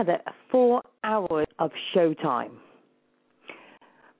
altogether 0.00 0.22
four 0.50 0.82
hours 1.04 1.46
of 1.58 1.70
showtime. 1.94 2.52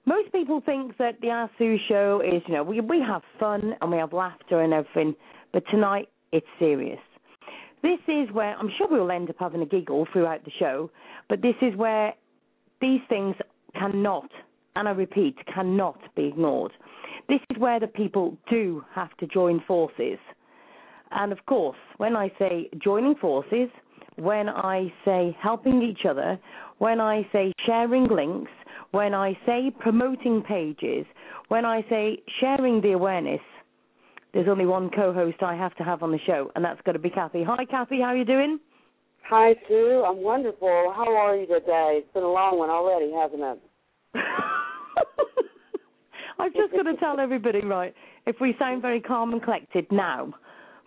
Most 0.07 0.33
people 0.33 0.63
think 0.65 0.97
that 0.99 1.21
the 1.21 1.29
Ask 1.29 1.53
Sue 1.59 1.77
show 1.89 2.23
is, 2.25 2.43
you 2.47 2.55
know, 2.55 2.63
we 2.63 2.81
we 2.81 3.01
have 3.01 3.23
fun 3.39 3.75
and 3.81 3.91
we 3.91 3.99
have 3.99 4.13
laughter 4.13 4.61
and 4.61 4.73
everything, 4.73 5.15
but 5.53 5.63
tonight 5.71 6.09
it's 6.33 6.47
serious. 6.59 6.99
This 7.83 7.99
is 8.09 8.31
where 8.33 8.57
I'm 8.57 8.71
sure 8.77 8.89
we'll 8.91 9.11
end 9.11 9.31
up 9.31 9.37
having 9.39 9.63
a 9.63 9.67
giggle 9.67 10.07
throughout 10.13 10.45
the 10.45 10.51
show, 10.59 10.91
but 11.29 11.43
this 11.43 11.55
is 11.63 11.77
where 11.77 12.15
these 12.81 13.01
things 13.09 13.37
cannot, 13.79 14.31
and 14.77 14.89
I 14.89 14.93
repeat, 14.93 15.37
cannot 15.53 15.99
be 16.15 16.27
ignored. 16.27 16.73
This 17.29 17.41
is 17.51 17.59
where 17.59 17.79
the 17.79 17.87
people 17.87 18.37
do 18.51 18.85
have 18.95 19.17
to 19.19 19.27
join 19.27 19.63
forces. 19.67 20.19
And 21.13 21.33
of 21.33 21.45
course, 21.47 21.79
when 21.99 22.17
I 22.17 22.33
say 22.39 22.69
joining 22.83 23.15
forces, 23.17 23.69
when 24.21 24.49
I 24.49 24.93
say 25.05 25.37
helping 25.43 25.83
each 25.83 26.05
other, 26.09 26.39
when 26.79 27.01
I 27.01 27.27
say 27.33 27.53
sharing 27.67 28.07
links, 28.09 28.51
when 28.91 29.15
I 29.15 29.39
say 29.47 29.73
promoting 29.79 30.43
pages, 30.43 31.07
when 31.49 31.65
I 31.65 31.83
say 31.89 32.19
sharing 32.41 32.81
the 32.81 32.93
awareness, 32.93 33.41
there's 34.33 34.49
only 34.49 34.67
one 34.67 34.91
co-host 34.91 35.43
I 35.43 35.57
have 35.57 35.75
to 35.77 35.83
have 35.83 36.03
on 36.03 36.13
the 36.13 36.19
show, 36.27 36.51
and 36.55 36.65
that's 36.65 36.81
got 36.83 36.93
to 36.93 36.99
be 36.99 37.11
Kathy. 37.11 37.43
Hi, 37.45 37.65
Kathy. 37.65 38.01
How 38.01 38.09
are 38.09 38.17
you 38.17 38.25
doing? 38.25 38.61
Hi, 39.29 39.55
Sue. 39.69 40.05
I'm 40.07 40.23
wonderful. 40.23 40.93
How 40.95 41.13
are 41.17 41.37
you 41.37 41.47
today? 41.47 42.01
It's 42.01 42.13
been 42.13 42.23
a 42.23 42.31
long 42.31 42.59
one 42.59 42.71
already, 42.71 43.13
hasn't 43.13 43.43
it? 43.43 43.61
I've 46.39 46.55
just 46.55 46.73
got 46.73 46.83
to 46.83 46.97
tell 46.97 47.21
everybody, 47.21 47.61
right, 47.65 47.95
if 48.27 48.37
we 48.41 48.55
sound 48.59 48.83
very 48.83 49.01
calm 49.01 49.33
and 49.33 49.43
collected 49.43 49.87
now, 49.91 50.33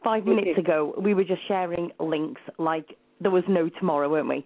five 0.04 0.26
minutes 0.26 0.50
mm-hmm. 0.52 0.60
ago, 0.60 0.94
we 1.00 1.14
were 1.14 1.24
just 1.24 1.42
sharing 1.48 1.92
links 2.00 2.42
like 2.58 2.98
there 3.24 3.32
was 3.32 3.44
no 3.48 3.70
tomorrow, 3.70 4.10
weren't 4.10 4.30
we? 4.30 4.46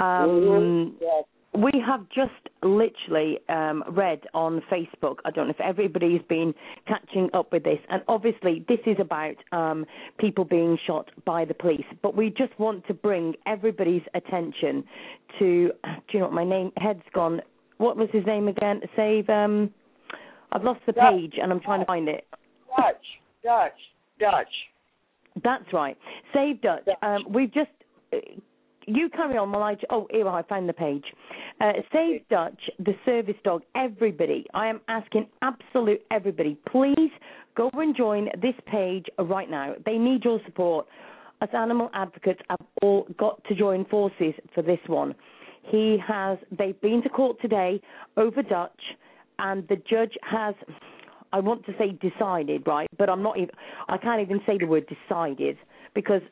Um, 0.00 0.06
mm-hmm. 0.06 0.96
yes. 1.00 1.24
We 1.54 1.82
have 1.86 2.06
just 2.10 2.32
literally 2.62 3.38
um, 3.48 3.82
read 3.88 4.20
on 4.34 4.60
Facebook. 4.70 5.16
I 5.24 5.30
don't 5.30 5.46
know 5.46 5.54
if 5.58 5.60
everybody's 5.60 6.20
been 6.28 6.52
catching 6.86 7.30
up 7.32 7.50
with 7.50 7.64
this, 7.64 7.78
and 7.88 8.02
obviously 8.08 8.62
this 8.68 8.80
is 8.84 8.98
about 9.00 9.36
um, 9.52 9.86
people 10.18 10.44
being 10.44 10.76
shot 10.86 11.10
by 11.24 11.46
the 11.46 11.54
police. 11.54 11.86
But 12.02 12.14
we 12.14 12.28
just 12.28 12.58
want 12.58 12.86
to 12.88 12.94
bring 12.94 13.34
everybody's 13.46 14.02
attention 14.12 14.84
to. 15.38 15.70
Do 15.82 16.00
you 16.10 16.18
know 16.18 16.26
what 16.26 16.34
my 16.34 16.44
name? 16.44 16.72
Head's 16.76 17.00
gone. 17.14 17.40
What 17.78 17.96
was 17.96 18.10
his 18.12 18.26
name 18.26 18.48
again? 18.48 18.82
Save. 18.94 19.30
Um, 19.30 19.70
I've 20.52 20.64
lost 20.64 20.80
the 20.86 20.92
Dutch. 20.92 21.14
page 21.14 21.34
and 21.40 21.52
I'm 21.52 21.60
trying 21.60 21.80
to 21.80 21.86
find 21.86 22.08
it. 22.08 22.26
Dutch, 22.76 22.96
Dutch, 23.42 23.72
Dutch. 24.18 24.48
That's 25.42 25.72
right. 25.72 25.96
Save 26.34 26.60
Dutch. 26.62 26.84
Dutch. 26.86 26.96
Um, 27.02 27.24
we've 27.30 27.52
just. 27.52 27.70
You 28.86 29.08
carry 29.10 29.36
on 29.36 29.50
while 29.50 29.62
I. 29.62 29.76
Oh, 29.90 30.06
here 30.10 30.28
I 30.28 30.42
found 30.42 30.68
the 30.68 30.72
page. 30.72 31.04
Uh, 31.60 31.72
Save 31.92 32.28
Dutch, 32.28 32.60
the 32.78 32.94
service 33.04 33.36
dog. 33.42 33.62
Everybody, 33.74 34.46
I 34.54 34.68
am 34.68 34.80
asking 34.88 35.28
absolute 35.42 36.02
everybody, 36.10 36.56
please 36.70 37.10
go 37.56 37.70
and 37.74 37.96
join 37.96 38.26
this 38.40 38.54
page 38.66 39.06
right 39.18 39.50
now. 39.50 39.74
They 39.84 39.98
need 39.98 40.24
your 40.24 40.40
support. 40.44 40.86
As 41.42 41.48
animal 41.52 41.90
advocates, 41.92 42.40
have 42.48 42.60
all 42.80 43.06
got 43.18 43.42
to 43.44 43.54
join 43.54 43.84
forces 43.86 44.34
for 44.54 44.62
this 44.62 44.78
one. 44.86 45.14
He 45.62 45.98
has. 46.06 46.38
They've 46.56 46.80
been 46.80 47.02
to 47.02 47.08
court 47.08 47.40
today 47.40 47.80
over 48.16 48.42
Dutch 48.42 48.80
and 49.38 49.66
the 49.68 49.76
judge 49.76 50.14
has 50.22 50.54
I 51.32 51.40
want 51.40 51.66
to 51.66 51.72
say 51.78 51.98
decided, 52.00 52.66
right? 52.66 52.88
But 52.96 53.10
I'm 53.10 53.22
not 53.22 53.36
even 53.36 53.50
I 53.88 53.98
can't 53.98 54.20
even 54.20 54.40
say 54.46 54.58
the 54.58 54.66
word 54.66 54.86
decided 54.86 55.58
because 55.94 56.22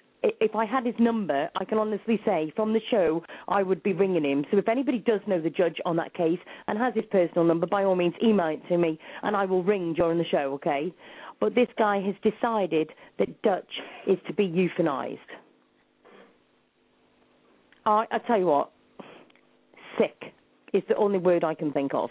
if 0.40 0.54
I 0.54 0.64
had 0.64 0.86
his 0.86 0.94
number, 0.98 1.48
I 1.56 1.64
can 1.64 1.78
honestly 1.78 2.20
say 2.24 2.52
from 2.56 2.72
the 2.72 2.80
show 2.90 3.22
I 3.48 3.62
would 3.62 3.82
be 3.82 3.92
ringing 3.92 4.24
him. 4.24 4.44
So 4.50 4.58
if 4.58 4.68
anybody 4.68 4.98
does 4.98 5.20
know 5.26 5.40
the 5.40 5.50
judge 5.50 5.76
on 5.84 5.96
that 5.96 6.14
case 6.14 6.38
and 6.66 6.78
has 6.78 6.94
his 6.94 7.04
personal 7.10 7.44
number, 7.44 7.66
by 7.66 7.84
all 7.84 7.94
means 7.94 8.14
email 8.22 8.48
it 8.48 8.66
to 8.68 8.78
me 8.78 8.98
and 9.22 9.36
I 9.36 9.44
will 9.44 9.62
ring 9.62 9.94
during 9.94 10.18
the 10.18 10.24
show, 10.24 10.52
okay? 10.54 10.92
But 11.40 11.54
this 11.54 11.68
guy 11.78 12.00
has 12.00 12.14
decided 12.22 12.90
that 13.18 13.42
Dutch 13.42 13.70
is 14.06 14.18
to 14.26 14.32
be 14.32 14.48
euthanized. 14.48 15.18
I 17.86 18.06
I 18.10 18.18
tell 18.26 18.38
you 18.38 18.46
what, 18.46 18.70
sick 19.98 20.32
is 20.72 20.82
the 20.88 20.96
only 20.96 21.18
word 21.18 21.44
I 21.44 21.54
can 21.54 21.72
think 21.72 21.92
of 21.94 22.10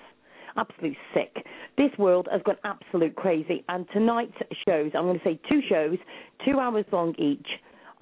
absolute 0.55 0.97
sick. 1.13 1.45
This 1.77 1.89
world 1.97 2.27
has 2.31 2.41
gone 2.43 2.57
absolute 2.63 3.15
crazy. 3.15 3.63
And 3.69 3.87
tonight's 3.91 4.37
shows, 4.67 4.91
I'm 4.95 5.05
going 5.05 5.19
to 5.19 5.25
say 5.25 5.39
two 5.49 5.61
shows, 5.67 5.97
two 6.45 6.59
hours 6.59 6.85
long 6.91 7.15
each. 7.17 7.47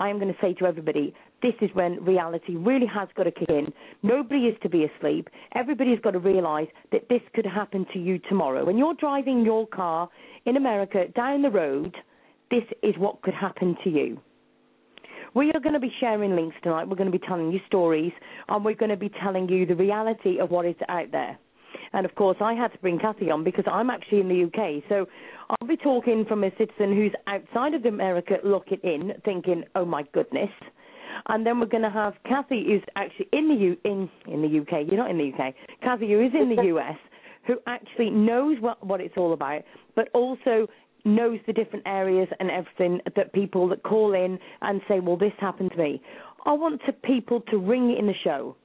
I 0.01 0.09
am 0.09 0.17
going 0.17 0.33
to 0.33 0.39
say 0.41 0.55
to 0.55 0.65
everybody, 0.65 1.13
this 1.43 1.53
is 1.61 1.69
when 1.73 2.03
reality 2.03 2.55
really 2.55 2.87
has 2.87 3.07
got 3.15 3.25
to 3.25 3.31
kick 3.31 3.49
in. 3.49 3.71
Nobody 4.01 4.45
is 4.45 4.57
to 4.63 4.69
be 4.69 4.85
asleep. 4.85 5.29
Everybody's 5.53 5.99
got 5.99 6.11
to 6.11 6.19
realize 6.19 6.65
that 6.91 7.07
this 7.07 7.21
could 7.35 7.45
happen 7.45 7.85
to 7.93 7.99
you 7.99 8.17
tomorrow. 8.27 8.65
When 8.65 8.79
you're 8.79 8.95
driving 8.95 9.45
your 9.45 9.67
car 9.67 10.09
in 10.45 10.57
America 10.57 11.03
down 11.15 11.43
the 11.43 11.51
road, 11.51 11.95
this 12.49 12.63
is 12.81 12.95
what 12.97 13.21
could 13.21 13.35
happen 13.35 13.77
to 13.83 13.91
you. 13.91 14.19
We 15.35 15.51
are 15.51 15.59
going 15.59 15.73
to 15.73 15.79
be 15.79 15.93
sharing 15.99 16.35
links 16.35 16.55
tonight. 16.63 16.89
We're 16.89 16.95
going 16.95 17.11
to 17.11 17.17
be 17.19 17.23
telling 17.27 17.51
you 17.51 17.59
stories, 17.67 18.11
and 18.49 18.65
we're 18.65 18.73
going 18.73 18.89
to 18.89 18.97
be 18.97 19.11
telling 19.23 19.47
you 19.49 19.67
the 19.67 19.75
reality 19.75 20.39
of 20.39 20.49
what 20.49 20.65
is 20.65 20.75
out 20.89 21.11
there. 21.11 21.37
And 21.93 22.05
of 22.05 22.15
course, 22.15 22.37
I 22.39 22.53
had 22.53 22.71
to 22.71 22.77
bring 22.79 22.99
Kathy 22.99 23.29
on 23.29 23.43
because 23.43 23.65
I'm 23.69 23.89
actually 23.89 24.21
in 24.21 24.29
the 24.29 24.43
UK. 24.45 24.83
So 24.87 25.07
I'll 25.49 25.67
be 25.67 25.77
talking 25.77 26.25
from 26.25 26.43
a 26.43 26.51
citizen 26.51 26.95
who's 26.95 27.13
outside 27.27 27.73
of 27.73 27.85
America 27.85 28.35
looking 28.43 28.79
in, 28.83 29.13
thinking, 29.25 29.63
oh 29.75 29.85
my 29.85 30.03
goodness. 30.13 30.49
And 31.27 31.45
then 31.45 31.59
we're 31.59 31.65
going 31.65 31.83
to 31.83 31.89
have 31.89 32.13
Kathy, 32.27 32.63
who's 32.65 32.83
actually 32.95 33.27
in 33.33 33.49
the 33.49 33.55
U- 33.55 33.77
in 33.83 34.09
in 34.27 34.41
the 34.41 34.59
UK. 34.61 34.87
You're 34.87 34.97
not 34.97 35.11
in 35.11 35.17
the 35.17 35.31
UK. 35.33 35.53
Kathy, 35.83 36.09
who 36.09 36.21
is 36.21 36.31
in 36.33 36.55
the 36.55 36.63
US, 36.75 36.97
who 37.45 37.55
actually 37.67 38.09
knows 38.09 38.57
what 38.61 38.85
what 38.85 39.01
it's 39.01 39.17
all 39.17 39.33
about, 39.33 39.63
but 39.95 40.09
also 40.13 40.67
knows 41.03 41.39
the 41.47 41.53
different 41.53 41.85
areas 41.87 42.27
and 42.39 42.49
everything 42.49 43.01
that 43.15 43.33
people 43.33 43.67
that 43.67 43.83
call 43.83 44.13
in 44.13 44.37
and 44.61 44.81
say, 44.87 44.99
well, 44.99 45.17
this 45.17 45.33
happened 45.39 45.71
to 45.71 45.77
me. 45.77 46.01
I 46.45 46.53
want 46.53 46.81
to 46.85 46.93
people 46.93 47.41
to 47.49 47.57
ring 47.57 47.95
in 47.97 48.07
the 48.07 48.13
show 48.23 48.55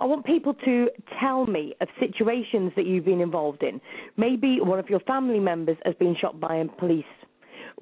I 0.00 0.04
want 0.04 0.24
people 0.24 0.54
to 0.64 0.88
tell 1.20 1.46
me 1.46 1.74
of 1.80 1.88
situations 1.98 2.72
that 2.76 2.86
you've 2.86 3.04
been 3.04 3.20
involved 3.20 3.62
in. 3.62 3.80
Maybe 4.16 4.58
one 4.60 4.78
of 4.78 4.88
your 4.88 5.00
family 5.00 5.40
members 5.40 5.76
has 5.84 5.94
been 5.94 6.16
shot 6.20 6.40
by 6.40 6.56
a 6.56 6.64
police. 6.66 7.04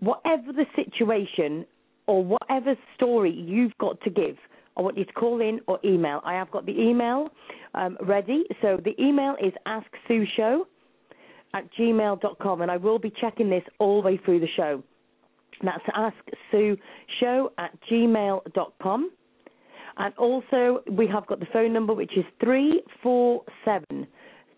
Whatever 0.00 0.52
the 0.52 0.66
situation 0.76 1.66
or 2.06 2.24
whatever 2.24 2.76
story 2.96 3.32
you've 3.32 3.76
got 3.78 4.00
to 4.02 4.10
give, 4.10 4.36
I 4.76 4.82
want 4.82 4.98
you 4.98 5.04
to 5.04 5.12
call 5.12 5.40
in 5.40 5.60
or 5.66 5.78
email. 5.84 6.20
I 6.24 6.34
have 6.34 6.50
got 6.50 6.66
the 6.66 6.78
email 6.78 7.28
um, 7.74 7.96
ready. 8.02 8.44
So 8.60 8.78
the 8.82 9.00
email 9.00 9.36
is 9.42 9.52
asksueshow 9.66 10.62
at 11.54 11.72
gmail.com, 11.78 12.62
and 12.62 12.70
I 12.70 12.76
will 12.76 12.98
be 12.98 13.12
checking 13.20 13.48
this 13.48 13.62
all 13.78 14.02
the 14.02 14.06
way 14.06 14.20
through 14.24 14.40
the 14.40 14.48
show. 14.56 14.82
That's 15.62 15.84
asksueshow 16.52 17.48
at 17.58 17.70
gmail.com. 17.90 19.10
And 19.96 20.14
also, 20.16 20.82
we 20.90 21.06
have 21.06 21.26
got 21.26 21.40
the 21.40 21.46
phone 21.52 21.72
number, 21.72 21.94
which 21.94 22.16
is 22.16 22.24
347 22.40 24.06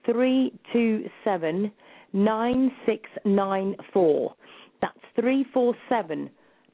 327 0.04 1.72
9694. 2.12 4.34
That's 4.80 4.98
347 5.16 6.30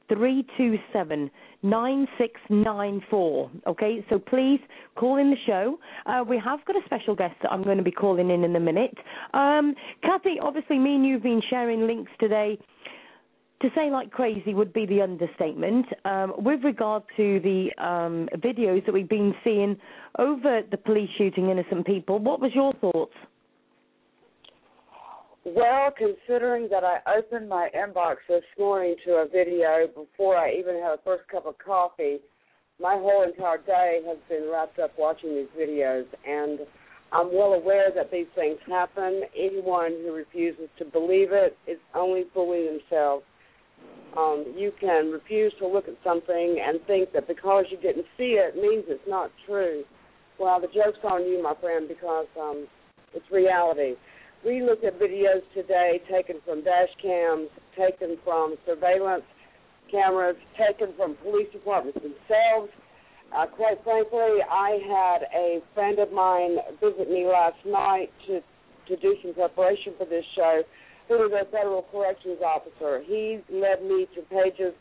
327 0.09 1.31
9694. 1.63 3.51
Okay, 3.67 4.05
so 4.09 4.19
please 4.19 4.59
call 4.95 5.17
in 5.17 5.29
the 5.29 5.37
show. 5.45 5.79
Uh, 6.05 6.23
we 6.27 6.37
have 6.43 6.63
got 6.65 6.75
a 6.75 6.81
special 6.85 7.15
guest 7.15 7.35
that 7.41 7.51
I'm 7.51 7.63
going 7.63 7.77
to 7.77 7.83
be 7.83 7.91
calling 7.91 8.29
in 8.29 8.43
in 8.43 8.55
a 8.55 8.59
minute. 8.59 8.95
Um, 9.33 9.73
Kathy, 10.03 10.35
obviously, 10.41 10.77
me 10.77 10.95
and 10.95 11.05
you 11.05 11.13
have 11.13 11.23
been 11.23 11.41
sharing 11.49 11.87
links 11.87 12.11
today 12.19 12.59
to 13.63 13.69
say 13.73 13.89
like 13.89 14.11
crazy 14.11 14.53
would 14.53 14.73
be 14.73 14.85
the 14.85 15.01
understatement. 15.01 15.85
Um, 16.03 16.33
with 16.37 16.63
regard 16.63 17.03
to 17.15 17.39
the 17.39 17.69
um, 17.83 18.27
videos 18.37 18.85
that 18.85 18.93
we've 18.93 19.09
been 19.09 19.33
seeing 19.43 19.77
over 20.19 20.61
the 20.69 20.77
police 20.77 21.09
shooting 21.17 21.49
innocent 21.49 21.87
people, 21.87 22.19
what 22.19 22.41
was 22.41 22.51
your 22.53 22.73
thoughts? 22.73 23.13
Well, 25.45 25.91
considering 25.97 26.67
that 26.71 26.83
I 26.83 26.99
opened 27.17 27.49
my 27.49 27.69
inbox 27.75 28.15
this 28.27 28.43
morning 28.59 28.95
to 29.05 29.11
a 29.13 29.27
video 29.27 29.87
before 29.87 30.37
I 30.37 30.53
even 30.53 30.75
had 30.75 30.93
a 30.93 30.99
first 31.03 31.27
cup 31.29 31.45
of 31.45 31.55
coffee, 31.57 32.17
my 32.81 32.95
whole 32.95 33.23
entire 33.23 33.59
day 33.59 34.01
has 34.05 34.17
been 34.27 34.49
wrapped 34.51 34.79
up 34.79 34.91
watching 34.97 35.35
these 35.35 35.47
videos, 35.57 36.05
and 36.27 36.59
I'm 37.13 37.27
well 37.33 37.53
aware 37.53 37.91
that 37.95 38.11
these 38.11 38.27
things 38.35 38.57
happen. 38.67 39.21
Anyone 39.37 39.91
who 40.03 40.13
refuses 40.13 40.69
to 40.79 40.85
believe 40.85 41.29
it 41.31 41.57
is 41.67 41.77
only 41.93 42.23
fooling 42.33 42.65
themselves 42.65 43.23
um, 44.17 44.53
you 44.57 44.71
can 44.79 45.11
refuse 45.11 45.53
to 45.59 45.67
look 45.67 45.87
at 45.87 45.95
something 46.03 46.61
and 46.65 46.79
think 46.85 47.13
that 47.13 47.27
because 47.27 47.65
you 47.71 47.77
didn't 47.77 48.05
see 48.17 48.37
it 48.39 48.55
means 48.55 48.85
it's 48.87 49.07
not 49.07 49.31
true. 49.47 49.83
Well, 50.39 50.59
the 50.59 50.67
joke's 50.67 50.99
on 51.03 51.23
you, 51.25 51.41
my 51.41 51.53
friend, 51.59 51.87
because 51.87 52.27
um, 52.39 52.67
it's 53.13 53.25
reality. 53.31 53.95
we 54.45 54.61
looked 54.61 54.83
at 54.83 54.99
videos 54.99 55.41
today 55.53 56.01
taken 56.11 56.37
from 56.45 56.63
dash 56.63 56.89
cams, 57.01 57.49
taken 57.77 58.17
from 58.23 58.55
surveillance 58.65 59.23
cameras, 59.91 60.35
taken 60.57 60.93
from 60.97 61.15
police 61.23 61.47
departments 61.53 61.99
themselves. 62.01 62.71
Uh, 63.35 63.45
quite 63.47 63.83
frankly, 63.83 64.41
I 64.49 64.77
had 64.85 65.27
a 65.33 65.59
friend 65.73 65.99
of 65.99 66.11
mine 66.11 66.57
visit 66.81 67.09
me 67.09 67.25
last 67.25 67.57
night 67.65 68.09
to 68.27 68.41
to 68.87 68.97
do 68.97 69.15
some 69.23 69.33
preparation 69.33 69.93
for 69.97 70.05
this 70.05 70.25
show, 70.35 70.61
who 71.07 71.25
is 71.25 71.31
a 71.31 71.45
federal 71.51 71.83
corrections 71.91 72.39
officer. 72.45 73.03
He 73.05 73.39
led 73.51 73.83
me 73.83 74.07
to 74.15 74.21
pages, 74.29 74.73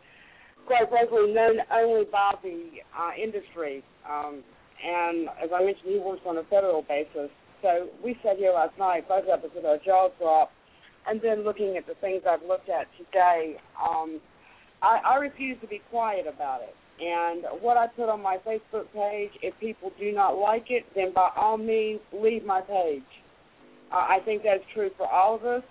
quite 0.67 0.89
frankly, 0.89 1.33
known 1.33 1.59
only 1.73 2.05
by 2.11 2.35
the 2.43 2.83
uh, 2.97 3.11
industry. 3.21 3.83
Um, 4.09 4.43
and 4.85 5.29
as 5.43 5.51
I 5.55 5.65
mentioned, 5.65 5.91
he 5.91 5.99
works 5.99 6.23
on 6.27 6.39
a 6.39 6.45
federal 6.45 6.83
basis. 6.83 7.31
So 7.63 7.89
we 8.05 8.19
sat 8.23 8.37
here 8.37 8.53
last 8.53 8.77
night, 8.79 9.09
both 9.09 9.25
of 9.25 9.45
us 9.45 9.51
with 9.55 9.65
our 9.65 9.79
jaws 9.79 10.11
dropped, 10.19 10.53
and 11.06 11.20
then 11.23 11.44
looking 11.44 11.77
at 11.77 11.87
the 11.87 11.94
things 12.01 12.23
I've 12.29 12.46
looked 12.46 12.69
at 12.69 12.87
today, 12.99 13.56
um, 13.81 14.20
I, 14.82 14.99
I 15.05 15.17
refuse 15.17 15.56
to 15.61 15.69
be 15.69 15.81
quiet 15.91 16.27
about 16.27 16.61
it. 16.63 16.75
And 17.01 17.63
what 17.63 17.77
I 17.77 17.87
put 17.87 18.08
on 18.08 18.23
my 18.23 18.39
Facebook 18.46 18.87
page, 18.93 19.31
if 19.43 19.55
people 19.58 19.91
do 19.99 20.13
not 20.13 20.39
like 20.39 20.67
it, 20.69 20.85
then 20.94 21.13
by 21.13 21.31
all 21.37 21.56
means, 21.56 22.01
leave 22.13 22.44
my 22.44 22.61
page. 22.61 23.03
Uh, 23.93 23.96
I 23.96 24.19
think 24.25 24.43
that's 24.43 24.63
true 24.75 24.91
for 24.96 25.06
all 25.06 25.37
of 25.37 25.44
us. 25.44 25.63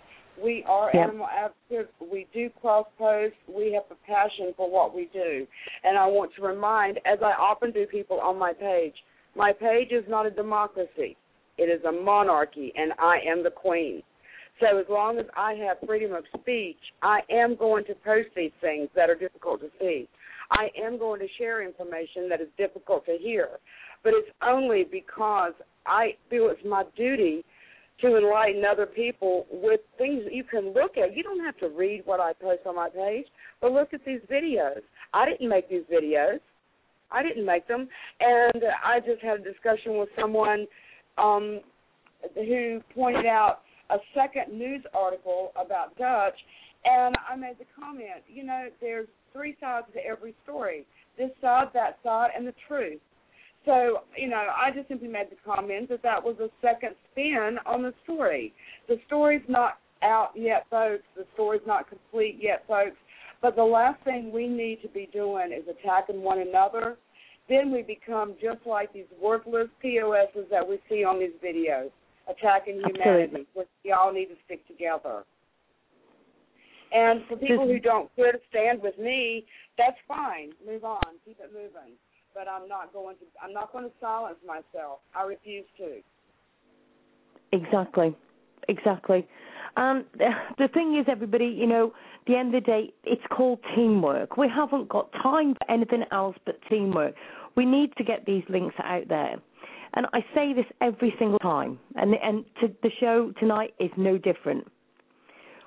We 0.42 0.64
are 0.68 0.92
yeah. 0.94 1.04
animal 1.04 1.28
advocates. 1.28 1.94
We 2.00 2.28
do 2.34 2.50
cross 2.62 2.86
post. 2.98 3.36
We 3.48 3.74
have 3.74 3.84
a 3.92 4.08
passion 4.08 4.54
for 4.56 4.70
what 4.70 4.96
we 4.96 5.10
do. 5.14 5.48
And 5.84 5.98
I 5.98 6.06
want 6.06 6.32
to 6.36 6.42
remind, 6.42 6.98
as 7.06 7.20
I 7.22 7.32
often 7.32 7.72
do 7.72 7.86
people 7.86 8.20
on 8.20 8.38
my 8.38 8.54
page, 8.54 8.94
my 9.36 9.54
page 9.54 9.92
is 9.92 10.04
not 10.08 10.26
a 10.26 10.32
democracy. 10.32 11.18
It 11.58 11.64
is 11.66 11.84
a 11.86 11.92
monarchy, 11.92 12.74
and 12.76 12.92
I 13.00 13.20
am 13.28 13.44
the 13.44 13.52
queen. 13.52 14.02
So 14.60 14.78
as 14.78 14.86
long 14.90 15.18
as 15.18 15.26
I 15.36 15.54
have 15.54 15.78
freedom 15.86 16.14
of 16.14 16.24
speech, 16.40 16.78
I 17.02 17.20
am 17.30 17.56
going 17.56 17.84
to 17.86 17.96
post 17.96 18.30
these 18.36 18.52
things 18.62 18.90
that 18.96 19.10
are 19.10 19.16
difficult 19.16 19.62
to 19.62 19.70
see. 19.80 20.08
I 20.52 20.68
am 20.84 21.00
going 21.00 21.20
to 21.20 21.28
share 21.38 21.66
information 21.66 22.30
that 22.30 22.42
is 22.42 22.48
difficult 22.58 23.06
to 23.06 23.18
hear. 23.20 23.50
But 24.04 24.14
it's 24.16 24.30
only 24.46 24.86
because 24.90 25.54
I 25.86 26.16
feel 26.30 26.50
it's 26.50 26.62
my 26.66 26.84
duty 26.96 27.44
to 28.02 28.18
enlighten 28.18 28.64
other 28.66 28.86
people 28.86 29.46
with 29.52 29.80
things 29.98 30.24
that 30.24 30.34
you 30.34 30.44
can 30.44 30.74
look 30.74 30.98
at. 30.98 31.16
You 31.16 31.24
don't 31.24 31.44
have 31.44 31.58
to 31.58 31.70
read 31.70 32.02
what 32.06 32.20
I 32.20 32.34
post 32.34 32.62
on 32.66 32.76
my 32.76 32.90
page, 32.90 33.26
but 33.62 33.72
look 33.72 33.94
at 33.94 34.02
these 34.06 34.22
videos. 34.32 34.82
I 35.14 35.26
didn't 35.26 35.50
make 35.50 35.70
these 35.70 35.84
videos. 35.92 36.40
I 37.12 37.24
didn't 37.24 37.46
make 37.46 37.68
them, 37.68 37.90
and 38.22 38.64
I 38.86 39.02
just 39.02 39.22
had 39.22 39.42
a 39.42 39.44
discussion 39.44 39.98
with 39.98 40.08
someone 40.18 40.66
um, 41.18 41.60
who 42.36 42.80
pointed 42.96 43.26
out 43.26 43.60
a 43.90 43.98
second 44.16 44.58
news 44.58 44.82
article 44.94 45.52
about 45.62 45.98
Dutch, 45.98 46.40
and 46.86 47.14
I 47.30 47.36
made 47.36 47.58
the 47.60 47.66
comment, 47.78 48.24
you 48.28 48.46
know, 48.46 48.68
there's 48.80 49.08
three 49.34 49.58
sides 49.60 49.88
to 49.94 50.00
every 50.06 50.34
story 50.44 50.86
this 51.18 51.32
side, 51.42 51.68
that 51.74 51.98
side, 52.04 52.30
and 52.36 52.48
the 52.48 52.54
truth. 52.68 53.00
So, 53.66 54.00
you 54.18 54.28
know, 54.28 54.48
I 54.56 54.72
just 54.72 54.88
simply 54.88 55.08
made 55.08 55.28
the 55.30 55.36
comment 55.46 55.90
that 55.90 56.02
that 56.02 56.24
was 56.24 56.36
a 56.40 56.50
second 56.62 56.96
spin 57.12 57.58
on 57.66 57.84
the 57.84 57.94
story. 58.04 58.54
The 58.88 59.00
story's 59.06 59.44
not 59.48 59.78
out 60.02 60.32
yet, 60.36 60.66
folks. 60.70 61.04
The 61.16 61.26
story's 61.34 61.62
not 61.68 61.88
complete 61.88 62.40
yet, 62.42 62.64
folks. 62.68 62.98
But 63.42 63.56
the 63.56 63.64
last 63.64 64.04
thing 64.04 64.32
we 64.32 64.48
need 64.48 64.82
to 64.82 64.88
be 64.90 65.10
doing 65.14 65.52
is 65.52 65.64
attacking 65.68 66.22
one 66.24 66.40
another. 66.40 66.98
Then 67.50 67.72
we 67.72 67.84
become 67.84 68.36
just 68.42 68.66
like 68.66 68.94
these 68.94 69.06
worthless 69.22 69.68
POSs 69.82 70.50
that 70.50 70.68
we 70.68 70.80
see 70.90 71.04
on 71.04 71.20
these 71.20 71.32
videos, 71.44 71.90
attacking 72.30 72.82
humanity. 72.86 73.46
We 73.56 73.92
all 73.92 74.12
need 74.12 74.28
to 74.28 74.36
stick 74.46 74.66
together. 74.68 75.24
And 76.94 77.22
for 77.28 77.38
people 77.38 77.68
who 77.68 77.80
don't 77.80 78.14
care 78.16 78.32
to 78.32 78.40
stand 78.50 78.82
with 78.82 78.98
me, 78.98 79.46
that's 79.78 79.98
fine. 80.08 80.52
Move 80.66 80.84
on. 80.84 81.02
Keep 81.26 81.40
it 81.40 81.52
moving 81.54 81.96
but 82.34 82.48
I'm 82.48 82.68
not 82.68 82.94
going 82.94 83.16
to 83.18 83.26
I'm 83.44 83.54
not 83.54 83.72
going 83.72 83.86
to 83.86 83.92
silence 84.00 84.38
myself. 84.46 85.00
I 85.16 85.24
refuse 85.24 85.66
to. 85.78 86.02
Exactly. 87.52 88.16
Exactly. 88.68 89.28
Um, 89.78 90.06
the 90.58 90.68
thing 90.74 90.98
is, 91.00 91.06
everybody, 91.10 91.46
you 91.46 91.68
know, 91.68 91.88
at 91.88 92.28
the 92.28 92.36
end 92.36 92.54
of 92.54 92.64
the 92.64 92.66
day, 92.66 92.94
it's 93.04 93.22
called 93.32 93.60
teamwork. 93.76 94.38
We 94.38 94.48
haven't 94.54 94.90
got 94.90 95.12
time 95.14 95.56
for 95.56 95.72
anything 95.72 96.04
else 96.12 96.36
but 96.46 96.60
teamwork. 96.70 97.16
We 97.56 97.66
need 97.66 97.96
to 97.98 98.04
get 98.04 98.26
these 98.26 98.44
links 98.50 98.76
out 98.84 99.08
there. 99.10 99.36
And 99.94 100.06
I 100.14 100.20
say 100.34 100.54
this 100.54 100.66
every 100.80 101.14
single 101.20 101.40
time, 101.40 101.78
and 101.96 102.16
and 102.24 102.46
to, 102.62 102.74
the 102.82 102.90
show 103.00 103.34
tonight 103.40 103.74
is 103.78 103.92
no 103.98 104.18
different. 104.18 104.66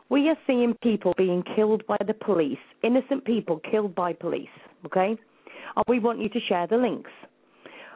We 0.09 0.28
are 0.30 0.37
seeing 0.47 0.75
people 0.83 1.12
being 1.18 1.42
killed 1.54 1.87
by 1.87 1.99
the 2.06 2.14
police, 2.14 2.59
innocent 2.83 3.26
people 3.26 3.61
killed 3.71 3.94
by 3.94 4.14
police. 4.14 4.49
Okay, 4.87 5.18
and 5.76 5.85
we 5.88 5.99
want 5.99 6.21
you 6.21 6.28
to 6.28 6.40
share 6.49 6.66
the 6.66 6.76
links. 6.76 7.11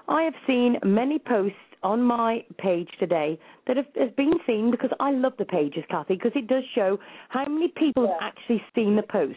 I 0.09 0.23
have 0.23 0.35
seen 0.47 0.77
many 0.85 1.19
posts 1.19 1.57
on 1.83 2.03
my 2.03 2.45
page 2.59 2.89
today 2.99 3.39
that 3.67 3.77
have, 3.77 3.87
have 3.97 4.17
been 4.17 4.33
seen 4.47 4.71
because 4.71 4.91
I 4.99 5.13
love 5.13 5.35
the 5.39 5.45
pages, 5.45 5.85
Kathy, 5.91 6.15
because 6.15 6.33
it 6.35 6.49
does 6.49 6.65
show 6.75 6.99
how 7.29 7.45
many 7.47 7.69
people 7.69 8.05
yes. 8.05 8.17
have 8.21 8.33
actually 8.33 8.63
seen 8.75 8.97
the 8.97 9.03
posts. 9.03 9.37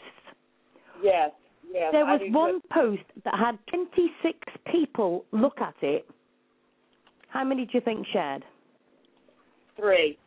Yes, 1.03 1.31
yes. 1.71 1.89
There 1.91 2.05
was 2.05 2.21
one 2.29 2.53
good. 2.53 2.69
post 2.69 3.23
that 3.25 3.35
had 3.37 3.57
26 3.69 4.37
people 4.71 5.25
look 5.31 5.59
at 5.59 5.75
it. 5.81 6.07
How 7.29 7.43
many 7.43 7.65
do 7.65 7.71
you 7.73 7.81
think 7.81 8.05
shared? 8.11 8.43
Three. 9.77 10.17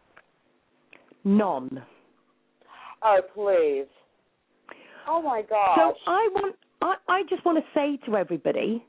None. 1.24 1.82
Oh, 3.02 3.20
please. 3.34 3.88
Oh 5.06 5.20
my 5.20 5.42
gosh. 5.42 5.76
So 5.76 5.94
I 6.06 6.28
want 6.32 6.56
I, 6.84 6.96
I 7.08 7.22
just 7.30 7.44
want 7.46 7.58
to 7.58 7.64
say 7.74 7.98
to 8.06 8.16
everybody, 8.16 8.84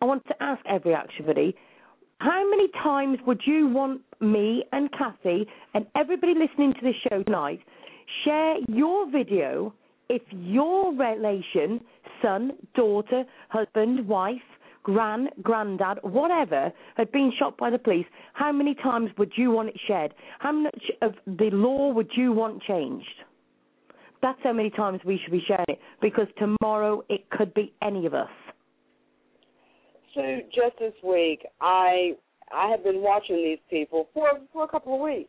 I 0.00 0.06
want 0.06 0.26
to 0.26 0.34
ask 0.42 0.64
every 0.66 0.94
everybody, 0.94 1.54
how 2.18 2.48
many 2.50 2.68
times 2.82 3.18
would 3.26 3.42
you 3.44 3.68
want 3.68 4.00
me 4.20 4.64
and 4.72 4.90
Kathy 4.92 5.46
and 5.74 5.86
everybody 5.94 6.32
listening 6.32 6.72
to 6.72 6.80
this 6.82 6.94
show 7.08 7.22
tonight 7.22 7.60
share 8.24 8.56
your 8.68 9.10
video 9.10 9.74
if 10.08 10.22
your 10.30 10.94
relation, 10.96 11.80
son, 12.22 12.52
daughter, 12.74 13.24
husband, 13.50 14.08
wife, 14.08 14.36
grand, 14.82 15.28
granddad, 15.42 15.98
whatever, 16.02 16.72
had 16.96 17.12
been 17.12 17.32
shot 17.38 17.58
by 17.58 17.68
the 17.68 17.78
police, 17.78 18.06
how 18.32 18.50
many 18.50 18.74
times 18.74 19.10
would 19.18 19.32
you 19.36 19.50
want 19.50 19.68
it 19.68 19.76
shared? 19.86 20.14
How 20.38 20.52
much 20.52 20.90
of 21.02 21.12
the 21.26 21.50
law 21.52 21.92
would 21.92 22.12
you 22.16 22.32
want 22.32 22.62
changed? 22.62 23.24
That's 24.22 24.38
how 24.42 24.52
many 24.52 24.70
times 24.70 25.00
we 25.04 25.20
should 25.22 25.32
be 25.32 25.42
sharing 25.46 25.66
it 25.68 25.78
because 26.00 26.26
tomorrow 26.38 27.04
it 27.08 27.28
could 27.30 27.52
be 27.54 27.72
any 27.82 28.06
of 28.06 28.14
us. 28.14 28.30
So 30.14 30.40
just 30.54 30.78
this 30.78 30.94
week, 31.04 31.46
I 31.60 32.12
I 32.52 32.70
have 32.70 32.82
been 32.82 33.02
watching 33.02 33.36
these 33.36 33.58
people 33.68 34.08
for 34.14 34.28
for 34.52 34.64
a 34.64 34.68
couple 34.68 34.94
of 34.94 35.00
weeks, 35.00 35.28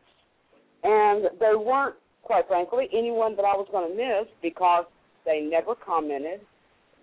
and 0.82 1.24
they 1.38 1.54
weren't, 1.54 1.96
quite 2.22 2.46
frankly, 2.48 2.88
anyone 2.92 3.36
that 3.36 3.44
I 3.44 3.54
was 3.54 3.68
going 3.70 3.90
to 3.90 3.96
miss 3.96 4.28
because 4.40 4.86
they 5.26 5.40
never 5.40 5.74
commented, 5.74 6.40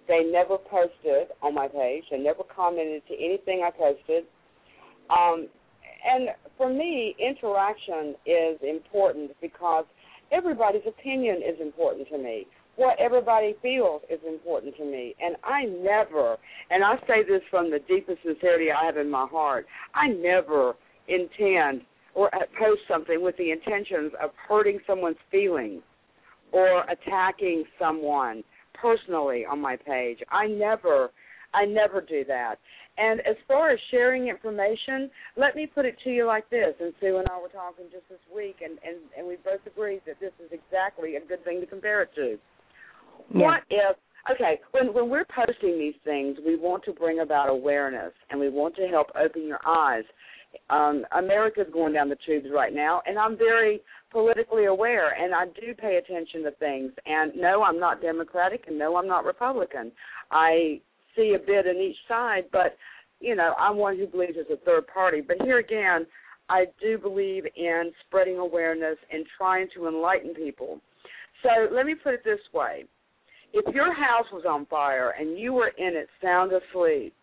they 0.08 0.24
never 0.24 0.58
posted 0.58 1.28
on 1.44 1.54
my 1.54 1.68
page, 1.68 2.04
they 2.10 2.18
never 2.18 2.44
commented 2.44 3.04
to 3.08 3.14
anything 3.14 3.64
I 3.64 3.72
posted. 3.72 4.24
Um, 5.10 5.48
and 6.08 6.30
for 6.58 6.70
me, 6.72 7.16
interaction 7.20 8.16
is 8.26 8.58
important 8.62 9.32
because 9.42 9.86
everybody's 10.32 10.86
opinion 10.88 11.38
is 11.38 11.60
important 11.62 12.08
to 12.10 12.18
me. 12.18 12.48
What 12.76 13.00
everybody 13.00 13.56
feels 13.62 14.02
is 14.10 14.20
important 14.28 14.76
to 14.78 14.86
me. 14.86 15.16
And 15.24 15.38
I 15.44 15.64
never, 15.66 16.38
and 16.70 16.84
I 16.84 16.96
say 17.08 17.24
this 17.28 17.42
from 17.50 17.72
the 17.72 17.80
deepest 17.88 18.20
sincerity 18.24 18.68
I 18.72 18.86
have 18.86 18.98
in 18.98 19.10
my 19.10 19.28
heart, 19.32 19.66
I 19.94 20.08
never 20.10 20.74
intend 21.08 21.82
or 22.14 22.30
post 22.60 22.82
something 22.88 23.22
with 23.22 23.38
the 23.38 23.52
intentions 23.52 24.12
of 24.22 24.32
hurting 24.48 24.80
someone's 24.88 25.18
feelings 25.32 25.82
or 26.52 26.84
attacking 26.90 27.66
someone 27.80 28.44
personally 28.74 29.46
on 29.50 29.60
my 29.60 29.76
page. 29.76 30.20
I 30.32 30.48
never 30.48 31.10
I 31.54 31.66
never 31.66 32.02
do 32.02 32.26
that. 32.28 32.56
And 32.98 33.20
as 33.22 33.36
far 33.48 33.72
as 33.72 33.80
sharing 33.92 34.30
information, 34.30 35.10
let 35.36 35.56
me 35.56 35.68
put 35.68 35.86
it 35.86 35.98
to 36.06 36.10
you 36.10 36.26
like 36.26 36.50
this. 36.50 36.74
And 36.80 36.94
Sue 37.02 37.18
and 37.18 37.28
I 37.28 37.40
were 37.42 37.50
talking 37.50 37.86
just 37.92 38.08
this 38.10 38.20
week, 38.34 38.58
and, 38.64 38.80
and, 38.88 38.98
and 39.18 39.28
we 39.28 39.36
both 39.44 39.60
agreed 39.68 40.02
that 40.08 40.20
this 40.20 40.32
is 40.40 40.52
exactly 40.52 41.18
a 41.18 41.20
good 41.20 41.44
thing 41.44 41.60
to 41.60 41.68
compare 41.68 42.04
it 42.04 42.10
to. 42.16 42.38
Yeah. 43.34 43.42
What 43.42 43.62
if, 43.70 43.98
okay, 44.32 44.62
when, 44.72 44.94
when 44.94 45.10
we're 45.10 45.26
posting 45.26 45.78
these 45.78 45.96
things, 46.06 46.38
we 46.46 46.56
want 46.56 46.84
to 46.86 46.94
bring 46.94 47.20
about 47.20 47.50
awareness 47.50 48.14
and 48.30 48.40
we 48.40 48.50
want 48.50 48.76
to 48.78 48.88
help 48.88 49.08
open 49.22 49.46
your 49.46 49.60
eyes. 49.68 50.04
Um, 50.70 51.06
America's 51.18 51.68
going 51.74 51.92
down 51.92 52.08
the 52.08 52.18
tubes 52.26 52.48
right 52.54 52.74
now, 52.74 53.02
and 53.06 53.20
I'm 53.20 53.38
very 53.38 53.82
politically 54.10 54.66
aware, 54.66 55.12
and 55.22 55.36
I 55.36 55.48
do 55.48 55.74
pay 55.78 55.98
attention 55.98 56.44
to 56.44 56.52
things. 56.52 56.94
And 57.06 57.34
no, 57.36 57.62
I'm 57.62 57.78
not 57.78 58.02
Democratic, 58.02 58.64
and 58.68 58.80
no, 58.80 58.96
I'm 58.96 59.08
not 59.08 59.26
Republican. 59.26 59.92
I 60.32 60.80
see 61.16 61.36
a 61.36 61.46
bit 61.46 61.66
in 61.66 61.78
each 61.78 61.98
side, 62.08 62.46
but 62.52 62.78
you 63.20 63.36
know, 63.36 63.54
I'm 63.58 63.78
one 63.78 63.98
who 63.98 64.08
believes 64.08 64.34
it's 64.36 64.50
a 64.52 64.64
third 64.66 64.88
party. 64.88 65.22
But 65.22 65.38
here 65.42 65.60
again, 65.60 66.06
I 66.50 66.66
do 66.82 66.98
believe 66.98 67.46
in 67.56 67.92
spreading 68.06 68.38
awareness 68.38 68.98
and 69.12 69.26
trying 69.38 69.68
to 69.76 69.88
enlighten 69.88 70.34
people. 70.34 70.80
So 71.44 71.74
let 71.74 71.86
me 71.86 71.96
put 71.96 72.14
it 72.14 72.24
this 72.24 72.40
way. 72.54 72.86
If 73.54 73.74
your 73.74 73.94
house 73.94 74.26
was 74.34 74.44
on 74.48 74.66
fire 74.66 75.14
and 75.20 75.40
you 75.40 75.54
were 75.54 75.72
in 75.78 75.96
it 75.96 76.08
sound 76.22 76.52
asleep, 76.52 77.14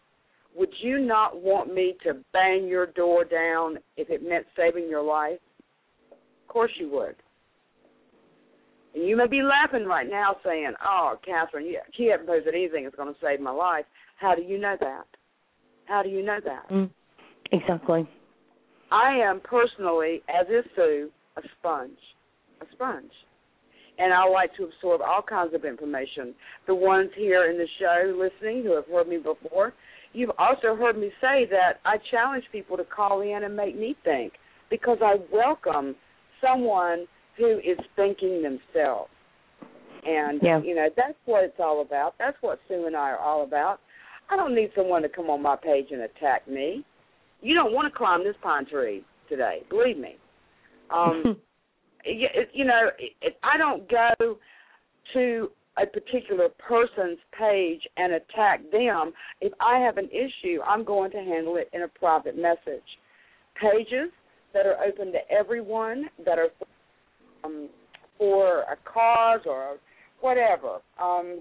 would 0.56 0.70
you 0.82 0.99
not 0.99 1.40
want 1.40 1.72
me 1.72 1.94
to 2.04 2.14
bang 2.32 2.66
your 2.66 2.87
door 2.87 3.25
down 3.25 3.78
if 3.96 4.11
it 4.11 4.26
meant 4.26 4.46
saving 4.56 4.88
your 4.88 5.02
life? 5.02 5.38
Of 6.11 6.49
course 6.49 6.72
you 6.78 6.90
would. 6.90 7.16
And 8.94 9.06
you 9.06 9.16
may 9.16 9.26
be 9.26 9.40
laughing 9.42 9.87
right 9.87 10.08
now 10.08 10.37
saying, 10.44 10.72
Oh, 10.84 11.16
Catherine, 11.25 11.66
you, 11.66 12.11
haven't 12.11 12.26
posed 12.26 12.46
that 12.46 12.54
anything 12.54 12.84
is 12.84 12.92
going 12.96 13.12
to 13.12 13.20
save 13.22 13.40
my 13.40 13.50
life. 13.50 13.84
How 14.18 14.34
do 14.34 14.42
you 14.42 14.58
know 14.58 14.76
that? 14.80 15.04
How 15.87 16.02
do 16.02 16.08
you 16.08 16.25
know 16.25 16.38
that? 16.44 16.68
Mm, 16.70 16.90
exactly. 17.50 18.08
I 18.90 19.16
am 19.18 19.40
personally, 19.40 20.22
as 20.28 20.46
is 20.49 20.70
Sue, 20.76 21.11
a 21.37 21.40
sponge. 21.58 21.99
A 22.61 22.66
sponge. 22.72 23.11
And 23.99 24.12
I 24.12 24.26
like 24.28 24.54
to 24.56 24.64
absorb 24.64 25.00
all 25.00 25.22
kinds 25.22 25.54
of 25.54 25.64
information. 25.64 26.34
The 26.66 26.75
ones 26.75 27.11
here 27.16 27.50
in 27.50 27.58
the 27.58 27.66
show 27.78 28.18
listening 28.18 28.62
who 28.62 28.75
have 28.75 28.87
heard 28.87 29.08
me 29.08 29.18
before, 29.18 29.72
you've 30.12 30.30
also 30.38 30.76
heard 30.76 30.96
me 30.99 31.11
say 31.20 31.46
that 31.50 31.80
I 31.84 31.96
challenge 32.11 32.44
people 32.52 32.76
to 32.76 32.84
call 32.84 33.20
in 33.22 33.44
and 33.44 33.56
make 33.56 33.78
me 33.78 33.96
think 34.04 34.34
because 34.70 34.99
I 35.02 35.16
welcome 35.32 35.94
someone 36.40 37.06
who 37.36 37.58
is 37.58 37.78
thinking 37.96 38.42
themselves. 38.42 39.10
And 40.04 40.40
yeah. 40.42 40.60
you 40.62 40.74
know, 40.74 40.88
that's 40.96 41.18
what 41.26 41.44
it's 41.44 41.60
all 41.60 41.82
about. 41.82 42.14
That's 42.18 42.36
what 42.40 42.58
Sue 42.68 42.86
and 42.86 42.96
I 42.96 43.10
are 43.10 43.18
all 43.18 43.44
about. 43.44 43.80
I 44.30 44.36
don't 44.36 44.54
need 44.54 44.70
someone 44.74 45.02
to 45.02 45.08
come 45.08 45.30
on 45.30 45.42
my 45.42 45.56
page 45.56 45.86
and 45.90 46.02
attack 46.02 46.48
me. 46.48 46.84
You 47.40 47.54
don't 47.54 47.72
want 47.72 47.92
to 47.92 47.96
climb 47.96 48.24
this 48.24 48.36
pine 48.42 48.66
tree 48.66 49.04
today, 49.28 49.62
believe 49.70 49.98
me. 49.98 50.16
Um 50.94 51.36
you, 52.04 52.28
you 52.52 52.64
know, 52.64 52.90
it, 52.98 53.36
I 53.42 53.56
don't 53.56 53.88
go 53.88 54.36
to 55.14 55.50
a 55.80 55.86
particular 55.86 56.48
person's 56.58 57.18
page 57.38 57.80
and 57.96 58.12
attack 58.14 58.60
them. 58.70 59.12
If 59.40 59.52
I 59.60 59.78
have 59.78 59.96
an 59.96 60.08
issue, 60.10 60.60
I'm 60.66 60.84
going 60.84 61.10
to 61.12 61.18
handle 61.18 61.56
it 61.56 61.70
in 61.72 61.82
a 61.82 61.88
private 61.88 62.36
message. 62.36 62.82
Pages 63.60 64.10
that 64.52 64.66
are 64.66 64.76
open 64.84 65.12
to 65.12 65.18
everyone, 65.30 66.06
that 66.24 66.38
are 66.38 66.48
um, 67.44 67.68
for 68.18 68.61
a 68.61 68.76
cause 68.84 69.40
or 69.46 69.76
whatever. 70.20 70.78
Um, 71.00 71.40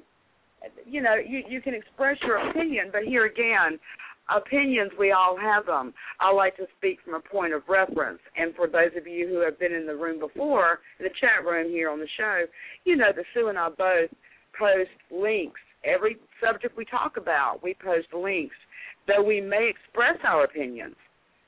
you 0.86 1.02
know, 1.02 1.16
you 1.16 1.44
you 1.50 1.62
can 1.62 1.74
express 1.74 2.18
your 2.24 2.38
opinion, 2.50 2.90
but 2.92 3.04
here 3.04 3.26
again, 3.26 3.80
opinions 4.36 4.92
we 5.00 5.12
all 5.12 5.38
have 5.40 5.66
them. 5.66 5.94
I 6.20 6.32
like 6.32 6.56
to 6.58 6.66
speak 6.78 7.00
from 7.04 7.16
a 7.16 7.20
point 7.20 7.54
of 7.54 7.64
reference, 7.68 8.20
and 8.36 8.56
for 8.56 8.68
those 8.68 8.92
of 8.98 9.08
you 9.08 9.28
who 9.28 9.44
have 9.44 9.60
been 9.60 9.74
in 9.74 9.86
the 9.86 9.96
room 9.96 10.20
before, 10.20 10.80
in 11.00 11.06
the 11.06 11.12
chat 11.20 11.46
room 11.46 11.70
here 11.72 11.90
on 11.90 12.00
the 12.00 12.08
show, 12.18 12.44
you 12.86 12.96
know 12.96 13.12
that 13.16 13.26
Sue 13.34 13.48
and 13.48 13.58
I 13.58 13.70
both 13.70 14.10
post 14.58 14.92
links. 15.12 15.60
Every 15.84 16.18
subject 16.44 16.78
we 16.78 16.86
talk 16.86 17.18
about, 17.18 17.60
we 17.64 17.76
post 17.84 18.08
links. 18.14 18.56
Though 19.08 19.24
we 19.24 19.42
may 19.42 19.70
express 19.70 20.18
our 20.24 20.44
opinions, 20.44 20.96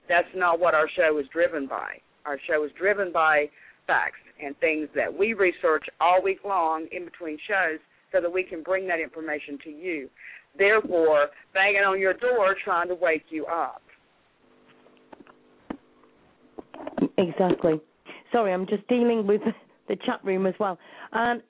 that's 0.10 0.28
not 0.36 0.60
what 0.60 0.74
our 0.74 0.90
show 0.96 1.20
is 1.20 1.26
driven 1.32 1.68
by. 1.68 2.00
Our 2.26 2.40
show 2.48 2.64
is 2.64 2.72
driven 2.78 3.12
by 3.12 3.46
facts 3.88 4.20
and 4.44 4.58
things 4.60 4.88
that 4.96 5.14
we 5.16 5.34
research 5.34 5.86
all 6.00 6.22
week 6.22 6.40
long 6.46 6.88
in 6.92 7.06
between 7.06 7.38
shows 7.48 7.80
so 8.12 8.22
that 8.22 8.32
we 8.32 8.44
can 8.44 8.62
bring 8.64 8.88
that 8.88 9.00
information 9.00 9.58
to 9.64 9.70
you. 9.70 10.10
Therefore, 10.58 11.28
banging 11.54 11.82
on 11.82 12.00
your 12.00 12.14
door 12.14 12.56
trying 12.64 12.88
to 12.90 12.96
wake 12.96 13.26
you 13.30 13.46
up. 13.48 13.82
Exactly. 17.18 17.82
Sorry, 18.32 18.54
I'm 18.54 18.68
just 18.68 18.88
dealing 18.88 19.26
with 19.26 19.42
the 19.88 19.96
chat 20.06 20.24
room 20.24 20.46
as 20.46 20.54
well. 20.60 20.78
And 21.12 21.42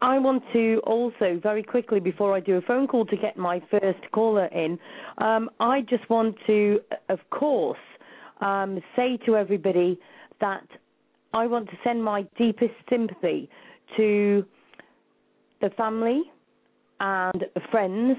I 0.00 0.18
want 0.18 0.42
to 0.52 0.80
also 0.84 1.40
very 1.42 1.62
quickly 1.62 2.00
before 2.00 2.34
I 2.36 2.40
do 2.40 2.56
a 2.56 2.60
phone 2.62 2.86
call 2.86 3.04
to 3.06 3.16
get 3.16 3.36
my 3.36 3.60
first 3.70 4.10
caller 4.12 4.46
in. 4.46 4.78
Um, 5.18 5.50
I 5.60 5.82
just 5.82 6.08
want 6.08 6.36
to, 6.46 6.80
of 7.08 7.18
course, 7.30 7.78
um, 8.40 8.80
say 8.96 9.18
to 9.26 9.36
everybody 9.36 9.98
that 10.40 10.66
I 11.32 11.46
want 11.46 11.68
to 11.70 11.76
send 11.82 12.02
my 12.04 12.26
deepest 12.36 12.74
sympathy 12.90 13.48
to 13.96 14.44
the 15.60 15.70
family 15.70 16.22
and 17.00 17.44
friends 17.70 18.16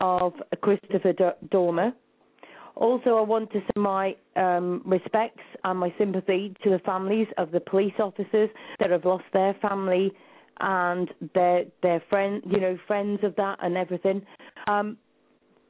of 0.00 0.32
Christopher 0.62 1.12
Dorner. 1.50 1.92
Also, 2.74 3.16
I 3.16 3.22
want 3.22 3.50
to 3.52 3.60
send 3.60 3.82
my 3.82 4.14
um, 4.36 4.82
respects 4.84 5.42
and 5.64 5.78
my 5.78 5.94
sympathy 5.98 6.54
to 6.62 6.70
the 6.70 6.78
families 6.80 7.26
of 7.38 7.50
the 7.50 7.60
police 7.60 7.94
officers 7.98 8.50
that 8.78 8.90
have 8.90 9.04
lost 9.04 9.24
their 9.32 9.54
family 9.62 10.12
and 10.60 11.10
their 11.34 11.64
their 11.82 12.02
friend, 12.08 12.42
you 12.46 12.60
know, 12.60 12.78
friends 12.86 13.20
of 13.22 13.34
that 13.36 13.58
and 13.62 13.76
everything. 13.76 14.22
Um, 14.66 14.96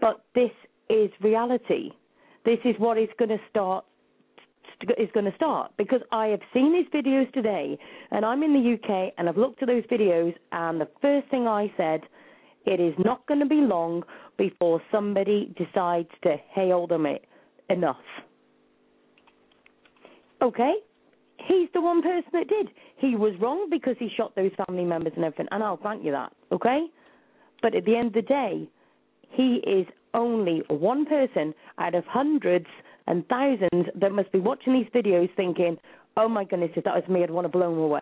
but 0.00 0.24
this 0.34 0.50
is 0.88 1.10
reality. 1.20 1.90
This 2.44 2.58
is 2.64 2.74
what 2.78 2.98
is 2.98 3.08
going 3.18 3.30
to 3.30 3.40
start 3.50 3.84
is 4.98 5.08
going 5.14 5.26
to 5.26 5.34
start 5.36 5.72
because 5.76 6.00
I 6.12 6.26
have 6.28 6.40
seen 6.52 6.74
his 6.74 6.86
videos 6.92 7.32
today, 7.32 7.78
and 8.10 8.24
I'm 8.24 8.42
in 8.42 8.52
the 8.52 8.74
UK, 8.74 9.14
and 9.18 9.28
I've 9.28 9.36
looked 9.36 9.62
at 9.62 9.68
those 9.68 9.84
videos, 9.84 10.34
and 10.52 10.80
the 10.80 10.88
first 11.00 11.28
thing 11.30 11.46
I 11.46 11.72
said, 11.76 12.02
it 12.66 12.80
is 12.80 12.94
not 12.98 13.26
going 13.26 13.40
to 13.40 13.46
be 13.46 13.56
long 13.56 14.02
before 14.36 14.82
somebody 14.90 15.54
decides 15.56 16.08
to, 16.24 16.36
hold 16.54 16.92
a 16.92 16.98
minute, 16.98 17.24
enough. 17.70 17.96
Okay, 20.42 20.74
he's 21.38 21.68
the 21.72 21.80
one 21.80 22.02
person 22.02 22.30
that 22.32 22.48
did. 22.48 22.68
He 22.96 23.16
was 23.16 23.32
wrong 23.40 23.68
because 23.70 23.96
he 23.98 24.10
shot 24.16 24.34
those 24.36 24.50
family 24.66 24.84
members 24.84 25.12
and 25.16 25.24
everything, 25.24 25.46
and 25.50 25.62
I'll 25.62 25.76
grant 25.76 26.04
you 26.04 26.12
that. 26.12 26.32
Okay, 26.52 26.86
but 27.62 27.74
at 27.74 27.84
the 27.84 27.96
end 27.96 28.08
of 28.08 28.12
the 28.14 28.22
day, 28.22 28.68
he 29.30 29.62
is 29.66 29.86
only 30.12 30.62
one 30.68 31.06
person 31.06 31.54
out 31.78 31.94
of 31.94 32.04
hundreds 32.06 32.66
and 33.06 33.26
thousands 33.28 33.86
that 33.94 34.12
must 34.12 34.30
be 34.32 34.38
watching 34.38 34.72
these 34.72 34.86
videos 34.94 35.28
thinking, 35.36 35.78
oh 36.16 36.28
my 36.28 36.44
goodness, 36.44 36.70
if 36.76 36.84
that 36.84 36.94
was 36.94 37.04
me, 37.08 37.22
I'd 37.22 37.30
want 37.30 37.44
to 37.44 37.48
blow 37.48 37.70
them 37.70 37.78
away. 37.78 38.00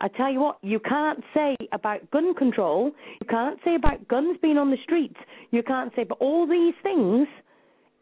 I 0.00 0.08
tell 0.08 0.30
you 0.30 0.40
what, 0.40 0.58
you 0.62 0.80
can't 0.80 1.22
say 1.32 1.56
about 1.72 2.10
gun 2.10 2.34
control, 2.34 2.90
you 3.20 3.26
can't 3.28 3.58
say 3.64 3.74
about 3.76 4.06
guns 4.08 4.36
being 4.42 4.58
on 4.58 4.70
the 4.70 4.76
streets, 4.82 5.16
you 5.50 5.62
can't 5.62 5.92
say 5.94 6.02
about 6.02 6.18
all 6.20 6.46
these 6.46 6.74
things 6.82 7.26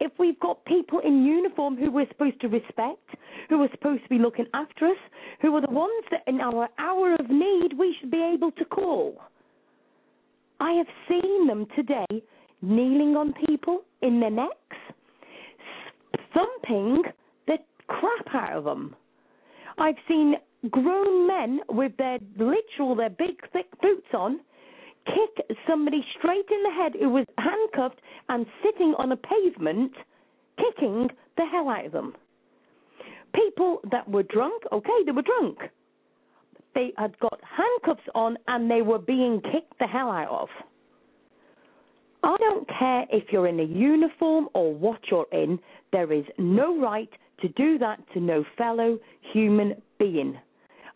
if 0.01 0.11
we've 0.19 0.41
got 0.41 0.65
people 0.65 0.99
in 0.99 1.25
uniform 1.25 1.77
who 1.77 1.91
we're 1.91 2.09
supposed 2.09 2.41
to 2.41 2.49
respect, 2.49 3.09
who 3.49 3.63
are 3.63 3.69
supposed 3.71 4.03
to 4.03 4.09
be 4.09 4.19
looking 4.19 4.47
after 4.53 4.87
us, 4.87 4.97
who 5.41 5.55
are 5.55 5.61
the 5.61 5.71
ones 5.71 6.05
that 6.11 6.23
in 6.27 6.41
our 6.41 6.69
hour 6.79 7.15
of 7.15 7.31
need 7.31 7.79
we 7.79 7.95
should 8.01 8.11
be 8.11 8.33
able 8.35 8.51
to 8.53 8.65
call. 8.65 9.21
I 10.59 10.73
have 10.73 10.89
seen 11.09 11.47
them 11.47 11.67
today 11.77 12.23
kneeling 12.63 13.17
on 13.17 13.35
people 13.47 13.83
in 14.01 14.19
their 14.19 14.31
necks, 14.31 14.77
thumping 16.35 17.03
the 17.47 17.59
crap 17.87 18.35
out 18.35 18.59
of 18.59 18.65
them. 18.65 18.95
I've 19.79 19.97
seen 20.09 20.37
grown 20.71 21.27
men 21.27 21.61
with 21.69 21.97
their 21.97 22.19
literal, 22.37 22.95
their 22.95 23.11
big 23.11 23.41
thick 23.53 23.67
boots 23.81 24.07
on, 24.15 24.41
kick 25.07 25.47
somebody 25.69 26.05
straight 26.19 26.47
in 26.51 26.63
the 26.63 26.71
head 26.71 26.93
who 26.99 27.11
was 27.11 27.27
handcuffed 27.39 28.01
and 28.29 28.47
sitting 28.63 28.95
on 28.99 29.13
a 29.13 29.17
pavement, 29.17 29.93
kicking 30.57 31.09
the 31.37 31.45
hell 31.51 31.69
out 31.69 31.87
of 31.87 31.93
them. 31.93 32.15
People 33.35 33.81
that 33.91 34.09
were 34.09 34.23
drunk, 34.23 34.63
okay, 34.73 35.05
they 35.07 35.13
were 35.13 35.23
drunk. 35.23 35.59
They 36.75 36.93
had 36.97 37.19
got 37.19 37.41
handcuffs 37.43 38.09
on 38.15 38.37
and 38.47 38.71
they 38.71 38.83
were 38.83 38.99
being 38.99 39.41
kicked 39.41 39.79
the 39.79 39.87
hell 39.87 40.11
out 40.11 40.29
of. 40.29 40.49
I 42.23 42.37
don't 42.39 42.69
care 42.69 43.05
if 43.11 43.25
you're 43.33 43.49
in 43.49 43.61
a 43.61 43.65
uniform 43.65 44.49
or 44.55 44.73
what 44.75 45.01
you're 45.11 45.27
in, 45.33 45.59
there 45.93 46.13
is 46.13 46.25
no 46.39 46.79
right 46.81 47.11
to 47.41 47.49
do 47.49 47.79
that 47.79 47.99
to 48.15 48.21
no 48.21 48.45
fellow 48.57 48.99
human 49.33 49.75
being. 49.99 50.39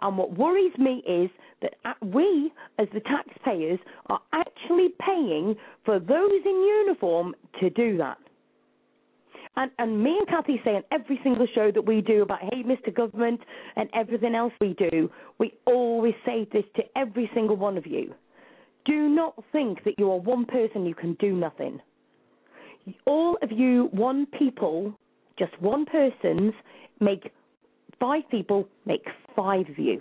And 0.00 0.18
what 0.18 0.36
worries 0.36 0.76
me 0.78 1.02
is 1.06 1.30
that 1.62 1.96
we, 2.04 2.52
as 2.78 2.86
the 2.92 3.00
taxpayers, 3.00 3.78
are 4.06 4.20
actually 4.32 4.88
paying 5.00 5.56
for 5.84 5.98
those 5.98 6.40
in 6.44 6.84
uniform 6.84 7.34
to 7.60 7.70
do 7.70 7.96
that. 7.98 8.18
And, 9.56 9.70
and 9.78 10.02
me 10.02 10.18
and 10.18 10.28
Kathy 10.28 10.60
say 10.64 10.76
in 10.76 10.82
every 10.92 11.18
single 11.22 11.46
show 11.54 11.70
that 11.72 11.80
we 11.80 12.02
do 12.02 12.22
about, 12.22 12.40
hey, 12.42 12.62
Mr. 12.62 12.94
Government, 12.94 13.40
and 13.76 13.88
everything 13.94 14.34
else 14.34 14.52
we 14.60 14.74
do, 14.74 15.10
we 15.38 15.54
always 15.64 16.14
say 16.26 16.46
this 16.52 16.64
to 16.76 16.82
every 16.94 17.30
single 17.34 17.56
one 17.56 17.78
of 17.78 17.86
you. 17.86 18.14
Do 18.86 19.08
not 19.08 19.34
think 19.52 19.84
that 19.84 19.98
you 19.98 20.10
are 20.10 20.18
one 20.18 20.44
person, 20.44 20.86
you 20.86 20.94
can 20.94 21.14
do 21.14 21.32
nothing. 21.32 21.80
All 23.04 23.36
of 23.42 23.50
you, 23.50 23.88
one 23.92 24.26
people, 24.38 24.96
just 25.38 25.60
one 25.60 25.84
persons, 25.86 26.52
make 27.00 27.32
five 27.98 28.22
people, 28.30 28.68
make 28.84 29.04
five 29.34 29.68
of 29.68 29.78
you. 29.78 30.00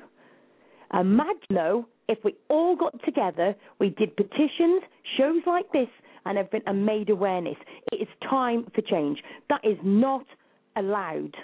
Imagine 0.93 1.35
though, 1.49 1.85
if 2.07 2.19
we 2.23 2.35
all 2.49 2.75
got 2.75 3.03
together, 3.03 3.55
we 3.79 3.89
did 3.89 4.15
petitions, 4.15 4.83
shows 5.17 5.41
like 5.47 5.71
this, 5.71 5.87
and 6.25 6.37
everything, 6.37 6.61
and 6.67 6.85
made 6.85 7.09
awareness. 7.09 7.57
It 7.91 8.01
is 8.01 8.07
time 8.29 8.67
for 8.75 8.81
change. 8.81 9.19
That 9.49 9.61
is 9.63 9.77
not 9.83 10.25
allowed. 10.75 11.35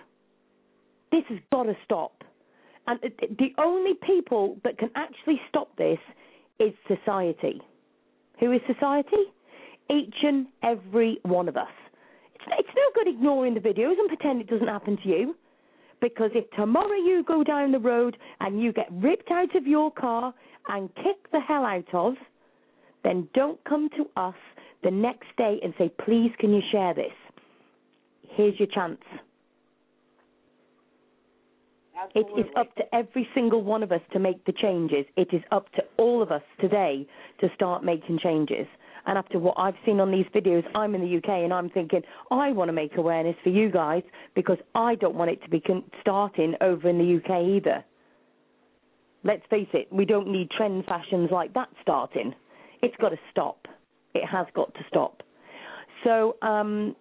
This 1.12 1.24
has 1.30 1.40
got 1.52 1.64
to 1.64 1.74
stop. 1.84 2.24
And 2.88 3.00
the 3.02 3.54
only 3.58 3.94
people 4.06 4.58
that 4.64 4.78
can 4.78 4.90
actually 4.96 5.40
stop 5.50 5.76
this 5.78 6.00
is 6.62 6.74
society. 6.88 7.62
Who 8.40 8.52
is 8.52 8.62
society? 8.68 9.24
Each 9.90 10.16
and 10.24 10.48
every 10.64 11.20
one 11.24 11.50
of 11.50 11.58
us. 11.58 11.68
It's, 12.36 12.44
it's 12.60 12.70
no 12.76 12.84
good 12.96 13.08
ignoring 13.14 13.54
the 13.54 13.60
videos 13.60 14.00
and 14.00 14.08
pretend 14.08 14.42
it 14.42 14.48
doesn't 14.48 14.68
happen 14.68 14.98
to 15.04 15.10
you. 15.10 15.36
Because 16.00 16.32
if 16.34 16.50
tomorrow 16.52 16.96
you 16.96 17.24
go 17.28 17.44
down 17.44 17.72
the 17.72 17.80
road 17.80 18.18
and 18.40 18.62
you 18.62 18.74
get 18.74 18.88
ripped 18.92 19.30
out 19.30 19.56
of 19.56 19.68
your 19.68 19.92
car 19.92 20.34
and 20.68 20.90
kicked 20.96 21.32
the 21.32 21.40
hell 21.40 21.64
out 21.64 21.94
of, 21.94 22.16
then 23.04 23.28
don't 23.34 23.64
come 23.66 23.90
to 23.98 24.06
us 24.20 24.36
the 24.84 24.92
next 24.92 25.28
day 25.38 25.60
and 25.64 25.74
say, 25.78 25.92
please, 26.04 26.32
can 26.40 26.54
you 26.54 26.62
share 26.72 26.94
this? 26.94 27.14
Here's 28.30 28.58
your 28.60 28.68
chance. 28.74 29.02
It 32.16 32.28
is 32.38 32.46
up 32.56 32.74
to 32.76 32.84
every 32.96 33.28
single 33.34 33.64
one 33.64 33.84
of 33.84 33.92
us 33.92 34.02
to 34.14 34.20
make 34.20 34.44
the 34.46 34.54
changes. 34.54 35.06
It 35.18 35.30
is 35.34 35.42
up 35.52 35.72
to 35.74 35.84
all 35.98 36.22
of 36.22 36.32
us 36.32 36.42
today 36.60 37.08
to 37.40 37.48
start 37.56 37.84
making 37.84 38.20
changes. 38.20 38.68
And 39.06 39.18
after 39.18 39.40
what 39.40 39.56
I've 39.58 39.76
seen 39.86 40.00
on 40.00 40.12
these 40.12 40.26
videos, 40.34 40.64
I'm 40.76 40.96
in 40.96 41.02
the 41.02 41.18
UK 41.18 41.30
and 41.44 41.54
I'm 41.54 41.70
thinking, 41.70 42.02
I 42.30 42.52
want 42.52 42.70
to 42.70 42.74
make 42.74 42.98
awareness 42.98 43.36
for 43.44 43.50
you 43.50 43.72
guys 43.72 44.04
because 44.36 44.58
I 44.76 44.96
don't 44.96 45.16
want 45.16 45.32
it 45.32 45.42
to 45.44 45.50
be 45.50 45.62
starting 46.02 46.56
over 46.62 46.88
in 46.88 46.98
the 46.98 47.18
UK 47.18 47.58
either. 47.58 47.84
Let's 49.24 49.44
face 49.50 49.68
it, 49.74 49.88
we 49.92 50.06
don't 50.06 50.32
need 50.32 50.50
trend 50.52 50.86
fashions 50.86 51.30
like 51.32 51.54
that 51.54 51.70
starting. 51.82 52.34
It's 52.82 52.96
got 52.98 53.10
to 53.10 53.20
stop. 53.32 53.68
It 54.14 54.26
has 54.26 54.48
got 54.56 54.74
to 54.74 54.80
stop. 54.88 55.24
So, 56.04 56.36
um, 56.42 56.96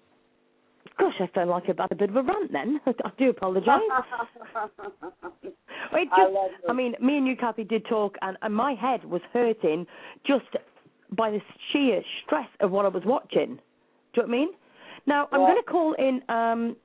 gosh, 1.01 1.15
I 1.21 1.27
felt 1.35 1.49
like 1.49 1.65
I've 1.69 1.79
a 1.91 1.95
bit 1.95 2.11
of 2.11 2.17
a 2.17 2.23
rant 2.23 2.53
then. 2.53 2.81
I 2.87 3.11
do 3.19 3.31
apologise. 3.31 3.67
just, 6.05 6.13
I, 6.13 6.49
I 6.69 6.73
mean, 6.73 6.95
me 7.01 7.17
and 7.17 7.27
you, 7.27 7.37
Kathy, 7.37 7.65
did 7.65 7.85
talk, 7.87 8.17
and, 8.23 8.37
and 8.43 8.55
my 8.55 8.75
head 8.75 9.05
was 9.05 9.23
hurting 9.33 9.87
just 10.27 10.45
by 11.17 11.31
the 11.31 11.41
sheer 11.73 12.03
stress 12.25 12.49
of 12.61 12.71
what 12.71 12.85
I 12.85 12.89
was 12.89 13.03
watching. 13.05 13.59
Do 14.13 14.21
you 14.21 14.23
know 14.23 14.23
what 14.23 14.29
I 14.29 14.29
mean? 14.29 14.49
Now, 15.07 15.29
I'm 15.33 15.41
going 15.41 15.57
to 15.57 15.71
call 15.71 15.95
in. 15.95 16.21
Um, 16.29 16.77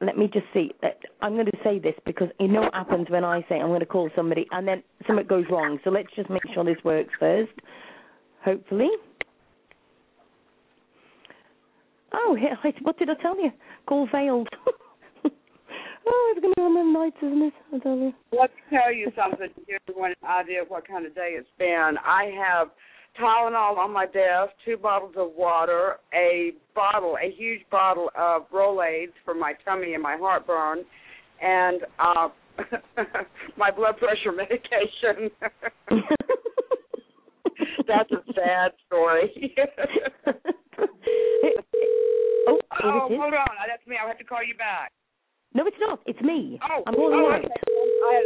let 0.00 0.16
me 0.16 0.28
just 0.32 0.46
see. 0.54 0.70
Uh, 0.82 0.88
I'm 1.20 1.34
going 1.34 1.46
to 1.46 1.58
say 1.64 1.78
this 1.78 1.94
because 2.06 2.28
you 2.38 2.48
know 2.48 2.62
what 2.62 2.74
happens 2.74 3.10
when 3.10 3.24
I 3.24 3.44
say 3.48 3.56
I'm 3.56 3.68
going 3.68 3.80
to 3.80 3.86
call 3.86 4.10
somebody 4.14 4.46
and 4.52 4.66
then 4.66 4.82
something 5.06 5.26
goes 5.26 5.44
wrong. 5.50 5.78
So 5.84 5.90
let's 5.90 6.08
just 6.14 6.30
make 6.30 6.42
sure 6.54 6.64
this 6.64 6.82
works 6.84 7.12
first. 7.18 7.52
Hopefully. 8.44 8.90
Oh, 12.12 12.36
what 12.82 12.98
did 12.98 13.10
I 13.10 13.14
tell 13.22 13.40
you? 13.40 13.50
Call 13.86 14.08
veiled. 14.12 14.48
oh, 15.24 16.34
it's 16.34 16.40
going 16.40 16.54
to 16.54 16.56
be 16.56 16.62
one 16.62 16.72
of 16.72 16.78
them 16.78 16.92
nights, 16.92 17.16
isn't 17.18 17.42
it? 17.42 17.52
I 17.74 17.78
tell 17.78 17.96
you. 17.96 18.12
Let 18.32 18.50
me 18.50 18.78
tell 18.78 18.92
you 18.92 19.10
something 19.16 19.48
to 19.48 19.60
give 19.66 19.80
everyone 19.88 20.14
an 20.22 20.28
idea 20.28 20.62
of 20.62 20.68
what 20.68 20.86
kind 20.86 21.06
of 21.06 21.14
day 21.14 21.36
it's 21.38 21.48
been. 21.58 21.96
I 22.04 22.32
have 22.38 22.68
Tylenol 23.20 23.76
on 23.78 23.92
my 23.92 24.06
desk, 24.06 24.52
two 24.64 24.76
bottles 24.76 25.14
of 25.16 25.32
water, 25.36 25.96
a 26.14 26.52
bottle, 26.74 27.16
a 27.22 27.30
huge 27.36 27.60
bottle 27.70 28.10
of 28.16 28.42
Rolaids 28.52 29.12
for 29.24 29.34
my 29.34 29.54
tummy 29.64 29.94
and 29.94 30.02
my 30.02 30.16
heartburn, 30.16 30.84
and 31.42 31.82
uh 31.98 32.28
my 33.56 33.70
blood 33.70 33.96
pressure 33.98 34.32
medication. 34.36 35.30
That's 37.86 38.10
a 38.10 38.22
sad 38.34 38.72
story. 38.86 39.54
Oh, 42.48 42.60
oh 42.84 43.08
hold 43.08 43.34
on. 43.34 43.48
That's 43.68 43.86
me. 43.86 43.96
I'll 44.00 44.08
have 44.08 44.18
to 44.18 44.24
call 44.24 44.44
you 44.44 44.56
back. 44.56 44.92
No, 45.54 45.66
it's 45.66 45.76
not. 45.80 46.00
It's 46.06 46.20
me. 46.20 46.58
Oh, 46.62 46.82
I'm 46.86 46.94
calling 46.94 47.18
oh, 47.18 47.32
out. 47.32 47.44
Okay. 47.44 47.54
I, 48.04 48.22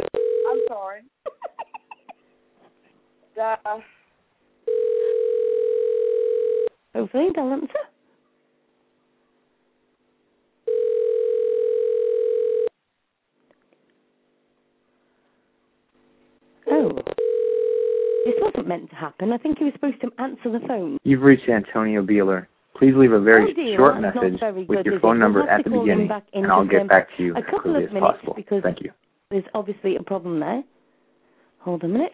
I'm 0.51 0.59
sorry. 0.67 1.01
uh, 3.41 3.79
Hopefully 6.95 7.27
they'll 7.35 7.51
answer. 7.51 7.67
Oh. 16.69 16.91
This 18.25 18.35
wasn't 18.39 18.67
meant 18.67 18.89
to 18.89 18.95
happen. 18.95 19.33
I 19.33 19.37
think 19.37 19.57
he 19.57 19.65
was 19.65 19.73
supposed 19.73 19.99
to 20.01 20.11
answer 20.17 20.51
the 20.51 20.65
phone. 20.67 20.97
You've 21.03 21.21
reached 21.21 21.49
Antonio 21.49 22.01
Beeler. 22.05 22.47
Please 22.77 22.93
leave 22.95 23.11
a 23.11 23.19
very 23.21 23.51
oh 23.51 23.53
dear, 23.53 23.77
short 23.77 24.01
message 24.01 24.39
very 24.39 24.65
with 24.65 24.85
your 24.85 24.99
phone 24.99 25.19
number 25.19 25.47
at 25.47 25.63
the 25.63 25.69
beginning, 25.69 26.07
back 26.07 26.23
in 26.33 26.43
and 26.43 26.51
I'll 26.51 26.63
just 26.63 26.71
get 26.71 26.87
back 26.89 27.07
to 27.17 27.23
you 27.23 27.35
as 27.35 27.43
couple 27.45 27.59
quickly 27.73 27.83
as 27.85 27.91
possible. 28.01 28.33
because 28.35 28.63
Thank 28.63 28.81
you. 28.81 28.91
There's 29.29 29.43
obviously 29.53 29.95
a 29.95 30.03
problem 30.03 30.39
there. 30.39 30.63
Hold 31.59 31.83
a 31.83 31.87
minute. 31.87 32.13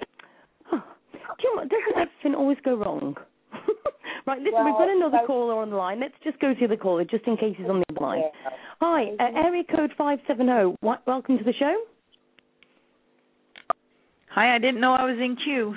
Oh, 0.72 0.84
do 1.14 1.18
you 1.44 1.56
know 1.56 1.62
what? 1.62 1.70
Doesn't 1.70 1.96
everything 1.98 2.36
always 2.36 2.58
go 2.64 2.76
wrong? 2.76 3.16
right, 4.28 4.40
listen, 4.40 4.54
Well, 4.54 4.66
we've 4.66 4.74
got 4.74 4.90
another 4.90 5.18
I- 5.24 5.26
caller 5.26 5.62
on 5.62 5.70
the 5.70 5.76
line. 5.78 6.02
Let's 6.02 6.14
just 6.24 6.40
go 6.40 6.54
to 6.54 6.68
the 6.68 6.78
caller 6.78 7.06
just 7.06 7.26
in 7.26 7.38
case 7.38 7.56
he's 7.58 7.70
on 7.70 7.82
the 7.94 8.02
line. 8.02 8.24
Hi, 8.82 9.04
uh, 9.20 9.38
area 9.38 9.64
code 9.64 9.92
570. 9.98 10.76
Wa- 10.82 10.98
Welcome 11.08 11.38
to 11.38 11.44
the 11.44 11.54
show. 11.58 11.76
Hi, 14.32 14.56
I 14.56 14.60
didn't 14.60 14.82
know 14.82 14.94
I 14.94 15.06
was 15.06 15.18
in 15.20 15.36
queue. 15.44 15.74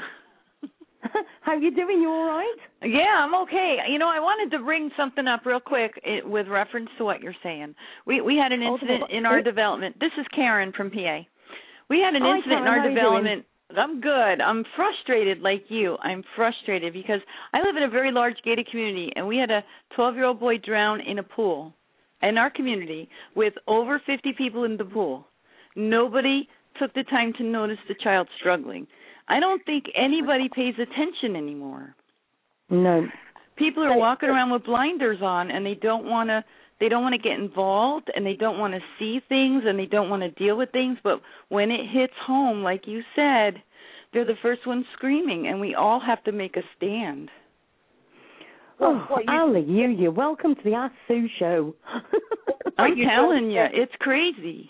How 1.40 1.56
you 1.56 1.74
doing? 1.74 2.00
You 2.00 2.08
all 2.08 2.26
right? 2.26 2.56
Yeah, 2.82 3.24
I'm 3.24 3.34
okay. 3.42 3.78
You 3.90 3.98
know, 3.98 4.08
I 4.08 4.20
wanted 4.20 4.56
to 4.56 4.62
bring 4.62 4.90
something 4.96 5.26
up 5.26 5.44
real 5.44 5.60
quick 5.60 5.92
it, 6.04 6.26
with 6.26 6.46
reference 6.48 6.90
to 6.98 7.04
what 7.04 7.20
you're 7.20 7.34
saying. 7.42 7.74
We 8.06 8.20
we 8.20 8.36
had 8.36 8.52
an 8.52 8.62
Oh, 8.62 8.74
incident 8.74 9.04
in 9.10 9.26
our 9.26 9.42
development. 9.42 9.96
This 10.00 10.12
is 10.18 10.26
Karen 10.34 10.72
from 10.76 10.90
PA. 10.90 11.20
We 11.88 11.98
had 12.00 12.14
an 12.14 12.22
Hi, 12.22 12.36
incident 12.36 12.62
Karen, 12.62 12.62
in 12.62 12.68
our 12.68 12.88
development. 12.88 13.46
I'm 13.76 14.00
good. 14.00 14.40
I'm 14.40 14.64
frustrated 14.76 15.40
like 15.40 15.64
you. 15.68 15.96
I'm 16.02 16.22
frustrated 16.36 16.92
because 16.92 17.20
I 17.54 17.58
live 17.58 17.76
in 17.76 17.84
a 17.84 17.88
very 17.88 18.12
large 18.12 18.36
gated 18.44 18.68
community 18.70 19.10
and 19.16 19.26
we 19.26 19.38
had 19.38 19.50
a 19.50 19.64
12-year-old 19.96 20.38
boy 20.38 20.58
drown 20.58 21.00
in 21.00 21.18
a 21.18 21.22
pool 21.22 21.72
in 22.22 22.36
our 22.36 22.50
community 22.50 23.08
with 23.34 23.54
over 23.66 24.00
50 24.04 24.34
people 24.36 24.64
in 24.64 24.76
the 24.76 24.84
pool. 24.84 25.26
Nobody 25.74 26.48
took 26.78 26.92
the 26.92 27.04
time 27.04 27.32
to 27.38 27.44
notice 27.44 27.78
the 27.88 27.94
child 28.02 28.28
struggling. 28.38 28.86
I 29.28 29.40
don't 29.40 29.64
think 29.64 29.84
anybody 29.96 30.48
pays 30.54 30.74
attention 30.74 31.36
anymore. 31.36 31.94
No. 32.70 33.06
People 33.56 33.82
are 33.84 33.96
walking 33.96 34.28
around 34.28 34.50
with 34.50 34.64
blinders 34.64 35.18
on 35.22 35.50
and 35.50 35.64
they 35.64 35.74
don't 35.74 36.04
want 36.06 36.28
to 36.30 36.44
they 36.80 36.88
don't 36.88 37.02
want 37.02 37.12
to 37.14 37.18
get 37.28 37.38
involved 37.38 38.10
and 38.16 38.26
they 38.26 38.34
don't 38.34 38.58
want 38.58 38.74
to 38.74 38.80
see 38.98 39.20
things 39.28 39.62
and 39.66 39.78
they 39.78 39.86
don't 39.86 40.10
want 40.10 40.22
to 40.22 40.30
deal 40.32 40.56
with 40.56 40.70
things 40.72 40.98
but 41.04 41.20
when 41.48 41.70
it 41.70 41.86
hits 41.92 42.14
home 42.26 42.62
like 42.62 42.86
you 42.88 43.02
said 43.14 43.62
they're 44.12 44.24
the 44.24 44.34
first 44.42 44.66
ones 44.66 44.84
screaming 44.94 45.46
and 45.46 45.60
we 45.60 45.74
all 45.76 46.00
have 46.00 46.22
to 46.24 46.32
make 46.32 46.56
a 46.56 46.62
stand 46.76 47.28
Oh, 48.80 49.04
what 49.08 49.20
you- 49.24 49.30
hallelujah. 49.32 50.10
Welcome 50.10 50.56
to 50.56 50.62
the 50.64 50.74
Ask 50.74 50.94
Sue 51.06 51.28
show. 51.38 51.74
i'm 52.78 52.96
you 52.96 53.06
telling 53.06 53.50
you 53.50 53.62
it's 53.72 53.92
crazy 54.00 54.68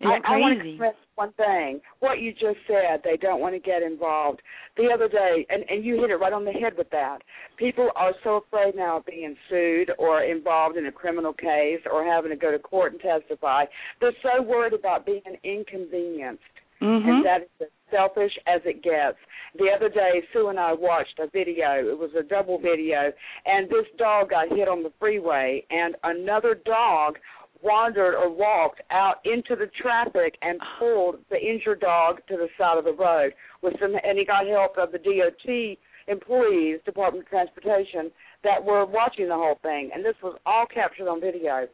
it's 0.00 0.26
I, 0.26 0.34
I 0.34 0.38
want 0.38 0.54
to 0.54 0.58
crazy 0.60 0.70
express 0.72 0.94
one 1.16 1.32
thing. 1.32 1.80
What 2.00 2.20
you 2.20 2.32
just 2.32 2.58
said, 2.66 3.00
they 3.02 3.16
don't 3.16 3.40
want 3.40 3.54
to 3.54 3.58
get 3.58 3.82
involved. 3.82 4.40
The 4.76 4.88
other 4.94 5.08
day, 5.08 5.46
and, 5.50 5.64
and 5.68 5.84
you 5.84 6.00
hit 6.00 6.10
it 6.10 6.16
right 6.16 6.32
on 6.32 6.44
the 6.44 6.52
head 6.52 6.74
with 6.78 6.90
that. 6.90 7.18
People 7.56 7.88
are 7.96 8.12
so 8.22 8.42
afraid 8.46 8.76
now 8.76 8.98
of 8.98 9.06
being 9.06 9.34
sued 9.48 9.90
or 9.98 10.22
involved 10.22 10.76
in 10.76 10.86
a 10.86 10.92
criminal 10.92 11.32
case 11.32 11.80
or 11.90 12.04
having 12.04 12.30
to 12.30 12.36
go 12.36 12.52
to 12.52 12.58
court 12.58 12.92
and 12.92 13.00
testify. 13.00 13.64
They're 14.00 14.12
so 14.22 14.42
worried 14.42 14.74
about 14.74 15.06
being 15.06 15.22
inconvenienced. 15.42 16.42
mhm 16.82 17.08
And 17.08 17.24
that 17.24 17.42
is 17.42 17.48
as 17.62 17.68
selfish 17.90 18.32
as 18.46 18.60
it 18.64 18.82
gets. 18.82 19.16
The 19.58 19.70
other 19.74 19.88
day, 19.88 20.22
Sue 20.32 20.48
and 20.48 20.60
I 20.60 20.74
watched 20.74 21.18
a 21.18 21.28
video. 21.28 21.78
It 21.78 21.98
was 21.98 22.10
a 22.18 22.22
double 22.22 22.58
video, 22.58 23.10
and 23.46 23.70
this 23.70 23.86
dog 23.96 24.30
got 24.30 24.50
hit 24.50 24.68
on 24.68 24.82
the 24.82 24.92
freeway, 24.98 25.64
and 25.70 25.96
another 26.04 26.54
dog 26.66 27.18
wandered 27.62 28.14
or 28.14 28.30
walked 28.30 28.80
out 28.90 29.16
into 29.24 29.56
the 29.56 29.70
traffic 29.80 30.36
and 30.42 30.60
pulled 30.78 31.16
the 31.30 31.36
injured 31.36 31.80
dog 31.80 32.18
to 32.28 32.36
the 32.36 32.48
side 32.58 32.78
of 32.78 32.84
the 32.84 32.92
road 32.92 33.32
with 33.62 33.74
some 33.80 33.94
and 34.02 34.18
he 34.18 34.24
got 34.24 34.46
help 34.46 34.76
of 34.78 34.92
the 34.92 34.98
DOT 34.98 35.76
employees, 36.08 36.80
Department 36.84 37.24
of 37.24 37.30
Transportation, 37.30 38.10
that 38.44 38.62
were 38.62 38.86
watching 38.86 39.28
the 39.28 39.34
whole 39.34 39.58
thing. 39.62 39.90
And 39.94 40.04
this 40.04 40.14
was 40.22 40.38
all 40.46 40.66
captured 40.72 41.08
on 41.08 41.20
video. 41.20 41.66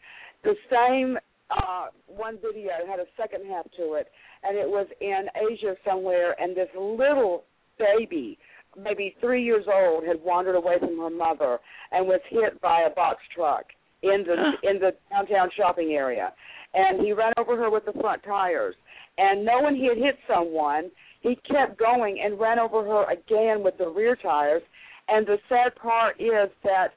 The 0.44 0.54
same 0.70 1.18
uh 1.50 1.86
one 2.06 2.38
video 2.38 2.72
had 2.88 2.98
a 2.98 3.04
second 3.16 3.46
half 3.50 3.64
to 3.76 3.94
it 3.94 4.08
and 4.42 4.56
it 4.56 4.66
was 4.68 4.86
in 5.00 5.26
Asia 5.36 5.74
somewhere 5.84 6.34
and 6.40 6.56
this 6.56 6.68
little 6.74 7.44
baby 7.78 8.38
maybe 8.80 9.14
three 9.20 9.44
years 9.44 9.66
old 9.70 10.04
had 10.06 10.16
wandered 10.22 10.54
away 10.54 10.78
from 10.78 10.98
her 10.98 11.10
mother 11.10 11.58
and 11.90 12.06
was 12.06 12.20
hit 12.30 12.58
by 12.62 12.82
a 12.82 12.94
box 12.94 13.18
truck 13.34 13.66
in 14.02 14.24
the 14.26 14.68
in 14.68 14.78
the 14.78 14.92
downtown 15.10 15.50
shopping 15.56 15.92
area, 15.92 16.32
and 16.74 17.00
he 17.00 17.12
ran 17.12 17.32
over 17.38 17.56
her 17.56 17.70
with 17.70 17.84
the 17.84 17.92
front 17.92 18.22
tires. 18.22 18.74
And 19.18 19.44
knowing 19.44 19.76
he 19.76 19.86
had 19.86 19.98
hit 19.98 20.16
someone, 20.26 20.90
he 21.20 21.36
kept 21.48 21.78
going 21.78 22.20
and 22.24 22.38
ran 22.38 22.58
over 22.58 22.82
her 22.82 23.10
again 23.10 23.62
with 23.62 23.76
the 23.78 23.88
rear 23.88 24.16
tires. 24.16 24.62
And 25.08 25.26
the 25.26 25.38
sad 25.48 25.74
part 25.76 26.20
is 26.20 26.50
that 26.64 26.88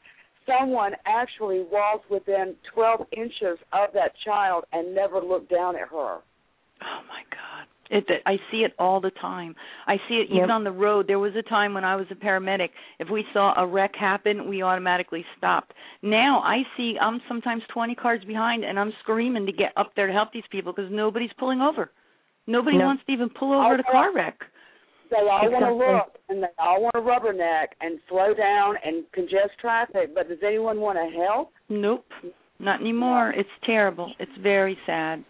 someone 0.46 0.94
actually 1.06 1.60
was 1.60 2.02
within 2.10 2.56
12 2.74 3.08
inches 3.18 3.58
of 3.74 3.90
that 3.94 4.12
child 4.24 4.64
and 4.72 4.94
never 4.96 5.20
looked 5.20 5.50
down 5.50 5.76
at 5.76 5.90
her. 5.90 6.20
Oh 6.82 7.02
my 7.08 7.24
God. 7.32 7.35
It, 7.92 8.06
I 8.26 8.38
see 8.52 8.64
it 8.64 8.74
all 8.80 9.00
the 9.00 9.12
time. 9.12 9.56
I 9.86 9.98
see 10.08 10.16
it 10.16 10.26
even 10.30 10.38
Yep. 10.38 10.50
on 10.50 10.64
the 10.64 10.72
road. 10.72 11.06
There 11.08 11.20
was 11.20 11.36
a 11.36 11.44
time 11.44 11.74
when 11.76 11.84
I 11.84 11.96
was 11.96 12.08
a 12.10 12.16
paramedic. 12.16 12.70
If 13.00 13.10
we 13.10 13.24
saw 13.32 13.54
a 13.58 13.66
wreck 13.68 13.96
happen, 13.96 14.50
we 14.50 14.64
automatically 14.64 15.24
stopped. 15.38 15.74
Now 16.02 16.40
I 16.44 16.64
see 16.76 16.98
I'm 17.00 17.22
sometimes 17.28 17.62
20 17.74 17.94
cars 17.96 18.24
behind, 18.26 18.64
and 18.64 18.80
I'm 18.80 18.92
screaming 19.02 19.46
to 19.46 19.52
get 19.52 19.72
up 19.78 19.92
there 19.96 20.08
to 20.08 20.14
help 20.14 20.32
these 20.34 20.44
people 20.52 20.74
because 20.74 20.92
nobody's 20.92 21.34
pulling 21.38 21.62
over. 21.62 21.92
Nobody 22.48 22.78
No. 22.78 22.86
wants 22.86 23.04
to 23.06 23.12
even 23.12 23.30
pull 23.30 23.54
over 23.54 23.76
at 23.76 23.80
a 23.80 23.84
car 23.84 24.12
wreck. 24.14 24.40
They 25.12 25.18
all 25.18 25.52
want 25.52 25.66
to 25.66 25.74
look 25.74 26.18
and 26.30 26.42
they 26.42 26.48
all 26.58 26.82
want 26.82 26.94
to 26.96 27.02
rubberneck 27.02 27.68
and 27.82 28.00
slow 28.10 28.34
down 28.34 28.76
and 28.84 29.04
congest 29.14 29.60
traffic, 29.62 30.16
but 30.16 30.28
does 30.28 30.40
anyone 30.44 30.80
want 30.80 30.98
to 30.98 31.16
help? 31.22 31.52
Nope, 31.70 32.06
not 32.58 32.82
anymore. 32.82 33.32
It's 33.38 33.48
terrible. 33.64 34.12
It's 34.20 34.32
very 34.42 34.76
sad. 34.88 35.24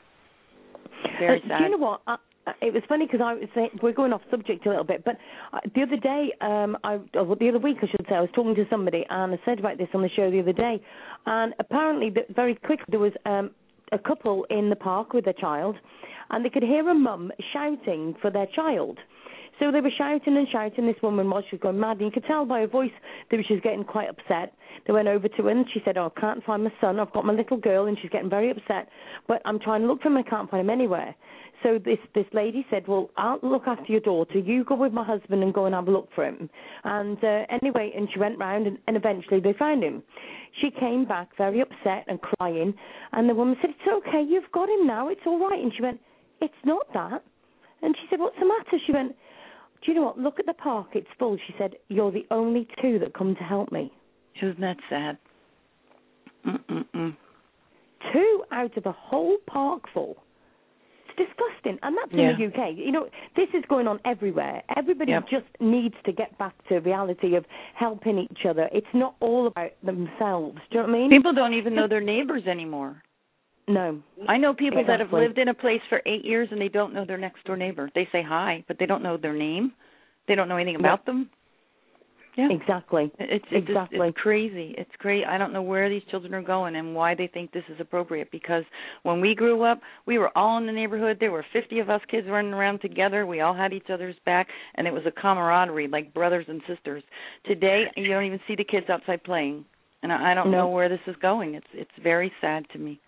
Very 1.20 1.42
Uh, 1.44 1.48
sad. 1.50 1.58
Do 1.58 1.64
you 1.66 1.70
know 1.72 1.78
what? 1.78 2.02
I, 2.08 2.14
I- 2.14 2.18
it 2.62 2.74
was 2.74 2.84
funny 2.88 3.06
because 3.06 3.22
I 3.24 3.34
was 3.34 3.50
saying 3.56 3.70
we're 3.82 3.94
going 3.94 4.14
off 4.14 4.22
subject 4.30 4.66
a 4.66 4.70
little 4.70 4.84
bit, 4.84 5.04
but 5.04 5.18
uh, 5.54 5.60
the 5.74 5.84
other 5.84 5.98
day, 5.98 6.32
um, 6.42 6.78
I 6.84 7.00
or 7.16 7.36
the 7.36 7.50
other 7.50 7.60
week, 7.60 7.78
I 7.82 7.88
should 7.88 8.06
say, 8.08 8.16
I 8.16 8.22
was 8.22 8.30
talking 8.36 8.56
to 8.56 8.66
somebody 8.70 9.06
and 9.10 9.34
I 9.34 9.40
said 9.46 9.60
about 9.60 9.78
this 9.78 9.88
on 9.94 10.02
the 10.02 10.10
show 10.16 10.30
the 10.30 10.40
other 10.40 10.54
day, 10.54 10.82
and 11.26 11.54
apparently, 11.60 12.14
very 12.36 12.56
quickly 12.56 12.86
there 12.90 13.00
was 13.00 13.14
um, 13.26 13.52
a 13.92 14.00
couple 14.00 14.46
in 14.50 14.70
the 14.70 14.76
park 14.76 15.14
with 15.14 15.26
their 15.26 15.34
child, 15.34 15.76
and 16.30 16.46
they 16.46 16.50
could 16.50 16.64
hear 16.64 16.88
a 16.90 16.96
mum 16.96 17.32
shouting 17.54 18.16
for 18.22 18.32
their 18.32 18.48
child. 18.56 19.00
So 19.60 19.72
they 19.72 19.82
were 19.82 19.92
shouting 19.98 20.36
and 20.36 20.48
shouting. 20.52 20.86
This 20.86 21.02
woman 21.02 21.30
was 21.30 21.44
she 21.50 21.56
was 21.56 21.62
going 21.62 21.80
mad, 21.80 21.98
and 21.98 22.06
you 22.08 22.12
could 22.12 22.26
tell 22.26 22.46
by 22.46 22.62
her 22.62 22.68
voice 22.68 22.92
that 23.32 23.40
she 23.48 23.54
was 23.54 23.62
getting 23.64 23.84
quite 23.86 24.10
upset. 24.10 24.54
They 24.86 24.94
went 24.94 25.08
over 25.08 25.28
to 25.28 25.44
her 25.44 25.50
and 25.50 25.66
she 25.74 25.82
said, 25.86 25.98
"Oh, 25.98 26.12
I 26.16 26.20
can't 26.20 26.44
find 26.44 26.64
my 26.64 26.74
son. 26.82 27.00
I've 27.00 27.14
got 27.14 27.26
my 27.26 27.34
little 27.34 27.58
girl, 27.58 27.86
and 27.86 27.98
she's 28.02 28.12
getting 28.12 28.30
very 28.30 28.52
upset. 28.52 28.90
But 29.28 29.42
I'm 29.46 29.60
trying 29.60 29.82
to 29.82 29.88
look 29.88 30.02
for 30.02 30.10
him. 30.10 30.18
I 30.18 30.24
can't 30.24 30.50
find 30.50 30.62
him 30.62 30.70
anywhere." 30.70 31.16
So 31.64 31.80
this 31.80 32.00
this 32.14 32.26
lady 32.34 32.66
said, 32.70 32.88
"Well, 32.88 33.10
I'll 33.18 33.40
look 33.42 33.64
after 33.66 33.92
your 33.92 34.02
daughter. 34.02 34.38
You 34.38 34.66
go 34.66 34.76
with 34.76 34.92
my 34.92 35.06
husband 35.06 35.42
and 35.42 35.54
go 35.54 35.66
and 35.66 35.74
have 35.74 35.88
a 35.88 35.92
look 35.92 36.10
for 36.14 36.26
him." 36.26 36.50
And 36.84 37.18
uh, 37.24 37.46
anyway, 37.50 37.94
and 37.96 38.10
she 38.12 38.20
went 38.20 38.38
round, 38.38 38.68
and, 38.68 38.78
and 38.88 38.98
eventually 38.98 39.40
they 39.40 39.54
found 39.54 39.84
him. 39.84 40.04
She 40.62 40.70
came 40.70 41.06
back 41.06 41.30
very 41.38 41.62
upset 41.62 42.04
and 42.08 42.20
crying, 42.22 42.74
and 43.14 43.30
the 43.30 43.34
woman 43.34 43.56
said, 43.62 43.72
"It's 43.72 44.08
okay. 44.08 44.22
You've 44.22 44.52
got 44.52 44.70
him 44.70 44.86
now. 44.86 45.08
It's 45.08 45.26
all 45.26 45.40
right." 45.40 45.62
And 45.64 45.74
she 45.74 45.82
went, 45.82 46.00
"It's 46.42 46.54
not 46.66 46.92
that." 46.94 47.24
And 47.82 47.96
she 47.96 48.06
said, 48.10 48.20
"What's 48.20 48.38
the 48.38 48.46
matter?" 48.46 48.78
She 48.86 48.92
went, 48.92 49.16
"Do 49.82 49.92
you 49.92 49.94
know 49.94 50.04
what? 50.06 50.20
Look 50.20 50.40
at 50.40 50.46
the 50.46 50.54
park. 50.54 50.88
It's 50.94 51.08
full." 51.20 51.38
She 51.38 51.54
said, 51.58 51.76
"You're 51.90 52.12
the 52.12 52.26
only 52.32 52.68
two 52.82 53.00
that 53.00 53.14
come 53.14 53.36
to 53.36 53.44
help 53.44 53.72
me. 53.72 53.92
Isn't 54.42 54.60
that 54.60 54.78
sad? 54.90 55.18
Mm-mm-mm. 56.46 57.16
Two 58.14 58.44
out 58.52 58.76
of 58.78 58.86
a 58.86 58.92
whole 58.92 59.38
park 59.48 59.84
full." 59.94 60.18
It's 61.08 61.30
disgusting, 61.30 61.80
and 61.82 61.96
that's 61.98 62.12
Yeah. 62.12 62.32
in 62.32 62.38
the 62.38 62.46
UK. 62.46 62.72
You 62.72 62.92
know, 62.92 63.10
this 63.36 63.50
is 63.54 63.64
going 63.66 63.88
on 63.88 64.00
everywhere. 64.06 64.64
Everybody 64.76 65.12
Yep. 65.12 65.28
just 65.30 65.62
needs 65.62 65.96
to 66.04 66.12
get 66.12 66.38
back 66.38 66.54
to 66.68 66.80
reality 66.80 67.36
of 67.36 67.46
helping 67.74 68.20
each 68.20 68.46
other. 68.46 68.70
It's 68.72 68.94
not 68.94 69.16
all 69.22 69.48
about 69.48 69.72
themselves. 69.84 70.60
Do 70.70 70.78
you 70.78 70.84
know 70.84 70.90
what 70.90 70.96
I 70.96 71.00
mean? 71.00 71.10
People 71.10 71.34
don't 71.34 71.54
even 71.54 71.74
know 71.74 71.88
their 71.88 72.02
neighbors 72.02 72.48
anymore. 72.48 73.02
No. 73.68 74.00
I 74.28 74.38
know 74.38 74.54
people 74.54 74.84
that 74.86 75.00
have 75.00 75.12
lived 75.14 75.38
in 75.38 75.48
a 75.50 75.54
place 75.54 75.82
for 75.90 76.02
eight 76.06 76.24
years 76.26 76.48
and 76.52 76.60
they 76.62 76.70
don't 76.70 76.94
know 76.94 77.06
their 77.06 77.18
next 77.18 77.44
door 77.46 77.58
neighbor. 77.58 77.90
They 77.96 78.08
say 78.12 78.22
hi, 78.24 78.64
but 78.68 78.78
they 78.80 78.86
don't 78.86 79.04
know 79.04 79.18
their 79.18 79.34
name. 79.34 79.74
They 80.28 80.36
don't 80.36 80.48
know 80.50 80.58
anything 80.58 80.76
about 80.80 81.06
them. 81.06 81.30
Yeah, 82.38 82.50
Exactly. 82.52 83.12
it's 83.18 83.46
it's, 83.50 83.70
exactly. 83.70 83.98
just, 83.98 84.10
it's 84.10 84.18
crazy. 84.22 84.76
It's 84.78 84.92
crazy. 85.00 85.24
I 85.24 85.38
don't 85.38 85.54
know 85.54 85.62
where 85.62 85.90
these 85.90 86.02
children 86.12 86.34
are 86.34 86.42
going 86.42 86.76
and 86.76 86.94
why 86.94 87.16
they 87.16 87.28
think 87.28 87.54
this 87.54 87.64
is 87.70 87.78
appropriate. 87.80 88.30
Because 88.30 88.66
when 89.04 89.22
we 89.22 89.36
grew 89.36 89.64
up, 89.64 89.80
we 90.06 90.18
were 90.18 90.38
all 90.38 90.58
in 90.58 90.66
the 90.66 90.74
neighborhood. 90.74 91.16
There 91.22 91.32
were 91.32 91.46
50 91.54 91.80
of 91.80 91.90
us 91.90 92.02
kids 92.12 92.28
running 92.30 92.52
around 92.54 92.80
together. 92.82 93.26
We 93.26 93.40
all 93.40 93.54
had 93.54 93.72
each 93.72 93.90
other's 93.90 94.18
back, 94.26 94.48
and 94.76 94.86
it 94.86 94.92
was 94.94 95.04
a 95.06 95.12
camaraderie, 95.12 95.88
like 95.88 96.14
brothers 96.14 96.46
and 96.50 96.62
sisters. 96.68 97.04
Today, 97.46 97.86
you 97.96 98.10
don't 98.10 98.26
even 98.26 98.42
see 98.48 98.56
the 98.56 98.66
kids 98.66 98.90
outside 98.90 99.24
playing, 99.24 99.64
and 100.04 100.12
I 100.12 100.32
I 100.32 100.34
don't 100.34 100.52
No. 100.52 100.58
know 100.58 100.68
where 100.68 100.90
this 100.90 101.00
is 101.08 101.16
going. 101.22 101.56
It's 101.56 101.68
it's 101.74 101.92
very 102.04 102.34
sad 102.42 102.66
to 102.74 102.78
me. 102.80 103.00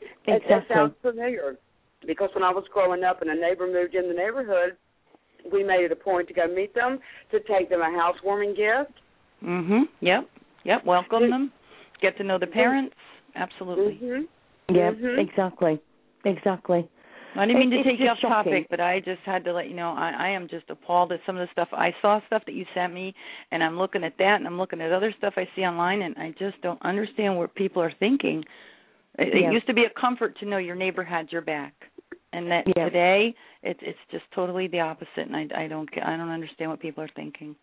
It, 0.00 0.08
it 0.26 0.42
Exactly. 0.42 0.74
sounds 0.76 0.94
familiar 1.02 1.56
because 2.06 2.30
when 2.34 2.44
I 2.44 2.50
was 2.50 2.64
growing 2.72 3.04
up 3.04 3.20
and 3.22 3.30
a 3.30 3.34
neighbor 3.34 3.66
moved 3.66 3.94
in 3.94 4.08
the 4.08 4.14
neighborhood, 4.14 4.76
we 5.52 5.64
made 5.64 5.84
it 5.84 5.92
a 5.92 5.96
point 5.96 6.28
to 6.28 6.34
go 6.34 6.46
meet 6.46 6.74
them, 6.74 6.98
to 7.30 7.40
take 7.40 7.68
them 7.70 7.80
a 7.80 7.90
housewarming 7.90 8.54
gift. 8.54 8.92
Mhm. 9.42 9.84
Yep. 10.00 10.28
Yep. 10.64 10.84
Welcome 10.84 11.30
them. 11.30 11.52
Get 12.00 12.16
to 12.18 12.24
know 12.24 12.38
the 12.38 12.46
parents. 12.46 12.94
Absolutely. 13.36 13.94
hmm 13.94 14.22
Yeah, 14.74 14.92
Mhm. 14.92 15.18
exactly. 15.18 15.78
Exactly. 16.24 16.86
I 17.36 17.46
didn't 17.46 17.60
mean 17.60 17.72
It- 17.72 17.84
to 17.84 17.84
take 17.84 18.00
you 18.00 18.08
off 18.08 18.18
shocking. 18.18 18.52
topic, 18.52 18.66
but 18.70 18.80
I 18.80 18.98
just 19.00 19.22
had 19.22 19.44
to 19.44 19.52
let 19.52 19.68
you 19.68 19.74
know 19.74 19.90
I, 19.96 20.10
I 20.10 20.28
am 20.30 20.48
just 20.48 20.68
appalled 20.68 21.12
at 21.12 21.20
some 21.24 21.36
of 21.36 21.46
the 21.46 21.52
stuff. 21.52 21.68
I 21.72 21.94
saw 22.02 22.20
stuff 22.26 22.44
that 22.46 22.54
you 22.54 22.66
sent 22.74 22.92
me, 22.92 23.14
and 23.52 23.62
I'm 23.62 23.78
looking 23.78 24.02
at 24.04 24.16
that, 24.18 24.36
and 24.36 24.46
I'm 24.46 24.58
looking 24.58 24.80
at 24.80 24.90
other 24.92 25.12
stuff 25.12 25.34
I 25.36 25.46
see 25.54 25.64
online, 25.64 26.02
and 26.02 26.18
I 26.18 26.32
just 26.32 26.60
don't 26.60 26.80
understand 26.82 27.38
what 27.38 27.54
people 27.54 27.80
are 27.82 27.92
thinking. 27.92 28.44
It, 29.20 29.34
Yeah. 29.34 29.50
it 29.50 29.52
used 29.52 29.66
to 29.66 29.74
be 29.74 29.84
a 29.84 29.90
comfort 30.00 30.38
to 30.40 30.46
know 30.46 30.56
your 30.58 30.74
neighbor 30.74 31.04
had 31.04 31.30
your 31.30 31.42
back, 31.42 31.74
and 32.32 32.50
that 32.50 32.66
Yeah. 32.74 32.84
today 32.84 33.34
it's 33.62 33.80
it's 33.82 33.98
just 34.10 34.24
totally 34.32 34.66
the 34.66 34.80
opposite, 34.80 35.28
and 35.28 35.36
I 35.36 35.64
I 35.64 35.68
don't 35.68 35.88
I 36.02 36.16
don't 36.16 36.30
understand 36.30 36.70
what 36.70 36.80
people 36.80 37.04
are 37.04 37.08
thinking. 37.14 37.54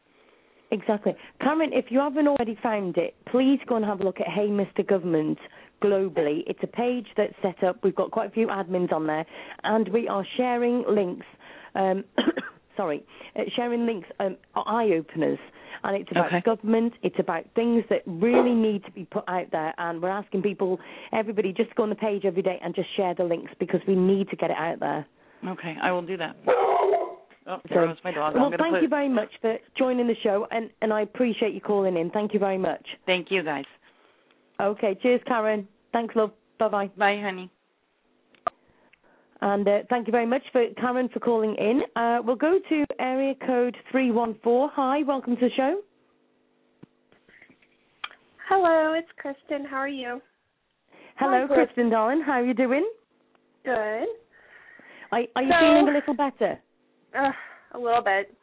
Exactly. 0.70 1.16
Cameron, 1.40 1.72
if 1.74 1.92
you 1.92 2.00
haven't 2.00 2.28
already 2.28 2.56
found 2.56 2.98
it, 2.98 3.16
please 3.26 3.60
go 3.68 3.78
and 3.78 3.86
have 3.86 4.02
a 4.02 4.04
look 4.04 4.20
at 4.20 4.28
Hey 4.28 4.48
Mr. 4.50 4.86
Government 4.86 5.40
globally. 5.82 6.44
It's 6.46 6.62
a 6.62 6.68
page 6.68 7.08
that's 7.16 7.34
set 7.42 7.64
up. 7.64 7.84
We've 7.84 7.96
got 7.96 8.12
quite 8.12 8.28
a 8.28 8.34
few 8.34 8.48
admins 8.48 8.92
on 8.92 9.08
there, 9.08 9.26
and 9.64 9.88
we 9.90 10.08
are 10.10 10.26
sharing 10.36 10.84
links. 10.88 11.26
Um, 11.74 12.04
sorry, 12.78 13.04
uh, 13.36 13.44
sharing 13.56 13.86
links, 13.86 14.10
um, 14.20 14.36
eye 14.56 14.92
openers. 14.94 15.40
And 15.84 15.96
it's 15.96 16.12
about 16.12 16.28
Okay. 16.28 16.42
government. 16.42 16.94
It's 17.04 17.20
about 17.20 17.46
things 17.56 17.84
that 17.90 18.04
really 18.06 18.54
need 18.54 18.84
to 18.86 18.92
be 18.92 19.06
put 19.06 19.24
out 19.28 19.50
there. 19.52 19.74
And 19.78 20.02
we're 20.02 20.10
asking 20.10 20.42
people, 20.42 20.80
everybody, 21.14 21.54
just 21.54 21.74
go 21.76 21.84
on 21.84 21.90
the 21.90 21.96
page 21.96 22.26
every 22.26 22.42
day 22.42 22.60
and 22.62 22.76
just 22.76 22.90
share 22.96 23.14
the 23.14 23.24
links 23.24 23.52
because 23.60 23.82
we 23.88 23.96
need 23.96 24.30
to 24.30 24.36
get 24.36 24.52
it 24.52 24.58
out 24.58 24.80
there. 24.80 25.06
Okay, 25.48 25.76
I 25.82 25.92
will 25.92 26.02
do 26.02 26.18
that. 26.18 26.36
Oh, 26.48 27.62
there 27.70 27.88
goes 27.88 27.98
my 28.04 28.12
dog. 28.12 28.36
Well, 28.36 28.52
thank 28.58 28.74
put, 28.74 28.82
you 28.82 28.90
very 28.90 29.08
much 29.08 29.30
for 29.42 29.58
joining 29.78 30.08
the 30.08 30.16
show, 30.22 30.48
and, 30.52 30.70
and 30.82 30.92
I 30.92 31.02
appreciate 31.02 31.54
you 31.54 31.62
calling 31.62 31.96
in. 31.96 32.10
Thank 32.10 32.34
you 32.34 32.40
very 32.40 32.58
much. 32.58 32.86
Thank 33.06 33.32
you, 33.32 33.42
guys. 33.44 33.66
Okay, 34.60 34.98
cheers, 35.02 35.22
Karen. 35.26 35.68
Thanks, 35.94 36.16
love. 36.16 36.32
Bye 36.60 36.68
bye. 36.68 36.88
Bye, 36.98 37.22
honey. 37.22 37.50
And 39.42 39.68
uh, 39.68 39.80
thank 39.90 40.08
you 40.08 40.12
very 40.12 40.26
much 40.26 40.42
for 40.52 40.66
Karen 40.80 41.10
for 41.10 41.20
calling 41.20 41.56
in. 41.56 41.82
Uh, 41.96 42.20
we'll 42.24 42.36
go 42.36 42.60
to 42.70 42.86
area 43.00 43.36
code 43.46 43.76
three 43.92 44.12
one 44.12 44.36
four. 44.44 44.70
Hi, 44.74 45.04
welcome 45.04 45.36
to 45.36 45.42
the 45.42 45.52
show. 45.56 45.80
Hello, 48.50 48.94
it's 48.98 49.08
Kristen. 49.18 49.66
How 49.66 49.78
are 49.78 49.90
you? 49.90 50.22
Hello, 51.18 51.46
Hi, 51.50 51.54
Kristen, 51.56 51.90
darling. 51.90 52.22
How 52.26 52.34
are 52.34 52.46
you 52.46 52.54
doing? 52.54 52.90
Good. 53.66 53.74
Are, 53.74 54.06
are 55.36 55.44
you 55.44 55.50
So- 55.52 55.60
feeling 55.60 55.90
a 55.90 55.92
little 55.92 56.14
better? 56.16 56.60
Uh, 57.18 57.32
a 57.74 57.80
little 57.80 58.02
bit. 58.02 58.36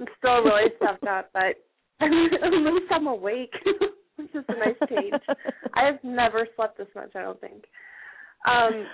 I'm 0.00 0.06
still 0.18 0.42
really 0.42 0.70
stuffed 0.76 1.04
up, 1.04 1.30
but 1.32 1.56
at 2.00 2.10
least 2.10 2.90
I'm 2.90 3.06
awake, 3.06 3.52
which 4.16 4.34
is 4.34 4.44
a 4.48 4.52
nice 4.58 4.88
change. 4.88 5.22
I 5.74 5.84
have 5.86 6.02
never 6.02 6.46
slept 6.56 6.78
this 6.78 6.88
much. 6.94 7.10
I 7.14 7.22
don't 7.22 7.40
think. 7.40 7.64
Um, 8.46 8.86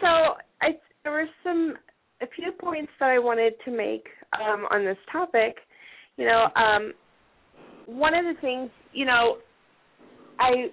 so 0.00 0.34
I 0.62 0.70
there 1.04 1.12
were 1.12 1.26
some 1.42 1.74
a 2.20 2.26
few 2.34 2.52
points 2.52 2.90
that 3.00 3.10
I 3.10 3.18
wanted 3.18 3.54
to 3.64 3.70
make 3.70 4.06
um, 4.32 4.66
on 4.70 4.84
this 4.84 4.98
topic. 5.12 5.56
You 6.16 6.26
know, 6.26 6.46
um, 6.56 6.92
one 7.86 8.14
of 8.14 8.24
the 8.24 8.40
things, 8.40 8.70
you 8.92 9.06
know, 9.06 9.38
I 10.38 10.66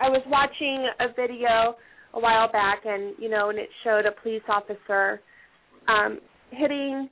I 0.00 0.08
was 0.08 0.22
watching 0.26 0.88
a 1.00 1.08
video 1.14 1.76
a 2.14 2.20
while 2.20 2.50
back, 2.50 2.82
and 2.84 3.14
you 3.18 3.28
know, 3.28 3.50
and 3.50 3.58
it 3.58 3.68
showed 3.84 4.06
a 4.06 4.12
police 4.22 4.42
officer 4.48 5.20
um, 5.88 6.20
hitting 6.50 7.08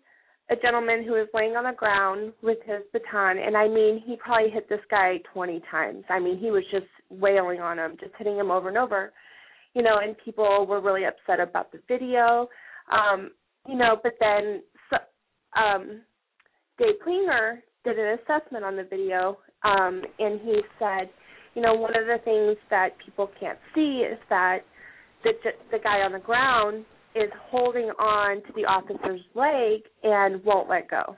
a 0.50 0.56
gentleman 0.56 1.04
who 1.04 1.12
was 1.12 1.28
laying 1.32 1.52
on 1.52 1.64
the 1.64 1.76
ground 1.76 2.32
with 2.42 2.58
his 2.64 2.82
baton, 2.92 3.38
and 3.38 3.56
I 3.56 3.68
mean, 3.68 4.02
he 4.04 4.16
probably 4.16 4.50
hit 4.50 4.68
this 4.68 4.80
guy 4.90 5.18
20 5.32 5.62
times. 5.70 6.04
I 6.08 6.18
mean, 6.18 6.38
he 6.38 6.50
was 6.50 6.64
just 6.72 6.86
wailing 7.08 7.60
on 7.60 7.78
him, 7.78 7.96
just 8.00 8.12
hitting 8.18 8.36
him 8.36 8.50
over 8.50 8.68
and 8.68 8.76
over. 8.76 9.12
You 9.74 9.83
know, 9.83 9.98
and 10.02 10.16
people 10.24 10.66
were 10.66 10.80
really 10.80 11.04
upset 11.04 11.40
about 11.40 11.70
the 11.72 11.80
video. 11.88 12.48
Um, 12.90 13.30
you 13.68 13.76
know, 13.76 13.96
but 14.02 14.12
then 14.20 14.62
so, 14.90 14.96
um, 15.61 16.02
Dave 16.78 16.96
Klinger 17.04 17.62
did 17.85 17.98
an 17.98 18.18
assessment 18.18 18.64
on 18.64 18.76
the 18.76 18.85
video, 18.85 19.38
um, 19.64 20.02
and 20.18 20.40
he 20.40 20.61
said, 20.78 21.11
you 21.54 21.62
know, 21.62 21.74
one 21.74 21.96
of 21.96 22.06
the 22.06 22.18
things 22.24 22.56
that 22.70 22.90
people 23.04 23.30
can't 23.38 23.59
see 23.74 24.02
is 24.11 24.18
that 24.28 24.59
the 25.22 25.33
the 25.70 25.78
guy 25.78 26.00
on 26.00 26.12
the 26.12 26.18
ground 26.18 26.85
is 27.14 27.30
holding 27.50 27.90
on 27.98 28.37
to 28.37 28.52
the 28.54 28.62
officer's 28.62 29.20
leg 29.35 29.83
and 30.02 30.44
won't 30.44 30.68
let 30.68 30.88
go. 30.88 31.16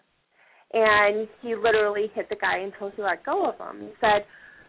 And 0.73 1.29
he 1.43 1.55
literally 1.55 2.07
hit 2.15 2.29
the 2.31 2.37
guy 2.37 2.59
until 2.59 2.91
he 2.97 3.03
let 3.03 3.25
go 3.25 3.51
of 3.51 3.59
him. 3.59 3.83
He 3.83 3.93
said, 4.01 4.25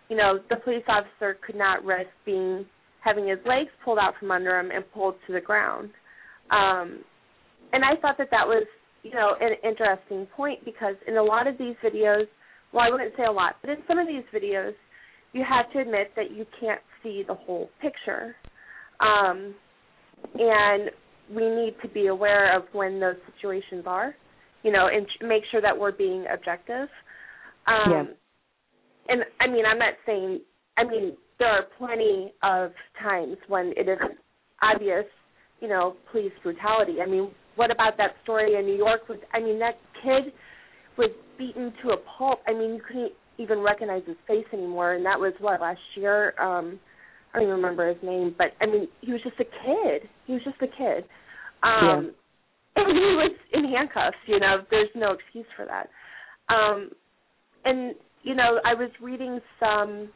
you 0.10 0.18
know, 0.18 0.40
the 0.50 0.58
police 0.58 0.84
officer 0.88 1.38
could 1.46 1.56
not 1.56 1.84
risk 1.86 2.10
being 2.26 2.66
having 3.04 3.28
his 3.28 3.40
legs 3.46 3.70
pulled 3.84 4.00
out 4.00 4.14
from 4.20 4.32
under 4.32 4.60
him 4.60 4.72
and 4.72 4.84
pulled 4.94 5.16
to 5.28 5.34
the 5.34 5.42
ground. 5.42 5.90
Um, 6.52 7.04
and 7.72 7.84
I 7.84 8.00
thought 8.02 8.18
that 8.18 8.30
that 8.32 8.48
was, 8.48 8.66
you 9.04 9.12
know, 9.12 9.36
an 9.40 9.54
interesting 9.64 10.28
point 10.36 10.64
because 10.64 10.96
in 11.08 11.18
a 11.18 11.24
lot 11.24 11.48
of 11.48 11.58
these 11.58 11.76
videos, 11.84 12.26
well, 12.72 12.86
I 12.86 12.90
wouldn't 12.90 13.14
say 13.18 13.26
a 13.26 13.32
lot, 13.32 13.56
but 13.62 13.70
in 13.70 13.78
some 13.88 14.00
of 14.00 14.08
these 14.08 14.24
videos, 14.34 14.74
you 15.34 15.44
have 15.48 15.72
to 15.74 15.80
admit 15.80 16.12
that 16.16 16.32
you 16.32 16.46
can't 16.60 16.82
see 17.02 17.24
the 17.28 17.34
whole 17.34 17.70
picture. 17.82 18.36
Um, 19.00 19.56
and 20.36 20.92
we 21.34 21.44
need 21.50 21.76
to 21.82 21.90
be 21.90 22.08
aware 22.08 22.56
of 22.56 22.64
when 22.72 23.00
those 23.00 23.16
situations 23.34 23.84
are, 23.86 24.16
you 24.64 24.72
know, 24.72 24.88
and 24.88 25.06
make 25.28 25.44
sure 25.52 25.62
that 25.62 25.78
we're 25.78 25.92
being 25.92 26.26
objective. 26.32 26.88
Um, 27.68 27.92
Yeah. 27.92 28.04
And 29.10 29.24
I 29.42 29.48
mean, 29.48 29.66
I'm 29.66 29.80
not 29.80 29.96
saying. 30.06 30.40
I 30.78 30.86
mean, 30.86 31.18
there 31.40 31.50
are 31.50 31.64
plenty 31.78 32.34
of 32.44 32.72
times 33.02 33.38
when 33.48 33.74
it 33.78 33.90
is 33.90 34.00
obvious, 34.62 35.06
you 35.60 35.68
know, 35.68 35.96
police 36.12 36.32
brutality. 36.42 36.98
I 37.02 37.10
mean, 37.10 37.32
what 37.56 37.72
about 37.72 37.98
that 37.98 38.12
story 38.24 38.56
in 38.56 38.66
New 38.66 38.76
York? 38.76 39.02
With 39.10 39.20
I 39.34 39.40
mean, 39.40 39.60
that 39.60 39.76
kid 40.02 40.34
was 40.98 41.10
beaten 41.38 41.74
to 41.84 41.90
a 41.92 41.98
pulp. 42.18 42.40
I 42.48 42.54
mean, 42.54 42.76
you 42.76 42.82
couldn't 42.86 43.12
even 43.38 43.60
recognize 43.60 44.04
his 44.06 44.18
face 44.28 44.46
anymore, 44.54 44.94
and 44.94 45.06
that 45.06 45.20
was 45.20 45.34
what 45.40 45.62
last 45.62 45.80
year. 45.96 46.34
Um, 46.40 46.80
I 47.34 47.40
don't 47.40 47.48
even 47.48 47.56
remember 47.56 47.88
his 47.88 47.98
name, 48.04 48.36
but 48.38 48.48
I 48.62 48.68
mean, 48.68 48.88
he 49.02 49.12
was 49.12 49.22
just 49.24 49.40
a 49.40 49.44
kid. 49.44 50.10
He 50.28 50.34
was 50.34 50.44
just 50.44 50.58
a 50.62 50.68
kid. 50.68 51.04
Um, 51.64 52.14
and 52.76 52.88
he 52.88 53.16
was 53.18 53.36
in 53.54 53.66
handcuffs. 53.66 54.18
You 54.28 54.40
know, 54.40 54.58
there's 54.70 54.90
no 54.96 55.14
excuse 55.14 55.48
for 55.56 55.66
that. 55.66 55.90
Um, 56.54 56.92
and 57.66 57.96
you 58.24 58.36
know, 58.36 58.60
I 58.66 58.74
was 58.74 58.90
reading 59.02 59.40
some 59.60 60.10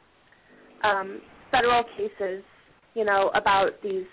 um, 0.83 1.21
federal 1.51 1.83
cases, 1.97 2.43
you 2.93 3.05
know, 3.05 3.31
about 3.35 3.71
these, 3.83 4.05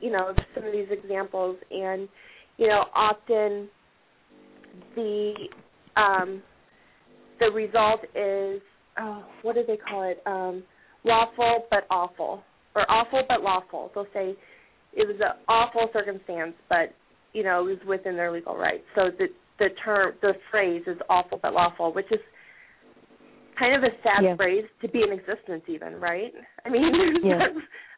you 0.00 0.10
know, 0.10 0.32
some 0.54 0.64
of 0.64 0.72
these 0.72 0.88
examples, 0.90 1.56
and 1.70 2.08
you 2.56 2.68
know, 2.68 2.84
often 2.94 3.68
the 4.94 5.34
um, 5.96 6.42
the 7.40 7.46
result 7.46 8.00
is, 8.14 8.60
oh, 8.98 9.24
what 9.42 9.54
do 9.54 9.62
they 9.66 9.76
call 9.76 10.02
it? 10.10 10.22
Um, 10.26 10.62
lawful 11.04 11.66
but 11.70 11.84
awful, 11.90 12.42
or 12.74 12.90
awful 12.90 13.22
but 13.28 13.42
lawful. 13.42 13.90
They'll 13.94 14.06
say 14.14 14.34
it 14.94 15.06
was 15.06 15.16
an 15.20 15.42
awful 15.48 15.88
circumstance, 15.92 16.54
but 16.68 16.94
you 17.32 17.42
know, 17.42 17.66
it 17.66 17.70
was 17.70 17.78
within 17.86 18.16
their 18.16 18.32
legal 18.32 18.56
rights. 18.56 18.84
So 18.94 19.10
the 19.18 19.26
the 19.58 19.68
term, 19.84 20.14
the 20.22 20.32
phrase 20.50 20.82
is 20.86 20.98
awful 21.08 21.38
but 21.42 21.52
lawful, 21.52 21.92
which 21.92 22.10
is 22.10 22.20
kind 23.58 23.74
of 23.74 23.82
a 23.82 23.94
sad 24.02 24.22
Yeah. 24.24 24.36
phrase 24.36 24.64
to 24.82 24.88
be 24.88 25.02
in 25.02 25.12
existence, 25.12 25.62
even 25.68 25.96
right? 26.00 26.32
I 26.64 26.68
mean, 26.68 26.92
Yeah. 27.24 27.48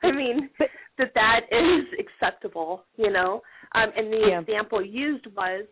I 0.03 0.13
mean 0.13 0.51
that 0.99 1.13
that 1.15 1.41
is 1.51 1.85
acceptable, 1.99 2.85
you 2.97 3.11
know. 3.11 3.43
Um, 3.75 3.91
and 3.97 4.13
the 4.13 4.29
Yeah. 4.31 4.41
example 4.41 4.85
used 4.85 5.27
was 5.37 5.65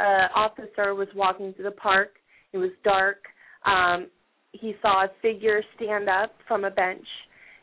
uh, 0.00 0.28
officer 0.34 0.94
was 0.94 1.08
walking 1.14 1.52
through 1.54 1.64
the 1.64 1.70
park. 1.70 2.16
It 2.52 2.58
was 2.58 2.70
dark. 2.82 3.18
Um, 3.64 4.08
he 4.52 4.74
saw 4.82 5.04
a 5.04 5.08
figure 5.22 5.62
stand 5.76 6.08
up 6.08 6.34
from 6.48 6.64
a 6.64 6.70
bench 6.70 7.06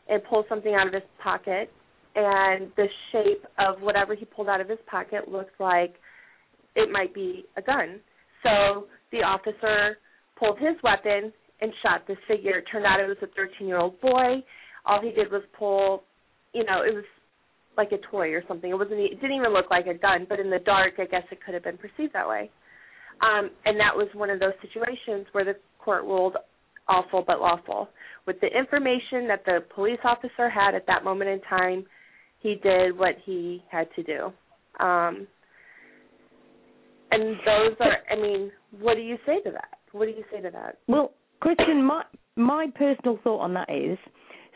and 0.08 0.22
pull 0.24 0.44
something 0.48 0.74
out 0.74 0.86
of 0.86 0.92
his 0.92 1.02
pocket, 1.22 1.70
and 2.14 2.70
the 2.76 2.86
shape 3.10 3.44
of 3.58 3.80
whatever 3.80 4.14
he 4.14 4.24
pulled 4.24 4.48
out 4.48 4.60
of 4.60 4.68
his 4.68 4.78
pocket 4.86 5.28
looked 5.28 5.58
like 5.60 5.94
it 6.74 6.90
might 6.90 7.14
be 7.14 7.44
a 7.56 7.62
gun. 7.62 8.00
So 8.42 8.86
the 9.10 9.18
officer 9.18 9.98
pulled 10.38 10.58
his 10.58 10.76
weapon 10.82 11.32
and 11.62 11.72
shot 11.82 12.02
this 12.08 12.18
figure. 12.28 12.58
It 12.58 12.64
turned 12.70 12.84
out 12.84 13.00
it 13.00 13.06
was 13.06 13.16
a 13.22 13.28
13 13.34 13.66
year 13.66 13.78
old 13.78 14.00
boy. 14.00 14.42
All 14.84 15.00
he 15.00 15.12
did 15.12 15.30
was 15.30 15.42
pull, 15.56 16.02
you 16.52 16.64
know, 16.64 16.82
it 16.82 16.92
was 16.92 17.04
like 17.76 17.92
a 17.92 17.98
toy 18.10 18.30
or 18.32 18.42
something. 18.48 18.70
It 18.70 18.74
wasn't. 18.74 19.00
It 19.00 19.20
didn't 19.20 19.36
even 19.36 19.52
look 19.52 19.70
like 19.70 19.86
a 19.86 19.94
gun, 19.94 20.26
but 20.28 20.40
in 20.40 20.50
the 20.50 20.58
dark, 20.58 20.94
I 20.98 21.06
guess 21.06 21.22
it 21.30 21.38
could 21.44 21.54
have 21.54 21.64
been 21.64 21.78
perceived 21.78 22.12
that 22.12 22.28
way. 22.28 22.50
Um, 23.22 23.50
and 23.64 23.78
that 23.78 23.94
was 23.94 24.08
one 24.14 24.30
of 24.30 24.40
those 24.40 24.52
situations 24.60 25.26
where 25.32 25.44
the 25.44 25.54
court 25.78 26.02
ruled 26.02 26.36
awful 26.88 27.22
but 27.26 27.40
lawful. 27.40 27.88
With 28.26 28.40
the 28.40 28.48
information 28.48 29.28
that 29.28 29.44
the 29.46 29.60
police 29.74 30.00
officer 30.04 30.50
had 30.50 30.74
at 30.74 30.86
that 30.86 31.04
moment 31.04 31.30
in 31.30 31.40
time, 31.48 31.86
he 32.40 32.56
did 32.62 32.98
what 32.98 33.14
he 33.24 33.62
had 33.70 33.86
to 33.96 34.02
do. 34.02 34.32
Um, 34.84 35.26
and 37.12 37.36
those 37.46 37.76
are, 37.80 37.98
I 38.10 38.20
mean, 38.20 38.50
what 38.80 38.94
do 38.94 39.00
you 39.02 39.16
say 39.24 39.40
to 39.44 39.50
that? 39.52 39.78
What 39.92 40.06
do 40.06 40.12
you 40.12 40.24
say 40.32 40.40
to 40.40 40.50
that? 40.50 40.78
Well, 40.88 41.12
Christian, 41.42 41.84
my 41.84 42.04
my 42.36 42.68
personal 42.76 43.18
thought 43.24 43.40
on 43.40 43.54
that 43.54 43.68
is, 43.68 43.98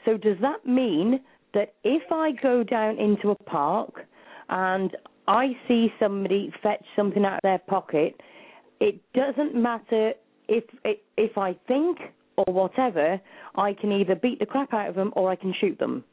so 0.04 0.16
does 0.16 0.36
that 0.40 0.64
mean 0.64 1.18
that 1.52 1.74
if 1.82 2.04
I 2.12 2.30
go 2.40 2.62
down 2.62 2.98
into 2.98 3.30
a 3.30 3.34
park 3.34 4.06
and 4.48 4.96
I 5.26 5.48
see 5.66 5.88
somebody 5.98 6.52
fetch 6.62 6.84
something 6.94 7.24
out 7.24 7.34
of 7.34 7.40
their 7.42 7.58
pocket, 7.58 8.20
it 8.78 9.00
doesn't 9.14 9.60
matter 9.60 10.12
if 10.48 10.62
if 10.84 11.36
I 11.36 11.56
think 11.66 11.98
or 12.36 12.54
whatever, 12.54 13.20
I 13.56 13.72
can 13.72 13.90
either 13.90 14.14
beat 14.14 14.38
the 14.38 14.46
crap 14.46 14.72
out 14.72 14.88
of 14.88 14.94
them 14.94 15.12
or 15.16 15.28
I 15.28 15.34
can 15.34 15.52
shoot 15.60 15.76
them. 15.80 16.04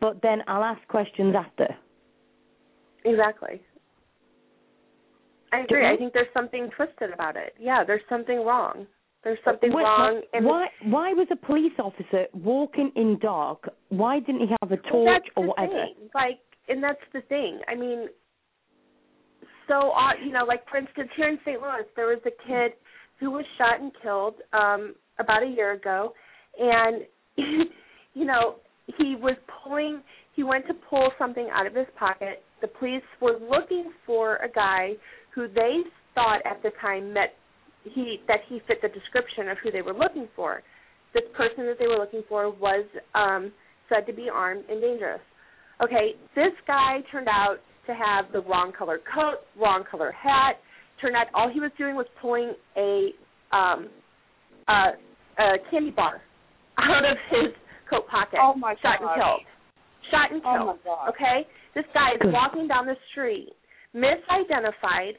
But 0.00 0.22
then 0.22 0.38
I'll 0.46 0.64
ask 0.64 0.80
questions 0.88 1.34
after. 1.36 1.68
Exactly. 3.04 3.60
I 5.52 5.58
agree. 5.60 5.84
I 5.84 5.90
mm-hmm. 5.90 6.04
think 6.04 6.12
there's 6.14 6.32
something 6.32 6.70
twisted 6.74 7.12
about 7.12 7.36
it. 7.36 7.52
Yeah, 7.60 7.84
there's 7.86 8.00
something 8.08 8.46
wrong. 8.46 8.86
There's 9.24 9.38
something 9.44 9.72
Wait, 9.72 9.82
wrong. 9.82 10.22
And 10.32 10.44
why 10.44 10.66
why 10.84 11.12
was 11.12 11.28
a 11.30 11.36
police 11.36 11.72
officer 11.78 12.26
walking 12.32 12.90
in 12.96 13.18
dark? 13.20 13.70
Why 13.88 14.18
didn't 14.18 14.40
he 14.40 14.54
have 14.60 14.72
a 14.72 14.76
torch 14.76 15.26
or 15.36 15.46
whatever? 15.46 15.72
Thing. 15.72 16.10
Like, 16.14 16.40
and 16.68 16.82
that's 16.82 17.00
the 17.12 17.20
thing. 17.28 17.60
I 17.68 17.76
mean, 17.76 18.08
so 19.68 19.90
uh, 19.90 20.24
you 20.24 20.32
know, 20.32 20.44
like 20.44 20.68
for 20.68 20.78
instance, 20.78 21.08
here 21.16 21.28
in 21.28 21.38
St. 21.44 21.60
Louis, 21.60 21.84
there 21.94 22.06
was 22.06 22.18
a 22.26 22.48
kid 22.48 22.72
who 23.20 23.30
was 23.30 23.44
shot 23.58 23.80
and 23.80 23.92
killed 24.02 24.34
um 24.52 24.94
about 25.18 25.44
a 25.44 25.46
year 25.46 25.72
ago, 25.72 26.12
and 26.58 27.02
you 28.14 28.24
know, 28.24 28.56
he 28.98 29.14
was 29.14 29.36
pulling. 29.62 30.02
He 30.34 30.42
went 30.42 30.66
to 30.66 30.74
pull 30.74 31.10
something 31.18 31.48
out 31.52 31.66
of 31.66 31.74
his 31.74 31.86
pocket. 31.96 32.42
The 32.60 32.68
police 32.68 33.02
were 33.20 33.38
looking 33.38 33.92
for 34.06 34.36
a 34.36 34.48
guy 34.48 34.92
who 35.34 35.46
they 35.46 35.82
thought 36.14 36.40
at 36.44 36.62
the 36.62 36.70
time 36.80 37.12
met 37.12 37.34
he 37.84 38.20
that 38.28 38.40
he 38.48 38.60
fit 38.66 38.78
the 38.82 38.88
description 38.88 39.48
of 39.48 39.58
who 39.62 39.70
they 39.70 39.82
were 39.82 39.94
looking 39.94 40.28
for. 40.36 40.62
This 41.14 41.24
person 41.36 41.66
that 41.66 41.76
they 41.78 41.86
were 41.86 41.98
looking 41.98 42.22
for 42.28 42.50
was 42.50 42.84
um 43.14 43.52
said 43.88 44.06
to 44.06 44.12
be 44.12 44.28
armed 44.32 44.64
and 44.70 44.80
dangerous. 44.80 45.20
Okay, 45.82 46.14
this 46.34 46.52
guy 46.66 46.98
turned 47.10 47.28
out 47.28 47.56
to 47.86 47.94
have 47.94 48.30
the 48.32 48.40
wrong 48.42 48.72
color 48.76 49.00
coat, 49.12 49.38
wrong 49.60 49.84
color 49.90 50.12
hat. 50.12 50.56
Turned 51.00 51.16
out 51.16 51.26
all 51.34 51.50
he 51.52 51.58
was 51.60 51.72
doing 51.76 51.96
was 51.96 52.06
pulling 52.20 52.54
a 52.76 53.10
um 53.52 53.88
a, 54.68 54.92
a 55.42 55.56
candy 55.70 55.90
bar 55.90 56.22
out 56.78 57.04
of 57.04 57.16
his 57.30 57.52
coat 57.90 58.06
pocket. 58.08 58.38
Oh 58.40 58.54
my 58.54 58.74
Shot 58.80 59.00
and 59.00 59.10
killed. 59.14 59.42
Shot 60.10 60.32
and 60.32 60.42
Oh 60.44 60.54
killed. 60.54 60.66
my 60.66 60.76
God. 60.84 61.08
Okay? 61.10 61.48
This 61.74 61.84
guy 61.92 62.12
is 62.14 62.20
walking 62.32 62.68
down 62.68 62.86
the 62.86 62.96
street, 63.10 63.48
misidentified, 63.94 65.12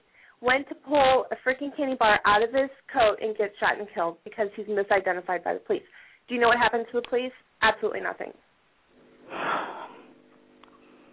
went 0.44 0.68
to 0.70 0.76
pull 0.76 1.26
a 1.32 1.36
freaking 1.48 1.76
candy 1.76 1.96
bar 1.98 2.20
out 2.26 2.44
of 2.44 2.50
his 2.54 2.70
coat 2.92 3.16
and 3.22 3.36
gets 3.38 3.58
shot 3.60 3.80
and 3.80 3.88
killed 3.96 4.18
because 4.26 4.48
he's 4.56 4.68
misidentified 4.68 5.44
by 5.44 5.54
the 5.54 5.64
police. 5.66 5.84
Do 6.28 6.36
you 6.36 6.42
know 6.42 6.50
what 6.50 6.58
happened 6.58 6.86
to 6.92 7.00
the 7.02 7.08
police? 7.08 7.32
Absolutely 7.62 8.02
nothing. 8.02 8.32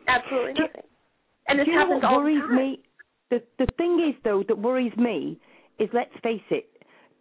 Absolutely 0.08 0.54
nothing. 0.54 0.82
And 1.48 1.58
this 1.58 1.66
you 1.66 1.74
know 1.74 1.80
happens 1.80 2.02
what 2.02 2.12
all 2.12 2.18
worries 2.20 2.42
the 2.42 2.48
time. 2.48 2.56
me? 2.56 2.80
The 3.30 3.42
the 3.58 3.66
thing 3.78 4.04
is 4.08 4.14
though 4.24 4.42
that 4.48 4.58
worries 4.58 4.96
me 4.96 5.38
is 5.78 5.88
let's 5.92 6.12
face 6.22 6.42
it, 6.50 6.66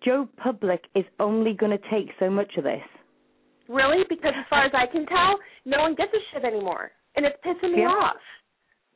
Joe 0.03 0.27
Public 0.37 0.81
is 0.95 1.05
only 1.19 1.53
going 1.53 1.71
to 1.71 1.83
take 1.89 2.09
so 2.19 2.29
much 2.29 2.51
of 2.57 2.63
this. 2.63 2.81
Really? 3.67 4.03
Because 4.09 4.33
as 4.37 4.45
far 4.49 4.65
as 4.65 4.71
I 4.73 4.91
can 4.91 5.05
tell, 5.05 5.37
no 5.65 5.81
one 5.81 5.93
gives 5.95 6.09
a 6.13 6.21
shit 6.33 6.43
anymore. 6.43 6.91
And 7.15 7.25
it's 7.25 7.37
pissing 7.45 7.73
me 7.75 7.81
Yeah. 7.81 7.89
off. 7.89 8.17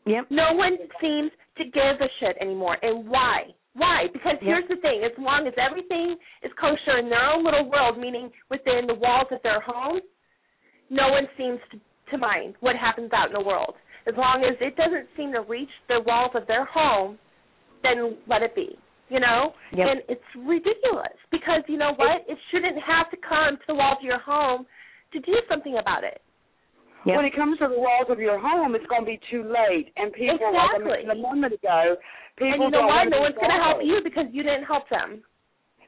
Yep. 0.06 0.28
No 0.30 0.54
one 0.54 0.78
seems 1.00 1.32
to 1.58 1.64
give 1.66 2.02
a 2.02 2.10
shit 2.20 2.36
anymore. 2.42 2.78
And 2.82 3.08
why? 3.08 3.54
Why? 3.74 4.08
Because 4.12 4.38
Yeah. 4.42 4.56
here's 4.60 4.68
the 4.68 4.78
thing: 4.78 5.04
as 5.04 5.18
long 5.18 5.48
as 5.48 5.54
everything 5.58 6.18
is 6.42 6.52
kosher 6.54 6.98
in 6.98 7.10
their 7.10 7.24
own 7.24 7.44
little 7.44 7.70
world, 7.70 7.98
meaning 7.98 8.32
within 8.50 8.86
the 8.88 8.94
walls 8.96 9.28
of 9.32 9.42
their 9.44 9.60
home, 9.60 10.02
no 10.90 11.10
one 11.10 11.28
seems 11.38 11.60
to, 11.72 11.80
to 12.12 12.18
mind 12.18 12.56
what 12.60 12.76
happens 12.76 13.12
out 13.14 13.28
in 13.28 13.34
the 13.34 13.42
world. 13.42 13.76
As 14.06 14.16
long 14.18 14.44
as 14.44 14.56
it 14.60 14.76
doesn't 14.76 15.08
seem 15.16 15.32
to 15.32 15.42
reach 15.42 15.72
the 15.88 16.02
walls 16.02 16.32
of 16.36 16.46
their 16.48 16.66
home, 16.66 17.18
then 17.82 18.18
let 18.28 18.44
it 18.44 18.54
be. 18.56 18.78
You 19.10 19.20
know, 19.20 19.54
Yep. 19.74 19.88
and 19.88 20.02
it's 20.10 20.36
ridiculous 20.36 21.14
because 21.30 21.62
you 21.68 21.78
know 21.78 21.94
what? 21.94 22.26
It 22.28 22.38
shouldn't 22.50 22.82
have 22.82 23.12
to 23.12 23.18
come 23.18 23.58
to 23.58 23.64
the 23.68 23.76
walls 23.76 23.98
of 24.00 24.04
your 24.04 24.18
home 24.18 24.66
to 25.12 25.20
do 25.20 25.34
something 25.48 25.78
about 25.78 26.04
it. 26.04 26.22
Yep. 27.06 27.16
When 27.18 27.26
it 27.26 27.36
comes 27.36 27.60
to 27.60 27.68
the 27.68 27.76
walls 27.80 28.08
of 28.10 28.20
your 28.20 28.40
home, 28.40 28.76
it's 28.76 28.86
going 28.88 29.02
to 29.04 29.12
be 29.12 29.20
too 29.30 29.44
late. 29.44 29.92
And 29.98 30.14
people, 30.14 30.40
like 30.40 30.56
I 30.56 30.80
Exactly. 30.80 30.90
mentioned 31.04 31.12
a 31.12 31.22
moment 31.22 31.54
ago, 31.54 31.96
people 32.38 32.54
and 32.54 32.62
you 32.64 32.70
know 32.72 32.88
what? 32.88 33.10
No 33.12 33.20
one's 33.28 33.36
going 33.36 33.52
to 33.52 33.60
help 33.60 33.80
you 33.84 34.00
because 34.04 34.26
you 34.32 34.44
didn't 34.44 34.64
help 34.64 34.88
them. 34.90 35.22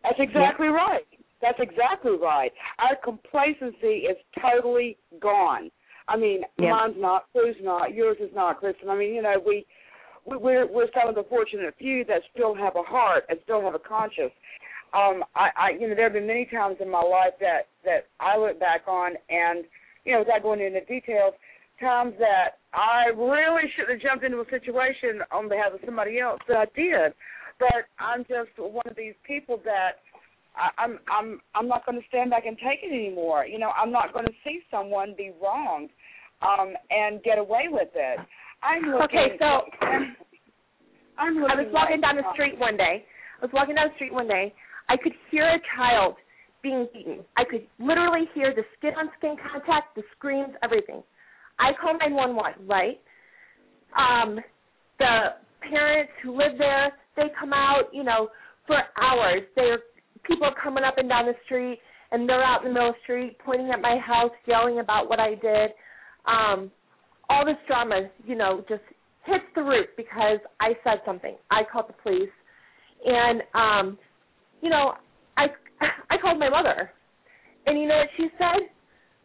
That's 0.04 0.19
exactly 0.19 0.67
right. 0.67 1.08
That's 1.41 1.60
exactly 1.60 2.17
right. 2.21 2.51
Our 2.80 2.95
complacency 3.04 4.06
is 4.12 4.17
totally 4.41 4.97
gone. 5.19 5.71
I 6.08 6.17
mean, 6.17 6.41
Yeah. 6.60 6.71
mine's 6.71 6.97
not, 6.97 7.25
Sue's 7.34 7.56
not, 7.62 7.93
yours 7.93 8.17
is 8.19 8.34
not, 8.36 8.60
Kristen. 8.60 8.89
I 8.89 8.95
mean, 8.95 9.15
you 9.15 9.21
know, 9.21 9.39
we 9.39 9.65
we- 10.25 10.38
we're 10.38 10.65
we're 10.65 10.89
some 10.91 11.08
of 11.08 11.15
the 11.15 11.23
fortunate 11.23 11.73
few 11.78 12.04
that 12.06 12.21
still 12.34 12.54
have 12.56 12.75
a 12.75 12.82
heart 12.84 13.25
and 13.30 13.39
still 13.43 13.62
have 13.62 13.75
a 13.75 13.80
conscience. 13.80 14.34
Um, 14.93 15.23
I, 15.36 15.49
I 15.56 15.69
you 15.80 15.88
know, 15.88 15.93
there 15.95 16.06
have 16.06 16.13
been 16.13 16.25
many 16.28 16.45
times 16.45 16.78
in 16.80 16.89
my 16.89 17.01
life 17.01 17.34
that 17.39 17.67
that 17.84 18.08
I 18.19 18.36
look 18.38 18.60
back 18.60 18.82
on, 18.88 19.13
and 19.30 19.65
you 20.06 20.13
know, 20.13 20.20
without 20.20 20.44
going 20.44 20.62
into 20.62 20.82
details, 20.86 21.34
times 21.80 22.13
that 22.20 22.62
I 22.74 23.08
really 23.15 23.68
should 23.76 23.89
have 23.89 24.00
jumped 24.02 24.24
into 24.24 24.39
a 24.39 24.46
situation 24.50 25.20
on 25.32 25.50
behalf 25.50 25.74
of 25.74 25.82
somebody 25.86 26.20
else 26.20 26.39
that 26.48 26.58
I 26.58 26.65
did. 26.76 27.13
But 27.60 27.88
I'm 28.00 28.22
just 28.24 28.52
one 28.58 28.86
of 28.88 28.96
these 28.96 29.15
people 29.26 29.60
that 29.65 30.00
I, 30.56 30.70
I'm 30.82 31.00
I'm 31.12 31.39
I'm 31.56 31.68
not 31.68 31.86
going 31.86 32.00
to 32.00 32.08
stand 32.08 32.30
back 32.32 32.46
and 32.46 32.58
take 32.58 32.80
it 32.84 32.94
anymore. 32.94 33.46
You 33.46 33.60
know, 33.60 33.72
I'm 33.76 33.91
not 33.91 34.13
going 34.13 34.26
to 34.26 34.32
see 34.44 34.60
someone 34.72 35.15
be 35.18 35.32
wronged 35.41 35.89
um, 36.41 36.74
and 36.89 37.24
get 37.24 37.38
away 37.38 37.68
with 37.70 37.89
it. 37.96 38.20
I'm 38.63 38.84
looking, 38.84 39.20
Okay, 39.20 39.38
so 39.39 39.68
I'm 41.18 41.38
I 41.38 41.41
looking 41.41 41.58
was 41.65 41.74
walking 41.74 42.02
like- 42.02 42.02
down 42.02 42.15
the 42.18 42.28
street 42.34 42.58
one 42.60 42.78
day. 42.78 43.04
I 43.41 43.46
was 43.46 43.52
walking 43.54 43.76
down 43.76 43.88
the 43.89 43.96
street 43.96 44.13
one 44.13 44.28
day. 44.28 44.54
I 44.88 44.96
could 44.98 45.13
hear 45.32 45.48
a 45.50 45.60
child 45.76 46.15
being 46.65 46.88
beaten. 46.91 47.19
I 47.38 47.43
could 47.45 47.67
literally 47.78 48.25
hear 48.34 48.51
the 48.56 48.63
skin 48.78 48.97
on 48.97 49.10
skin 49.19 49.36
contact, 49.38 49.93
the 49.95 50.01
screams, 50.17 50.49
everything. 50.63 51.04
I 51.60 51.78
called 51.80 51.97
911, 52.01 52.65
right? 52.65 52.97
Um, 53.93 54.39
the 54.97 55.38
parents 55.62 56.12
who 56.23 56.36
live 56.36 56.58
there, 56.58 56.91
they 57.15 57.30
come 57.39 57.54
out, 57.54 57.93
you 57.93 58.04
know, 58.04 58.30
for 58.65 58.78
hours. 58.97 59.43
They're 59.56 59.80
people 60.25 60.47
are 60.47 60.56
coming 60.62 60.84
up 60.84 60.97
and 60.97 61.08
down 61.08 61.28
the 61.28 61.36
street, 61.45 61.78
and 62.12 62.28
they're 62.28 62.43
out 62.43 62.65
in 62.65 62.69
the 62.69 62.73
middle 62.73 62.89
of 62.89 62.95
the 62.95 63.04
street 63.04 63.38
pointing 63.45 63.69
at 63.69 63.80
my 63.80 63.99
house, 63.99 64.32
yelling 64.47 64.80
about 64.80 65.08
what 65.08 65.19
I 65.19 65.36
did. 65.36 65.69
Um, 66.25 66.71
all 67.30 67.45
this 67.45 67.62
drama, 67.67 68.10
you 68.25 68.36
know, 68.36 68.65
just 68.67 68.82
hits 69.25 69.45
the 69.54 69.62
roof 69.62 69.86
because 69.95 70.39
I 70.60 70.73
said 70.84 71.01
something. 71.06 71.36
I 71.51 71.62
called 71.71 71.86
the 71.89 72.01
police, 72.01 72.34
and 73.06 73.43
um, 73.54 73.99
you 74.62 74.71
know, 74.71 74.95
I 76.09 76.17
called 76.21 76.39
my 76.39 76.49
mother, 76.49 76.91
and 77.65 77.79
you 77.79 77.88
know 77.88 77.97
what 77.97 78.09
she 78.17 78.28
said? 78.38 78.69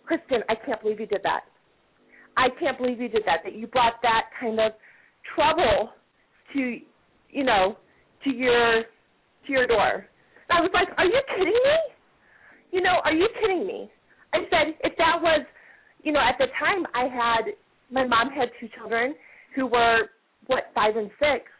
Kristen, 0.04 0.42
I 0.48 0.54
can't 0.54 0.80
believe 0.82 1.00
you 1.00 1.06
did 1.06 1.22
that. 1.22 1.42
I 2.36 2.48
can't 2.58 2.78
believe 2.78 3.00
you 3.00 3.08
did 3.08 3.22
that. 3.26 3.40
That 3.44 3.54
you 3.54 3.66
brought 3.66 3.94
that 4.02 4.30
kind 4.40 4.58
of 4.58 4.72
trouble 5.34 5.90
to, 6.54 6.78
you 7.30 7.44
know, 7.44 7.76
to 8.24 8.30
your 8.30 8.82
to 8.82 9.52
your 9.52 9.66
door. 9.66 10.06
And 10.48 10.58
I 10.58 10.60
was 10.60 10.70
like, 10.74 10.88
Are 10.98 11.04
you 11.04 11.20
kidding 11.36 11.46
me? 11.46 11.78
You 12.72 12.80
know, 12.82 13.00
are 13.04 13.12
you 13.12 13.28
kidding 13.40 13.66
me? 13.66 13.90
I 14.32 14.38
said, 14.50 14.74
if 14.84 14.96
that 14.98 15.18
was, 15.20 15.44
you 16.02 16.12
know, 16.12 16.20
at 16.20 16.38
the 16.38 16.46
time 16.58 16.86
I 16.94 17.10
had 17.10 17.52
my 17.90 18.06
mom 18.06 18.30
had 18.30 18.48
two 18.60 18.68
children 18.78 19.14
who 19.54 19.66
were 19.66 20.06
what 20.46 20.70
five 20.74 20.96
and 20.96 21.10
six, 21.18 21.50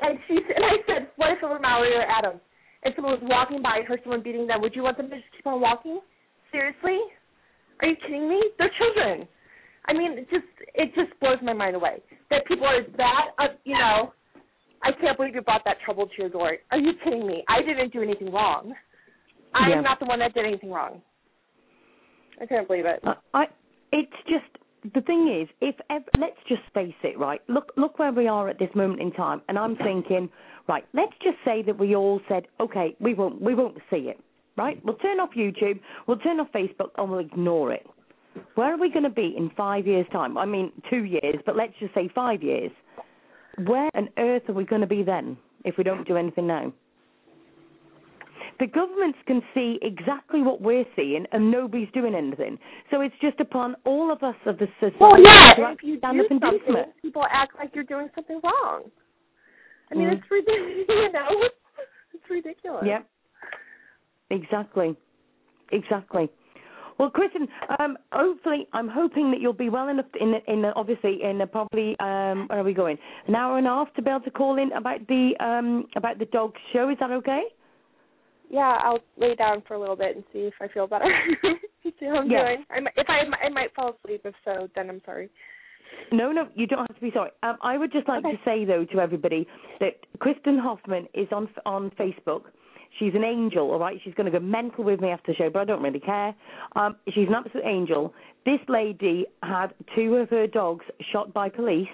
and 0.00 0.18
she 0.26 0.34
and 0.34 0.64
I 0.64 0.76
said, 0.86 1.08
what 1.16 1.30
if 1.32 1.38
it 1.42 1.46
were 1.46 1.60
Mallory 1.60 1.92
or 1.94 2.02
Adam, 2.02 2.40
and 2.82 2.94
someone 2.96 3.20
was 3.20 3.22
walking 3.24 3.62
by 3.62 3.78
and 3.78 3.86
heard 3.86 4.00
someone 4.02 4.22
beating 4.22 4.46
them? 4.46 4.60
Would 4.62 4.74
you 4.74 4.82
want 4.82 4.96
them 4.96 5.10
to 5.10 5.16
just 5.16 5.28
keep 5.36 5.46
on 5.46 5.60
walking? 5.60 6.00
Seriously? 6.52 6.98
Are 7.80 7.88
you 7.88 7.96
kidding 8.02 8.28
me? 8.28 8.42
They're 8.58 8.70
children. 8.78 9.28
I 9.86 9.92
mean, 9.92 10.18
it 10.18 10.28
just 10.30 10.46
it 10.74 10.94
just 10.94 11.18
blows 11.20 11.38
my 11.42 11.52
mind 11.52 11.76
away 11.76 12.02
that 12.30 12.46
people 12.46 12.66
are 12.66 12.82
that 12.96 13.24
uh, 13.38 13.54
you 13.64 13.74
know. 13.74 14.12
I 14.82 14.92
can't 14.98 15.14
believe 15.18 15.34
you 15.34 15.42
brought 15.42 15.60
that 15.66 15.76
trouble 15.84 16.06
to 16.06 16.12
your 16.16 16.30
door. 16.30 16.56
Are 16.70 16.78
you 16.78 16.92
kidding 17.04 17.26
me? 17.26 17.44
I 17.48 17.60
didn't 17.60 17.92
do 17.92 18.02
anything 18.02 18.32
wrong. 18.32 18.72
I 19.52 19.68
Yeah. 19.68 19.76
am 19.76 19.84
not 19.84 19.98
the 20.00 20.06
one 20.06 20.20
that 20.20 20.32
did 20.32 20.46
anything 20.46 20.70
wrong. 20.70 21.02
I 22.40 22.46
can't 22.46 22.66
believe 22.66 22.86
it. 22.86 23.00
I, 23.04 23.14
I 23.34 23.44
it's 23.92 24.12
just 24.26 24.59
the 24.94 25.00
thing 25.02 25.42
is, 25.42 25.48
if 25.60 25.74
let's 26.18 26.36
just 26.48 26.62
face 26.74 26.94
it, 27.02 27.18
right? 27.18 27.40
Look, 27.48 27.72
look 27.76 27.98
where 27.98 28.12
we 28.12 28.28
are 28.28 28.48
at 28.48 28.58
this 28.58 28.70
moment 28.74 29.00
in 29.00 29.12
time, 29.12 29.42
and 29.48 29.58
I'm 29.58 29.76
thinking, 29.76 30.28
right? 30.68 30.84
Let's 30.94 31.12
just 31.22 31.36
say 31.44 31.62
that 31.62 31.78
we 31.78 31.94
all 31.94 32.20
said, 32.28 32.46
okay, 32.60 32.96
we 33.00 33.14
won't, 33.14 33.40
we 33.40 33.54
won't 33.54 33.78
see 33.90 34.08
it, 34.08 34.18
right? 34.56 34.82
We'll 34.84 34.96
turn 34.96 35.20
off 35.20 35.30
YouTube, 35.36 35.80
we'll 36.06 36.18
turn 36.18 36.40
off 36.40 36.48
Facebook, 36.54 36.90
and 36.96 37.10
we'll 37.10 37.20
ignore 37.20 37.72
it. 37.72 37.86
Where 38.54 38.72
are 38.72 38.78
we 38.78 38.90
going 38.90 39.04
to 39.04 39.10
be 39.10 39.34
in 39.36 39.50
five 39.56 39.86
years' 39.86 40.06
time? 40.12 40.38
I 40.38 40.46
mean, 40.46 40.72
two 40.88 41.04
years, 41.04 41.36
but 41.44 41.56
let's 41.56 41.74
just 41.80 41.94
say 41.94 42.08
five 42.14 42.42
years. 42.42 42.70
Where 43.66 43.90
on 43.94 44.08
earth 44.18 44.48
are 44.48 44.54
we 44.54 44.64
going 44.64 44.82
to 44.82 44.86
be 44.86 45.02
then 45.02 45.36
if 45.64 45.76
we 45.76 45.84
don't 45.84 46.06
do 46.06 46.16
anything 46.16 46.46
now? 46.46 46.72
The 48.60 48.66
governments 48.66 49.18
can 49.26 49.40
see 49.54 49.78
exactly 49.80 50.42
what 50.42 50.60
we're 50.60 50.84
seeing, 50.94 51.24
and 51.32 51.50
nobody's 51.50 51.88
doing 51.94 52.14
anything. 52.14 52.58
So 52.90 53.00
it's 53.00 53.14
just 53.22 53.40
upon 53.40 53.74
all 53.86 54.12
of 54.12 54.22
us 54.22 54.36
of 54.44 54.58
the 54.58 54.66
society 54.78 54.96
Well, 55.00 55.16
yeah, 55.22 55.54
to 55.54 55.72
if 55.72 55.82
you 55.82 55.96
stand 55.98 56.18
do 56.18 56.24
up 56.24 56.30
and 56.30 56.40
do 56.40 56.46
something, 56.66 56.92
people 57.00 57.24
act 57.30 57.52
like 57.58 57.70
you're 57.74 57.84
doing 57.84 58.08
something 58.14 58.38
wrong. 58.44 58.82
I 59.90 59.94
mean, 59.94 60.08
Mm. 60.08 60.18
it's 60.18 60.30
ridiculous. 60.30 60.86
You 60.88 61.12
know, 61.12 61.48
it's 62.12 62.30
ridiculous. 62.30 62.84
Yep. 62.86 63.06
Exactly. 64.30 64.96
Exactly. 65.72 66.28
Well, 66.98 67.08
Kristen, 67.08 67.48
um, 67.78 67.96
hopefully, 68.12 68.68
I'm 68.74 68.88
hoping 68.88 69.30
that 69.30 69.40
you'll 69.40 69.54
be 69.54 69.70
well 69.70 69.88
enough 69.88 70.04
in, 70.20 70.34
in 70.46 70.66
obviously 70.76 71.22
in 71.22 71.40
probably 71.50 71.98
um, 71.98 72.46
where 72.48 72.60
are 72.60 72.62
we 72.62 72.74
going? 72.74 72.98
An 73.26 73.34
hour 73.34 73.56
and 73.56 73.66
a 73.66 73.70
half 73.70 73.92
to 73.94 74.02
be 74.02 74.10
able 74.10 74.20
to 74.20 74.30
call 74.30 74.58
in 74.58 74.70
about 74.72 75.06
the 75.08 75.32
um, 75.40 75.86
about 75.96 76.18
the 76.18 76.26
dog 76.26 76.52
show. 76.74 76.90
Is 76.90 76.98
that 77.00 77.10
okay? 77.10 77.44
Yeah, 78.50 78.78
I'll 78.82 78.98
lay 79.16 79.34
down 79.36 79.62
for 79.66 79.74
a 79.74 79.80
little 79.80 79.96
bit 79.96 80.16
and 80.16 80.24
see 80.32 80.40
if 80.40 80.54
I 80.60 80.66
feel 80.68 80.86
better. 80.88 81.04
see 81.84 81.92
how 82.06 82.16
I'm 82.18 82.30
Yeah. 82.30 82.42
doing. 82.42 82.64
I 82.70 82.80
might, 82.80 82.92
if 82.96 83.06
I 83.08 83.46
I 83.46 83.48
might 83.48 83.72
fall 83.74 83.96
asleep. 84.02 84.22
If 84.24 84.34
so, 84.44 84.68
then 84.74 84.90
I'm 84.90 85.00
sorry. 85.06 85.30
No, 86.12 86.32
no, 86.32 86.48
you 86.54 86.66
don't 86.66 86.80
have 86.80 86.94
to 86.96 87.00
be 87.00 87.10
sorry. 87.12 87.30
Um, 87.42 87.56
I 87.62 87.78
would 87.78 87.92
just 87.92 88.08
like 88.08 88.24
Okay. 88.24 88.36
to 88.36 88.42
say 88.44 88.64
though 88.64 88.84
to 88.86 89.00
everybody 89.00 89.46
that 89.80 89.94
Kristen 90.18 90.58
Hoffman 90.58 91.06
is 91.14 91.28
on 91.32 91.48
on 91.64 91.90
Facebook. 91.92 92.42
She's 92.98 93.14
an 93.14 93.22
angel, 93.22 93.70
all 93.70 93.78
right. 93.78 94.00
She's 94.02 94.14
going 94.14 94.30
to 94.30 94.36
go 94.36 94.44
mental 94.44 94.82
with 94.82 95.00
me 95.00 95.10
after 95.10 95.30
the 95.30 95.36
show, 95.36 95.48
but 95.48 95.60
I 95.60 95.64
don't 95.64 95.80
really 95.80 96.00
care. 96.00 96.34
Um, 96.74 96.96
she's 97.14 97.28
an 97.28 97.34
absolute 97.34 97.64
angel. 97.64 98.12
This 98.44 98.58
lady 98.68 99.26
had 99.44 99.68
two 99.94 100.16
of 100.16 100.28
her 100.30 100.48
dogs 100.48 100.84
shot 101.12 101.32
by 101.32 101.48
police, 101.50 101.86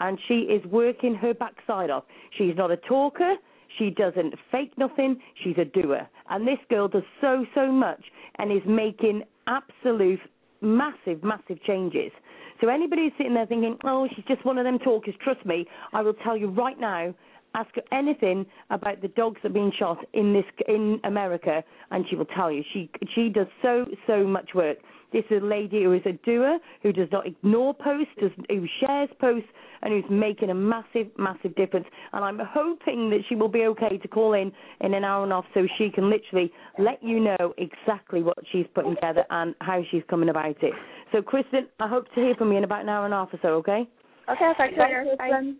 and 0.00 0.18
she 0.26 0.34
is 0.40 0.64
working 0.66 1.14
her 1.14 1.32
backside 1.32 1.90
off. 1.90 2.02
She's 2.36 2.56
not 2.56 2.72
a 2.72 2.76
talker. 2.76 3.34
She 3.78 3.90
doesn't 3.90 4.34
fake 4.50 4.72
nothing. 4.76 5.20
She's 5.42 5.56
a 5.58 5.64
doer. 5.64 6.08
And 6.30 6.46
this 6.46 6.58
girl 6.68 6.88
does 6.88 7.02
so, 7.20 7.44
so 7.54 7.70
much 7.70 8.02
and 8.38 8.52
is 8.52 8.62
making 8.66 9.22
absolute 9.46 10.20
massive, 10.60 11.22
massive 11.22 11.62
changes. 11.64 12.12
So 12.60 12.68
anybody 12.68 13.02
who's 13.02 13.12
sitting 13.18 13.34
there 13.34 13.46
thinking, 13.46 13.76
oh, 13.84 14.08
she's 14.14 14.24
just 14.26 14.44
one 14.44 14.56
of 14.56 14.64
them 14.64 14.78
talkers, 14.78 15.14
trust 15.22 15.44
me, 15.44 15.66
I 15.92 16.00
will 16.00 16.14
tell 16.14 16.36
you 16.36 16.48
right 16.48 16.78
now, 16.78 17.12
ask 17.54 17.74
her 17.74 17.82
anything 17.92 18.46
about 18.70 19.00
the 19.02 19.08
dogs 19.08 19.40
that 19.42 19.50
are 19.50 19.54
being 19.54 19.72
shot 19.78 19.98
in 20.12 20.32
this 20.32 20.44
in 20.68 21.00
America, 21.04 21.62
and 21.90 22.04
she 22.08 22.16
will 22.16 22.26
tell 22.26 22.50
you. 22.50 22.62
She 22.72 22.90
she 23.14 23.28
does 23.28 23.48
so 23.60 23.86
so 24.06 24.24
much 24.26 24.50
work. 24.54 24.78
This 25.12 25.24
is 25.30 25.42
a 25.42 25.44
lady 25.44 25.82
who 25.82 25.92
is 25.92 26.02
a 26.06 26.12
doer, 26.24 26.58
who 26.82 26.92
does 26.92 27.08
not 27.12 27.26
ignore 27.26 27.74
posts, 27.74 28.12
does, 28.18 28.30
who 28.48 28.66
shares 28.80 29.10
posts, 29.20 29.48
and 29.82 29.92
who's 29.92 30.10
making 30.10 30.48
a 30.48 30.54
massive, 30.54 31.08
massive 31.18 31.54
difference. 31.54 31.86
And 32.12 32.24
I'm 32.24 32.40
hoping 32.42 33.10
that 33.10 33.20
she 33.28 33.34
will 33.34 33.48
be 33.48 33.64
okay 33.66 33.98
to 33.98 34.08
call 34.08 34.32
in 34.32 34.52
in 34.80 34.94
an 34.94 35.04
hour 35.04 35.22
and 35.22 35.32
a 35.32 35.36
half 35.36 35.44
so 35.52 35.66
she 35.76 35.90
can 35.90 36.08
literally 36.08 36.50
let 36.78 37.02
you 37.02 37.20
know 37.20 37.52
exactly 37.58 38.22
what 38.22 38.38
she's 38.50 38.66
putting 38.74 38.94
together 38.94 39.24
and 39.30 39.54
how 39.60 39.82
she's 39.90 40.02
coming 40.08 40.30
about 40.30 40.62
it. 40.62 40.72
So, 41.12 41.20
Kristen, 41.20 41.68
I 41.78 41.88
hope 41.88 42.06
to 42.14 42.20
hear 42.20 42.34
from 42.36 42.50
you 42.52 42.58
in 42.58 42.64
about 42.64 42.82
an 42.82 42.88
hour 42.88 43.04
and 43.04 43.12
a 43.12 43.18
half 43.18 43.34
or 43.34 43.38
so, 43.42 43.48
okay? 43.56 43.86
Okay, 44.30 44.44
I'll 44.44 44.54
talk 44.54 44.70
to 44.70 44.76
you 44.76 44.82
later. 44.82 45.16
Bye. 45.18 45.52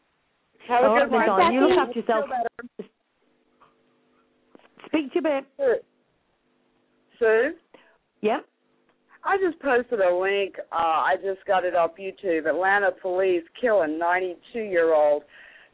Have 0.69 0.85
a 0.85 1.01
good 1.01 1.11
one. 1.11 1.53
You 1.53 1.69
look 1.69 1.79
after 1.79 2.01
yourself. 2.01 2.25
Speak 4.87 5.13
to 5.13 5.15
you 5.15 5.23
bit. 5.23 5.85
Sue? 7.19 7.53
Yeah? 8.21 8.39
I 9.25 9.37
just 9.39 9.61
posted 9.63 10.01
a 10.01 10.15
link. 10.15 10.57
Uh, 10.73 10.77
I 10.77 11.15
just 11.23 11.47
got 11.47 11.65
it 11.65 11.75
off 11.75 11.93
YouTube. 11.99 12.49
Atlanta 12.49 12.91
police 13.01 13.45
kill 13.61 13.83
a 13.83 13.87
92 13.87 14.59
year 14.61 14.95
old. 14.95 15.23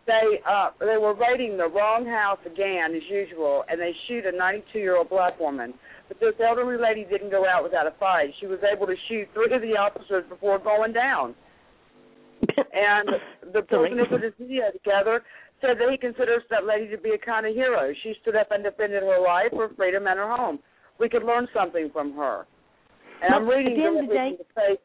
They 0.07 0.41
uh, 0.49 0.71
they 0.81 0.97
were 0.97 1.15
raiding 1.15 1.57
the 1.57 1.69
wrong 1.69 2.07
house 2.07 2.39
again 2.47 2.95
as 2.95 3.03
usual, 3.11 3.65
and 3.69 3.81
they 3.81 3.93
shoot 4.07 4.25
a 4.27 4.37
92 4.37 4.79
year 4.79 4.97
old 4.97 5.11
black 5.11 5.39
woman. 5.41 5.75
But 6.09 6.21
this 6.21 6.35
elderly 6.47 6.81
lady 6.81 7.07
didn't 7.11 7.31
go 7.31 7.45
out 7.47 7.63
without 7.63 7.87
a 7.87 7.93
fight. 7.99 8.31
She 8.41 8.47
was 8.47 8.59
able 8.65 8.87
to 8.87 8.95
shoot 9.09 9.29
three 9.35 9.55
of 9.55 9.61
the 9.61 9.77
officers 9.77 10.25
before 10.29 10.59
going 10.59 10.93
down. 10.93 11.35
And 12.73 13.09
the 13.53 13.63
person 13.63 13.99
who 13.99 14.07
put 14.07 14.23
his 14.23 14.33
video 14.39 14.71
together 14.73 15.23
said 15.61 15.79
that 15.79 15.91
he 15.91 15.97
considers 15.97 16.43
that 16.51 16.67
lady 16.67 16.89
to 16.91 16.99
be 16.99 17.11
a 17.11 17.19
kind 17.19 17.47
of 17.47 17.55
hero. 17.55 17.93
She 18.03 18.15
stood 18.23 18.37
up 18.37 18.49
and 18.51 18.63
defended 18.63 19.03
her 19.03 19.21
life, 19.21 19.51
her 19.57 19.71
freedom, 19.77 20.07
and 20.07 20.19
her 20.19 20.31
home. 20.31 20.59
We 21.01 21.09
could 21.09 21.25
learn 21.25 21.49
something 21.55 21.91
from 21.93 22.15
her. 22.15 22.47
And 23.23 23.35
I'm 23.35 23.49
reading 23.49 23.73
at 23.73 23.77
the 23.77 23.85
end 23.85 24.01
of 24.01 24.09
the 24.09 24.45
the. 24.55 24.77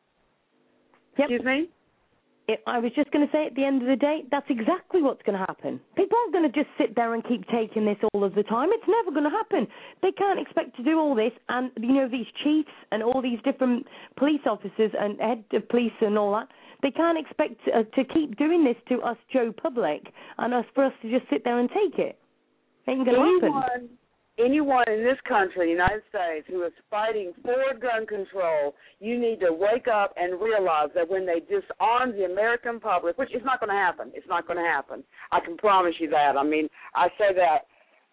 Yep. 1.18 1.30
Excuse 1.30 1.46
me? 1.46 1.70
it, 2.48 2.60
I 2.68 2.80
was 2.80 2.92
just 2.96 3.10
going 3.12 3.26
to 3.26 3.32
say 3.32 3.46
at 3.48 3.56
the 3.56 3.64
end 3.64 3.82
of 3.82 3.88
the 3.88 3.96
day, 3.96 4.24
that's 4.30 4.46
exactly 4.50 5.02
what's 5.02 5.22
going 5.24 5.38
to 5.38 5.46
happen. 5.46 5.80
People 5.96 6.18
aren't 6.18 6.34
going 6.34 6.52
to 6.52 6.52
just 6.52 6.70
sit 6.78 6.96
there 6.96 7.14
and 7.14 7.24
keep 7.24 7.48
taking 7.48 7.86
this 7.86 7.98
all 8.14 8.24
of 8.24 8.36
the 8.36 8.44
time. 8.44 8.70
It's 8.72 8.88
never 8.88 9.12
going 9.12 9.24
to 9.24 9.36
happen. 9.36 9.68
They 10.02 10.12
can't 10.12 10.40
expect 10.40 10.76
to 10.78 10.84
do 10.84 11.00
all 11.00 11.16
this, 11.16 11.32
and 11.48 11.72
you 11.80 11.94
know 11.94 12.10
these 12.10 12.28
chiefs 12.44 12.72
and 12.92 13.02
all 13.02 13.22
these 13.22 13.40
different 13.44 13.88
police 14.18 14.42
officers 14.46 14.92
and 15.00 15.20
head 15.20 15.44
of 15.54 15.70
police 15.70 15.96
and 16.02 16.18
all 16.18 16.34
that. 16.34 16.50
They 16.84 16.92
can't 16.92 17.18
expect 17.18 17.56
uh, 17.74 17.84
to 17.84 18.04
keep 18.14 18.38
doing 18.38 18.64
this 18.64 18.76
to 18.90 19.02
us, 19.02 19.18
Joe 19.32 19.52
Public, 19.52 20.04
and 20.38 20.54
us 20.54 20.66
for 20.76 20.86
us 20.86 20.94
to 21.02 21.10
just 21.10 21.28
sit 21.32 21.44
there 21.44 21.58
and 21.58 21.70
take 21.70 21.98
it. 21.98 22.20
Ain't 22.88 23.06
going 23.06 23.16
to 23.16 23.48
happen 23.48 23.90
anyone 24.40 24.84
in 24.88 25.04
this 25.04 25.18
country, 25.28 25.70
United 25.70 26.02
States, 26.10 26.48
who 26.50 26.64
is 26.64 26.72
fighting 26.90 27.34
for 27.44 27.78
gun 27.80 28.06
control, 28.06 28.74
you 29.00 29.20
need 29.20 29.40
to 29.42 29.52
wake 29.52 29.88
up 29.88 30.14
and 30.18 30.42
realize 30.42 30.90
that 30.96 31.10
when 31.10 31.26
they 31.26 31.40
disarm 31.42 32.12
the 32.14 32.26
American 32.26 32.80
public, 32.80 33.18
which 33.18 33.34
is 33.34 33.42
not 33.46 33.60
going 33.60 33.70
to 33.70 33.76
happen, 33.76 34.12
it's 34.14 34.28
not 34.28 34.48
going 34.48 34.58
to 34.58 34.66
happen. 34.66 35.04
I 35.32 35.40
can 35.40 35.58
promise 35.58 35.94
you 36.00 36.10
that. 36.10 36.36
I 36.38 36.44
mean, 36.44 36.68
I 36.96 37.08
say 37.18 37.34
that 37.36 37.68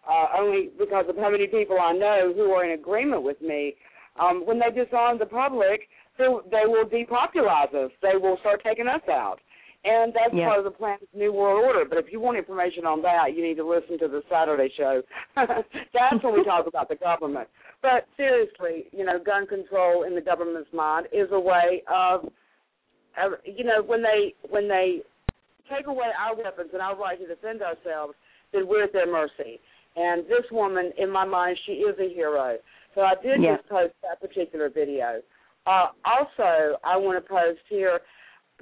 uh, 0.07 0.27
only 0.37 0.69
because 0.77 1.05
of 1.09 1.15
how 1.17 1.29
many 1.29 1.47
people 1.47 1.79
I 1.79 1.93
know 1.93 2.33
who 2.35 2.51
are 2.51 2.65
in 2.65 2.71
agreement 2.71 3.23
with 3.23 3.41
me. 3.41 3.75
Um, 4.19 4.45
when 4.45 4.59
they 4.59 4.83
disarm 4.83 5.19
the 5.19 5.25
public, 5.25 5.87
they, 6.21 6.59
they 6.61 6.65
will 6.65 6.85
depopularize 6.85 7.73
us. 7.73 7.91
They 8.01 8.15
will 8.15 8.37
start 8.39 8.61
taking 8.63 8.87
us 8.87 9.01
out. 9.09 9.39
And 9.83 10.13
that's 10.13 10.33
yeah. 10.33 10.45
part 10.45 10.59
of 10.59 10.65
the 10.65 10.71
plan's 10.71 11.01
New 11.13 11.33
World 11.33 11.65
Order. 11.65 11.89
But 11.89 11.97
if 11.97 12.05
you 12.11 12.19
want 12.19 12.37
information 12.37 12.85
on 12.85 13.01
that, 13.01 13.35
you 13.35 13.41
need 13.41 13.55
to 13.55 13.67
listen 13.67 13.97
to 13.99 14.07
the 14.07 14.21
Saturday 14.29 14.69
show. 14.77 15.01
that's 15.35 16.23
when 16.23 16.33
we 16.33 16.43
talk 16.43 16.67
about 16.67 16.87
the 16.87 16.95
government. 16.95 17.47
But 17.81 18.05
seriously, 18.15 18.85
you 18.91 19.03
know, 19.03 19.17
gun 19.17 19.47
control 19.47 20.03
in 20.03 20.13
the 20.13 20.21
government's 20.21 20.69
mind 20.71 21.07
is 21.11 21.29
a 21.31 21.39
way 21.39 21.81
of, 21.91 22.25
of 23.17 23.31
you 23.43 23.63
know, 23.63 23.81
when 23.83 24.03
they 24.03 24.35
when 24.49 24.67
they 24.67 25.01
take 25.75 25.87
away 25.87 26.07
our 26.19 26.35
weapons 26.35 26.69
and 26.73 26.81
our 26.81 26.95
right 26.95 27.17
to 27.19 27.25
defend 27.25 27.63
ourselves, 27.63 28.13
then 28.53 28.67
we're 28.67 28.83
at 28.83 28.93
their 28.93 29.11
mercy. 29.11 29.59
And 29.95 30.23
this 30.25 30.45
woman, 30.51 30.91
in 30.99 31.09
my 31.09 31.25
mind, 31.25 31.57
she 31.65 31.73
is 31.73 31.97
a 31.99 32.13
hero. 32.13 32.57
So 32.93 33.01
I 33.01 33.13
did 33.23 33.41
yeah. 33.41 33.55
just 33.57 33.67
post 33.67 33.93
that 34.03 34.21
particular 34.21 34.69
video. 34.69 35.21
Uh, 35.65 35.87
also, 36.05 36.77
I 36.83 36.97
want 36.97 37.23
to 37.23 37.29
post 37.29 37.59
here 37.69 37.99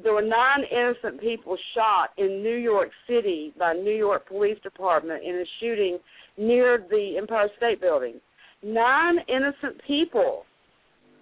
there 0.02 0.14
were 0.14 0.22
nine 0.22 0.64
innocent 0.72 1.20
people 1.20 1.58
shot 1.76 2.12
in 2.18 2.42
New 2.42 2.56
York 2.56 2.90
City 3.08 3.54
by 3.60 3.74
New 3.74 3.96
York 3.96 4.28
Police 4.28 4.58
Department 4.64 5.24
in 5.24 5.36
a 5.36 5.46
shooting 5.60 6.00
near 6.38 6.86
the 6.90 7.16
Empire 7.18 7.50
State 7.58 7.82
Building. 7.82 8.16
Nine 8.64 9.18
innocent 9.28 9.82
people. 9.86 10.44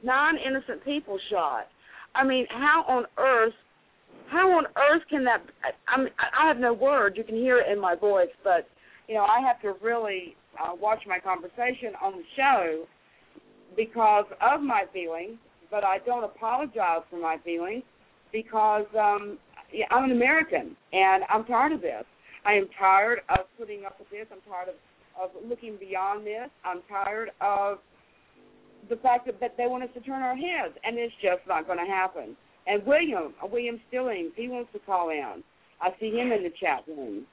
Nine 0.04 0.36
innocent 0.46 0.84
people 0.86 1.18
shot. 1.32 1.68
I 2.14 2.24
mean, 2.24 2.46
how 2.50 2.86
on 2.88 3.06
earth 3.18 3.54
how 4.30 4.52
on 4.58 4.66
earth 4.76 5.04
can 5.10 5.24
that 5.24 5.42
I 5.88 5.98
mean 5.98 6.10
I 6.20 6.48
have 6.48 6.58
no 6.58 6.74
words. 6.74 7.16
You 7.18 7.24
can 7.24 7.36
hear 7.36 7.60
it 7.60 7.72
in 7.72 7.80
my 7.80 7.96
voice, 7.96 8.30
but 8.44 8.68
you 9.08 9.16
know, 9.16 9.24
I 9.24 9.40
have 9.46 9.62
to 9.62 9.74
really 9.84 10.36
uh, 10.62 10.74
watch 10.80 11.00
my 11.08 11.20
conversation 11.20 11.94
on 12.04 12.14
the 12.18 12.24
show 12.36 12.86
because 13.76 14.26
of 14.42 14.62
my 14.62 14.84
feelings, 14.92 15.38
but 15.70 15.84
I 15.84 16.00
don't 16.06 16.24
apologize 16.24 17.02
for 17.10 17.20
my 17.20 17.38
feelings 17.44 17.84
because 18.32 18.86
um, 18.98 19.38
I'm 19.92 20.06
an 20.06 20.12
American 20.12 20.76
and 20.94 21.24
I'm 21.30 21.46
tired 21.46 21.74
of 21.74 21.82
this. 21.82 22.04
I 22.46 22.54
am 22.54 22.68
tired 22.80 23.20
of 23.30 23.46
putting 23.58 23.86
up 23.86 24.00
with 24.00 24.10
this. 24.10 24.26
I'm 24.32 24.40
tired 24.50 24.70
of, 24.70 24.76
of 25.22 25.50
looking 25.50 25.78
beyond 25.80 26.26
this. 26.26 26.50
I'm 26.64 26.82
tired 26.88 27.32
of 27.42 27.80
the 28.90 28.96
fact 28.98 29.26
that, 29.26 29.40
that 29.40 29.56
they 29.58 29.68
want 29.68 29.84
us 29.84 29.90
to 29.96 30.00
turn 30.02 30.22
our 30.22 30.36
heads, 30.36 30.74
and 30.84 30.98
it's 30.98 31.14
just 31.22 31.42
not 31.48 31.66
going 31.66 31.80
to 31.80 31.92
happen. 31.92 32.38
And 32.68 32.86
William, 32.86 33.34
William 33.52 33.80
Stillings, 33.88 34.32
he 34.36 34.48
wants 34.48 34.72
to 34.74 34.80
call 34.80 35.10
in. 35.10 35.44
I 35.82 35.90
see 36.00 36.12
him 36.12 36.32
in 36.32 36.44
the 36.44 36.52
chat 36.60 36.84
room. 36.88 37.26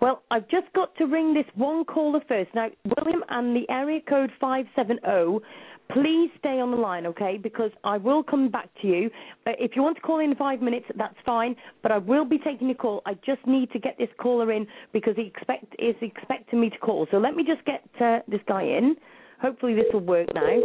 Well, 0.00 0.22
I've 0.30 0.48
just 0.48 0.72
got 0.74 0.94
to 0.96 1.04
ring 1.04 1.34
this 1.34 1.44
one 1.54 1.84
caller 1.84 2.20
first. 2.26 2.50
Now, 2.54 2.68
William 2.84 3.22
and 3.28 3.54
the 3.54 3.70
area 3.70 4.00
code 4.08 4.30
570 4.40 5.44
Please 5.92 6.30
stay 6.38 6.60
on 6.60 6.70
the 6.70 6.76
line, 6.76 7.06
okay? 7.06 7.36
Because 7.36 7.70
I 7.84 7.96
will 7.96 8.22
come 8.22 8.48
back 8.50 8.68
to 8.82 8.86
you. 8.86 9.10
Uh, 9.46 9.52
if 9.58 9.72
you 9.74 9.82
want 9.82 9.96
to 9.96 10.02
call 10.02 10.20
in 10.20 10.34
five 10.36 10.60
minutes, 10.62 10.86
that's 10.96 11.16
fine. 11.26 11.56
But 11.82 11.90
I 11.90 11.98
will 11.98 12.24
be 12.24 12.38
taking 12.38 12.68
your 12.68 12.76
call. 12.76 13.02
I 13.06 13.14
just 13.14 13.44
need 13.46 13.70
to 13.72 13.78
get 13.78 13.98
this 13.98 14.08
caller 14.20 14.52
in 14.52 14.66
because 14.92 15.16
he 15.16 15.22
expect 15.22 15.74
is 15.78 15.96
expecting 16.00 16.60
me 16.60 16.70
to 16.70 16.78
call. 16.78 17.06
So 17.10 17.18
let 17.18 17.34
me 17.34 17.44
just 17.44 17.64
get 17.64 17.82
uh, 18.00 18.20
this 18.28 18.40
guy 18.46 18.62
in. 18.62 18.94
Hopefully 19.42 19.74
this 19.74 19.86
will 19.92 20.00
work 20.00 20.28
now. 20.34 20.42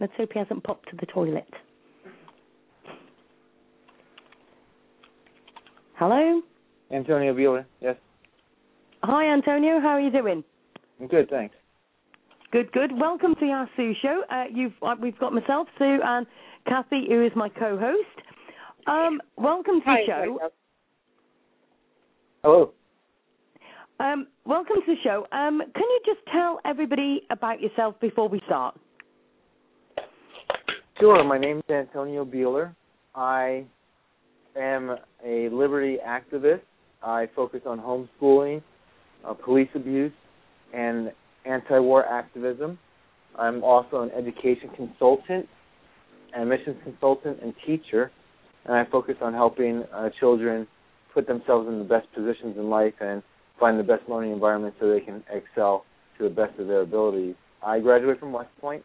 Let's 0.00 0.12
hope 0.16 0.32
he 0.32 0.38
hasn't 0.38 0.64
popped 0.64 0.88
to 0.90 0.96
the 0.96 1.06
toilet. 1.06 1.46
Hello? 6.02 6.42
Antonio 6.90 7.32
Buehler, 7.32 7.64
yes. 7.80 7.94
Hi, 9.04 9.32
Antonio. 9.32 9.78
How 9.80 9.90
are 9.90 10.00
you 10.00 10.10
doing? 10.10 10.42
I'm 11.00 11.06
good, 11.06 11.30
thanks. 11.30 11.54
Good, 12.50 12.72
good. 12.72 12.90
Welcome 12.98 13.36
to 13.36 13.40
the 13.40 13.66
Sue 13.76 13.92
Show. 14.02 14.22
Uh, 14.28 14.46
you've 14.52 14.72
uh, 14.82 14.96
we've 15.00 15.16
got 15.20 15.32
myself, 15.32 15.68
Sue, 15.78 16.00
and 16.02 16.26
Kathy, 16.66 17.04
who 17.08 17.24
is 17.24 17.30
my 17.36 17.48
co-host. 17.48 18.26
Um, 18.88 19.20
welcome 19.36 19.78
to 19.78 19.86
Hi, 19.86 19.98
the 20.00 20.06
show. 20.08 20.38
Hello. 22.42 22.72
Um, 24.00 24.26
welcome 24.44 24.78
to 24.84 24.96
the 24.96 25.00
show. 25.04 25.28
Um, 25.30 25.60
can 25.60 25.84
you 25.84 26.00
just 26.04 26.26
tell 26.32 26.58
everybody 26.64 27.22
about 27.30 27.60
yourself 27.60 27.94
before 28.00 28.28
we 28.28 28.40
start? 28.46 28.74
Sure. 30.98 31.22
My 31.22 31.38
name 31.38 31.58
is 31.58 31.72
Antonio 31.72 32.24
Buehler. 32.24 32.74
I 33.14 33.66
am 34.56 34.96
a 35.24 35.48
liberty 35.48 35.98
activist. 36.06 36.60
I 37.02 37.28
focus 37.34 37.62
on 37.66 37.78
homeschooling, 37.80 38.62
uh, 39.26 39.34
police 39.34 39.68
abuse, 39.74 40.12
and 40.72 41.12
anti-war 41.44 42.06
activism. 42.06 42.78
I'm 43.38 43.64
also 43.64 44.02
an 44.02 44.10
education 44.10 44.70
consultant, 44.76 45.46
admissions 46.36 46.76
consultant, 46.84 47.38
and 47.42 47.54
teacher, 47.66 48.10
and 48.64 48.74
I 48.74 48.84
focus 48.90 49.16
on 49.20 49.32
helping 49.32 49.84
uh, 49.92 50.10
children 50.20 50.66
put 51.12 51.26
themselves 51.26 51.68
in 51.68 51.78
the 51.78 51.84
best 51.84 52.06
positions 52.14 52.56
in 52.56 52.70
life 52.70 52.94
and 53.00 53.22
find 53.58 53.78
the 53.78 53.84
best 53.84 54.08
learning 54.08 54.32
environment 54.32 54.74
so 54.80 54.90
they 54.90 55.00
can 55.00 55.22
excel 55.30 55.84
to 56.18 56.24
the 56.24 56.30
best 56.30 56.58
of 56.58 56.68
their 56.68 56.82
abilities. 56.82 57.34
I 57.64 57.80
graduated 57.80 58.20
from 58.20 58.32
West 58.32 58.50
Point, 58.60 58.84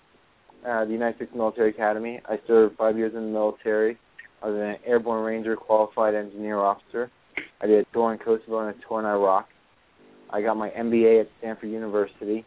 uh, 0.68 0.86
the 0.86 0.91
United 0.91 1.18
States 1.18 1.32
Military 1.36 1.70
Academy. 1.70 2.20
I 2.26 2.39
served 2.47 2.78
five 2.78 2.97
years 2.97 3.13
in 3.15 3.22
the 3.26 3.32
military 3.32 3.97
I 4.41 4.47
was 4.47 4.55
an 4.55 4.75
airborne 4.85 5.23
ranger 5.23 5.55
qualified 5.55 6.15
engineer 6.15 6.59
officer. 6.59 7.11
I 7.61 7.67
did 7.67 7.85
a 7.88 7.93
tour 7.93 8.13
in 8.13 8.19
Kosovo 8.19 8.59
and 8.59 8.75
a 8.75 8.88
tour 8.88 8.99
in 8.99 9.05
Iraq. 9.05 9.47
I 10.29 10.41
got 10.41 10.57
my 10.57 10.69
MBA 10.69 11.21
at 11.21 11.27
Stanford 11.39 11.69
University, 11.69 12.45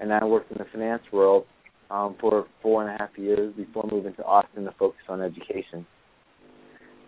and 0.00 0.12
I 0.12 0.24
worked 0.24 0.50
in 0.50 0.58
the 0.58 0.66
finance 0.72 1.02
world 1.12 1.46
um, 1.90 2.16
for 2.20 2.46
four 2.62 2.86
and 2.86 2.94
a 2.94 2.98
half 2.98 3.16
years 3.16 3.54
before 3.56 3.88
moving 3.90 4.14
to 4.14 4.24
Austin 4.24 4.64
to 4.64 4.74
focus 4.78 5.02
on 5.08 5.20
education. 5.20 5.86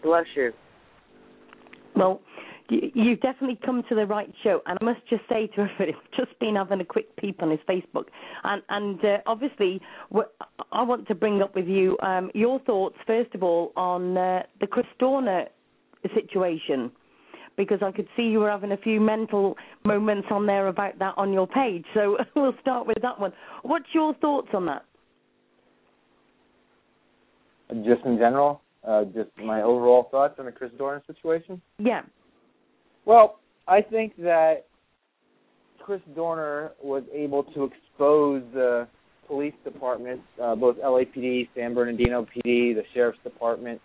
Bless 0.02 0.24
you. 0.36 0.52
Well, 1.96 2.20
You've 2.70 3.20
definitely 3.20 3.58
come 3.64 3.82
to 3.90 3.94
the 3.94 4.06
right 4.06 4.32
show, 4.42 4.62
and 4.64 4.78
I 4.80 4.84
must 4.84 5.00
just 5.10 5.22
say 5.28 5.48
to 5.48 5.60
everybody, 5.60 5.92
I've 5.98 6.26
just 6.26 6.38
been 6.38 6.56
having 6.56 6.80
a 6.80 6.84
quick 6.84 7.14
peep 7.16 7.42
on 7.42 7.50
his 7.50 7.60
Facebook, 7.68 8.04
and 8.42 8.62
and 8.70 9.04
uh, 9.04 9.18
obviously, 9.26 9.82
I 10.72 10.82
want 10.82 11.06
to 11.08 11.14
bring 11.14 11.42
up 11.42 11.54
with 11.54 11.66
you 11.66 11.98
um, 12.02 12.30
your 12.34 12.60
thoughts 12.60 12.96
first 13.06 13.34
of 13.34 13.42
all 13.42 13.72
on 13.76 14.16
uh, 14.16 14.44
the 14.60 14.66
Chris 14.66 14.86
Dorner 14.98 15.46
situation, 16.14 16.90
because 17.58 17.80
I 17.82 17.92
could 17.92 18.08
see 18.16 18.22
you 18.22 18.38
were 18.38 18.50
having 18.50 18.72
a 18.72 18.78
few 18.78 18.98
mental 18.98 19.56
moments 19.84 20.28
on 20.30 20.46
there 20.46 20.68
about 20.68 20.98
that 21.00 21.14
on 21.18 21.34
your 21.34 21.46
page. 21.46 21.84
So 21.92 22.16
we'll 22.34 22.54
start 22.62 22.86
with 22.86 22.98
that 23.02 23.20
one. 23.20 23.32
What's 23.62 23.86
your 23.92 24.14
thoughts 24.14 24.48
on 24.54 24.64
that? 24.66 24.84
Just 27.84 28.04
in 28.06 28.16
general, 28.16 28.62
uh, 28.86 29.04
just 29.04 29.30
my 29.42 29.62
overall 29.62 30.08
thoughts 30.10 30.36
on 30.38 30.46
the 30.46 30.52
Chris 30.52 30.70
Dorner 30.78 31.02
situation. 31.06 31.60
Yeah. 31.78 32.02
Well, 33.06 33.40
I 33.68 33.80
think 33.82 34.16
that 34.18 34.66
Chris 35.80 36.00
Dorner 36.14 36.72
was 36.82 37.02
able 37.12 37.44
to 37.44 37.64
expose 37.64 38.42
the 38.52 38.88
police 39.26 39.54
departments, 39.64 40.24
uh, 40.42 40.54
both 40.54 40.76
LAPD, 40.76 41.48
San 41.54 41.74
Bernardino 41.74 42.22
PD, 42.22 42.74
the 42.74 42.82
sheriff's 42.92 43.18
department, 43.22 43.80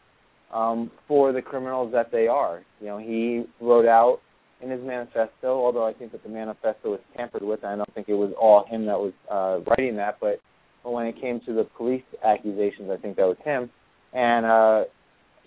um, 0.54 0.92
for 1.08 1.32
the 1.32 1.42
criminals 1.42 1.92
that 1.92 2.12
they 2.12 2.28
are. 2.28 2.62
You 2.80 2.88
know, 2.88 2.98
he 2.98 3.44
wrote 3.62 3.86
out 3.86 4.20
in 4.62 4.70
his 4.70 4.82
manifesto, 4.84 5.48
although 5.48 5.86
I 5.86 5.94
think 5.94 6.12
that 6.12 6.24
the 6.24 6.30
manifesto 6.30 6.92
was 6.92 7.00
tampered 7.16 7.44
with. 7.44 7.64
I 7.64 7.76
don't 7.76 7.94
think 7.94 8.10
it 8.10 8.14
was 8.14 8.34
all 8.40 8.66
him 8.68 8.86
that 8.86 9.00
was 9.00 9.14
uh, 9.32 9.60
writing 9.70 9.96
that, 9.98 10.18
but, 10.20 10.40
when 10.84 11.06
it 11.06 11.20
came 11.22 11.42
to 11.46 11.54
the 11.54 11.66
police 11.78 12.02
accusations, 12.26 12.90
I 12.90 12.96
think 12.96 13.18
that 13.18 13.28
was 13.28 13.38
him. 13.44 13.70
And 14.14 14.46
uh, 14.46 14.84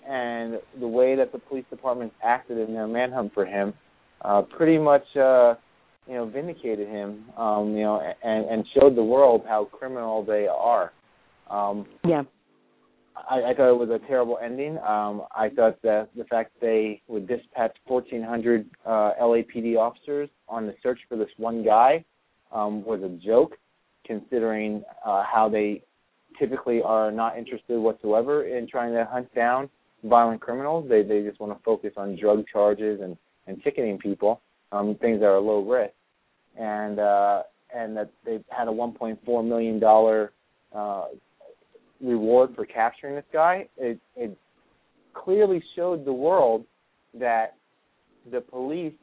and 0.09 0.59
the 0.81 0.89
way 0.89 1.15
that 1.17 1.33
the 1.33 1.39
police 1.39 1.65
department 1.71 2.13
acted 2.23 2.59
in 2.59 2.75
their 2.75 2.87
manhunt 2.87 3.33
for 3.35 3.45
him 3.47 3.73
uh, 4.23 4.43
pretty 4.43 4.79
much 4.79 5.05
uh, 5.17 5.55
you 6.07 6.15
know, 6.15 6.27
vindicated 6.27 6.89
him, 6.89 7.25
um, 7.37 7.75
you 7.75 7.83
know, 7.83 8.01
and 8.23 8.47
and 8.47 8.67
showed 8.75 8.97
the 8.97 9.03
world 9.03 9.43
how 9.47 9.65
criminal 9.67 10.25
they 10.25 10.47
are. 10.47 10.93
Um, 11.51 11.87
yeah. 12.07 12.23
I, 13.15 13.51
I 13.51 13.55
thought 13.55 13.71
it 13.71 13.79
was 13.79 13.91
a 13.91 14.05
terrible 14.09 14.39
ending. 14.43 14.79
Um, 14.79 15.25
I 15.37 15.51
thought 15.55 15.81
that 15.83 16.09
the 16.17 16.25
fact 16.25 16.55
that 16.55 16.67
they 16.67 17.03
would 17.09 17.29
dispatch 17.29 17.77
1,400 17.87 18.69
uh, 18.85 18.89
LAPD 19.21 19.77
officers 19.77 20.31
on 20.49 20.67
the 20.67 20.75
search 20.83 20.99
for 21.09 21.17
this 21.17 21.29
one 21.37 21.63
guy 21.63 22.05
um, 22.53 22.83
was 22.85 23.03
a 23.03 23.11
joke, 23.25 23.57
considering 24.07 24.83
uh, 25.05 25.23
how 25.31 25.49
they 25.49 25.83
typically 26.39 26.81
are 26.83 27.13
not 27.13 27.37
interested 27.37 27.79
whatsoever 27.79 28.45
in 28.45 28.67
trying 28.67 28.93
to 28.95 29.05
hunt 29.05 29.33
down 29.35 29.69
violent 30.05 30.41
criminals. 30.41 30.89
They 30.89 31.03
they 31.03 31.23
just 31.23 31.41
want 31.41 31.57
to 31.57 31.63
focus 31.65 31.93
on 31.97 32.17
drug 32.17 32.45
charges 32.53 33.01
and 33.01 33.17
and 33.47 33.63
ticketing 33.63 33.99
people, 33.99 34.41
um, 34.71 34.97
things 35.01 35.21
that 35.21 35.27
are 35.27 35.41
low 35.41 35.63
risk, 35.63 35.95
and 36.59 36.99
uh, 36.99 37.43
and 37.75 37.97
that 37.97 38.11
they 38.25 38.41
had 38.51 38.69
a 38.69 38.71
1.4 38.71 39.47
million 39.47 39.79
dollar 39.79 40.33
uh, 40.75 41.07
reward 42.01 42.55
for 42.55 42.67
capturing 42.67 43.15
this 43.15 43.25
guy. 43.33 43.69
It 43.77 43.99
it 44.17 44.37
clearly 45.15 45.63
showed 45.77 46.05
the 46.05 46.13
world 46.13 46.65
that 47.15 47.57
the 48.31 48.41
police 48.41 48.95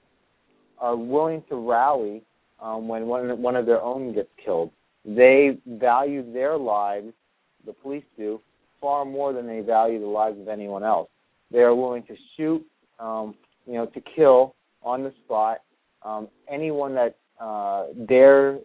are 0.79 0.95
willing 0.95 1.43
to 1.49 1.55
rally 1.55 2.23
um, 2.61 2.87
when 2.87 3.05
one 3.07 3.41
one 3.41 3.55
of 3.55 3.65
their 3.65 3.81
own 3.81 4.13
gets 4.13 4.29
killed. 4.43 4.71
They 5.05 5.57
value 5.65 6.31
their 6.33 6.57
lives, 6.57 7.13
the 7.65 7.73
police 7.73 8.03
do, 8.17 8.41
far 8.81 9.05
more 9.05 9.33
than 9.33 9.47
they 9.47 9.61
value 9.61 9.99
the 9.99 10.07
lives 10.07 10.39
of 10.39 10.47
anyone 10.47 10.83
else. 10.83 11.09
They 11.51 11.59
are 11.59 11.75
willing 11.75 12.03
to 12.03 12.15
shoot, 12.35 12.65
um, 12.99 13.35
you 13.65 13.73
know, 13.73 13.85
to 13.87 14.01
kill 14.15 14.55
on 14.83 15.03
the 15.03 15.13
spot 15.25 15.59
um, 16.03 16.27
anyone 16.49 16.95
that 16.95 17.17
uh, 17.39 17.87
dare 18.07 18.59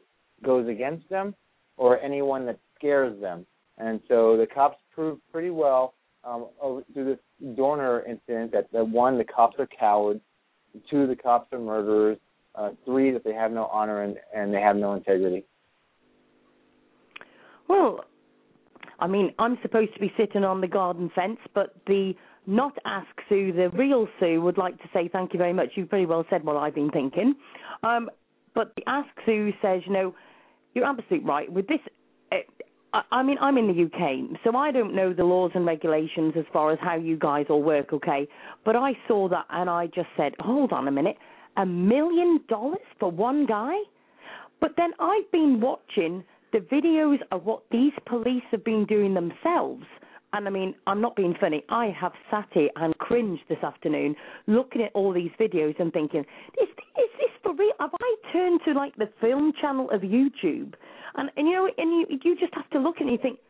goes 0.45 0.69
against 0.69 1.09
them 1.09 1.35
or 1.77 2.01
anyone 2.01 2.47
that 2.47 2.59
scares 2.77 3.19
them. 3.21 3.47
And 3.79 4.01
so 4.09 4.37
the 4.37 4.47
cops 4.47 4.79
proved 4.95 5.21
pretty 5.33 5.51
well 5.51 5.95
um, 6.23 6.47
through 6.93 7.05
this 7.05 7.55
Dorner 7.57 8.05
incident 8.07 8.53
that, 8.53 8.71
that 8.73 8.89
one, 8.89 9.19
the 9.19 9.25
cops 9.25 9.57
are 9.59 9.67
cowards, 9.67 10.21
two, 10.91 11.07
the 11.07 11.17
cops 11.17 11.53
are 11.53 11.59
murderers, 11.59 12.19
uh, 12.55 12.71
three, 12.85 13.11
that 13.11 13.25
they 13.25 13.33
have 13.33 13.51
no 13.51 13.67
honor 13.67 14.03
and, 14.03 14.17
and 14.35 14.55
they 14.55 14.61
have 14.61 14.77
no 14.77 14.95
integrity. 14.95 15.45
Well, 17.69 18.05
I 18.99 19.07
mean, 19.07 19.33
I'm 19.39 19.59
supposed 19.63 19.95
to 19.95 20.01
be 20.01 20.13
sitting 20.17 20.45
on 20.45 20.61
the 20.61 20.69
garden 20.69 21.11
fence, 21.15 21.39
but 21.55 21.75
the 21.87 22.15
not 22.47 22.77
Ask 22.85 23.09
Sue, 23.29 23.53
the 23.53 23.71
real 23.71 24.07
Sue, 24.21 24.41
would 24.43 24.59
like 24.59 24.77
to 24.79 24.89
say 24.93 25.09
thank 25.09 25.33
you 25.33 25.39
very 25.39 25.53
much. 25.53 25.71
You've 25.75 25.89
pretty 25.89 26.07
well 26.07 26.25
said 26.29 26.45
what 26.45 26.57
I've 26.57 26.75
been 26.75 26.91
thinking. 26.91 27.35
Um, 27.83 28.11
but 28.55 28.73
the 28.77 28.83
Ask 28.87 29.09
Sue 29.25 29.53
says, 29.63 29.83
you 29.87 29.93
know, 29.93 30.15
you're 30.75 30.85
absolutely 30.85 31.27
right. 31.29 31.51
With 31.51 31.67
this, 31.67 31.79
uh, 32.33 32.37
I, 32.93 33.03
I 33.11 33.23
mean, 33.23 33.39
I'm 33.41 33.57
in 33.57 33.67
the 33.67 33.85
UK, 33.85 34.39
so 34.45 34.57
I 34.57 34.71
don't 34.71 34.95
know 34.95 35.13
the 35.13 35.25
laws 35.25 35.53
and 35.55 35.65
regulations 35.67 36.35
as 36.37 36.45
far 36.53 36.73
as 36.73 36.79
how 36.81 36.97
you 36.97 37.17
guys 37.17 37.47
all 37.49 37.63
work, 37.63 37.93
okay? 37.93 38.29
But 38.65 38.77
I 38.77 38.93
saw 39.09 39.29
that 39.29 39.47
and 39.51 39.71
I 39.71 39.87
just 39.87 40.09
said, 40.17 40.33
hold 40.39 40.73
on 40.73 40.89
a 40.89 40.93
minute, 40.93 41.17
a 41.57 41.65
million 41.67 42.41
dollars 42.49 42.79
for 43.01 43.11
one 43.11 43.47
guy? 43.47 43.75
But 44.61 44.73
then 44.77 44.93
I've 44.99 45.31
been 45.31 45.61
watching 45.61 46.25
the 46.55 46.61
videos 46.61 47.19
of 47.33 47.45
what 47.45 47.65
these 47.73 47.93
police 48.07 48.45
have 48.53 48.65
been 48.65 48.87
doing 48.87 49.13
themselves. 49.13 49.83
And 50.33 50.47
I 50.47 50.51
mean, 50.51 50.73
I'm 50.87 51.01
not 51.01 51.17
being 51.17 51.35
funny. 51.41 51.65
I 51.69 51.93
have 52.01 52.13
sat 52.31 52.47
here 52.53 52.71
and 52.77 52.97
cringed 52.99 53.43
this 53.49 53.59
afternoon 53.65 54.15
looking 54.47 54.83
at 54.83 54.93
all 54.95 55.13
these 55.13 55.33
videos 55.39 55.79
and 55.81 55.93
thinking, 55.93 56.21
is, 56.21 56.69
is 56.69 57.11
this 57.19 57.31
for 57.43 57.55
real? 57.55 57.73
Have 57.81 57.91
I 58.01 58.17
turned 58.33 58.61
to 58.67 58.73
like 58.73 58.95
the 58.97 59.11
film 59.21 59.53
channel 59.61 59.91
of 59.91 60.03
YouTube? 60.03 60.75
And, 61.17 61.29
and 61.37 61.49
you 61.49 61.55
know, 61.55 61.69
and 61.77 61.91
you, 62.09 62.19
you 62.23 62.37
just 62.39 62.55
have 62.55 62.71
to 62.71 62.79
look 62.79 62.97
and 63.01 63.11
you 63.11 63.19
think, 63.21 63.41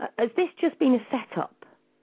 uh, 0.00 0.06
has 0.18 0.30
this 0.34 0.48
just 0.58 0.78
been 0.78 0.94
a 0.94 1.04
setup? 1.10 1.54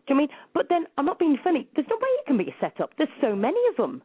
Do 0.05 0.13
you 0.13 0.15
mean? 0.15 0.29
But 0.53 0.67
then 0.69 0.85
I'm 0.99 1.05
not 1.05 1.17
being 1.17 1.37
funny. 1.43 1.67
There's 1.75 1.87
no 1.89 1.95
way 1.95 2.09
it 2.19 2.27
can 2.27 2.37
be 2.37 2.45
a 2.45 2.55
setup. 2.61 2.91
There's 2.99 3.09
so 3.19 3.35
many 3.35 3.59
of 3.71 3.77
them. 3.77 4.03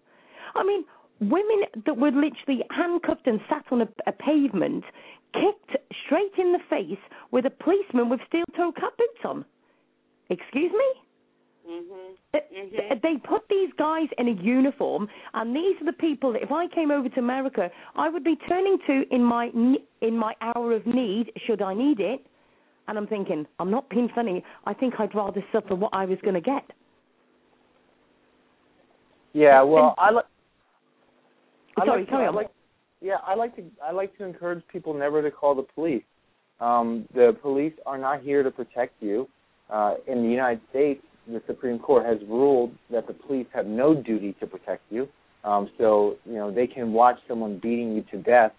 I 0.55 0.65
mean, 0.65 0.85
women 1.21 1.65
that 1.85 1.97
were 1.97 2.11
literally 2.11 2.63
handcuffed 2.71 3.27
and 3.27 3.41
sat 3.49 3.65
on 3.71 3.83
a, 3.83 3.89
a 4.07 4.13
pavement, 4.13 4.85
kicked 5.33 5.77
straight 6.05 6.33
in 6.39 6.53
the 6.53 6.59
face 6.69 6.99
with 7.31 7.47
a 7.47 7.51
policeman 7.51 8.09
with 8.09 8.21
steel 8.29 8.45
toe 8.57 8.73
cap 8.73 8.97
boots 8.97 9.25
on. 9.25 9.45
Excuse 10.29 10.73
me? 10.73 11.03
Mm-hmm. 11.69 12.37
Mm-hmm. 12.37 12.95
They 13.03 13.17
put 13.29 13.43
these 13.49 13.71
guys 13.79 14.07
in 14.19 14.29
a 14.29 14.43
uniform, 14.43 15.09
and 15.35 15.55
these 15.55 15.81
are 15.81 15.87
the 15.87 15.93
people 15.93 16.33
that 16.35 16.43
if 16.43 16.53
I 16.53 16.69
came 16.69 16.91
over 16.91 17.09
to 17.09 17.19
America, 17.19 17.71
I 17.97 18.09
would 18.09 18.23
be 18.23 18.37
turning 18.49 18.79
to 18.87 19.03
in 19.11 19.23
my 19.23 19.51
in 20.01 20.17
my 20.17 20.35
hour 20.41 20.73
of 20.73 20.87
need, 20.87 21.33
should 21.47 21.63
I 21.63 21.75
need 21.75 21.99
it. 21.99 22.25
And 22.89 22.97
I'm 22.97 23.09
thinking, 23.09 23.47
I'm 23.59 23.71
not 23.71 23.89
being 23.91 24.09
funny. 24.15 24.45
I 24.65 24.75
think 24.75 24.95
I'd 25.01 25.15
rather 25.15 25.45
suffer 25.53 25.75
what 25.75 25.91
I 25.93 26.05
was 26.05 26.19
going 26.23 26.35
to 26.35 26.41
get. 26.41 26.71
Yeah, 29.33 29.63
well, 29.63 29.95
I 29.99 30.11
like. 30.11 30.25
Sorry, 31.85 32.01
like, 32.01 32.09
carry 32.09 32.27
on. 32.27 32.35
Like, 32.35 32.51
yeah, 33.01 33.17
I 33.27 33.35
like 33.35 33.55
to 33.57 33.63
I 33.85 33.93
like 33.93 34.17
to 34.19 34.25
encourage 34.25 34.63
people 34.73 34.95
never 34.95 35.23
to 35.23 35.31
call 35.31 35.55
the 35.55 35.63
police. 35.63 36.03
Um, 36.61 37.07
the 37.15 37.37
police 37.43 37.75
are 37.85 37.99
not 37.99 38.23
here 38.23 38.43
to 38.43 38.51
protect 38.51 38.95
you. 39.01 39.29
Uh, 39.69 39.95
in 40.07 40.23
the 40.23 40.29
United 40.29 40.61
States, 40.71 41.03
the 41.27 41.43
Supreme 41.47 41.79
Court 41.79 42.07
has 42.07 42.19
ruled 42.29 42.73
that 42.91 43.07
the 43.07 43.13
police 43.13 43.47
have 43.53 43.67
no 43.67 43.95
duty 43.95 44.35
to 44.41 44.47
protect 44.47 44.83
you. 44.91 45.09
Um, 45.45 45.71
so 45.79 46.17
you 46.25 46.35
know 46.35 46.51
they 46.51 46.67
can 46.67 46.93
watch 46.93 47.19
someone 47.29 47.59
beating 47.63 47.95
you 47.95 48.05
to 48.11 48.19
death 48.23 48.53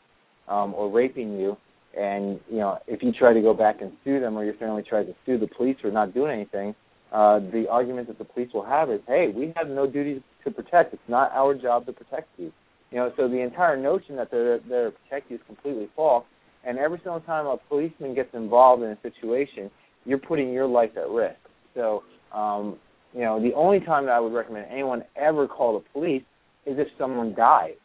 um, 0.48 0.74
or 0.76 0.92
raping 0.92 1.40
you, 1.40 1.58
and 1.98 2.40
you 2.50 2.58
know 2.58 2.78
if 2.88 3.02
you 3.02 3.12
try 3.12 3.34
to 3.34 3.42
go 3.42 3.54
back 3.54 3.82
and 3.82 3.92
sue 4.04 4.20
them 4.20 4.38
or 4.38 4.46
your 4.46 4.54
family 4.56 4.84
tries 4.84 5.08
to 5.08 5.16
sue 5.26 5.38
the 5.40 5.48
police 5.48 5.78
for 5.82 5.90
not 5.90 6.14
doing 6.14 6.32
anything, 6.32 6.76
uh, 7.12 7.40
the 7.40 7.66
argument 7.70 8.08
that 8.08 8.18
the 8.18 8.26
police 8.26 8.50
will 8.54 8.66
have 8.66 8.92
is, 8.92 9.00
hey, 9.08 9.32
we 9.34 9.54
have 9.56 9.68
no 9.68 9.88
duty 9.88 10.22
to 10.44 10.52
protect. 10.52 10.94
It's 10.94 11.02
not 11.08 11.32
our 11.32 11.56
job 11.56 11.86
to 11.88 11.94
protect 11.94 12.30
you. 12.38 12.52
You 12.92 12.98
know, 12.98 13.12
so 13.18 13.28
the 13.28 13.42
entire 13.42 13.76
notion 13.76 14.16
that 14.16 14.32
they're 14.32 14.60
there 14.60 14.92
to 14.92 14.98
protect 14.98 15.30
you 15.30 15.38
is 15.38 15.42
completely 15.46 15.90
false. 15.96 16.26
And 16.66 16.78
every 16.78 17.00
single 17.00 17.20
time 17.22 17.46
a 17.46 17.58
policeman 17.70 18.16
gets 18.16 18.30
involved 18.34 18.84
in 18.84 18.90
a 18.90 18.98
situation, 19.02 19.70
you're 20.06 20.18
putting 20.18 20.52
your 20.52 20.68
life 20.68 20.92
at 20.96 21.10
risk. 21.10 21.36
So, 21.76 22.04
um, 22.34 22.78
you 23.14 23.22
know, 23.22 23.42
the 23.42 23.54
only 23.54 23.80
time 23.80 24.06
that 24.06 24.12
I 24.12 24.20
would 24.20 24.34
recommend 24.34 24.68
anyone 24.72 25.04
ever 25.16 25.48
call 25.48 25.80
the 25.80 25.86
police 25.92 26.24
is 26.66 26.78
if 26.78 26.88
someone 26.98 27.34
dies, 27.36 27.76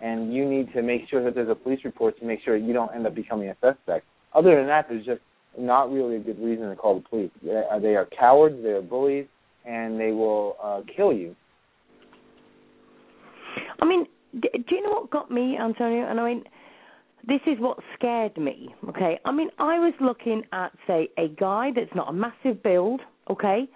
and 0.00 0.34
you 0.34 0.48
need 0.48 0.72
to 0.72 0.82
make 0.82 1.02
sure 1.08 1.22
that 1.24 1.34
there's 1.34 1.48
a 1.48 1.54
police 1.54 1.80
report 1.84 2.18
to 2.18 2.24
make 2.24 2.40
sure 2.44 2.56
you 2.56 2.72
don't 2.72 2.94
end 2.94 3.06
up 3.06 3.14
becoming 3.14 3.48
a 3.48 3.54
suspect. 3.60 4.04
Other 4.34 4.56
than 4.56 4.66
that, 4.66 4.86
there's 4.88 5.06
just 5.06 5.20
not 5.58 5.92
really 5.92 6.16
a 6.16 6.18
good 6.18 6.38
reason 6.40 6.68
to 6.68 6.76
call 6.76 6.96
the 6.96 7.08
police. 7.08 7.30
They 7.42 7.50
are, 7.52 7.80
they 7.80 7.94
are 7.94 8.06
cowards, 8.18 8.56
they 8.62 8.70
are 8.70 8.82
bullies, 8.82 9.26
and 9.64 9.98
they 9.98 10.10
will 10.10 10.56
uh, 10.62 10.80
kill 10.96 11.12
you. 11.12 11.36
I 13.80 13.84
mean, 13.86 14.06
do 14.40 14.74
you 14.76 14.82
know 14.82 14.90
what 14.90 15.10
got 15.10 15.30
me, 15.30 15.56
Antonio? 15.60 16.08
And 16.08 16.20
I 16.20 16.28
mean, 16.28 16.44
this 17.26 17.40
is 17.46 17.58
what 17.58 17.78
scared 17.94 18.36
me. 18.36 18.74
Okay, 18.88 19.18
I 19.24 19.32
mean, 19.32 19.48
I 19.58 19.78
was 19.78 19.94
looking 20.00 20.42
at 20.52 20.72
say 20.86 21.08
a 21.18 21.28
guy 21.28 21.70
that's 21.74 21.94
not 21.94 22.08
a 22.08 22.12
massive 22.12 22.62
build. 22.62 23.00
Okay, 23.30 23.68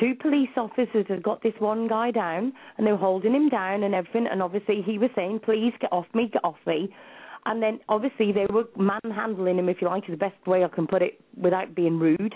two 0.00 0.14
police 0.20 0.50
officers 0.56 1.06
had 1.08 1.22
got 1.22 1.42
this 1.42 1.54
one 1.58 1.88
guy 1.88 2.10
down, 2.10 2.52
and 2.76 2.86
they 2.86 2.92
were 2.92 2.98
holding 2.98 3.34
him 3.34 3.48
down 3.48 3.82
and 3.82 3.94
everything. 3.94 4.26
And 4.30 4.42
obviously, 4.42 4.82
he 4.82 4.98
was 4.98 5.10
saying, 5.14 5.40
"Please 5.40 5.72
get 5.80 5.92
off 5.92 6.06
me, 6.14 6.28
get 6.32 6.44
off 6.44 6.58
me." 6.66 6.94
And 7.46 7.62
then 7.62 7.78
obviously 7.88 8.32
they 8.32 8.46
were 8.46 8.64
manhandling 8.76 9.60
him, 9.60 9.68
if 9.68 9.80
you 9.80 9.86
like, 9.86 10.02
is 10.04 10.10
the 10.10 10.16
best 10.16 10.46
way 10.48 10.64
I 10.64 10.68
can 10.68 10.88
put 10.88 11.00
it 11.00 11.20
without 11.40 11.76
being 11.76 11.96
rude 11.96 12.34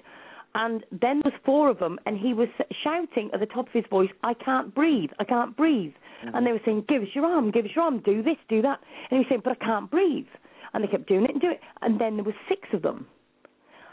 and 0.55 0.85
then 0.91 1.21
there 1.23 1.33
was 1.33 1.41
four 1.45 1.71
of 1.71 1.79
them, 1.79 1.99
and 2.07 2.19
he 2.19 2.35
was 2.35 2.49
shouting 2.83 3.31
at 3.33 3.41
the 3.41 3.47
top 3.47 3.69
of 3.69 3.73
his 3.73 3.85
voice, 3.91 4.11
"I 4.23 4.35
can't 4.35 4.75
breathe! 4.75 5.11
I 5.19 5.25
can't 5.25 5.57
breathe!" 5.57 5.95
Mm-hmm. 6.25 6.37
And 6.37 6.47
they 6.47 6.53
were 6.53 6.61
saying, 6.65 6.85
"Give 6.89 7.03
us 7.03 7.09
your 7.15 7.25
arm! 7.27 7.51
Give 7.51 7.65
us 7.65 7.71
your 7.75 7.85
arm! 7.85 8.01
Do 8.01 8.23
this! 8.23 8.37
Do 8.49 8.63
that!" 8.63 8.81
And 9.11 9.11
he 9.11 9.19
was 9.19 9.27
saying, 9.29 9.43
"But 9.45 9.57
I 9.61 9.65
can't 9.65 9.91
breathe!" 9.91 10.27
And 10.73 10.85
they 10.85 10.89
kept 10.89 11.07
doing 11.07 11.25
it 11.25 11.31
and 11.31 11.41
doing 11.41 11.55
it, 11.55 11.61
and 11.83 12.01
then 12.01 12.17
there 12.17 12.25
was 12.25 12.35
six 12.49 12.69
of 12.73 12.83
them, 12.83 13.07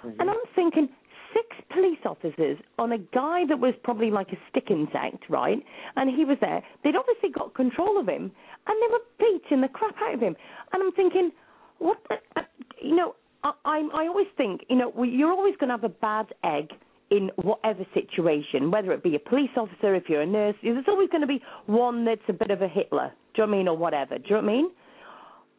mm-hmm. 0.03 0.19
and 0.19 0.29
I'm 0.29 0.37
thinking, 0.55 0.89
six 1.33 1.47
police 1.69 1.99
officers 2.05 2.57
on 2.79 2.91
a 2.91 2.97
guy 2.97 3.45
that 3.47 3.59
was 3.59 3.73
probably 3.83 4.11
like 4.11 4.31
a 4.31 4.37
stick 4.49 4.69
insect, 4.69 5.29
right? 5.29 5.57
And 5.95 6.09
he 6.09 6.25
was 6.25 6.37
there. 6.41 6.63
They'd 6.83 6.95
obviously 6.95 7.29
got 7.29 7.53
control 7.53 7.99
of 7.99 8.07
him, 8.07 8.31
and 8.67 8.75
they 8.81 8.91
were 8.91 9.03
beating 9.19 9.61
the 9.61 9.67
crap 9.67 9.95
out 10.01 10.15
of 10.15 10.19
him. 10.19 10.35
And 10.73 10.83
I'm 10.83 10.91
thinking, 10.93 11.31
what? 11.79 11.97
The, 12.09 12.15
uh, 12.35 12.43
you 12.81 12.95
know, 12.95 13.15
I, 13.43 13.51
I, 13.65 13.89
I 13.93 14.07
always 14.07 14.27
think, 14.35 14.61
you 14.69 14.75
know, 14.75 15.03
you're 15.03 15.31
always 15.31 15.55
going 15.57 15.69
to 15.69 15.75
have 15.75 15.83
a 15.83 15.89
bad 15.89 16.27
egg 16.43 16.69
in 17.09 17.31
whatever 17.37 17.85
situation, 17.93 18.69
whether 18.69 18.91
it 18.91 19.01
be 19.01 19.15
a 19.15 19.19
police 19.19 19.49
officer, 19.55 19.95
if 19.95 20.09
you're 20.09 20.21
a 20.21 20.25
nurse, 20.25 20.55
there's 20.61 20.83
always 20.87 21.09
going 21.09 21.21
to 21.21 21.27
be 21.27 21.41
one 21.65 22.03
that's 22.03 22.21
a 22.27 22.33
bit 22.33 22.51
of 22.51 22.61
a 22.61 22.67
Hitler, 22.67 23.13
do 23.33 23.41
you 23.41 23.47
know 23.47 23.51
what 23.51 23.55
I 23.55 23.57
mean, 23.57 23.67
or 23.69 23.77
whatever, 23.77 24.17
do 24.17 24.23
you 24.25 24.35
know 24.35 24.41
what 24.41 24.49
I 24.49 24.53
mean? 24.53 24.69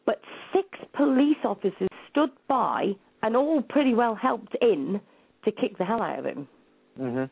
But 0.05 0.21
six 0.53 0.67
police 0.95 1.37
officers 1.43 1.89
stood 2.11 2.29
by 2.47 2.91
and 3.23 3.35
all 3.35 3.61
pretty 3.61 3.95
well 3.95 4.13
helped 4.15 4.55
in 4.61 5.01
to 5.43 5.51
kick 5.51 5.77
the 5.77 5.85
hell 5.85 6.01
out 6.01 6.19
of 6.19 6.25
him. 6.25 6.47
Mm-hmm. 6.99 7.23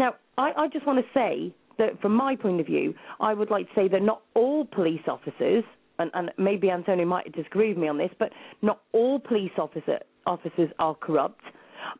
Now, 0.00 0.14
I, 0.38 0.52
I 0.56 0.68
just 0.68 0.86
want 0.86 0.98
to 0.98 1.04
say 1.12 1.54
that 1.78 2.00
from 2.00 2.14
my 2.14 2.36
point 2.36 2.60
of 2.60 2.66
view, 2.66 2.94
I 3.20 3.34
would 3.34 3.50
like 3.50 3.68
to 3.68 3.74
say 3.74 3.88
that 3.88 4.02
not 4.02 4.22
all 4.34 4.64
police 4.64 5.02
officers 5.06 5.64
and, 5.98 6.10
and 6.14 6.30
maybe 6.38 6.70
Antonio 6.70 7.06
might 7.06 7.30
disagree 7.32 7.70
with 7.70 7.78
me 7.78 7.88
on 7.88 7.98
this, 7.98 8.10
but 8.18 8.32
not 8.62 8.82
all 8.92 9.18
police 9.18 9.52
officer 9.58 9.98
officers 10.26 10.70
are 10.78 10.94
corrupt. 10.94 11.40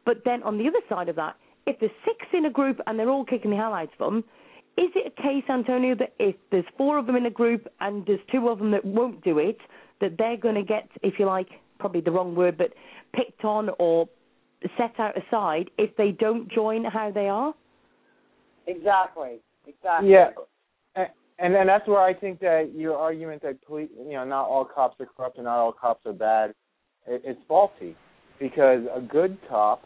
But 0.05 0.22
then 0.24 0.42
on 0.42 0.59
the 0.59 0.66
other 0.66 0.80
side 0.88 1.09
of 1.09 1.16
that, 1.16 1.36
if 1.66 1.78
there's 1.80 1.92
six 2.05 2.26
in 2.32 2.47
a 2.47 2.51
group 2.51 2.80
and 2.86 2.99
they're 2.99 3.11
all 3.11 3.24
kicking 3.24 3.51
the 3.51 3.57
hell 3.57 3.72
out 3.72 3.90
of 3.92 3.99
them, 3.99 4.24
is 4.76 4.90
it 4.94 5.12
a 5.16 5.22
case, 5.22 5.44
Antonio, 5.49 5.94
that 5.94 6.12
if 6.18 6.36
there's 6.51 6.64
four 6.76 6.99
of 6.99 7.07
them 7.07 7.16
in 7.16 7.26
a 7.26 7.30
group 7.30 7.66
and 7.80 8.05
there's 8.07 8.20
two 8.30 8.49
of 8.49 8.59
them 8.59 8.70
that 8.72 8.84
won't 8.84 9.24
do 9.24 9.38
it, 9.38 9.59
that 10.01 10.18
they're 10.18 10.36
going 10.36 10.55
to 10.55 10.62
get, 10.62 10.88
if 11.03 11.14
you 11.18 11.24
like, 11.24 11.49
probably 11.78 12.01
the 12.01 12.11
wrong 12.11 12.34
word, 12.34 12.59
but 12.59 12.72
picked 13.14 13.44
on 13.44 13.70
or 13.78 14.09
set 14.76 14.99
out 14.99 15.14
aside 15.16 15.70
if 15.78 15.97
they 15.97 16.11
don't 16.11 16.51
join 16.51 16.84
how 16.84 17.11
they 17.11 17.28
are? 17.28 17.55
Exactly. 18.66 19.38
Exactly. 19.66 20.11
Yeah, 20.11 20.30
and 21.39 21.55
then 21.55 21.66
that's 21.66 21.87
where 21.87 22.01
I 22.01 22.14
think 22.14 22.41
that 22.41 22.72
your 22.74 22.97
argument 22.97 23.43
that 23.43 23.62
police, 23.64 23.91
you 23.99 24.12
know, 24.12 24.24
not 24.24 24.47
all 24.47 24.64
cops 24.64 24.99
are 25.01 25.07
corrupt 25.07 25.37
and 25.37 25.45
not 25.45 25.59
all 25.59 25.72
cops 25.72 26.05
are 26.07 26.12
bad, 26.12 26.51
it, 27.07 27.22
it's 27.24 27.41
faulty, 27.47 27.97
because 28.41 28.82
a 28.95 29.01
good 29.01 29.37
cop, 29.49 29.82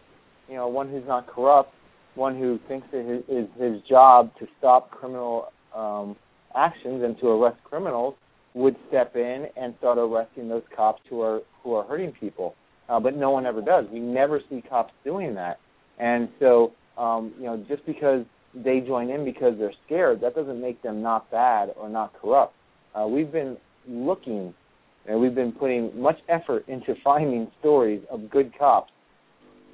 you 0.48 0.55
know, 0.55 0.68
one 0.68 0.88
who's 0.88 1.07
not 1.07 1.26
corrupt, 1.26 1.72
one 2.14 2.36
who 2.38 2.59
thinks 2.68 2.86
it 2.92 3.24
is 3.28 3.48
his 3.61 3.80
job 3.88 4.30
to 4.38 4.46
stop 4.59 4.90
criminal 4.90 5.48
um, 5.74 6.16
actions 6.57 7.03
and 7.05 7.18
to 7.20 7.28
arrest 7.28 7.59
criminals, 7.64 8.14
would 8.55 8.74
step 8.88 9.14
in 9.14 9.46
and 9.57 9.74
start 9.78 9.96
arresting 9.96 10.48
those 10.48 10.64
cops 10.76 11.01
who 11.09 11.20
are 11.20 11.40
who 11.62 11.72
are 11.74 11.84
hurting 11.84 12.12
people. 12.18 12.55
Uh, 12.88 12.98
but 12.98 13.16
no 13.16 13.30
one 13.30 13.46
ever 13.46 13.62
does. 13.62 13.84
We 13.92 14.01
never 14.01 14.40
see 14.51 14.62
cops 14.68 14.92
doing 15.05 15.34
that, 15.36 15.59
and 15.98 16.28
so 16.40 16.72
um, 16.98 17.32
you 17.38 17.44
know, 17.44 17.64
just 17.68 17.86
because 17.86 18.24
they 18.55 18.80
join 18.80 19.11
in 19.11 19.24
because 19.24 19.55
they're 19.59 19.72
scared, 19.86 20.20
that 20.22 20.34
doesn't 20.34 20.61
make 20.61 20.82
them 20.82 21.03
not 21.03 21.30
bad 21.30 21.70
or 21.76 21.88
not 21.88 22.12
corrupt. 22.20 22.55
Uh, 22.94 23.07
we've 23.07 23.30
been 23.30 23.57
looking 23.88 24.53
and 25.07 25.20
we've 25.20 25.34
been 25.34 25.53
putting 25.53 25.98
much 26.01 26.18
effort 26.28 26.64
into 26.68 26.94
finding 27.05 27.51
stories 27.61 28.03
of 28.11 28.30
good 28.30 28.53
cops. 28.59 28.92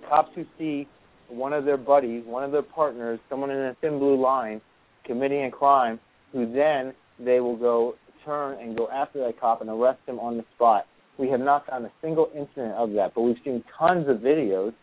Cops 0.09 0.31
who 0.35 0.45
see 0.59 0.87
one 1.29 1.53
of 1.53 1.65
their 1.65 1.77
buddies, 1.77 2.23
one 2.27 2.45
of 2.45 2.53
their 2.53 2.63
partners, 2.63 3.19
someone 3.29 3.51
in 3.51 3.57
a 3.57 3.77
thin 3.81 3.99
blue 3.99 4.21
line 4.21 4.61
committing 5.05 5.45
a 5.45 5.51
crime, 5.51 5.99
who 6.33 6.53
then 6.53 6.93
they 7.19 7.41
will 7.41 7.57
go 7.57 7.95
turn 8.25 8.61
and 8.61 8.77
go 8.77 8.89
after 8.91 9.21
that 9.21 9.41
cop 9.41 9.61
and 9.61 9.71
arrest 9.71 10.01
him 10.07 10.19
on 10.19 10.37
the 10.37 10.45
spot. 10.55 10.87
We 11.19 11.29
have 11.31 11.41
not 11.41 11.67
found 11.67 11.87
a 11.87 11.93
single 12.03 12.29
incident 12.37 12.75
of 12.75 12.93
that, 12.93 13.13
but 13.15 13.23
we've 13.23 13.37
seen 13.45 13.65
tons 13.79 14.09
of 14.09 14.19
videos 14.19 14.75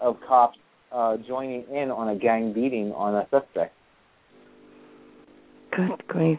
of 0.00 0.16
cops 0.26 0.58
uh, 0.94 1.16
joining 1.26 1.64
in 1.72 1.90
on 1.90 2.08
a 2.08 2.16
gang 2.16 2.52
beating 2.52 2.92
on 2.92 3.14
a 3.14 3.26
suspect. 3.30 3.74
Good 5.76 6.06
grief. 6.06 6.38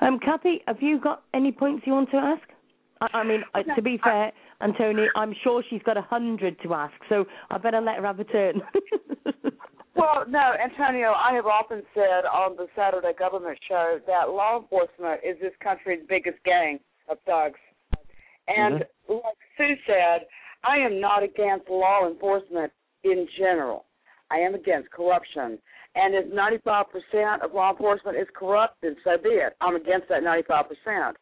Um, 0.00 0.18
Kathy, 0.18 0.62
have 0.66 0.80
you 0.80 0.98
got 1.00 1.22
any 1.34 1.52
points 1.52 1.84
you 1.86 1.92
want 1.92 2.10
to 2.10 2.16
ask? 2.16 2.42
I, 3.00 3.18
I 3.18 3.24
mean, 3.24 3.42
to 3.74 3.82
be 3.82 3.98
fair, 4.02 4.32
Antonio, 4.62 5.06
I'm 5.14 5.34
sure 5.44 5.62
she's 5.68 5.82
got 5.82 5.98
a 5.98 6.02
hundred 6.02 6.56
to 6.62 6.74
ask, 6.74 6.94
so 7.08 7.26
I 7.50 7.58
better 7.58 7.80
let 7.80 7.96
her 7.96 8.06
have 8.06 8.20
a 8.20 8.24
turn. 8.24 8.62
well, 9.94 10.24
no, 10.26 10.52
Antonio, 10.62 11.12
I 11.12 11.34
have 11.34 11.46
often 11.46 11.82
said 11.94 12.24
on 12.24 12.56
the 12.56 12.66
Saturday 12.74 13.12
government 13.18 13.58
show 13.68 13.98
that 14.06 14.30
law 14.30 14.58
enforcement 14.58 15.20
is 15.22 15.36
this 15.40 15.52
country's 15.62 16.00
biggest 16.08 16.38
gang 16.44 16.78
of 17.10 17.18
thugs. 17.26 17.60
And 18.48 18.80
mm-hmm. 18.80 19.12
like 19.12 19.36
Sue 19.58 19.74
said, 19.86 20.26
I 20.64 20.78
am 20.78 21.00
not 21.00 21.22
against 21.22 21.68
law 21.68 22.08
enforcement 22.08 22.72
in 23.12 23.26
general. 23.38 23.84
I 24.30 24.38
am 24.38 24.54
against 24.54 24.90
corruption. 24.90 25.58
And 25.94 26.14
if 26.14 26.32
95% 26.32 27.44
of 27.44 27.54
law 27.54 27.70
enforcement 27.70 28.18
is 28.18 28.26
corrupt, 28.34 28.76
then 28.82 28.96
so 29.04 29.16
be 29.22 29.30
it. 29.30 29.56
I'm 29.60 29.76
against 29.76 30.08
that 30.08 30.22
95%. 30.22 31.12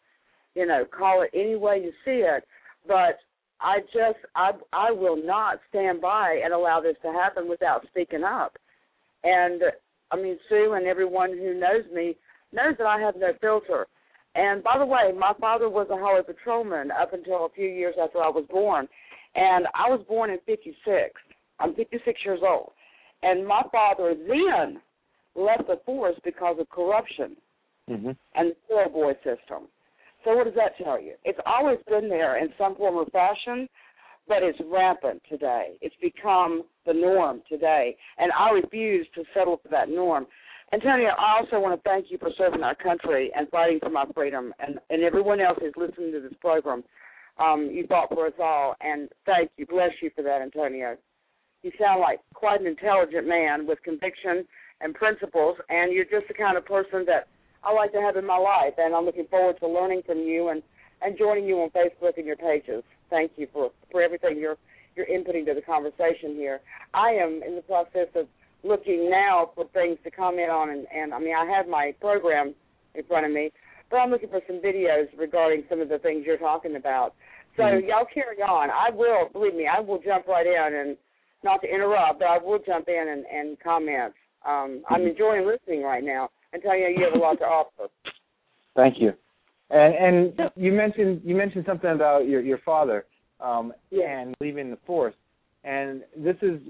You 0.54 0.66
know, 0.66 0.84
call 0.84 1.22
it 1.22 1.30
any 1.34 1.56
way 1.56 1.80
you 1.84 1.92
see 2.04 2.24
it. 2.24 2.44
But 2.86 3.18
I 3.60 3.80
just, 3.92 4.18
I, 4.34 4.52
I 4.72 4.90
will 4.90 5.16
not 5.22 5.60
stand 5.68 6.00
by 6.00 6.40
and 6.44 6.52
allow 6.52 6.80
this 6.80 6.96
to 7.02 7.12
happen 7.12 7.48
without 7.48 7.86
speaking 7.88 8.24
up. 8.24 8.56
And 9.22 9.62
I 10.10 10.16
mean, 10.16 10.38
Sue 10.48 10.74
and 10.76 10.86
everyone 10.86 11.30
who 11.30 11.54
knows 11.54 11.84
me 11.92 12.16
knows 12.52 12.74
that 12.78 12.86
I 12.86 13.00
have 13.00 13.16
no 13.16 13.32
filter. 13.40 13.86
And 14.34 14.62
by 14.62 14.78
the 14.78 14.86
way, 14.86 15.12
my 15.16 15.32
father 15.40 15.68
was 15.68 15.86
a 15.90 15.96
highway 15.96 16.22
patrolman 16.26 16.90
up 16.90 17.12
until 17.12 17.46
a 17.46 17.48
few 17.54 17.68
years 17.68 17.94
after 18.02 18.18
I 18.18 18.28
was 18.28 18.44
born. 18.50 18.88
And 19.34 19.66
I 19.74 19.88
was 19.88 20.04
born 20.08 20.30
in 20.30 20.38
56. 20.46 20.76
I'm 21.60 21.74
56 21.74 22.20
years 22.24 22.40
old. 22.42 22.72
And 23.22 23.46
my 23.46 23.62
father 23.72 24.14
then 24.14 24.80
left 25.34 25.66
the 25.66 25.80
force 25.86 26.16
because 26.24 26.56
of 26.60 26.68
corruption 26.68 27.36
mm-hmm. 27.90 28.10
and 28.34 28.50
the 28.50 28.56
poor 28.68 28.88
boy 28.88 29.12
system. 29.16 29.68
So 30.24 30.34
what 30.36 30.44
does 30.44 30.54
that 30.54 30.76
tell 30.82 31.00
you? 31.00 31.14
It's 31.24 31.38
always 31.46 31.78
been 31.88 32.08
there 32.08 32.38
in 32.38 32.48
some 32.56 32.76
form 32.76 32.94
or 32.96 33.06
fashion, 33.06 33.68
but 34.26 34.42
it's 34.42 34.58
rampant 34.70 35.22
today. 35.28 35.76
It's 35.80 35.94
become 36.00 36.64
the 36.86 36.94
norm 36.94 37.42
today, 37.48 37.96
and 38.18 38.32
I 38.32 38.50
refuse 38.50 39.06
to 39.14 39.24
settle 39.34 39.60
for 39.62 39.68
that 39.68 39.88
norm. 39.90 40.26
Antonio, 40.72 41.10
I 41.18 41.40
also 41.40 41.60
want 41.60 41.78
to 41.78 41.88
thank 41.88 42.06
you 42.10 42.18
for 42.18 42.30
serving 42.38 42.62
our 42.62 42.74
country 42.74 43.30
and 43.36 43.48
fighting 43.50 43.80
for 43.82 43.90
my 43.90 44.04
freedom, 44.14 44.54
and, 44.58 44.78
and 44.88 45.02
everyone 45.02 45.40
else 45.40 45.58
who's 45.60 45.74
listening 45.76 46.12
to 46.12 46.20
this 46.20 46.32
program. 46.40 46.82
Um, 47.38 47.68
you 47.70 47.86
fought 47.86 48.08
for 48.08 48.26
us 48.26 48.32
all, 48.40 48.76
and 48.80 49.08
thank 49.26 49.50
you. 49.56 49.66
Bless 49.66 49.90
you 50.00 50.10
for 50.16 50.22
that, 50.22 50.40
Antonio. 50.40 50.96
You 51.64 51.72
sound 51.80 52.00
like 52.00 52.20
quite 52.34 52.60
an 52.60 52.66
intelligent 52.66 53.26
man 53.26 53.66
with 53.66 53.82
conviction 53.82 54.44
and 54.82 54.94
principles, 54.94 55.56
and 55.70 55.94
you're 55.94 56.04
just 56.04 56.28
the 56.28 56.34
kind 56.34 56.58
of 56.58 56.66
person 56.66 57.06
that 57.06 57.26
I 57.64 57.72
like 57.72 57.90
to 57.92 58.02
have 58.02 58.16
in 58.16 58.26
my 58.26 58.36
life. 58.36 58.74
And 58.76 58.94
I'm 58.94 59.06
looking 59.06 59.26
forward 59.30 59.56
to 59.60 59.66
learning 59.66 60.02
from 60.04 60.18
you 60.18 60.50
and 60.50 60.62
and 61.00 61.16
joining 61.18 61.46
you 61.46 61.56
on 61.62 61.70
Facebook 61.70 62.18
and 62.18 62.26
your 62.26 62.36
pages. 62.36 62.84
Thank 63.08 63.32
you 63.36 63.48
for 63.50 63.70
for 63.90 64.02
everything 64.02 64.36
you're 64.38 64.58
you're 64.94 65.06
inputting 65.06 65.46
to 65.46 65.54
the 65.54 65.62
conversation 65.62 66.36
here. 66.36 66.60
I 66.92 67.12
am 67.12 67.40
in 67.42 67.56
the 67.56 67.62
process 67.62 68.08
of 68.14 68.26
looking 68.62 69.10
now 69.10 69.50
for 69.54 69.64
things 69.72 69.96
to 70.04 70.10
comment 70.10 70.50
on, 70.50 70.68
and, 70.68 70.86
and 70.94 71.14
I 71.14 71.18
mean 71.18 71.34
I 71.34 71.46
have 71.56 71.66
my 71.66 71.94
program 71.98 72.54
in 72.94 73.04
front 73.04 73.24
of 73.24 73.32
me, 73.32 73.52
but 73.90 73.96
I'm 73.96 74.10
looking 74.10 74.28
for 74.28 74.42
some 74.46 74.60
videos 74.60 75.06
regarding 75.16 75.64
some 75.70 75.80
of 75.80 75.88
the 75.88 75.98
things 75.98 76.24
you're 76.26 76.36
talking 76.36 76.76
about. 76.76 77.14
So 77.56 77.62
mm-hmm. 77.62 77.88
y'all 77.88 78.06
carry 78.12 78.42
on. 78.42 78.68
I 78.68 78.94
will 78.94 79.30
believe 79.32 79.54
me. 79.54 79.66
I 79.66 79.80
will 79.80 80.00
jump 80.04 80.26
right 80.26 80.46
in 80.46 80.74
and 80.78 80.96
not 81.44 81.60
to 81.62 81.68
interrupt, 81.68 82.20
but 82.20 82.26
I 82.26 82.38
will 82.38 82.58
jump 82.64 82.88
in 82.88 83.08
and, 83.08 83.24
and 83.26 83.58
comment. 83.60 84.14
Um, 84.46 84.82
I'm 84.90 85.00
mm-hmm. 85.00 85.08
enjoying 85.08 85.46
listening 85.46 85.82
right 85.82 86.04
now 86.04 86.30
and 86.52 86.62
tell 86.62 86.76
you 86.76 86.86
you 86.88 87.04
have 87.04 87.14
a 87.14 87.22
lot 87.22 87.38
to 87.38 87.44
offer. 87.44 87.88
Thank 88.76 88.96
you. 88.98 89.12
And 89.70 89.94
and 89.94 90.50
you 90.56 90.72
mentioned 90.72 91.22
you 91.24 91.34
mentioned 91.34 91.64
something 91.66 91.90
about 91.90 92.28
your 92.28 92.40
your 92.40 92.58
father 92.58 93.06
um, 93.40 93.72
yeah. 93.90 94.20
and 94.20 94.34
leaving 94.40 94.70
the 94.70 94.78
force. 94.86 95.14
And 95.64 96.02
this 96.16 96.36
is 96.42 96.60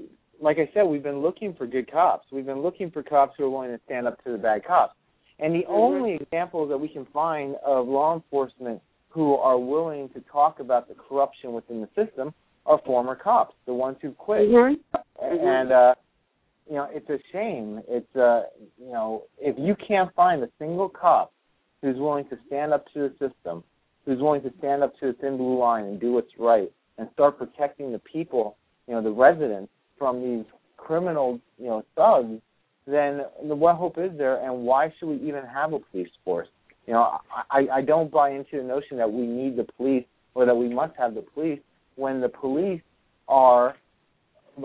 like 0.41 0.59
I 0.59 0.69
said, 0.75 0.83
we've 0.83 1.03
been 1.03 1.21
looking 1.21 1.55
for 1.55 1.67
good 1.67 1.91
cops. 1.91 2.27
We've 2.31 2.47
been 2.47 2.63
looking 2.63 2.91
for 2.91 3.03
cops 3.03 3.35
who 3.37 3.45
are 3.45 3.51
willing 3.51 3.71
to 3.71 3.81
stand 3.87 4.07
up 4.07 4.23
to 4.25 4.33
the 4.33 4.39
bad 4.39 4.65
cops. 4.65 4.95
And 5.39 5.55
the 5.55 5.61
mm-hmm. 5.61 5.73
only 5.73 6.15
examples 6.15 6.69
that 6.69 6.79
we 6.79 6.89
can 6.89 7.07
find 7.13 7.57
of 7.65 7.89
law 7.89 8.15
enforcement 8.15 8.81
who 9.09 9.35
are 9.35 9.59
willing 9.59 10.09
to 10.11 10.21
talk 10.33 10.61
about 10.61 10.89
the 10.89 10.95
corruption 10.95 11.53
within 11.53 11.81
the 11.81 11.89
system 11.95 12.35
are 12.67 12.81
former 12.87 13.15
cops, 13.15 13.55
the 13.67 13.75
ones 13.75 13.97
who 14.01 14.13
quit. 14.13 14.49
Mm-hmm. 14.49 15.47
And 15.47 15.73
uh, 15.73 15.95
you 16.69 16.77
know, 16.77 16.89
it's 16.91 17.09
a 17.11 17.19
shame. 17.33 17.81
It's 17.89 18.17
uh, 18.17 18.43
you 18.79 18.93
know, 18.93 19.25
if 19.39 19.57
you 19.59 19.77
can't 19.87 20.15
find 20.15 20.43
a 20.43 20.49
single 20.59 20.89
cop 20.89 21.33
who's 21.83 21.97
willing 21.97 22.29
to 22.31 22.39
stand 22.47 22.73
up 22.73 22.87
to 22.95 23.09
the 23.09 23.11
system, 23.13 23.63
who's 24.07 24.21
willing 24.21 24.43
to 24.43 24.53
stand 24.59 24.83
up 24.83 24.99
to 25.01 25.09
the 25.09 25.13
thin 25.15 25.37
blue 25.37 25.59
line 25.59 25.85
and 25.85 26.01
do 26.01 26.13
what's 26.13 26.33
right, 26.39 26.71
and 26.99 27.09
start 27.13 27.39
protecting 27.39 27.93
the 27.93 27.99
people, 27.99 28.57
you 28.87 28.95
know, 28.95 29.03
the 29.03 29.11
residents 29.11 29.71
from 29.99 30.23
these 30.23 30.45
criminal, 30.77 31.41
you 31.59 31.67
know, 31.67 31.83
thugs, 31.97 32.41
then 32.87 33.23
what 33.41 33.77
hope 33.77 33.99
is 33.99 34.11
there? 34.17 34.45
And 34.45 34.65
why 34.65 34.93
should 34.99 35.09
we 35.09 35.17
even 35.17 35.43
have 35.45 35.73
a 35.73 35.79
police 35.79 36.11
force? 36.25 36.49
You 36.87 36.93
know, 36.93 37.19
I, 37.51 37.67
I 37.73 37.81
don't 37.81 38.11
buy 38.11 38.31
into 38.31 38.59
the 38.59 38.63
notion 38.63 38.99
that 38.99 39.11
we 39.11 39.27
need 39.27 39.57
the 39.57 39.67
police 39.77 40.05
or 40.35 40.45
that 40.45 40.55
we 40.55 40.69
must 40.69 40.95
have 40.99 41.15
the 41.15 41.23
police 41.23 41.61
when 41.97 42.21
the 42.21 42.29
police 42.29 42.83
are 43.29 43.77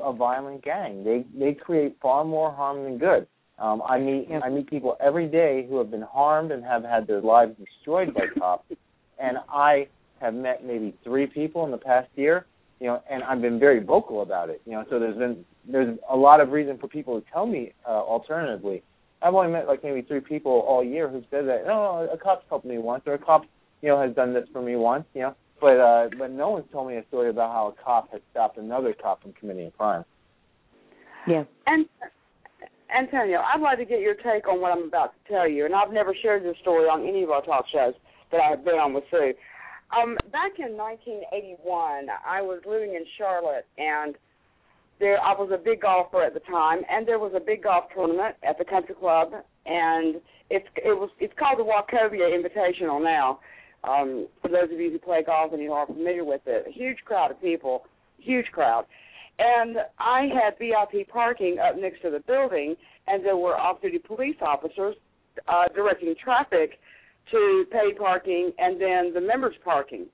a 0.04 0.14
violent 0.14 0.64
gang. 0.64 1.04
They 1.04 1.26
they 1.38 1.54
create 1.54 1.98
far 2.02 2.24
more 2.24 2.52
harm 2.52 2.84
than 2.84 2.98
good. 2.98 3.28
Um, 3.58 3.82
I 3.88 4.00
meet 4.00 4.28
I 4.44 4.50
meet 4.50 4.70
people 4.70 4.96
every 5.00 5.28
day 5.28 5.66
who 5.68 5.78
have 5.78 5.92
been 5.92 6.04
harmed 6.04 6.52
and 6.52 6.64
have 6.64 6.84
had 6.84 7.08
their 7.08 7.22
lives 7.22 7.54
destroyed 7.58 8.14
by 8.14 8.26
cops, 8.38 8.66
and 9.20 9.38
I 9.50 9.88
have 10.22 10.34
met 10.34 10.66
maybe 10.66 10.96
three 11.04 11.28
people 11.28 11.66
in 11.66 11.72
the 11.72 11.78
past 11.78 12.10
year. 12.16 12.46
You 12.80 12.88
know, 12.88 13.04
and 13.12 13.24
I've 13.24 13.42
been 13.42 13.60
very 13.60 13.84
vocal 13.84 14.22
about 14.22 14.50
it. 14.50 14.62
You 14.66 14.74
know, 14.74 14.86
so 14.90 15.00
there's 15.00 15.18
been 15.18 15.44
there's 15.70 15.98
a 16.10 16.16
lot 16.16 16.40
of 16.40 16.52
reason 16.52 16.78
for 16.78 16.88
people 16.88 17.20
to 17.20 17.26
tell 17.32 17.46
me 17.46 17.74
uh, 17.86 17.92
alternatively. 17.92 18.84
I've 19.22 19.34
only 19.34 19.52
met 19.52 19.68
like 19.68 19.84
maybe 19.84 20.02
three 20.02 20.22
people 20.22 20.64
all 20.66 20.84
year 20.84 21.10
who 21.10 21.22
said 21.30 21.46
that, 21.48 21.66
oh, 21.68 22.08
a 22.12 22.18
cop's 22.18 22.46
helped 22.48 22.66
me 22.66 22.78
once, 22.78 23.04
or 23.06 23.16
a 23.16 23.18
cop, 23.18 23.44
you 23.82 23.90
know, 23.90 24.02
has 24.02 24.16
done 24.16 24.34
this 24.34 24.48
for 24.54 24.62
me 24.62 24.78
once. 24.78 25.04
You 25.14 25.22
know, 25.22 25.36
but 25.60 25.80
uh, 25.80 26.10
but 26.18 26.32
no 26.32 26.52
one's 26.52 26.66
told 26.72 26.90
me 26.90 26.98
a 26.98 27.06
story 27.08 27.30
about 27.30 27.52
how 27.52 27.68
a 27.68 27.84
cop 27.84 28.12
has 28.12 28.22
stopped 28.32 28.58
another 28.58 28.94
cop 29.00 29.22
from 29.22 29.34
committing 29.34 29.68
a 29.68 29.72
crime. 29.72 30.06
Yeah. 31.28 31.44
And 31.68 31.86
Antonio, 32.96 33.40
I'd 33.40 33.62
like 33.62 33.78
to 33.78 33.86
get 33.86 34.00
your 34.00 34.16
take 34.16 34.48
on 34.48 34.62
what 34.62 34.72
I'm 34.72 34.88
about 34.88 35.14
to 35.14 35.34
tell 35.34 35.48
you. 35.48 35.66
And 35.66 35.76
I've 35.76 35.92
never 35.92 36.16
shared 36.22 36.44
this 36.44 36.56
story 36.62 36.86
on 36.86 37.08
any 37.08 37.24
of 37.24 37.30
our 37.30 37.44
talk 37.44 37.66
shows. 37.72 37.94
that 38.32 38.42
I've 38.42 38.64
been 38.64 38.76
on 38.76 38.94
with 38.94 39.04
Sue. 39.12 39.34
Um, 39.90 40.18
back 40.32 40.60
in 40.60 40.78
1981, 40.78 42.08
I 42.26 42.42
was 42.42 42.62
living 42.66 42.94
in 42.94 43.06
Charlotte, 43.18 43.66
and 43.78 44.16
there 45.00 45.20
I 45.20 45.34
was 45.34 45.50
a 45.54 45.58
big 45.58 45.82
golfer 45.82 46.24
at 46.24 46.34
the 46.34 46.42
time, 46.42 46.82
and 46.90 47.08
there 47.08 47.18
was 47.18 47.34
a 47.36 47.40
big 47.40 47.64
golf 47.64 47.86
tournament 47.96 48.36
at 48.48 48.58
the 48.60 48.66
country 48.66 48.94
club, 48.94 49.32
and 49.66 50.22
it's 50.50 50.68
it 50.76 50.94
was 50.94 51.10
it's 51.20 51.34
called 51.40 51.58
the 51.58 51.64
Wachovia 51.64 52.30
Invitational 52.30 53.04
now. 53.04 53.40
Um, 53.84 54.28
for 54.42 54.50
those 54.50 54.72
of 54.72 54.80
you 54.80 54.92
who 54.92 55.00
play 55.00 55.24
golf 55.26 55.54
and 55.54 55.62
you 55.62 55.72
are 55.72 55.86
familiar 55.86 56.26
with 56.26 56.42
it, 56.46 56.66
a 56.68 56.72
huge 56.72 56.98
crowd 57.06 57.32
of 57.32 57.42
people, 57.42 57.84
huge 58.18 58.48
crowd. 58.48 58.86
And 59.40 59.78
I 59.98 60.28
had 60.34 60.60
VIP 60.60 61.08
parking 61.08 61.58
up 61.60 61.78
next 61.80 62.02
to 62.02 62.10
the 62.10 62.20
building, 62.20 62.76
and 63.08 63.24
there 63.24 63.38
were 63.38 63.58
off-duty 63.58 64.00
police 64.00 64.36
officers 64.42 64.96
uh, 65.48 65.64
directing 65.74 66.14
traffic 66.22 66.80
to 67.32 67.66
paid 67.72 67.98
parking 67.98 68.52
and 68.58 68.82
then 68.82 69.14
the 69.14 69.22
members 69.22 69.56
parking. 69.64 70.08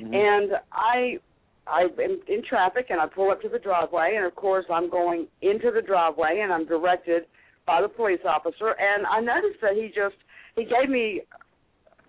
Mm-hmm. 0.00 0.14
And 0.14 0.52
I 0.72 1.18
I 1.66 1.82
am 1.82 2.20
in 2.28 2.42
traffic 2.48 2.86
and 2.90 3.00
I 3.00 3.06
pull 3.06 3.30
up 3.30 3.40
to 3.42 3.48
the 3.48 3.58
driveway 3.58 4.14
and 4.16 4.26
of 4.26 4.34
course 4.34 4.64
I'm 4.72 4.90
going 4.90 5.26
into 5.42 5.70
the 5.72 5.82
driveway 5.82 6.40
and 6.42 6.52
I'm 6.52 6.66
directed 6.66 7.24
by 7.66 7.80
the 7.82 7.88
police 7.88 8.20
officer 8.24 8.74
and 8.78 9.06
I 9.06 9.20
noticed 9.20 9.60
that 9.60 9.74
he 9.74 9.88
just 9.88 10.16
he 10.56 10.64
gave 10.64 10.88
me 10.88 11.22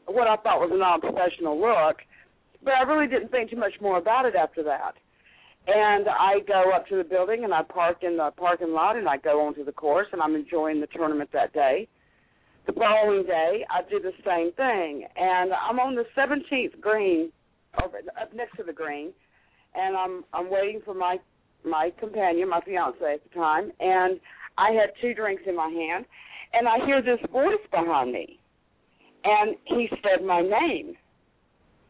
what 0.05 0.27
I 0.27 0.35
thought 0.37 0.59
was 0.59 0.71
a 0.73 0.77
non 0.77 1.01
professional 1.01 1.59
look, 1.59 1.97
but 2.63 2.73
I 2.73 2.83
really 2.83 3.07
didn't 3.07 3.29
think 3.29 3.49
too 3.49 3.57
much 3.57 3.73
more 3.81 3.97
about 3.97 4.25
it 4.25 4.35
after 4.35 4.63
that. 4.63 4.93
And 5.65 6.07
I 6.09 6.39
go 6.45 6.71
up 6.75 6.87
to 6.87 6.97
the 6.97 7.03
building 7.03 7.45
and 7.45 7.53
I 7.53 7.63
park 7.63 7.99
in 8.01 8.17
the 8.17 8.31
parking 8.35 8.73
lot 8.73 8.97
and 8.97 9.07
I 9.07 9.17
go 9.17 9.45
onto 9.45 9.63
the 9.63 9.71
course 9.71 10.07
and 10.11 10.21
I'm 10.21 10.35
enjoying 10.35 10.81
the 10.81 10.87
tournament 10.87 11.29
that 11.31 11.53
day. 11.53 11.87
The 12.65 12.73
following 12.73 13.25
day, 13.25 13.65
I 13.69 13.81
do 13.89 13.99
the 13.99 14.13
same 14.25 14.53
thing, 14.53 15.05
and 15.17 15.51
I'm 15.51 15.79
on 15.79 15.95
the 15.95 16.05
17th 16.17 16.79
green, 16.79 17.29
over 17.83 17.97
up 17.97 18.33
next 18.33 18.55
to 18.55 18.63
the 18.63 18.71
green, 18.71 19.11
and 19.75 19.97
I'm 19.97 20.23
I'm 20.33 20.49
waiting 20.49 20.81
for 20.85 20.93
my 20.93 21.17
my 21.65 21.91
companion, 21.99 22.49
my 22.49 22.61
fiance 22.61 23.03
at 23.03 23.21
the 23.21 23.35
time, 23.35 23.71
and 23.81 24.17
I 24.57 24.71
had 24.71 24.91
two 25.01 25.13
drinks 25.13 25.43
in 25.45 25.57
my 25.57 25.67
hand, 25.67 26.05
and 26.53 26.67
I 26.67 26.85
hear 26.85 27.01
this 27.01 27.19
voice 27.31 27.59
behind 27.69 28.13
me, 28.13 28.39
and 29.23 29.55
he 29.65 29.89
said 30.01 30.25
my 30.25 30.41
name. 30.41 30.95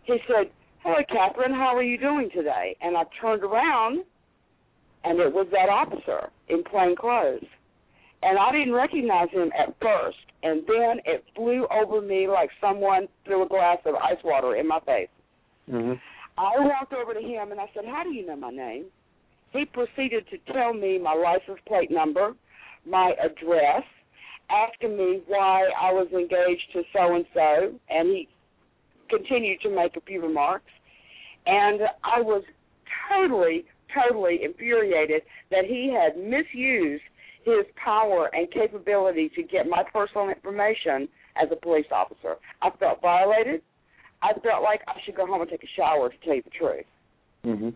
He 0.03 0.17
said, 0.27 0.51
"Hey, 0.83 1.05
Catherine, 1.09 1.53
how 1.53 1.75
are 1.75 1.83
you 1.83 1.97
doing 1.97 2.29
today?" 2.33 2.75
And 2.81 2.97
I 2.97 3.03
turned 3.21 3.43
around, 3.43 4.03
and 5.03 5.19
it 5.19 5.33
was 5.33 5.47
that 5.51 5.69
officer 5.69 6.29
in 6.49 6.63
plain 6.63 6.95
clothes 6.95 7.45
and 8.23 8.39
I 8.39 8.51
didn't 8.51 8.73
recognize 8.73 9.29
him 9.31 9.51
at 9.57 9.75
first, 9.81 10.17
and 10.43 10.61
then 10.65 11.01
it 11.05 11.23
flew 11.35 11.67
over 11.67 12.01
me 12.01 12.27
like 12.27 12.49
someone 12.61 13.07
threw 13.25 13.43
a 13.43 13.47
glass 13.47 13.79
of 13.85 13.95
ice 13.95 14.23
water 14.23 14.55
in 14.55 14.67
my 14.67 14.79
face. 14.81 15.09
Mm-hmm. 15.69 15.93
I 16.37 16.51
walked 16.59 16.93
over 16.93 17.13
to 17.13 17.19
him 17.19 17.51
and 17.51 17.59
I 17.59 17.65
said, 17.73 17.85
"How 17.85 18.03
do 18.03 18.11
you 18.11 18.25
know 18.25 18.35
my 18.35 18.49
name?" 18.49 18.85
He 19.51 19.65
proceeded 19.65 20.25
to 20.29 20.53
tell 20.53 20.73
me 20.73 20.97
my 20.97 21.13
license 21.13 21.59
plate 21.67 21.91
number, 21.91 22.33
my 22.85 23.13
address, 23.23 23.83
asking 24.49 24.97
me 24.97 25.21
why 25.27 25.69
I 25.79 25.91
was 25.91 26.07
engaged 26.11 26.71
to 26.73 26.83
so 26.93 27.15
and 27.15 27.25
so, 27.33 27.79
and 27.89 28.09
he 28.09 28.27
continued 29.09 29.61
to 29.61 29.69
make 29.69 29.95
a 29.95 30.01
few 30.01 30.21
remarks. 30.21 30.71
And 31.45 31.81
I 32.03 32.21
was 32.21 32.43
totally, 33.09 33.65
totally 33.93 34.39
infuriated 34.43 35.23
that 35.51 35.65
he 35.65 35.93
had 35.93 36.17
misused 36.17 37.03
his 37.43 37.65
power 37.75 38.29
and 38.33 38.49
capability 38.51 39.29
to 39.35 39.43
get 39.43 39.67
my 39.67 39.83
personal 39.91 40.29
information 40.29 41.07
as 41.35 41.49
a 41.51 41.55
police 41.55 41.85
officer. 41.91 42.35
I 42.61 42.69
felt 42.79 43.01
violated. 43.01 43.61
I 44.21 44.33
felt 44.39 44.63
like 44.63 44.81
I 44.87 44.93
should 45.05 45.15
go 45.15 45.25
home 45.25 45.41
and 45.41 45.49
take 45.49 45.63
a 45.63 45.71
shower 45.75 46.09
to 46.09 46.15
tell 46.23 46.35
you 46.35 46.43
the 46.43 46.49
truth. 46.51 46.85
Mm-hmm. 47.45 47.69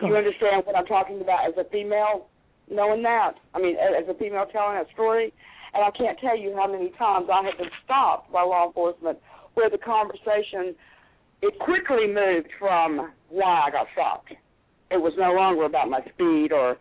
Do 0.00 0.06
you 0.08 0.16
understand 0.16 0.66
what 0.66 0.76
I'm 0.76 0.86
talking 0.86 1.20
about 1.20 1.46
as 1.46 1.54
a 1.56 1.68
female 1.70 2.26
knowing 2.70 3.02
that? 3.02 3.32
I 3.54 3.60
mean, 3.60 3.76
as 3.76 4.08
a 4.08 4.14
female 4.14 4.46
telling 4.50 4.76
that 4.76 4.86
story, 4.92 5.32
and 5.74 5.84
I 5.84 5.90
can't 5.90 6.18
tell 6.18 6.38
you 6.38 6.54
how 6.56 6.70
many 6.70 6.90
times 6.98 7.28
I 7.32 7.42
have 7.44 7.58
been 7.58 7.70
stopped 7.84 8.32
by 8.32 8.42
law 8.42 8.66
enforcement 8.66 9.18
where 9.54 9.70
the 9.70 9.78
conversation 9.78 10.74
it 11.42 11.58
quickly 11.58 12.06
moved 12.06 12.48
from 12.58 13.12
why 13.28 13.64
I 13.66 13.70
got 13.70 13.86
stopped. 13.92 14.32
It 14.90 14.96
was 14.96 15.12
no 15.18 15.32
longer 15.32 15.64
about 15.64 15.90
my 15.90 16.00
speed 16.14 16.52
or 16.52 16.78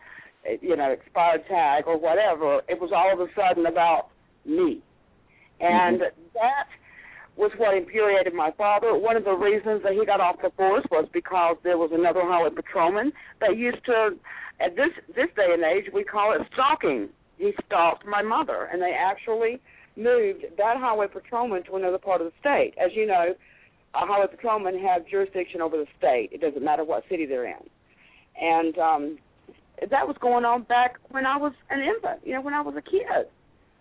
you 0.61 0.75
know, 0.75 0.91
expired 0.91 1.45
tag 1.47 1.85
or 1.87 1.97
whatever. 1.97 2.61
It 2.67 2.79
was 2.79 2.91
all 2.93 3.13
of 3.13 3.19
a 3.19 3.31
sudden 3.33 3.65
about 3.65 4.09
me. 4.45 4.81
And 5.59 6.01
mm-hmm. 6.01 6.23
that 6.33 6.67
was 7.35 7.51
what 7.57 7.75
infuriated 7.75 8.33
my 8.33 8.51
father. 8.51 8.95
One 8.95 9.15
of 9.15 9.23
the 9.23 9.33
reasons 9.33 9.81
that 9.83 9.93
he 9.93 10.05
got 10.05 10.19
off 10.19 10.37
the 10.41 10.51
force 10.55 10.85
was 10.91 11.07
because 11.11 11.57
there 11.63 11.77
was 11.77 11.91
another 11.93 12.21
highway 12.21 12.49
patrolman 12.51 13.11
that 13.39 13.57
used 13.57 13.83
to, 13.85 14.11
at 14.59 14.75
this 14.75 14.91
this 15.07 15.29
day 15.35 15.49
and 15.51 15.63
age, 15.63 15.91
we 15.93 16.03
call 16.03 16.33
it 16.33 16.41
stalking. 16.53 17.09
He 17.37 17.53
stalked 17.65 18.05
my 18.05 18.21
mother, 18.21 18.69
and 18.71 18.81
they 18.81 18.93
actually 18.97 19.59
moved 19.97 20.45
that 20.57 20.77
highway 20.77 21.07
patrolman 21.07 21.63
to 21.63 21.75
another 21.75 21.97
part 21.97 22.21
of 22.21 22.27
the 22.27 22.33
state. 22.39 22.73
As 22.83 22.91
you 22.95 23.05
know, 23.07 23.33
a 23.95 24.05
highway 24.05 24.27
patrolman 24.29 24.79
have 24.79 25.07
jurisdiction 25.07 25.61
over 25.61 25.77
the 25.77 25.87
state. 25.97 26.29
It 26.31 26.41
doesn't 26.41 26.63
matter 26.63 26.83
what 26.83 27.03
city 27.09 27.25
they're 27.25 27.45
in. 27.45 27.63
And 28.39 28.77
um 28.77 29.17
that 29.81 30.07
was 30.07 30.15
going 30.21 30.45
on 30.45 30.63
back 30.63 30.97
when 31.09 31.25
I 31.25 31.37
was 31.37 31.53
an 31.69 31.81
infant, 31.81 32.21
you 32.23 32.33
know, 32.33 32.41
when 32.41 32.53
I 32.53 32.61
was 32.61 32.75
a 32.77 32.81
kid. 32.81 33.27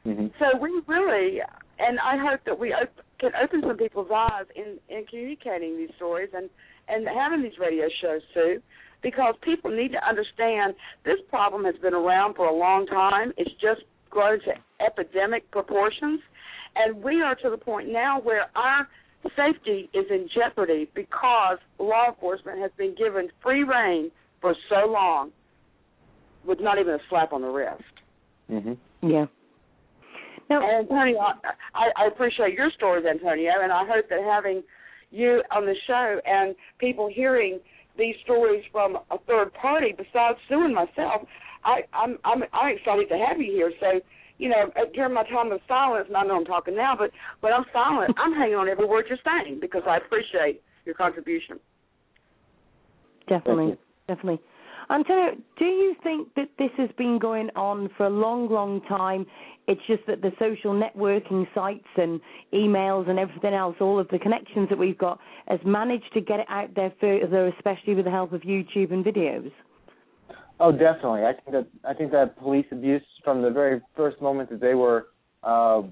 Mm-hmm. 0.07 0.29
So 0.39 0.59
we 0.59 0.83
really, 0.87 1.41
and 1.79 1.99
I 2.01 2.17
hope 2.17 2.41
that 2.47 2.59
we 2.59 2.73
op- 2.73 3.05
can 3.23 3.33
open 3.43 3.63
some 3.67 3.77
people's 3.77 4.11
eyes 4.15 4.47
in 4.55 4.79
in 4.89 5.07
communicating 5.07 5.77
these 5.77 5.91
stories 5.97 6.31
and 6.35 6.51
and 6.89 7.07
having 7.07 7.43
these 7.43 7.59
radio 7.59 7.87
shows 8.03 8.21
too, 8.35 8.61
because 9.03 9.35
people 9.43 9.71
need 9.71 9.93
to 9.93 10.03
understand 10.07 10.75
this 11.05 11.21
problem 11.31 11.65
has 11.65 11.77
been 11.81 11.95
around 11.95 12.35
for 12.35 12.47
a 12.47 12.55
long 12.55 12.87
time. 12.87 13.33
It's 13.37 13.55
just 13.61 13.83
grown 14.11 14.41
to 14.41 14.53
epidemic 14.85 15.49
proportions, 15.53 16.21
and 16.75 17.03
we 17.03 17.23
are 17.23 17.37
to 17.37 17.49
the 17.49 17.57
point 17.57 17.89
now 17.91 18.21
where 18.21 18.51
our 18.57 18.89
safety 19.37 19.89
is 19.95 20.07
in 20.11 20.29
jeopardy 20.35 20.91
because 20.95 21.59
law 21.79 22.09
enforcement 22.09 22.59
has 22.59 22.73
been 22.77 22.95
given 22.97 23.31
free 23.41 23.63
reign 23.63 24.11
for 24.41 24.57
so 24.69 24.91
long 24.91 25.31
with 26.45 26.59
not 26.61 26.79
even 26.81 26.95
a 26.95 26.99
slap 27.09 27.33
on 27.33 27.41
the 27.43 27.49
wrist. 27.49 27.83
Mhm. 28.51 28.77
Yeah. 29.01 29.27
Antonio, 30.61 31.19
I, 31.19 31.89
I 31.97 32.07
appreciate 32.07 32.55
your 32.55 32.71
stories, 32.77 33.07
Antonio, 33.09 33.53
and 33.63 33.73
I 33.73 33.85
hope 33.87 34.09
that 34.11 34.21
having 34.23 34.63
you 35.11 35.43
on 35.55 35.67
the 35.67 35.75
show 35.87 36.21
and 36.25 36.55
people 36.79 37.09
hearing 37.13 37.61
these 37.97 38.15
stories 38.25 38.65
from 38.73 38.97
a 39.11 39.19
third 39.27 39.53
party 39.55 39.95
besides 39.97 40.39
Sue 40.49 40.65
and 40.65 40.75
myself, 40.75 41.23
I, 41.65 41.83
I'm 41.93 42.19
I'm 42.25 42.43
I'm 42.53 42.75
excited 42.75 43.09
to 43.09 43.19
have 43.19 43.41
you 43.41 43.53
here. 43.53 43.73
So, 43.79 44.01
you 44.39 44.49
know, 44.49 44.73
uh, 44.77 44.87
during 44.95 45.15
my 45.15 45.25
time 45.25 45.53
of 45.53 45.61
silence, 45.69 46.07
and 46.09 46.17
I 46.17 46.25
know 46.25 46.37
I'm 46.37 46.45
talking 46.45 46.75
now, 46.75 46.95
but 46.99 47.11
when 47.41 47.53
I'm 47.53 47.65
silent, 47.73 48.15
I'm 48.19 48.33
hanging 48.33 48.57
on 48.57 48.69
every 48.69 48.87
word 48.87 49.07
you're 49.09 49.19
saying 49.25 49.59
because 49.61 49.83
I 49.87 49.99
appreciate 49.99 50.63
your 50.85 50.95
contribution. 50.95 51.61
Definitely, 53.29 53.77
definitely. 54.09 54.41
Antonio, 54.91 55.37
do 55.59 55.65
you 55.65 55.95
think 56.03 56.35
that 56.35 56.49
this 56.59 56.71
has 56.77 56.91
been 56.99 57.19
going 57.19 57.51
on 57.57 57.89
for 57.97 58.07
a 58.07 58.11
long, 58.11 58.49
long 58.51 58.81
time? 58.83 59.27
It's 59.69 59.81
just 59.87 60.03
that 60.07 60.23
the 60.23 60.33
social 60.39 60.73
networking 60.73 61.47
sites 61.55 61.87
and 61.97 62.21
emails 62.53 63.09
and 63.09 63.19
everything 63.19 63.55
else, 63.55 63.77
all 63.81 63.99
of 63.99 64.09
the 64.09 64.19
connections 64.19 64.69
that 64.69 64.79
we've 64.79 64.99
got, 64.99 65.21
has 65.47 65.61
managed 65.65 66.13
to 66.15 66.21
get 66.21 66.41
it 66.41 66.47
out 66.49 66.75
there 66.75 66.93
further, 67.01 67.47
especially 67.49 67.95
with 67.95 68.05
the 68.05 68.11
help 68.11 68.33
of 68.33 68.43
YouTube 68.43 68.93
and 68.93 69.05
videos. 69.05 69.53
Oh, 70.59 70.73
definitely. 70.73 71.25
I 71.25 71.33
think 71.33 71.53
that 71.53 71.67
I 71.89 71.95
think 71.95 72.13
that 72.13 72.39
police 72.39 72.67
abuse 72.71 73.03
from 73.25 73.43
the 73.43 73.51
very 73.51 73.81
first 73.97 74.21
moment 74.21 74.51
that 74.51 74.61
they 74.61 74.75
were 74.75 75.09
uh, 75.43 75.83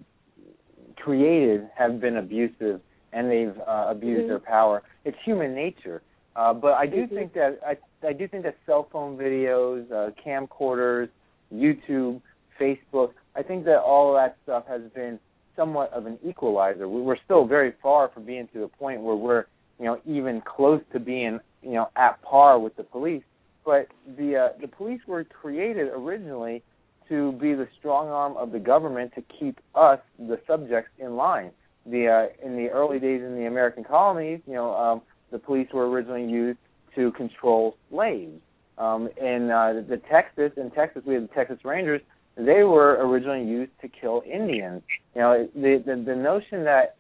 created 0.97 1.69
have 1.77 2.01
been 2.01 2.19
abusive, 2.19 2.81
and 3.13 3.31
they've 3.31 3.57
uh, 3.67 3.87
abused 3.89 4.21
mm-hmm. 4.21 4.29
their 4.29 4.39
power. 4.39 4.83
It's 5.05 5.17
human 5.25 5.55
nature. 5.55 6.03
Uh, 6.37 6.55
but 6.55 6.75
I 6.75 6.87
do 6.87 7.05
mm-hmm. 7.05 7.15
think 7.15 7.35
that 7.35 7.59
I 7.67 7.77
I 8.07 8.13
do 8.13 8.27
think 8.29 8.45
that 8.45 8.57
cell 8.67 8.89
phone 8.91 9.17
videos, 9.17 9.91
uh, 9.93 10.11
camcorders, 10.27 11.09
YouTube, 11.53 12.21
Facebook, 12.61 13.13
I 13.37 13.43
think 13.43 13.65
that 13.65 13.79
all 13.79 14.17
of 14.17 14.23
that 14.23 14.37
stuff 14.43 14.67
has 14.69 14.83
been 14.95 15.19
somewhat 15.57 15.93
of 15.93 16.07
an 16.07 16.19
equalizer. 16.27 16.89
We're 16.89 17.17
still 17.25 17.47
very 17.47 17.73
far 17.83 18.11
from 18.13 18.25
being 18.25 18.49
to 18.53 18.61
the 18.61 18.69
point 18.69 19.01
where 19.03 19.17
we're, 19.17 19.45
you 19.79 19.87
know, 19.87 20.01
even 20.07 20.41
close 20.41 20.81
to 20.93 21.01
being, 21.01 21.41
you 21.63 21.73
know, 21.73 21.89
at 21.97 22.23
par 22.23 22.59
with 22.59 22.77
the 22.77 22.83
police. 22.83 23.23
But 23.65 23.89
the 24.17 24.37
uh, 24.37 24.49
the 24.61 24.69
police 24.69 25.01
were 25.07 25.25
created 25.25 25.89
originally 25.89 26.63
to 27.09 27.33
be 27.33 27.55
the 27.55 27.69
strong 27.79 28.09
arm 28.09 28.37
of 28.37 28.53
the 28.53 28.59
government 28.59 29.13
to 29.17 29.23
keep 29.39 29.61
us, 29.75 29.99
the 30.19 30.41
subjects, 30.47 30.91
in 30.99 31.17
line. 31.17 31.51
The 31.85 32.07
uh, 32.09 32.47
in 32.47 32.57
the 32.57 32.69
early 32.71 32.99
days 32.99 33.21
in 33.23 33.37
the 33.37 33.47
American 33.47 33.85
colonies, 33.85 34.41
you 34.47 34.55
know, 34.55 34.75
um, 34.75 35.03
the 35.31 35.39
police 35.39 35.69
were 35.75 35.91
originally 35.91 36.25
used 36.25 36.59
to 36.95 37.13
control 37.13 37.77
slaves. 37.91 38.41
Um, 38.79 39.09
in 39.21 39.51
uh, 39.51 39.83
the 39.89 40.01
Texas, 40.11 40.53
in 40.57 40.71
Texas, 40.71 41.03
we 41.07 41.15
had 41.15 41.25
the 41.25 41.35
Texas 41.35 41.59
Rangers. 41.65 42.01
They 42.37 42.63
were 42.63 43.07
originally 43.07 43.45
used 43.45 43.73
to 43.83 43.89
kill 43.89 44.23
Indians. 44.31 44.83
You 45.15 45.21
know, 45.21 45.49
the 45.55 45.83
the, 45.85 46.03
the 46.03 46.17
notion 46.17 46.65
that 46.65 46.97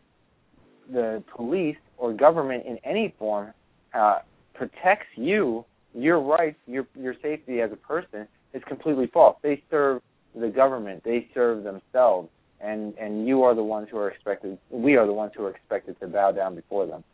the 0.92 1.22
police 1.34 1.78
or 1.96 2.12
government 2.12 2.66
in 2.66 2.78
any 2.84 3.14
form 3.18 3.52
uh, 3.94 4.18
protects 4.54 5.06
you, 5.16 5.64
your 5.94 6.20
rights, 6.20 6.58
your 6.66 6.86
your 6.98 7.14
safety 7.22 7.60
as 7.60 7.72
a 7.72 7.76
person 7.76 8.28
is 8.52 8.62
completely 8.66 9.06
false. 9.06 9.36
They 9.42 9.62
serve 9.70 10.02
the 10.34 10.48
government, 10.48 11.02
they 11.04 11.28
serve 11.32 11.64
themselves, 11.64 12.28
and 12.60 12.94
and 12.98 13.26
you 13.26 13.42
are 13.42 13.54
the 13.54 13.64
ones 13.64 13.88
who 13.90 13.96
are 13.98 14.10
expected. 14.10 14.58
We 14.70 14.96
are 14.96 15.06
the 15.06 15.12
ones 15.12 15.32
who 15.36 15.44
are 15.44 15.50
expected 15.50 15.98
to 16.00 16.08
bow 16.08 16.32
down 16.32 16.54
before 16.54 16.86
them. 16.86 17.04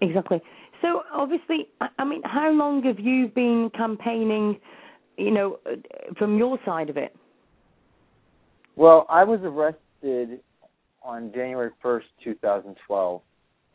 Exactly. 0.00 0.40
So 0.82 1.02
obviously, 1.12 1.68
I 1.98 2.04
mean, 2.04 2.22
how 2.24 2.50
long 2.52 2.82
have 2.84 2.98
you 3.00 3.28
been 3.28 3.70
campaigning? 3.74 4.58
You 5.16 5.30
know, 5.30 5.58
from 6.18 6.36
your 6.36 6.58
side 6.66 6.90
of 6.90 6.98
it. 6.98 7.16
Well, 8.76 9.06
I 9.08 9.24
was 9.24 9.40
arrested 9.42 10.40
on 11.02 11.32
January 11.32 11.70
1st, 11.82 12.02
2012, 12.22 13.22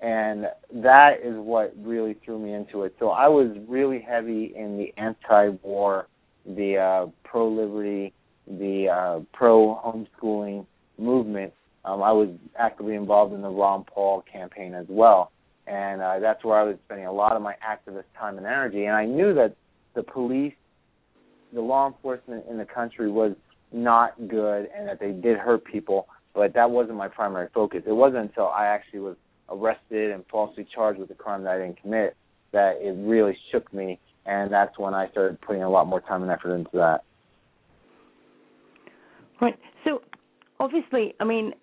and 0.02 0.46
that 0.84 1.14
is 1.24 1.34
what 1.38 1.74
really 1.80 2.16
threw 2.24 2.38
me 2.38 2.54
into 2.54 2.84
it. 2.84 2.96
So 3.00 3.10
I 3.10 3.28
was 3.28 3.48
really 3.68 4.00
heavy 4.00 4.54
in 4.56 4.78
the 4.78 4.94
anti-war, 5.02 6.08
the 6.46 6.78
uh, 6.78 7.12
pro-liberty, 7.24 8.14
the 8.48 8.90
uh, 8.90 9.20
pro-homeschooling 9.34 10.68
movement. 11.00 11.54
Um, 11.84 12.04
I 12.04 12.12
was 12.12 12.30
actively 12.60 12.94
involved 12.94 13.34
in 13.34 13.42
the 13.42 13.50
Ron 13.50 13.84
Paul 13.84 14.24
campaign 14.32 14.76
as 14.76 14.86
well, 14.88 15.32
and 15.68 16.02
uh, 16.02 16.20
that's 16.20 16.44
where 16.44 16.60
I 16.60 16.64
was 16.64 16.76
spending 16.86 17.06
a 17.06 17.12
lot 17.12 17.36
of 17.36 17.42
my 17.42 17.56
activist 17.66 18.06
time 18.18 18.38
and 18.38 18.46
energy. 18.46 18.86
And 18.86 18.96
I 18.96 19.06
knew 19.06 19.34
that 19.34 19.56
the 19.96 20.04
police, 20.04 20.54
the 21.54 21.62
law 21.62 21.88
enforcement 21.88 22.46
in 22.50 22.58
the 22.58 22.66
country 22.66 23.12
was 23.12 23.34
not 23.72 24.16
good, 24.28 24.68
and 24.76 24.88
that 24.88 25.00
they 25.00 25.12
did 25.12 25.38
hurt 25.38 25.64
people. 25.66 26.08
But 26.34 26.54
that 26.54 26.70
wasn't 26.70 26.98
my 26.98 27.08
primary 27.08 27.50
focus. 27.54 27.84
It 27.86 27.92
wasn't 27.92 28.30
until 28.30 28.48
I 28.48 28.68
actually 28.68 29.00
was 29.00 29.16
arrested 29.50 30.12
and 30.12 30.24
falsely 30.32 30.66
charged 30.74 31.00
with 31.00 31.10
a 31.12 31.16
crime 31.16 31.44
that 31.44 31.52
I 31.52 31.58
didn't 31.60 31.82
commit 31.82 32.16
that 32.54 32.78
it 32.82 32.96
really 32.98 33.38
shook 33.52 33.72
me, 33.74 34.00
and 34.26 34.52
that's 34.52 34.78
when 34.78 34.94
I 34.94 35.10
started 35.10 35.40
putting 35.42 35.64
a 35.64 35.70
lot 35.70 35.88
more 35.88 36.02
time 36.02 36.22
and 36.22 36.32
effort 36.32 36.54
into 36.54 36.72
that. 36.74 37.04
Right. 39.40 39.58
So, 39.86 40.02
obviously, 40.60 41.14
I 41.20 41.24
mean, 41.24 41.54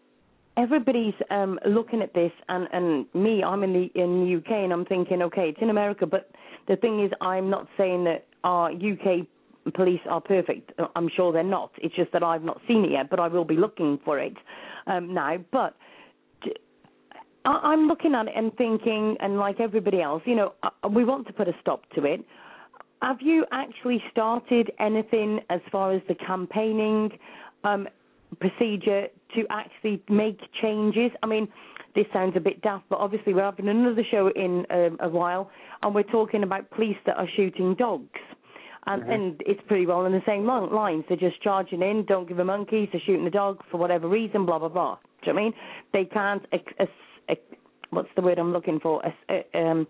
everybody's 0.58 1.14
um, 1.30 1.58
looking 1.64 2.02
at 2.02 2.12
this, 2.12 2.32
and 2.48 2.68
and 2.72 3.06
me, 3.14 3.42
I'm 3.42 3.62
in 3.62 3.72
the 3.72 4.00
in 4.00 4.24
the 4.24 4.36
UK, 4.38 4.64
and 4.64 4.72
I'm 4.72 4.84
thinking, 4.84 5.22
okay, 5.22 5.48
it's 5.50 5.62
in 5.62 5.70
America, 5.70 6.06
but 6.06 6.30
the 6.66 6.76
thing 6.76 7.02
is, 7.04 7.10
I'm 7.20 7.48
not 7.48 7.66
saying 7.78 8.04
that 8.04 8.26
our 8.44 8.70
UK 8.70 9.26
police 9.74 10.00
are 10.08 10.20
perfect. 10.20 10.72
I'm 10.96 11.08
sure 11.14 11.32
they're 11.32 11.42
not. 11.42 11.70
It's 11.78 11.94
just 11.94 12.12
that 12.12 12.22
I've 12.22 12.42
not 12.42 12.60
seen 12.66 12.84
it 12.84 12.90
yet, 12.90 13.10
but 13.10 13.20
I 13.20 13.28
will 13.28 13.44
be 13.44 13.56
looking 13.56 13.98
for 14.04 14.18
it 14.18 14.34
um, 14.86 15.14
now. 15.14 15.36
But 15.52 15.76
I'm 17.44 17.86
looking 17.86 18.14
at 18.14 18.26
it 18.26 18.32
and 18.36 18.54
thinking, 18.56 19.16
and 19.20 19.38
like 19.38 19.60
everybody 19.60 20.02
else, 20.02 20.22
you 20.26 20.34
know, 20.34 20.54
uh, 20.62 20.88
we 20.88 21.04
want 21.04 21.26
to 21.28 21.32
put 21.32 21.48
a 21.48 21.52
stop 21.60 21.88
to 21.94 22.04
it. 22.04 22.24
Have 23.00 23.18
you 23.20 23.46
actually 23.52 24.02
started 24.10 24.72
anything 24.80 25.40
as 25.50 25.60
far 25.70 25.92
as 25.92 26.02
the 26.08 26.14
campaigning 26.16 27.10
um, 27.64 27.88
procedure 28.40 29.06
to 29.34 29.44
actually 29.50 30.02
make 30.08 30.40
changes? 30.60 31.10
I 31.22 31.26
mean, 31.26 31.48
this 31.94 32.06
sounds 32.12 32.34
a 32.36 32.40
bit 32.40 32.60
daft, 32.62 32.84
but 32.88 32.98
obviously 32.98 33.34
we're 33.34 33.44
having 33.44 33.68
another 33.68 34.02
show 34.10 34.30
in 34.34 34.64
um, 34.70 34.98
a 35.00 35.08
while, 35.08 35.50
and 35.82 35.94
we're 35.94 36.02
talking 36.02 36.42
about 36.42 36.70
police 36.70 36.96
that 37.06 37.16
are 37.16 37.28
shooting 37.36 37.74
dogs. 37.74 38.20
And, 38.86 39.02
mm-hmm. 39.02 39.10
and 39.12 39.42
it's 39.44 39.60
pretty 39.66 39.86
well 39.86 40.06
in 40.06 40.12
the 40.12 40.22
same 40.26 40.46
lines. 40.46 41.04
They're 41.08 41.16
just 41.16 41.42
charging 41.42 41.82
in, 41.82 42.04
don't 42.06 42.28
give 42.28 42.38
a 42.38 42.44
monkeys, 42.44 42.88
they're 42.92 43.02
shooting 43.04 43.24
the 43.24 43.30
dog 43.30 43.62
for 43.70 43.76
whatever 43.76 44.08
reason, 44.08 44.46
blah, 44.46 44.58
blah, 44.58 44.68
blah. 44.68 44.98
Do 45.22 45.30
you 45.30 45.32
know 45.32 45.34
what 45.34 45.40
I 45.40 45.44
mean? 45.44 45.54
They 45.92 46.04
can't 46.04 46.46
ex- 46.52 46.90
what's 47.90 48.08
the 48.16 48.22
word 48.22 48.38
I'm 48.38 48.52
looking 48.52 48.80
for? 48.80 49.02
Um, 49.54 49.86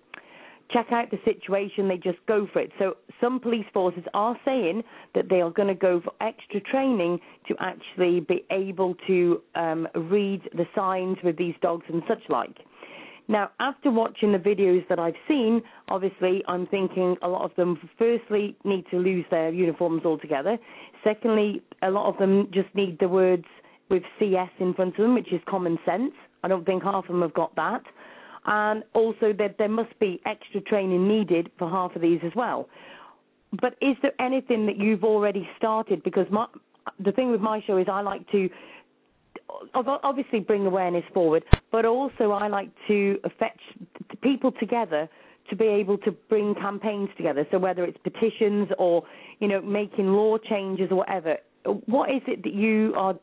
check 0.71 0.87
out 0.93 1.11
the 1.11 1.19
situation, 1.25 1.89
they 1.89 1.97
just 1.97 2.19
go 2.27 2.47
for 2.53 2.61
it. 2.61 2.71
So 2.79 2.97
some 3.21 3.41
police 3.41 3.66
forces 3.73 4.05
are 4.14 4.39
saying 4.45 4.83
that 5.14 5.29
they 5.29 5.41
are 5.41 5.51
going 5.51 5.69
to 5.69 5.75
go 5.75 6.01
for 6.01 6.12
extra 6.21 6.61
training 6.61 7.21
to 7.49 7.55
actually 7.61 8.21
be 8.21 8.45
able 8.51 8.95
to 9.07 9.41
um, 9.55 9.89
read 9.95 10.43
the 10.55 10.66
signs 10.75 11.16
with 11.25 11.37
these 11.39 11.55
dogs 11.62 11.85
and 11.89 12.03
such 12.07 12.23
like. 12.29 12.57
Now, 13.31 13.51
after 13.61 13.91
watching 13.91 14.33
the 14.33 14.39
videos 14.39 14.89
that 14.89 14.99
I've 14.99 15.14
seen, 15.27 15.61
obviously 15.91 16.43
I'm 16.49 16.66
thinking 16.66 17.16
a 17.21 17.29
lot 17.29 17.43
of 17.43 17.55
them, 17.57 17.79
firstly, 17.99 18.57
need 18.64 18.85
to 18.91 18.97
lose 18.97 19.27
their 19.31 19.53
uniforms 19.53 20.05
altogether. 20.07 20.57
Secondly, 21.05 21.62
a 21.83 21.91
lot 21.91 22.09
of 22.09 22.19
them 22.19 22.49
just 22.53 22.75
need 22.75 22.99
the 22.99 23.09
words 23.09 23.45
with 23.91 24.03
CS 24.19 24.51
in 24.61 24.73
front 24.73 24.99
of 24.99 25.03
them, 25.03 25.14
which 25.14 25.33
is 25.33 25.41
common 25.47 25.79
sense. 25.85 26.12
I 26.43 26.49
don't 26.49 26.64
think 26.64 26.83
half 26.83 27.05
of 27.05 27.09
them 27.09 27.21
have 27.21 27.35
got 27.35 27.55
that. 27.57 27.83
And 28.51 28.82
also 28.94 29.34
that 29.36 29.57
there 29.59 29.68
must 29.68 29.96
be 29.99 30.22
extra 30.24 30.62
training 30.62 31.07
needed 31.07 31.51
for 31.59 31.68
half 31.68 31.94
of 31.94 32.01
these 32.01 32.20
as 32.24 32.32
well. 32.34 32.66
But 33.61 33.74
is 33.82 33.94
there 34.01 34.12
anything 34.18 34.64
that 34.66 34.78
you've 34.78 35.05
already 35.05 35.46
started? 35.59 36.03
Because 36.03 36.26
my, 36.30 36.46
the 36.99 37.12
thing 37.12 37.30
with 37.30 37.42
my 37.42 37.62
show 37.66 37.76
is 37.76 37.86
I 37.90 38.01
like 38.01 38.26
to 38.32 38.49
obviously 39.74 40.40
bring 40.40 40.64
awareness 40.64 41.05
forward, 41.12 41.44
but 41.70 41.84
also 41.84 42.32
I 42.32 42.49
like 42.49 42.70
to 42.88 43.18
fetch 43.38 43.61
people 44.22 44.53
together 44.53 45.11
to 45.51 45.57
be 45.57 45.66
able 45.66 45.99
to 45.99 46.12
bring 46.12 46.55
campaigns 46.55 47.11
together. 47.18 47.46
So 47.51 47.59
whether 47.59 47.84
it's 47.84 47.99
petitions 48.03 48.68
or 48.78 49.03
you 49.40 49.49
know 49.49 49.61
making 49.61 50.07
law 50.09 50.38
changes 50.38 50.88
or 50.90 50.96
whatever, 50.96 51.36
what 51.84 52.11
is 52.11 52.22
it 52.26 52.42
that 52.44 52.55
you 52.55 52.94
are 52.96 53.14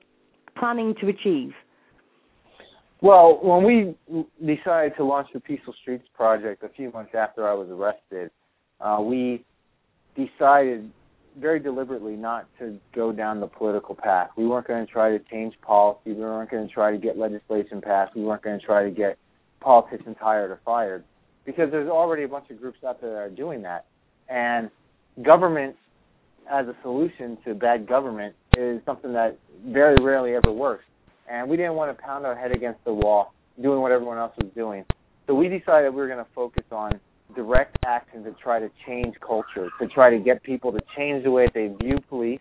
planning 0.56 0.94
to 1.02 1.08
achieve? 1.08 1.54
Well, 3.02 3.40
when 3.42 3.64
we 3.64 4.26
decided 4.40 4.96
to 4.98 5.04
launch 5.04 5.28
the 5.34 5.40
Peaceful 5.40 5.74
Streets 5.82 6.08
project 6.14 6.64
a 6.64 6.70
few 6.70 6.92
months 6.92 7.12
after 7.14 7.48
I 7.48 7.54
was 7.54 7.70
arrested, 7.70 8.32
uh, 8.80 9.00
we 9.02 9.44
decided 10.16 10.90
very 11.40 11.60
deliberately 11.60 12.16
not 12.16 12.48
to 12.60 12.80
go 12.94 13.12
down 13.12 13.42
the 13.42 13.48
political 13.48 13.96
path. 13.96 14.30
We 14.38 14.48
weren't 14.48 14.68
going 14.68 14.86
to 14.86 14.92
try 14.92 15.10
to 15.10 15.20
change 15.30 15.54
policy. 15.62 16.14
We 16.14 16.16
weren't 16.16 16.50
going 16.50 16.68
to 16.68 16.74
try 16.74 16.92
to 16.92 16.98
get 16.98 17.18
legislation 17.18 17.82
passed. 17.82 18.16
We 18.16 18.24
weren't 18.24 18.42
going 18.42 18.60
to 18.60 18.66
try 18.66 18.84
to 18.86 18.92
get 18.92 19.18
politicians 19.60 20.16
hired 20.20 20.52
or 20.52 20.62
fired 20.64 21.04
because 21.46 21.70
there's 21.72 21.90
already 21.90 22.24
a 22.24 22.28
bunch 22.28 22.50
of 22.50 22.60
groups 22.60 22.80
out 22.88 23.02
there 23.02 23.12
that 23.12 23.18
are 23.18 23.30
doing 23.30 23.62
that. 23.64 23.86
And 24.30 24.72
government 25.22 25.76
as 26.50 26.68
a 26.68 26.76
solution 26.82 27.38
to 27.44 27.54
bad 27.54 27.88
government 27.88 28.36
is 28.58 28.82
something 28.86 29.12
that 29.14 29.38
very 29.68 29.96
rarely 30.02 30.36
ever 30.36 30.52
works 30.52 30.86
and 31.30 31.50
we 31.50 31.58
didn't 31.58 31.76
want 31.76 31.96
to 31.96 32.04
pound 32.04 32.26
our 32.26 32.36
head 32.36 32.52
against 32.52 32.84
the 32.86 32.94
wall 32.94 33.34
doing 33.62 33.82
what 33.82 33.92
everyone 33.92 34.18
else 34.18 34.34
was 34.38 34.52
doing. 34.56 34.84
So 35.28 35.34
we 35.34 35.48
decided 35.48 35.90
we 35.90 36.02
were 36.02 36.08
going 36.08 36.24
to 36.24 36.32
focus 36.36 36.66
on 36.72 37.00
direct 37.36 37.78
action 37.86 38.24
to 38.24 38.32
try 38.34 38.60
to 38.60 38.70
change 38.86 39.16
culture, 39.26 39.70
to 39.82 39.88
try 39.88 40.10
to 40.10 40.20
get 40.20 40.44
people 40.44 40.72
to 40.72 40.80
change 40.96 41.24
the 41.24 41.32
way 41.32 41.48
they 41.54 41.74
view 41.82 41.98
police, 42.10 42.40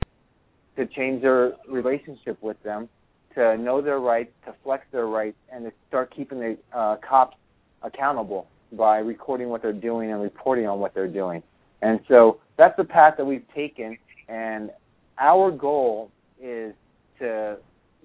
to 0.76 0.86
change 0.86 1.22
their 1.22 1.52
relationship 1.68 2.40
with 2.42 2.62
them, 2.62 2.88
to 3.34 3.56
know 3.56 3.80
their 3.80 4.00
rights, 4.00 4.30
to 4.44 4.54
flex 4.62 4.84
their 4.92 5.06
rights, 5.06 5.36
and 5.52 5.64
to 5.64 5.72
start 5.88 6.14
keeping 6.14 6.38
the 6.38 6.56
uh, 6.76 6.96
cops 7.08 7.36
accountable 7.82 8.46
by 8.72 8.98
recording 8.98 9.48
what 9.48 9.62
they're 9.62 9.72
doing 9.72 10.12
and 10.12 10.20
reporting 10.20 10.66
on 10.66 10.78
what 10.78 10.94
they're 10.94 11.08
doing. 11.08 11.42
And 11.82 12.00
so 12.08 12.40
that's 12.56 12.76
the 12.76 12.84
path 12.84 13.14
that 13.18 13.24
we've 13.24 13.46
taken. 13.54 13.96
And 14.28 14.70
our 15.18 15.50
goal 15.50 16.10
is 16.42 16.74
to 17.18 17.56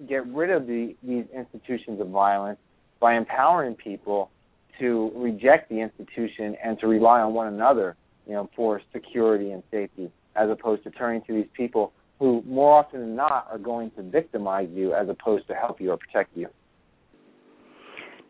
get 0.08 0.26
rid 0.26 0.50
of 0.50 0.66
the, 0.66 0.94
these 1.02 1.24
institutions 1.34 2.00
of 2.00 2.08
violence 2.08 2.58
by 3.00 3.14
empowering 3.14 3.74
people 3.74 4.30
to 4.78 5.12
reject 5.14 5.68
the 5.68 5.80
institution 5.80 6.56
and 6.62 6.78
to 6.80 6.86
rely 6.86 7.20
on 7.20 7.34
one 7.34 7.48
another, 7.48 7.96
you 8.26 8.32
know, 8.32 8.48
for 8.56 8.80
security 8.92 9.50
and 9.50 9.62
safety, 9.70 10.10
as 10.36 10.48
opposed 10.50 10.82
to 10.84 10.90
turning 10.90 11.22
to 11.26 11.34
these 11.34 11.48
people 11.54 11.92
who, 12.18 12.42
more 12.46 12.78
often 12.78 13.00
than 13.00 13.16
not, 13.16 13.46
are 13.50 13.58
going 13.58 13.90
to 13.92 14.02
victimize 14.02 14.68
you 14.72 14.94
as 14.94 15.08
opposed 15.08 15.46
to 15.48 15.54
help 15.54 15.80
you 15.80 15.90
or 15.90 15.96
protect 15.96 16.36
you. 16.36 16.48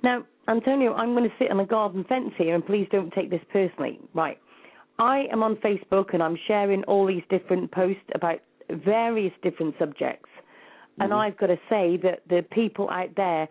Now, 0.03 0.25
Antonio, 0.49 0.95
I'm 0.95 1.15
going 1.15 1.25
to 1.25 1.35
sit 1.39 1.51
on 1.51 1.61
a 1.61 1.67
garden 1.67 2.05
fence 2.09 2.33
here, 2.39 2.55
and 2.55 2.65
please 2.65 2.89
don't 2.91 3.13
take 3.13 3.31
this 3.31 3.43
personally. 3.53 3.99
Right. 4.15 4.39
I 4.99 5.25
am 5.33 5.43
on 5.43 5.57
Facebook 5.57 6.13
and 6.13 6.23
I'm 6.23 6.37
sharing 6.47 6.85
all 6.85 7.07
these 7.07 7.23
different 7.31 7.73
posts 7.73 8.03
about 8.15 8.41
various 8.85 9.33
different 9.43 9.75
subjects. 9.79 10.29
And 11.01 11.11
mm-hmm. 11.11 11.19
I've 11.19 11.39
got 11.39 11.47
to 11.47 11.59
say 11.69 11.97
that 12.03 12.21
the 12.29 12.45
people 12.53 12.89
out 12.91 13.11
there, 13.17 13.49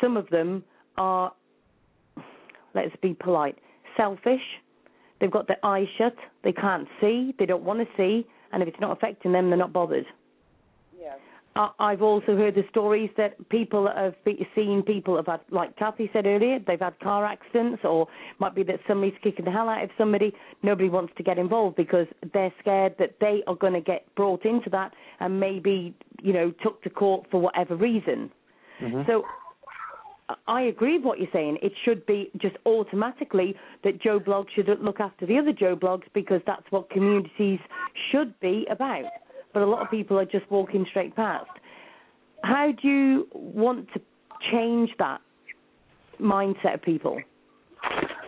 some 0.00 0.16
of 0.16 0.28
them 0.30 0.64
are, 0.96 1.32
let's 2.74 2.94
be 3.02 3.14
polite, 3.14 3.58
selfish. 3.96 4.40
They've 5.20 5.30
got 5.30 5.46
their 5.48 5.64
eyes 5.64 5.88
shut. 5.98 6.16
They 6.42 6.52
can't 6.52 6.88
see. 7.00 7.34
They 7.38 7.46
don't 7.46 7.64
want 7.64 7.80
to 7.80 7.86
see. 7.96 8.26
And 8.52 8.62
if 8.62 8.68
it's 8.68 8.80
not 8.80 8.92
affecting 8.92 9.32
them, 9.32 9.50
they're 9.50 9.58
not 9.58 9.72
bothered. 9.72 10.06
Yes. 10.98 11.18
I've 11.54 12.00
also 12.00 12.34
heard 12.34 12.54
the 12.54 12.64
stories 12.70 13.10
that 13.18 13.48
people 13.50 13.86
have 13.94 14.14
seen 14.54 14.82
people 14.82 15.16
have 15.16 15.26
had, 15.26 15.40
like 15.50 15.76
Kathy 15.76 16.08
said 16.12 16.26
earlier, 16.26 16.58
they've 16.66 16.80
had 16.80 16.98
car 17.00 17.26
accidents, 17.26 17.82
or 17.84 18.08
might 18.38 18.54
be 18.54 18.62
that 18.62 18.80
somebody's 18.88 19.18
kicking 19.22 19.44
the 19.44 19.50
hell 19.50 19.68
out 19.68 19.84
of 19.84 19.90
somebody. 19.98 20.32
Nobody 20.62 20.88
wants 20.88 21.12
to 21.18 21.22
get 21.22 21.38
involved 21.38 21.76
because 21.76 22.06
they're 22.32 22.54
scared 22.58 22.94
that 22.98 23.16
they 23.20 23.42
are 23.46 23.54
going 23.54 23.74
to 23.74 23.82
get 23.82 24.06
brought 24.14 24.46
into 24.46 24.70
that 24.70 24.92
and 25.20 25.38
maybe 25.38 25.94
you 26.22 26.32
know, 26.32 26.52
took 26.62 26.82
to 26.82 26.90
court 26.90 27.26
for 27.30 27.40
whatever 27.40 27.76
reason. 27.76 28.30
Mm-hmm. 28.80 29.02
So 29.06 29.24
I 30.46 30.62
agree 30.62 30.96
with 30.96 31.04
what 31.04 31.18
you're 31.18 31.28
saying. 31.32 31.58
It 31.62 31.72
should 31.84 32.06
be 32.06 32.30
just 32.40 32.56
automatically 32.64 33.54
that 33.84 34.00
Joe 34.00 34.18
Blog 34.18 34.46
should 34.54 34.68
look 34.80 35.00
after 35.00 35.26
the 35.26 35.38
other 35.38 35.52
Joe 35.52 35.76
Blogs 35.76 36.04
because 36.14 36.40
that's 36.46 36.64
what 36.70 36.90
communities 36.90 37.58
should 38.10 38.38
be 38.40 38.66
about. 38.70 39.04
But 39.52 39.62
a 39.62 39.66
lot 39.66 39.82
of 39.82 39.90
people 39.90 40.18
are 40.18 40.24
just 40.24 40.50
walking 40.50 40.86
straight 40.88 41.14
past. 41.14 41.50
How 42.42 42.72
do 42.80 42.88
you 42.88 43.28
want 43.32 43.88
to 43.94 44.00
change 44.50 44.90
that 44.98 45.20
mindset 46.20 46.74
of 46.74 46.82
people? 46.82 47.20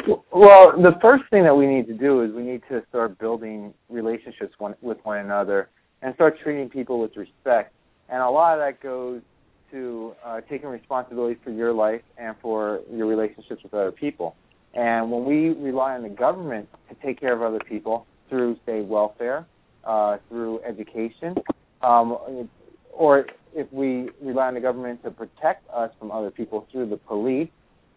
Well, 0.06 0.72
the 0.76 0.92
first 1.00 1.24
thing 1.30 1.44
that 1.44 1.56
we 1.56 1.66
need 1.66 1.86
to 1.86 1.94
do 1.94 2.22
is 2.22 2.32
we 2.32 2.42
need 2.42 2.62
to 2.68 2.82
start 2.90 3.18
building 3.18 3.72
relationships 3.88 4.54
one, 4.58 4.74
with 4.82 4.98
one 5.04 5.18
another 5.18 5.70
and 6.02 6.14
start 6.14 6.36
treating 6.42 6.68
people 6.68 7.00
with 7.00 7.16
respect. 7.16 7.72
And 8.08 8.22
a 8.22 8.28
lot 8.28 8.54
of 8.54 8.60
that 8.60 8.82
goes 8.82 9.22
to 9.70 10.14
uh, 10.24 10.40
taking 10.48 10.68
responsibility 10.68 11.38
for 11.42 11.50
your 11.50 11.72
life 11.72 12.02
and 12.16 12.36
for 12.40 12.80
your 12.92 13.06
relationships 13.06 13.62
with 13.62 13.74
other 13.74 13.92
people. 13.92 14.36
And 14.74 15.10
when 15.10 15.24
we 15.24 15.48
rely 15.50 15.94
on 15.94 16.02
the 16.02 16.08
government 16.08 16.68
to 16.88 16.96
take 17.04 17.20
care 17.20 17.32
of 17.32 17.42
other 17.42 17.60
people 17.68 18.06
through, 18.28 18.56
say, 18.66 18.82
welfare, 18.82 19.46
uh, 19.84 20.18
through 20.28 20.60
education, 20.62 21.34
um, 21.82 22.48
or 22.92 23.26
if 23.54 23.72
we 23.72 24.08
rely 24.22 24.48
on 24.48 24.54
the 24.54 24.60
government 24.60 25.02
to 25.04 25.10
protect 25.10 25.68
us 25.70 25.90
from 25.98 26.10
other 26.10 26.30
people 26.30 26.66
through 26.72 26.88
the 26.88 26.96
police, 26.96 27.48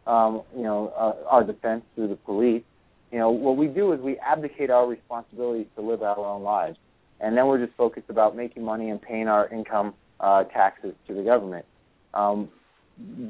um, 0.05 0.41
you 0.55 0.64
know, 0.64 0.93
uh, 0.97 1.30
our 1.30 1.43
defense 1.43 1.84
through 1.95 2.08
the 2.08 2.16
police, 2.16 2.64
you 3.12 3.20
know, 3.20 3.30
what 3.32 3.58
we 3.58 3.68
do 3.68 3.91
is 3.93 3.99
we 4.01 4.18
abdicate 4.20 4.70
our 4.70 4.88
responsibility 4.88 5.68
to 5.76 5.82
live 5.82 6.03
our 6.03 6.18
own 6.18 6.43
lives. 6.43 6.78
And 7.20 7.36
then 7.36 7.47
we're 7.47 7.63
just 7.63 7.76
focused 7.78 8.09
about 8.09 8.36
making 8.36 8.63
money 8.63 8.89
and 8.89 9.01
paying 9.01 9.28
our 9.28 9.47
income 9.49 9.93
uh, 10.20 10.43
taxes 10.45 10.93
to 11.07 11.13
the 11.13 11.24
government. 11.24 11.65
Um, 12.13 12.49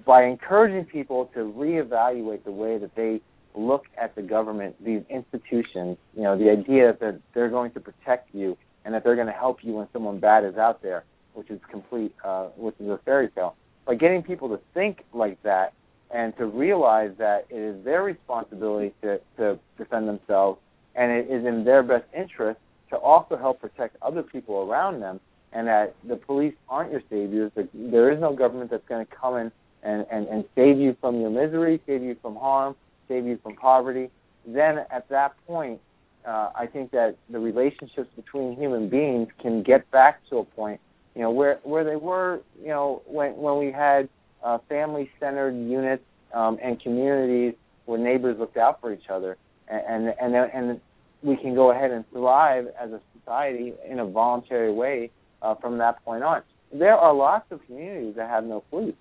by 0.05 0.23
encouraging 0.23 0.85
people 0.85 1.29
to 1.33 1.39
reevaluate 1.39 2.43
the 2.43 2.51
way 2.51 2.77
that 2.77 2.95
they 2.95 3.21
look 3.53 3.85
at 4.01 4.15
the 4.15 4.21
government, 4.21 4.75
these 4.83 5.01
institutions, 5.09 5.97
you 6.15 6.23
know, 6.23 6.37
the 6.37 6.49
idea 6.49 6.95
that 6.99 7.19
they're 7.33 7.49
going 7.49 7.71
to 7.71 7.79
protect 7.79 8.33
you 8.33 8.57
and 8.85 8.93
that 8.93 9.03
they're 9.03 9.15
going 9.15 9.27
to 9.27 9.33
help 9.33 9.59
you 9.63 9.73
when 9.73 9.87
someone 9.91 10.19
bad 10.19 10.45
is 10.45 10.55
out 10.55 10.81
there, 10.81 11.03
which 11.33 11.49
is 11.49 11.59
complete, 11.69 12.13
uh, 12.23 12.45
which 12.55 12.75
is 12.79 12.87
a 12.87 12.99
fairy 13.03 13.29
tale. 13.29 13.55
By 13.85 13.95
getting 13.95 14.21
people 14.21 14.49
to 14.49 14.59
think 14.73 15.03
like 15.13 15.41
that 15.43 15.73
and 16.11 16.35
to 16.37 16.45
realize 16.45 17.11
that 17.17 17.47
it 17.49 17.57
is 17.57 17.83
their 17.83 18.03
responsibility 18.03 18.93
to, 19.01 19.19
to 19.37 19.59
defend 19.77 20.07
themselves 20.07 20.59
and 20.95 21.11
it 21.11 21.29
is 21.29 21.45
in 21.45 21.63
their 21.65 21.83
best 21.83 22.05
interest 22.17 22.59
to 22.89 22.97
also 22.97 23.37
help 23.37 23.61
protect 23.61 23.97
other 24.01 24.23
people 24.23 24.69
around 24.69 25.01
them 25.01 25.19
and 25.53 25.67
that 25.67 25.95
the 26.07 26.15
police 26.15 26.53
aren't 26.69 26.91
your 26.91 27.01
saviors. 27.09 27.51
There 27.73 28.11
is 28.11 28.19
no 28.19 28.33
government 28.35 28.71
that's 28.71 28.87
going 28.87 29.05
to 29.05 29.11
come 29.11 29.37
in 29.37 29.51
and, 29.83 30.05
and, 30.11 30.27
and 30.27 30.45
save 30.55 30.77
you 30.77 30.95
from 30.99 31.19
your 31.19 31.29
misery, 31.29 31.81
save 31.85 32.03
you 32.03 32.15
from 32.21 32.35
harm, 32.35 32.75
save 33.07 33.25
you 33.25 33.39
from 33.41 33.55
poverty. 33.55 34.09
Then 34.45 34.79
at 34.91 35.07
that 35.09 35.35
point, 35.45 35.79
uh, 36.25 36.51
I 36.55 36.67
think 36.67 36.91
that 36.91 37.15
the 37.29 37.39
relationships 37.39 38.09
between 38.15 38.57
human 38.57 38.89
beings 38.89 39.29
can 39.41 39.63
get 39.63 39.89
back 39.91 40.19
to 40.29 40.39
a 40.39 40.43
point, 40.43 40.81
you 41.15 41.21
know, 41.21 41.31
where 41.31 41.59
where 41.63 41.83
they 41.83 41.95
were, 41.95 42.41
you 42.61 42.67
know, 42.67 43.01
when 43.05 43.35
when 43.37 43.57
we 43.57 43.71
had 43.71 44.09
uh, 44.43 44.57
family-centered 44.67 45.55
units 45.55 46.03
um, 46.33 46.59
and 46.61 46.81
communities 46.81 47.53
where 47.85 47.97
neighbors 47.97 48.37
looked 48.37 48.57
out 48.57 48.81
for 48.81 48.91
each 48.91 49.09
other, 49.09 49.37
and 49.69 50.13
and 50.19 50.35
and, 50.35 50.51
and 50.53 50.81
we 51.23 51.35
can 51.37 51.55
go 51.55 51.71
ahead 51.71 51.91
and 51.91 52.05
thrive 52.11 52.67
as 52.79 52.91
a 52.91 53.01
society 53.19 53.73
in 53.89 53.99
a 53.99 54.05
voluntary 54.05 54.71
way 54.71 55.11
uh, 55.41 55.55
from 55.55 55.77
that 55.79 56.03
point 56.03 56.23
on. 56.23 56.41
There 56.71 56.95
are 56.95 57.13
lots 57.13 57.45
of 57.51 57.65
communities 57.65 58.15
that 58.17 58.29
have 58.29 58.43
no 58.43 58.63
police, 58.69 58.95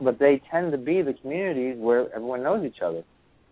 but 0.00 0.18
they 0.18 0.40
tend 0.50 0.72
to 0.72 0.78
be 0.78 1.02
the 1.02 1.14
communities 1.14 1.76
where 1.78 2.12
everyone 2.14 2.42
knows 2.42 2.64
each 2.64 2.80
other. 2.82 3.02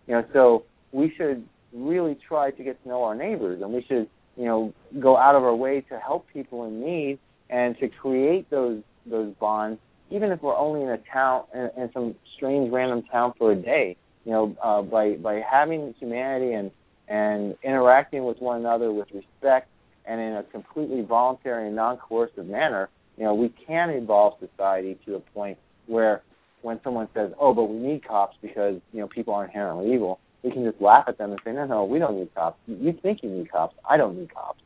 You 0.07 0.15
know, 0.15 0.25
so 0.33 0.63
we 0.91 1.13
should 1.15 1.47
really 1.73 2.17
try 2.27 2.51
to 2.51 2.63
get 2.63 2.81
to 2.83 2.89
know 2.89 3.03
our 3.03 3.15
neighbors, 3.15 3.61
and 3.61 3.71
we 3.71 3.83
should, 3.87 4.09
you 4.35 4.45
know, 4.45 4.73
go 4.99 5.15
out 5.15 5.35
of 5.35 5.43
our 5.43 5.55
way 5.55 5.81
to 5.81 5.99
help 5.99 6.27
people 6.33 6.65
in 6.65 6.83
need 6.83 7.19
and 7.49 7.77
to 7.79 7.87
create 7.87 8.49
those 8.49 8.81
those 9.05 9.33
bonds, 9.39 9.79
even 10.11 10.31
if 10.31 10.41
we're 10.41 10.55
only 10.55 10.83
in 10.83 10.89
a 10.89 10.99
town 11.11 11.43
in, 11.53 11.69
in 11.77 11.89
some 11.93 12.15
strange 12.35 12.71
random 12.71 13.03
town 13.11 13.33
for 13.37 13.51
a 13.51 13.55
day. 13.55 13.95
You 14.25 14.31
know, 14.31 14.57
uh, 14.63 14.81
by 14.81 15.13
by 15.15 15.41
having 15.49 15.93
humanity 15.99 16.53
and 16.53 16.71
and 17.09 17.57
interacting 17.63 18.23
with 18.23 18.39
one 18.39 18.59
another 18.59 18.93
with 18.93 19.07
respect 19.13 19.67
and 20.05 20.21
in 20.21 20.33
a 20.33 20.43
completely 20.43 21.01
voluntary 21.01 21.67
and 21.67 21.75
non-coercive 21.75 22.45
manner, 22.45 22.89
you 23.17 23.23
know, 23.23 23.33
we 23.33 23.49
can 23.67 23.89
evolve 23.89 24.35
society 24.39 24.97
to 25.05 25.15
a 25.15 25.19
point 25.19 25.57
where 25.87 26.21
when 26.61 26.79
someone 26.83 27.07
says, 27.13 27.31
"Oh, 27.39 27.53
but 27.53 27.65
we 27.65 27.77
need 27.77 28.05
cops 28.05 28.37
because 28.41 28.79
you 28.93 28.99
know 28.99 29.07
people 29.07 29.33
are 29.33 29.45
inherently 29.45 29.93
evil," 29.93 30.19
we 30.43 30.51
can 30.51 30.63
just 30.63 30.81
laugh 30.81 31.05
at 31.07 31.17
them 31.17 31.31
and 31.31 31.39
say, 31.43 31.51
"No, 31.51 31.65
no, 31.65 31.85
we 31.85 31.99
don't 31.99 32.17
need 32.17 32.33
cops. 32.33 32.59
You 32.67 32.93
think 32.93 33.23
you 33.23 33.29
need 33.29 33.51
cops. 33.51 33.75
I 33.89 33.97
don't 33.97 34.17
need 34.17 34.33
cops." 34.33 34.61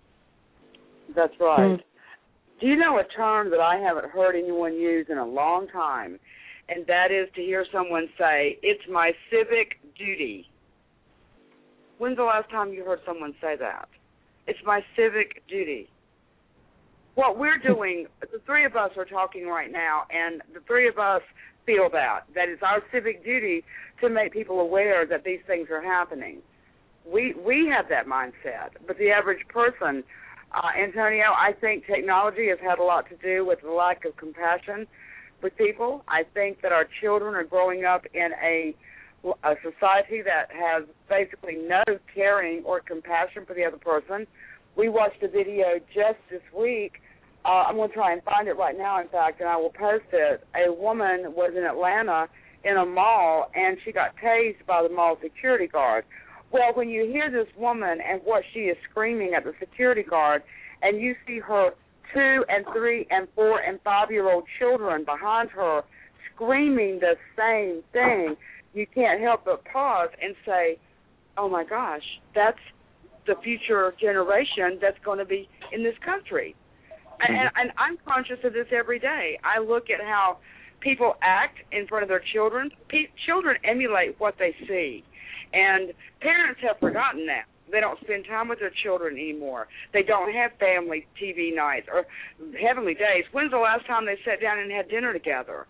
That's 1.16 1.34
right. 1.40 1.60
Mm-hmm. 1.60 1.82
Do 2.60 2.68
you 2.68 2.76
know 2.76 2.98
a 2.98 3.04
term 3.04 3.50
that 3.52 3.60
I 3.60 3.78
haven't 3.78 4.10
heard 4.10 4.36
anyone 4.36 4.74
use 4.74 5.08
in 5.10 5.18
a 5.18 5.26
long 5.26 5.68
time, 5.68 6.20
and 6.70 6.86
that 6.88 7.12
is 7.12 7.28
to 7.36 7.42
hear 7.42 7.66
someone 7.72 8.10
say, 8.18 8.58
"It's 8.62 8.88
my 8.88 9.14
civic 9.30 9.80
duty." 9.96 10.50
When's 12.04 12.18
the 12.18 12.24
last 12.24 12.50
time 12.50 12.74
you 12.74 12.84
heard 12.84 13.00
someone 13.06 13.34
say 13.40 13.56
that? 13.62 13.88
It's 14.46 14.60
my 14.66 14.82
civic 14.94 15.42
duty. 15.48 15.88
What 17.16 17.40
we're 17.40 17.58
doing, 17.66 18.08
the 18.20 18.42
three 18.46 18.66
of 18.66 18.76
us 18.76 18.92
are 18.98 19.06
talking 19.06 19.48
right 19.48 19.72
now, 19.72 20.04
and 20.12 20.42
the 20.54 20.60
three 20.68 20.90
of 20.90 20.98
us 20.98 21.22
feel 21.66 21.88
that 21.94 22.24
that 22.36 22.50
it's 22.50 22.62
our 22.62 22.84
civic 22.92 23.24
duty 23.24 23.64
to 24.02 24.10
make 24.10 24.34
people 24.34 24.60
aware 24.60 25.06
that 25.06 25.24
these 25.24 25.40
things 25.48 25.70
are 25.72 25.82
happening. 25.82 26.40
We 27.10 27.36
we 27.36 27.72
have 27.74 27.88
that 27.88 28.06
mindset, 28.06 28.72
but 28.86 28.98
the 28.98 29.10
average 29.10 29.48
person, 29.48 30.04
uh, 30.54 30.78
Antonio, 30.78 31.28
I 31.32 31.54
think 31.54 31.86
technology 31.86 32.50
has 32.50 32.60
had 32.60 32.80
a 32.80 32.84
lot 32.84 33.08
to 33.12 33.16
do 33.16 33.46
with 33.46 33.62
the 33.62 33.72
lack 33.72 34.04
of 34.04 34.18
compassion 34.18 34.88
with 35.42 35.56
people. 35.56 36.04
I 36.10 36.24
think 36.34 36.64
that 36.64 36.74
our 36.74 36.86
children 37.00 37.34
are 37.34 37.46
growing 37.46 37.86
up 37.86 38.06
in 38.14 38.32
a 38.44 38.76
a 39.24 39.56
society 39.64 40.22
that 40.22 40.50
has 40.52 40.84
basically 41.10 41.56
no 41.56 41.84
caring 42.14 42.64
or 42.66 42.82
compassion 42.82 43.46
for 43.46 43.54
the 43.54 43.64
other 43.64 43.78
person. 43.78 44.28
We 44.76 44.90
watched 44.90 45.22
a 45.24 45.28
video 45.28 45.80
just 45.94 46.20
this 46.30 46.42
week. 46.58 46.94
Uh, 47.46 47.68
I'm 47.68 47.76
going 47.76 47.90
to 47.90 47.96
try 47.96 48.14
and 48.14 48.24
find 48.24 48.48
it 48.48 48.58
right 48.58 48.78
now, 48.78 49.02
in 49.02 49.08
fact, 49.10 49.40
and 49.40 49.50
I 49.50 49.58
will 49.58 49.74
post 49.78 50.06
it. 50.12 50.44
A 50.56 50.72
woman 50.72 51.34
was 51.36 51.54
in 51.56 51.64
Atlanta 51.64 52.28
in 52.64 52.78
a 52.78 52.86
mall, 52.86 53.52
and 53.56 53.78
she 53.84 53.92
got 53.92 54.16
tased 54.24 54.66
by 54.66 54.84
the 54.84 54.94
mall 54.94 55.18
security 55.22 55.68
guard. 55.68 56.06
Well, 56.52 56.72
when 56.74 56.90
you 56.90 57.06
hear 57.12 57.30
this 57.32 57.52
woman 57.58 57.98
and 58.00 58.22
what 58.24 58.44
she 58.54 58.62
is 58.62 58.78
screaming 58.90 59.34
at 59.36 59.44
the 59.44 59.54
security 59.60 60.04
guard, 60.04 60.44
and 60.82 61.00
you 61.02 61.16
see 61.28 61.40
her 61.40 61.72
two 62.14 62.46
and 62.48 62.66
three 62.74 63.08
and 63.10 63.28
four 63.36 63.60
and 63.60 63.80
five 63.84 64.12
year 64.12 64.32
old 64.32 64.44
children 64.60 65.04
behind 65.04 65.50
her 65.50 65.82
screaming 66.34 67.00
the 67.00 67.16
same 67.38 67.84
thing, 67.92 68.36
you 68.74 68.88
can't 68.88 69.22
help 69.22 69.46
but 69.46 69.64
pause 69.66 70.10
and 70.22 70.36
say, 70.46 70.78
"Oh 71.38 71.50
my 71.50 71.64
gosh, 71.64 72.04
that's 72.36 72.60
the 73.26 73.36
future 73.44 73.94
generation 74.00 74.80
that's 74.82 74.98
going 75.06 75.20
to 75.20 75.26
be 75.26 75.48
in 75.72 75.84
this 75.84 75.96
country." 76.04 76.56
Mm-hmm. 77.22 77.34
And, 77.34 77.50
and 77.56 77.72
I'm 77.78 77.98
conscious 78.06 78.44
of 78.44 78.54
this 78.54 78.68
every 78.72 79.00
day. 79.00 79.40
I 79.44 79.60
look 79.60 79.90
at 79.90 80.02
how 80.02 80.38
people 80.82 81.16
act 81.22 81.58
in 81.72 81.88
front 81.88 82.04
of 82.04 82.10
their 82.10 82.24
children. 82.34 82.72
P- 82.90 83.10
children 83.26 83.58
emulate 83.64 84.20
what 84.20 84.36
they 84.40 84.56
see, 84.68 85.04
and 85.54 85.94
parents 86.22 86.60
have 86.62 86.80
forgotten 86.80 87.26
that. 87.28 87.46
They 87.72 87.80
don't 87.80 88.00
spend 88.02 88.26
time 88.30 88.50
with 88.50 88.60
their 88.60 88.74
children 88.84 89.16
anymore. 89.16 89.68
They 89.94 90.04
don't 90.04 90.32
have 90.34 90.52
family 90.60 91.08
TV 91.22 91.56
nights 91.56 91.88
or 91.92 92.06
heavenly 92.62 92.94
days. 92.94 93.24
When's 93.32 93.52
the 93.52 93.58
last 93.58 93.88
time 93.88 94.06
they 94.06 94.18
sat 94.26 94.42
down 94.42 94.60
and 94.60 94.72
had 94.72 94.90
dinner 94.90 95.14
together? 95.14 95.66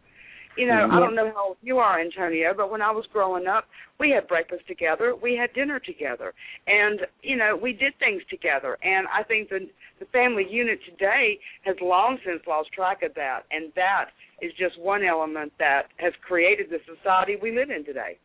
You 0.55 0.67
know, 0.67 0.73
mm-hmm. 0.73 0.93
I 0.93 0.99
don't 0.99 1.15
know 1.15 1.31
how 1.33 1.47
old 1.49 1.57
you 1.63 1.79
are, 1.79 1.99
Antonio, 1.99 2.53
but 2.55 2.69
when 2.69 2.81
I 2.81 2.91
was 2.91 3.05
growing 3.11 3.47
up, 3.47 3.65
we 3.99 4.11
had 4.11 4.27
breakfast 4.27 4.67
together, 4.67 5.15
we 5.15 5.35
had 5.35 5.51
dinner 5.53 5.79
together, 5.79 6.33
and 6.67 7.01
you 7.21 7.35
know, 7.35 7.57
we 7.59 7.73
did 7.73 7.93
things 7.99 8.21
together. 8.29 8.77
And 8.83 9.07
I 9.07 9.23
think 9.23 9.49
the 9.49 9.67
the 9.99 10.05
family 10.07 10.45
unit 10.49 10.79
today 10.85 11.39
has 11.63 11.75
long 11.81 12.17
since 12.25 12.41
lost 12.47 12.71
track 12.71 13.01
of 13.03 13.13
that, 13.15 13.41
and 13.51 13.71
that 13.75 14.09
is 14.41 14.51
just 14.59 14.79
one 14.79 15.03
element 15.03 15.53
that 15.57 15.83
has 15.97 16.13
created 16.21 16.67
the 16.69 16.79
society 16.85 17.37
we 17.41 17.55
live 17.55 17.69
in 17.69 17.83
today. 17.83 18.17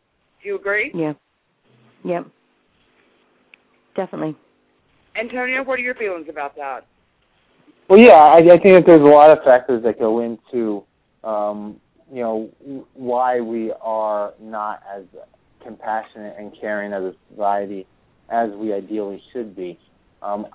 Do 0.42 0.48
you 0.48 0.56
agree? 0.56 0.90
Yeah. 0.94 1.14
Yep. 2.04 2.26
Definitely. 3.96 4.36
Antonio, 5.18 5.64
what 5.64 5.78
are 5.78 5.82
your 5.82 5.94
feelings 5.94 6.26
about 6.28 6.54
that? 6.56 6.86
Well, 7.88 7.98
yeah, 7.98 8.12
I, 8.12 8.38
I 8.38 8.58
think 8.58 8.76
that 8.76 8.84
there's 8.86 9.00
a 9.00 9.04
lot 9.04 9.30
of 9.30 9.42
factors 9.44 9.82
that 9.82 9.98
go 9.98 10.20
into 10.20 10.84
um, 11.24 11.80
you 12.12 12.22
know 12.22 12.50
why 12.94 13.40
we 13.40 13.72
are 13.80 14.32
not 14.40 14.82
as 14.94 15.04
compassionate 15.62 16.36
and 16.38 16.52
caring 16.60 16.92
as 16.92 17.02
a 17.02 17.14
society 17.30 17.86
as 18.30 18.50
we 18.56 18.72
ideally 18.72 19.22
should 19.32 19.54
be. 19.56 19.78
Um, 20.22 20.46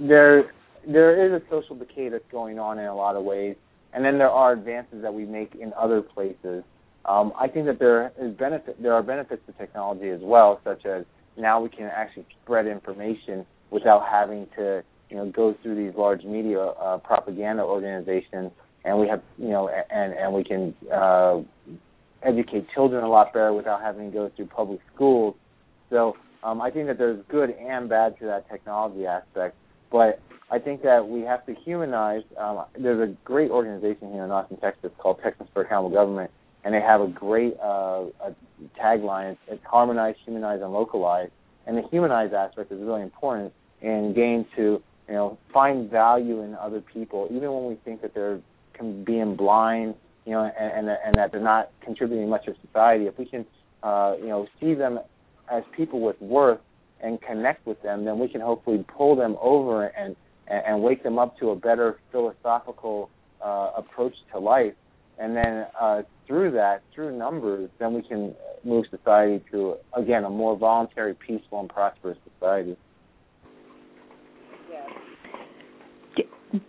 there 0.00 0.52
there 0.86 1.26
is 1.26 1.42
a 1.42 1.44
social 1.50 1.76
decay 1.76 2.08
that's 2.08 2.24
going 2.30 2.58
on 2.58 2.78
in 2.78 2.86
a 2.86 2.94
lot 2.94 3.16
of 3.16 3.24
ways, 3.24 3.56
and 3.92 4.04
then 4.04 4.18
there 4.18 4.30
are 4.30 4.52
advances 4.52 5.02
that 5.02 5.12
we 5.12 5.24
make 5.24 5.54
in 5.54 5.72
other 5.78 6.02
places. 6.02 6.64
Um, 7.04 7.32
I 7.38 7.48
think 7.48 7.66
that 7.66 7.78
there 7.78 8.12
is 8.20 8.34
benefit. 8.34 8.82
There 8.82 8.92
are 8.92 9.02
benefits 9.02 9.42
to 9.46 9.52
technology 9.52 10.08
as 10.10 10.20
well, 10.22 10.60
such 10.64 10.84
as 10.86 11.04
now 11.36 11.60
we 11.60 11.68
can 11.68 11.90
actually 11.94 12.26
spread 12.42 12.66
information 12.66 13.46
without 13.70 14.06
having 14.10 14.46
to, 14.56 14.82
you 15.10 15.16
know, 15.16 15.30
go 15.30 15.54
through 15.62 15.76
these 15.76 15.96
large 15.96 16.24
media 16.24 16.60
uh, 16.60 16.98
propaganda 16.98 17.62
organizations, 17.62 18.50
and 18.84 18.98
we 18.98 19.08
have, 19.08 19.22
you 19.38 19.48
know, 19.48 19.68
and 19.68 20.12
and 20.12 20.32
we 20.32 20.44
can 20.44 20.74
uh, 20.92 21.40
educate 22.22 22.66
children 22.74 23.04
a 23.04 23.08
lot 23.08 23.32
better 23.32 23.52
without 23.52 23.80
having 23.80 24.10
to 24.10 24.16
go 24.16 24.30
through 24.34 24.46
public 24.46 24.80
schools. 24.94 25.34
So 25.90 26.16
um, 26.42 26.60
I 26.60 26.70
think 26.70 26.86
that 26.86 26.98
there's 26.98 27.22
good 27.28 27.50
and 27.50 27.88
bad 27.88 28.18
to 28.20 28.26
that 28.26 28.48
technology 28.48 29.06
aspect, 29.06 29.56
but 29.90 30.20
I 30.50 30.58
think 30.58 30.82
that 30.82 31.06
we 31.06 31.22
have 31.22 31.44
to 31.46 31.54
humanize. 31.54 32.22
Um, 32.38 32.64
there's 32.78 33.08
a 33.08 33.12
great 33.24 33.50
organization 33.50 34.12
here 34.12 34.24
in 34.24 34.30
Austin, 34.30 34.56
Texas 34.58 34.90
called 34.98 35.20
Texans 35.22 35.48
for 35.52 35.62
Accountable 35.62 35.94
Government, 35.94 36.30
and 36.64 36.72
they 36.72 36.80
have 36.80 37.00
a 37.00 37.08
great 37.08 37.54
uh, 37.62 38.06
a 38.24 38.34
tagline. 38.80 39.32
It's, 39.32 39.40
it's 39.48 39.64
harmonize, 39.64 40.14
humanize, 40.24 40.60
and 40.62 40.72
localize. 40.72 41.30
And 41.66 41.76
the 41.76 41.82
humanize 41.90 42.32
aspect 42.32 42.72
is 42.72 42.80
really 42.80 43.02
important 43.02 43.52
in 43.82 44.14
getting 44.14 44.46
to 44.56 44.82
you 45.08 45.14
know 45.14 45.38
find 45.52 45.90
value 45.90 46.42
in 46.42 46.54
other 46.54 46.80
people, 46.80 47.28
even 47.30 47.52
when 47.52 47.66
we 47.66 47.74
think 47.84 48.00
that 48.00 48.14
they're 48.14 48.40
being 49.04 49.36
blind, 49.36 49.94
you 50.24 50.32
know, 50.32 50.44
and, 50.44 50.88
and 50.88 50.98
and 51.04 51.14
that 51.16 51.32
they're 51.32 51.40
not 51.40 51.70
contributing 51.80 52.28
much 52.28 52.44
to 52.46 52.54
society. 52.66 53.06
If 53.06 53.18
we 53.18 53.26
can, 53.26 53.46
uh, 53.82 54.14
you 54.18 54.28
know, 54.28 54.46
see 54.60 54.74
them 54.74 54.98
as 55.50 55.62
people 55.76 56.00
with 56.00 56.20
worth 56.20 56.60
and 57.00 57.20
connect 57.20 57.66
with 57.66 57.80
them, 57.82 58.04
then 58.04 58.18
we 58.18 58.28
can 58.28 58.40
hopefully 58.40 58.84
pull 58.96 59.16
them 59.16 59.36
over 59.40 59.86
and 59.86 60.16
and, 60.46 60.62
and 60.66 60.82
wake 60.82 61.02
them 61.02 61.18
up 61.18 61.38
to 61.38 61.50
a 61.50 61.56
better 61.56 61.98
philosophical 62.12 63.10
uh, 63.44 63.70
approach 63.76 64.14
to 64.32 64.38
life. 64.38 64.74
And 65.20 65.36
then 65.36 65.66
uh, 65.80 66.02
through 66.26 66.52
that, 66.52 66.82
through 66.94 67.16
numbers, 67.16 67.70
then 67.78 67.92
we 67.92 68.02
can 68.02 68.34
move 68.64 68.84
society 68.90 69.44
to 69.50 69.76
again 69.94 70.24
a 70.24 70.30
more 70.30 70.56
voluntary, 70.56 71.14
peaceful, 71.14 71.60
and 71.60 71.68
prosperous 71.68 72.18
society. 72.34 72.76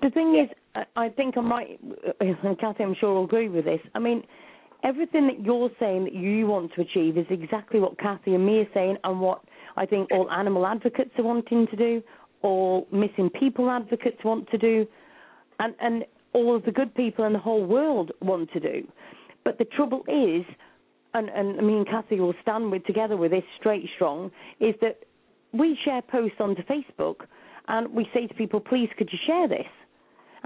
The 0.01 0.09
thing 0.09 0.35
is, 0.35 0.49
I 0.95 1.09
think 1.09 1.37
I 1.37 1.41
might, 1.41 1.79
Kathy, 2.59 2.83
I'm 2.83 2.95
sure 2.99 3.15
will 3.15 3.25
agree 3.25 3.49
with 3.49 3.65
this. 3.65 3.79
I 3.95 3.99
mean, 3.99 4.23
everything 4.83 5.27
that 5.27 5.43
you're 5.43 5.69
saying 5.79 6.05
that 6.05 6.13
you 6.13 6.47
want 6.47 6.73
to 6.75 6.81
achieve 6.81 7.17
is 7.17 7.25
exactly 7.29 7.79
what 7.79 7.97
Kathy 7.97 8.35
and 8.35 8.45
me 8.45 8.59
are 8.59 8.69
saying, 8.73 8.97
and 9.03 9.19
what 9.19 9.41
I 9.77 9.85
think 9.85 10.09
all 10.11 10.29
animal 10.31 10.65
advocates 10.65 11.11
are 11.17 11.23
wanting 11.23 11.67
to 11.67 11.75
do, 11.75 12.03
all 12.41 12.87
missing 12.91 13.29
people 13.29 13.69
advocates 13.69 14.23
want 14.23 14.49
to 14.51 14.57
do, 14.57 14.85
and, 15.59 15.73
and 15.81 16.05
all 16.33 16.55
of 16.55 16.63
the 16.63 16.71
good 16.71 16.93
people 16.95 17.25
in 17.25 17.33
the 17.33 17.39
whole 17.39 17.65
world 17.65 18.11
want 18.21 18.51
to 18.53 18.59
do. 18.59 18.87
But 19.43 19.57
the 19.57 19.65
trouble 19.65 20.03
is, 20.07 20.45
and, 21.13 21.29
and 21.29 21.57
me 21.65 21.77
and 21.77 21.87
Kathy 21.87 22.19
will 22.19 22.35
stand 22.41 22.71
with 22.71 22.85
together 22.85 23.17
with 23.17 23.31
this 23.31 23.43
straight 23.59 23.89
strong, 23.95 24.31
is 24.59 24.75
that 24.81 24.99
we 25.53 25.77
share 25.83 26.01
posts 26.01 26.37
onto 26.39 26.61
Facebook 26.63 27.21
and 27.67 27.91
we 27.93 28.07
say 28.13 28.27
to 28.27 28.33
people, 28.33 28.59
please 28.59 28.89
could 28.97 29.09
you 29.11 29.19
share 29.25 29.47
this? 29.47 29.65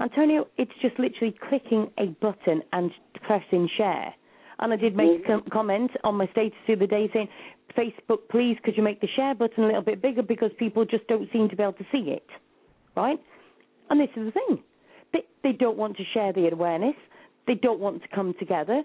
Antonio, 0.00 0.46
it's 0.56 0.72
just 0.82 0.98
literally 0.98 1.34
clicking 1.48 1.90
a 1.98 2.06
button 2.20 2.62
and 2.72 2.90
pressing 3.22 3.68
share. 3.76 4.14
And 4.58 4.72
I 4.72 4.76
did 4.76 4.96
make 4.96 5.26
mm-hmm. 5.26 5.46
a 5.46 5.50
comment 5.50 5.90
on 6.04 6.16
my 6.16 6.26
status 6.28 6.52
the 6.66 6.74
other 6.74 6.86
day 6.86 7.10
saying, 7.12 7.28
Facebook, 7.76 8.28
please, 8.30 8.56
could 8.62 8.76
you 8.76 8.82
make 8.82 9.00
the 9.00 9.08
share 9.16 9.34
button 9.34 9.64
a 9.64 9.66
little 9.66 9.82
bit 9.82 10.00
bigger 10.00 10.22
because 10.22 10.50
people 10.58 10.84
just 10.84 11.06
don't 11.08 11.28
seem 11.32 11.48
to 11.48 11.56
be 11.56 11.62
able 11.62 11.72
to 11.74 11.86
see 11.90 12.10
it, 12.10 12.26
right? 12.96 13.18
And 13.90 14.00
this 14.00 14.10
is 14.16 14.26
the 14.26 14.32
thing. 14.32 14.62
They, 15.12 15.20
they 15.42 15.52
don't 15.52 15.76
want 15.76 15.96
to 15.96 16.04
share 16.12 16.32
the 16.32 16.48
awareness. 16.50 16.94
They 17.46 17.54
don't 17.54 17.80
want 17.80 18.02
to 18.02 18.08
come 18.08 18.34
together. 18.38 18.82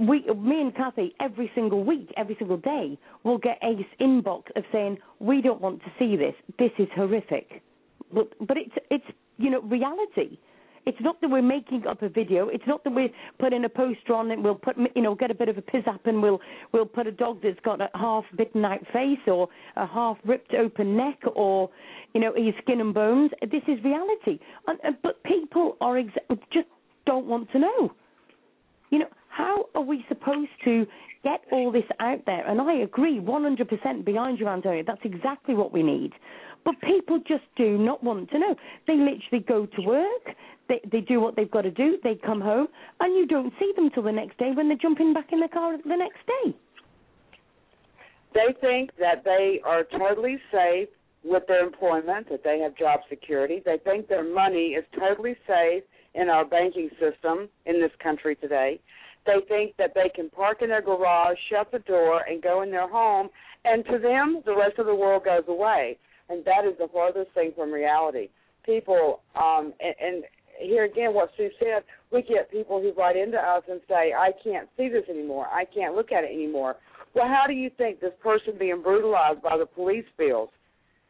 We, 0.00 0.20
me 0.20 0.60
and 0.60 0.74
Kathy, 0.74 1.14
every 1.20 1.50
single 1.54 1.82
week, 1.82 2.12
every 2.16 2.36
single 2.38 2.56
day, 2.56 2.96
will 3.24 3.38
get 3.38 3.58
a 3.62 3.84
inbox 4.00 4.44
of 4.54 4.62
saying, 4.70 4.98
we 5.18 5.42
don't 5.42 5.60
want 5.60 5.80
to 5.80 5.92
see 5.98 6.16
this. 6.16 6.34
This 6.58 6.70
is 6.78 6.88
horrific. 6.94 7.62
But, 8.12 8.32
but 8.46 8.56
it's, 8.56 8.74
it's, 8.90 9.04
you 9.38 9.50
know, 9.50 9.60
reality. 9.62 10.38
It's 10.86 10.98
not 11.00 11.20
that 11.20 11.28
we're 11.28 11.42
making 11.42 11.84
up 11.88 12.02
a 12.02 12.08
video. 12.08 12.48
It's 12.48 12.66
not 12.66 12.84
that 12.84 12.94
we're 12.94 13.08
putting 13.40 13.64
a 13.64 13.68
poster 13.68 14.14
on 14.14 14.30
and 14.30 14.44
we'll 14.44 14.54
put, 14.54 14.76
you 14.94 15.02
know, 15.02 15.16
get 15.16 15.32
a 15.32 15.34
bit 15.34 15.48
of 15.48 15.58
a 15.58 15.62
piss 15.62 15.82
up 15.88 16.06
and 16.06 16.22
we'll 16.22 16.40
we'll 16.72 16.86
put 16.86 17.08
a 17.08 17.12
dog 17.12 17.40
that's 17.42 17.58
got 17.64 17.80
a 17.80 17.90
half 17.94 18.24
bitten 18.36 18.64
out 18.64 18.78
face 18.92 19.18
or 19.26 19.48
a 19.74 19.84
half 19.84 20.16
ripped 20.24 20.54
open 20.54 20.96
neck 20.96 21.18
or, 21.34 21.68
you 22.14 22.20
know, 22.20 22.32
his 22.36 22.54
skin 22.62 22.80
and 22.80 22.94
bones. 22.94 23.32
This 23.42 23.62
is 23.66 23.82
reality. 23.82 24.38
And, 24.68 24.78
and, 24.84 24.96
but 25.02 25.20
people 25.24 25.76
are 25.80 26.00
just 26.52 26.68
don't 27.04 27.26
want 27.26 27.50
to 27.50 27.58
know. 27.58 27.92
You 28.90 29.00
know, 29.00 29.08
how 29.28 29.66
are 29.74 29.82
we 29.82 30.04
supposed 30.08 30.50
to 30.64 30.86
get 31.24 31.40
all 31.50 31.72
this 31.72 31.84
out 31.98 32.24
there? 32.26 32.46
And 32.48 32.60
I 32.60 32.74
agree 32.74 33.18
100% 33.18 34.04
behind 34.04 34.38
you, 34.38 34.46
Antonio. 34.46 34.84
That's 34.86 35.00
exactly 35.04 35.54
what 35.54 35.72
we 35.72 35.82
need. 35.82 36.12
But 36.66 36.80
people 36.80 37.20
just 37.20 37.44
do 37.56 37.78
not 37.78 38.02
want 38.02 38.28
to 38.32 38.40
know. 38.40 38.56
They 38.88 38.94
literally 38.94 39.44
go 39.46 39.66
to 39.66 39.82
work, 39.82 40.34
they 40.68 40.80
they 40.90 41.00
do 41.00 41.20
what 41.20 41.36
they've 41.36 41.50
got 41.50 41.62
to 41.62 41.70
do, 41.70 41.96
they 42.02 42.16
come 42.16 42.40
home, 42.40 42.66
and 42.98 43.16
you 43.16 43.24
don't 43.24 43.52
see 43.60 43.72
them 43.76 43.88
till 43.94 44.02
the 44.02 44.10
next 44.10 44.36
day 44.36 44.50
when 44.52 44.66
they're 44.66 44.76
jumping 44.76 45.14
back 45.14 45.32
in 45.32 45.38
the 45.38 45.46
car 45.48 45.78
the 45.78 45.96
next 45.96 46.26
day. 46.26 46.56
They 48.34 48.52
think 48.60 48.90
that 48.98 49.22
they 49.24 49.60
are 49.64 49.84
totally 49.84 50.38
safe 50.50 50.88
with 51.22 51.44
their 51.46 51.64
employment, 51.64 52.28
that 52.30 52.42
they 52.42 52.58
have 52.58 52.76
job 52.76 53.00
security. 53.08 53.62
They 53.64 53.78
think 53.84 54.08
their 54.08 54.24
money 54.24 54.74
is 54.74 54.84
totally 54.98 55.36
safe 55.46 55.84
in 56.14 56.28
our 56.28 56.44
banking 56.44 56.90
system 56.98 57.48
in 57.66 57.80
this 57.80 57.92
country 58.02 58.34
today. 58.34 58.80
They 59.24 59.38
think 59.48 59.76
that 59.76 59.92
they 59.94 60.10
can 60.12 60.30
park 60.30 60.62
in 60.62 60.68
their 60.68 60.82
garage, 60.82 61.36
shut 61.48 61.70
the 61.70 61.78
door, 61.78 62.22
and 62.28 62.42
go 62.42 62.62
in 62.62 62.72
their 62.72 62.88
home, 62.88 63.28
and 63.64 63.84
to 63.86 63.98
them, 63.98 64.42
the 64.44 64.56
rest 64.56 64.78
of 64.78 64.86
the 64.86 64.94
world 64.94 65.24
goes 65.24 65.44
away. 65.46 65.98
And 66.28 66.44
that 66.44 66.64
is 66.66 66.76
the 66.78 66.88
farthest 66.92 67.32
thing 67.34 67.52
from 67.54 67.72
reality. 67.72 68.28
People, 68.64 69.20
um, 69.36 69.72
and, 69.80 69.94
and 70.00 70.24
here 70.60 70.84
again, 70.84 71.14
what 71.14 71.30
Sue 71.36 71.50
said, 71.58 71.82
we 72.12 72.22
get 72.22 72.50
people 72.50 72.80
who 72.80 72.92
write 72.92 73.16
into 73.16 73.38
us 73.38 73.62
and 73.68 73.80
say, 73.88 74.12
I 74.16 74.30
can't 74.42 74.68
see 74.76 74.88
this 74.88 75.04
anymore. 75.08 75.46
I 75.46 75.64
can't 75.64 75.94
look 75.94 76.12
at 76.12 76.24
it 76.24 76.30
anymore. 76.32 76.76
Well, 77.14 77.28
how 77.28 77.44
do 77.46 77.54
you 77.54 77.70
think 77.78 78.00
this 78.00 78.12
person 78.22 78.54
being 78.58 78.82
brutalized 78.82 79.42
by 79.42 79.56
the 79.56 79.66
police 79.66 80.04
feels? 80.16 80.50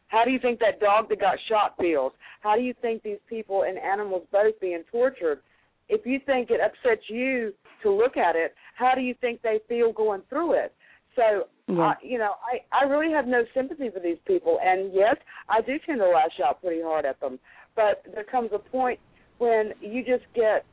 How 0.09 0.25
do 0.25 0.31
you 0.31 0.39
think 0.39 0.61
that 0.61 0.81
dog 0.81 1.09
that 1.09 1.21
got 1.21 1.37
shot 1.49 1.75
feels? 1.79 2.13
How 2.41 2.55
do 2.55 2.63
you 2.63 2.75
think 2.81 3.03
these 3.03 3.19
people 3.29 3.65
and 3.67 3.77
animals 3.79 4.23
both 4.31 4.59
being 4.61 4.85
tortured? 4.91 5.41
If 5.89 6.07
you 6.07 6.21
think 6.25 6.51
it 6.51 6.61
upsets 6.61 7.03
you 7.09 7.53
to 7.83 7.91
look 7.91 8.17
at 8.17 8.37
it, 8.37 8.55
how 8.77 8.95
do 8.95 9.01
you 9.01 9.15
think 9.21 9.43
they 9.43 9.59
feel 9.69 9.93
going 9.93 10.23
through 10.29 10.55
it? 10.55 10.73
So, 11.17 11.49
yeah. 11.69 11.91
uh, 11.91 11.95
you 12.03 12.19
know, 12.19 12.35
I 12.45 12.77
I 12.77 12.85
really 12.89 13.13
have 13.13 13.27
no 13.27 13.45
sympathy 13.55 13.91
for 13.91 14.01
these 14.01 14.19
people, 14.27 14.59
and 14.63 14.93
yes, 14.95 15.17
I 15.49 15.61
do 15.61 15.79
tend 15.85 16.01
to 16.01 16.09
lash 16.09 16.41
out 16.45 16.61
pretty 16.61 16.83
hard 16.83 17.05
at 17.05 17.21
them. 17.21 17.39
But 17.75 18.03
there 18.15 18.25
comes 18.25 18.51
a 18.55 18.59
point 18.59 18.99
when 19.39 19.73
you 19.81 20.05
just 20.05 20.25
get 20.35 20.65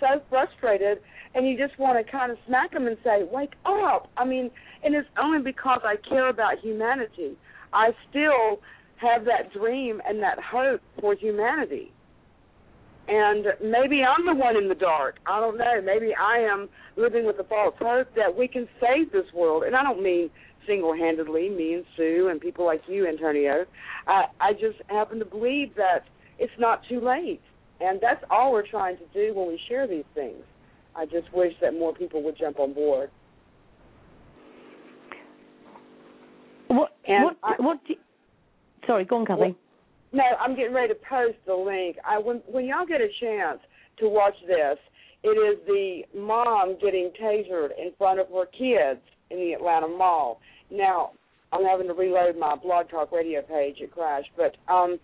so 0.00 0.20
frustrated 0.28 0.98
and 1.34 1.48
you 1.48 1.56
just 1.56 1.78
want 1.78 2.04
to 2.04 2.10
kind 2.10 2.32
of 2.32 2.38
smack 2.46 2.72
them 2.72 2.86
and 2.86 2.96
say, 3.04 3.24
"Wake 3.30 3.54
up!" 3.64 4.10
I 4.16 4.24
mean, 4.24 4.50
and 4.82 4.94
it's 4.94 5.08
only 5.20 5.42
because 5.42 5.80
I 5.84 5.96
care 5.96 6.28
about 6.28 6.58
humanity. 6.58 7.36
I 7.72 7.90
still 8.08 8.60
have 8.96 9.24
that 9.26 9.52
dream 9.52 10.00
and 10.06 10.22
that 10.22 10.38
hope 10.40 10.80
for 11.00 11.14
humanity. 11.14 11.92
And 13.06 13.46
maybe 13.62 14.02
I'm 14.02 14.24
the 14.24 14.34
one 14.34 14.56
in 14.56 14.68
the 14.68 14.74
dark. 14.74 15.16
I 15.26 15.38
don't 15.38 15.58
know. 15.58 15.82
Maybe 15.84 16.14
I 16.14 16.38
am 16.38 16.68
living 16.96 17.26
with 17.26 17.36
the 17.36 17.44
false 17.44 17.74
hope 17.78 18.08
that 18.16 18.34
we 18.34 18.48
can 18.48 18.66
save 18.80 19.12
this 19.12 19.26
world. 19.34 19.64
And 19.64 19.76
I 19.76 19.82
don't 19.82 20.02
mean 20.02 20.30
single-handedly, 20.66 21.50
me 21.50 21.74
and 21.74 21.84
Sue 21.96 22.28
and 22.30 22.40
people 22.40 22.64
like 22.64 22.80
you, 22.86 23.06
Antonio. 23.06 23.66
I, 24.06 24.24
I 24.40 24.52
just 24.54 24.78
happen 24.88 25.18
to 25.18 25.26
believe 25.26 25.74
that 25.76 26.04
it's 26.38 26.52
not 26.58 26.80
too 26.88 27.00
late. 27.00 27.42
And 27.80 28.00
that's 28.00 28.24
all 28.30 28.52
we're 28.52 28.66
trying 28.66 28.96
to 28.96 29.04
do 29.12 29.34
when 29.34 29.48
we 29.48 29.60
share 29.68 29.86
these 29.86 30.04
things. 30.14 30.42
I 30.96 31.04
just 31.04 31.32
wish 31.34 31.52
that 31.60 31.74
more 31.74 31.92
people 31.92 32.22
would 32.22 32.38
jump 32.38 32.58
on 32.58 32.72
board. 32.72 33.10
What? 36.68 36.96
And 37.06 37.24
what? 37.24 37.36
I, 37.42 37.54
what? 37.58 37.84
Do, 37.86 37.94
sorry, 38.86 39.04
go 39.04 39.16
on, 39.18 39.26
Kathy. 39.26 39.56
No, 40.14 40.22
I'm 40.40 40.54
getting 40.54 40.72
ready 40.72 40.94
to 40.94 41.00
post 41.08 41.36
the 41.46 41.54
link. 41.54 41.96
I 42.06 42.18
when 42.18 42.40
when 42.46 42.64
y'all 42.66 42.86
get 42.86 43.00
a 43.00 43.08
chance 43.20 43.58
to 43.98 44.08
watch 44.08 44.34
this, 44.46 44.78
it 45.24 45.28
is 45.28 45.58
the 45.66 46.02
mom 46.16 46.76
getting 46.80 47.10
tasered 47.20 47.70
in 47.78 47.92
front 47.98 48.20
of 48.20 48.28
her 48.28 48.46
kids 48.46 49.00
in 49.30 49.38
the 49.38 49.52
Atlanta 49.54 49.88
Mall. 49.88 50.40
Now, 50.70 51.12
I'm 51.52 51.64
having 51.64 51.88
to 51.88 51.94
reload 51.94 52.38
my 52.38 52.54
Blog 52.54 52.90
Talk 52.90 53.10
Radio 53.10 53.42
page. 53.42 53.76
It 53.80 53.92
crashed, 53.92 54.30
but 54.36 54.56
um, 54.72 54.98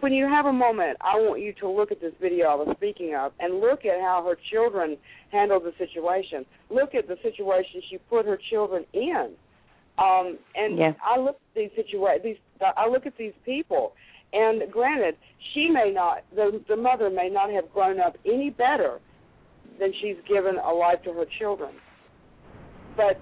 when 0.00 0.12
you 0.12 0.26
have 0.26 0.46
a 0.46 0.52
moment, 0.52 0.96
I 1.00 1.16
want 1.16 1.42
you 1.42 1.52
to 1.60 1.68
look 1.68 1.90
at 1.90 2.00
this 2.00 2.12
video 2.20 2.46
I 2.46 2.54
was 2.54 2.68
speaking 2.76 3.16
of 3.18 3.32
and 3.40 3.60
look 3.60 3.84
at 3.84 4.00
how 4.00 4.24
her 4.26 4.36
children 4.50 4.96
handled 5.32 5.64
the 5.64 5.72
situation. 5.76 6.46
Look 6.70 6.94
at 6.94 7.08
the 7.08 7.16
situation 7.22 7.82
she 7.90 7.98
put 7.98 8.26
her 8.26 8.38
children 8.50 8.84
in. 8.92 9.32
Um, 9.98 10.38
and 10.54 10.78
yeah. 10.78 10.92
I 11.04 11.18
look 11.18 11.36
at 11.36 11.54
these 11.56 11.70
situa- 11.76 12.22
these 12.22 12.36
I 12.76 12.88
look 12.88 13.06
at 13.06 13.16
these 13.18 13.32
people 13.44 13.92
And 14.32 14.70
granted, 14.70 15.16
she 15.54 15.68
may 15.68 15.90
not, 15.92 16.24
the 16.34 16.60
the 16.68 16.76
mother 16.76 17.10
may 17.10 17.28
not 17.28 17.50
have 17.50 17.72
grown 17.72 18.00
up 18.00 18.16
any 18.24 18.50
better 18.50 19.00
than 19.78 19.92
she's 20.00 20.16
given 20.28 20.56
a 20.56 20.72
life 20.72 21.02
to 21.04 21.12
her 21.12 21.26
children. 21.38 21.74
But 22.96 23.20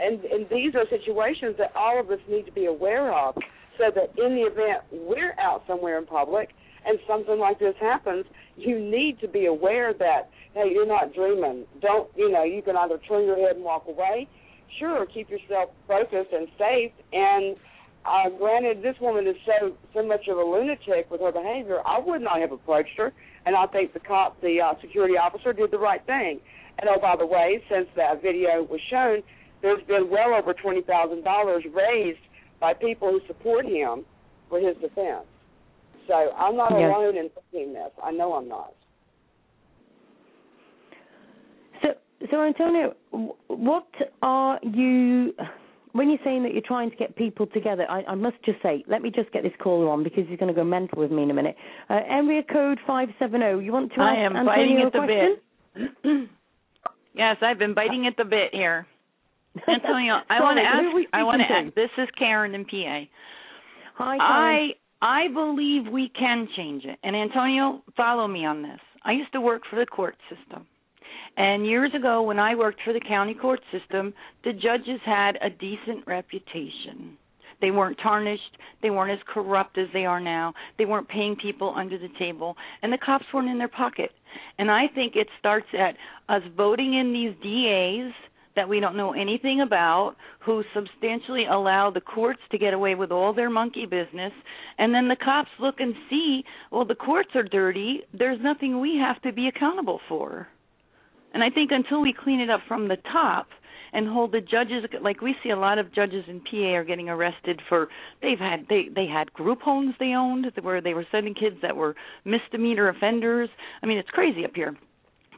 and 0.00 0.24
and 0.24 0.46
these 0.50 0.74
are 0.74 0.84
situations 0.88 1.56
that 1.58 1.72
all 1.76 2.00
of 2.00 2.10
us 2.10 2.20
need 2.28 2.46
to 2.46 2.52
be 2.52 2.66
aware 2.66 3.12
of, 3.12 3.34
so 3.78 3.90
that 3.94 4.12
in 4.18 4.34
the 4.34 4.42
event 4.42 4.82
we're 4.90 5.34
out 5.38 5.62
somewhere 5.66 5.98
in 5.98 6.06
public 6.06 6.50
and 6.84 6.98
something 7.06 7.38
like 7.38 7.60
this 7.60 7.74
happens, 7.80 8.24
you 8.56 8.78
need 8.78 9.20
to 9.20 9.28
be 9.28 9.46
aware 9.46 9.92
that 9.94 10.30
hey, 10.54 10.70
you're 10.72 10.86
not 10.86 11.14
dreaming. 11.14 11.64
Don't 11.80 12.08
you 12.16 12.30
know? 12.30 12.44
You 12.44 12.62
can 12.62 12.76
either 12.76 12.98
turn 13.08 13.24
your 13.24 13.36
head 13.36 13.56
and 13.56 13.64
walk 13.64 13.86
away. 13.86 14.28
Sure, 14.78 15.06
keep 15.06 15.28
yourself 15.30 15.70
focused 15.86 16.32
and 16.32 16.48
safe. 16.58 16.92
And 17.12 17.56
uh, 18.04 18.28
granted, 18.38 18.82
this 18.82 18.96
woman 19.00 19.26
is 19.26 19.36
so 19.46 19.72
so 19.94 20.04
much 20.04 20.26
of 20.28 20.36
a 20.36 20.42
lunatic 20.42 21.10
with 21.10 21.20
her 21.20 21.32
behavior. 21.32 21.80
I 21.86 21.98
would 21.98 22.20
not 22.20 22.40
have 22.40 22.52
approached 22.52 22.96
her, 22.96 23.12
and 23.46 23.54
I 23.54 23.66
think 23.66 23.92
the 23.92 24.00
cop, 24.00 24.40
the 24.40 24.60
uh, 24.60 24.74
security 24.80 25.14
officer, 25.16 25.52
did 25.52 25.70
the 25.70 25.78
right 25.78 26.04
thing. 26.06 26.40
And 26.78 26.88
oh, 26.88 27.00
by 27.00 27.16
the 27.16 27.26
way, 27.26 27.62
since 27.70 27.86
that 27.96 28.22
video 28.22 28.62
was 28.68 28.80
shown, 28.90 29.22
there's 29.60 29.82
been 29.84 30.10
well 30.10 30.34
over 30.34 30.52
twenty 30.52 30.82
thousand 30.82 31.22
dollars 31.22 31.64
raised 31.72 32.18
by 32.60 32.74
people 32.74 33.10
who 33.10 33.20
support 33.26 33.66
him 33.66 34.04
for 34.48 34.58
his 34.58 34.74
defense. 34.76 35.26
So 36.08 36.14
I'm 36.14 36.56
not 36.56 36.72
yes. 36.72 36.92
alone 36.94 37.16
in 37.16 37.30
thinking 37.50 37.74
this. 37.74 37.90
I 38.02 38.10
know 38.10 38.34
I'm 38.34 38.48
not. 38.48 38.74
So, 41.82 41.88
so 42.30 42.42
Antonio, 42.42 42.94
what 43.46 43.86
are 44.22 44.58
you? 44.62 45.32
When 45.92 46.08
you're 46.08 46.18
saying 46.24 46.42
that 46.44 46.52
you're 46.52 46.62
trying 46.66 46.90
to 46.90 46.96
get 46.96 47.16
people 47.16 47.46
together, 47.46 47.86
I, 47.88 48.02
I 48.04 48.14
must 48.14 48.36
just 48.44 48.62
say, 48.62 48.84
let 48.88 49.02
me 49.02 49.10
just 49.10 49.30
get 49.32 49.42
this 49.42 49.52
caller 49.62 49.88
on 49.90 50.02
because 50.02 50.24
he's 50.28 50.38
going 50.38 50.52
to 50.52 50.58
go 50.58 50.64
mental 50.64 50.98
with 50.98 51.10
me 51.10 51.22
in 51.22 51.30
a 51.30 51.34
minute. 51.34 51.56
Uh, 51.90 52.00
area 52.08 52.42
code 52.50 52.78
five 52.86 53.08
seven 53.18 53.40
zero. 53.40 53.58
You 53.58 53.72
want 53.72 53.92
to 53.94 54.00
I 54.00 54.24
am 54.24 54.36
Antonio 54.36 54.46
biting 54.46 54.82
at 54.86 54.92
the 54.92 55.90
bit. 56.04 56.28
yes, 57.14 57.36
I've 57.42 57.58
been 57.58 57.74
biting 57.74 58.06
at 58.06 58.16
the 58.16 58.24
bit 58.24 58.50
here. 58.52 58.86
Antonio, 59.68 60.20
I 60.30 60.40
want 60.40 60.58
to 60.58 60.64
Sorry, 60.64 60.84
who 60.84 60.90
are 60.90 60.94
we 60.94 61.02
ask. 61.04 61.14
I 61.14 61.22
want 61.24 61.42
to 61.46 61.54
ask. 61.54 61.74
This 61.74 61.90
is 61.98 62.08
Karen 62.18 62.54
in 62.54 62.64
PA. 62.64 63.00
Hi, 63.98 64.16
Karen. 64.16 64.18
I 64.20 64.68
I 65.02 65.28
believe 65.32 65.92
we 65.92 66.10
can 66.18 66.48
change 66.56 66.84
it. 66.84 66.98
And 67.02 67.14
Antonio, 67.14 67.82
follow 67.96 68.26
me 68.28 68.46
on 68.46 68.62
this. 68.62 68.80
I 69.04 69.12
used 69.12 69.32
to 69.32 69.40
work 69.40 69.62
for 69.68 69.76
the 69.76 69.84
court 69.84 70.16
system. 70.30 70.66
And 71.36 71.66
years 71.66 71.92
ago 71.94 72.22
when 72.22 72.38
I 72.38 72.54
worked 72.54 72.80
for 72.84 72.92
the 72.92 73.00
county 73.00 73.34
court 73.34 73.60
system, 73.70 74.12
the 74.44 74.52
judges 74.52 75.00
had 75.04 75.38
a 75.40 75.48
decent 75.48 76.06
reputation. 76.06 77.16
They 77.60 77.70
weren't 77.70 77.98
tarnished, 78.02 78.58
they 78.82 78.90
weren't 78.90 79.12
as 79.12 79.24
corrupt 79.32 79.78
as 79.78 79.86
they 79.92 80.04
are 80.04 80.20
now. 80.20 80.52
They 80.78 80.84
weren't 80.84 81.08
paying 81.08 81.36
people 81.36 81.72
under 81.76 81.96
the 81.96 82.08
table, 82.18 82.56
and 82.82 82.92
the 82.92 82.98
cops 82.98 83.24
weren't 83.32 83.48
in 83.48 83.58
their 83.58 83.68
pocket. 83.68 84.10
And 84.58 84.70
I 84.70 84.88
think 84.88 85.14
it 85.14 85.28
starts 85.38 85.68
at 85.72 85.96
us 86.28 86.42
voting 86.56 86.94
in 86.94 87.12
these 87.12 87.34
DAs 87.40 88.12
that 88.56 88.68
we 88.68 88.80
don't 88.80 88.96
know 88.96 89.12
anything 89.12 89.60
about, 89.62 90.16
who 90.40 90.62
substantially 90.74 91.46
allow 91.46 91.90
the 91.90 92.00
courts 92.00 92.40
to 92.50 92.58
get 92.58 92.74
away 92.74 92.94
with 92.94 93.10
all 93.10 93.32
their 93.32 93.48
monkey 93.48 93.86
business, 93.86 94.32
and 94.76 94.92
then 94.92 95.08
the 95.08 95.16
cops 95.16 95.48
look 95.58 95.76
and 95.78 95.94
see, 96.10 96.44
well, 96.70 96.84
the 96.84 96.94
courts 96.94 97.30
are 97.34 97.44
dirty. 97.44 98.02
There's 98.12 98.40
nothing 98.42 98.80
we 98.80 98.96
have 98.96 99.22
to 99.22 99.32
be 99.32 99.48
accountable 99.48 100.00
for. 100.08 100.48
And 101.32 101.42
I 101.42 101.50
think 101.50 101.70
until 101.72 102.00
we 102.00 102.12
clean 102.12 102.40
it 102.40 102.50
up 102.50 102.60
from 102.68 102.88
the 102.88 102.96
top 103.10 103.48
and 103.92 104.08
hold 104.08 104.32
the 104.32 104.40
judges 104.40 104.84
like 105.02 105.20
we 105.20 105.34
see 105.42 105.50
a 105.50 105.56
lot 105.56 105.78
of 105.78 105.94
judges 105.94 106.24
in 106.26 106.40
PA 106.40 106.74
are 106.74 106.84
getting 106.84 107.08
arrested 107.08 107.60
for 107.68 107.88
they've 108.22 108.38
had 108.38 108.66
they 108.68 108.88
they 108.94 109.06
had 109.06 109.32
group 109.32 109.60
homes 109.60 109.94
they 109.98 110.14
owned 110.16 110.46
where 110.62 110.80
they 110.80 110.94
were 110.94 111.06
sending 111.12 111.34
kids 111.34 111.56
that 111.62 111.76
were 111.76 111.94
misdemeanor 112.24 112.88
offenders. 112.88 113.48
I 113.82 113.86
mean, 113.86 113.98
it's 113.98 114.10
crazy 114.10 114.44
up 114.44 114.52
here. 114.54 114.76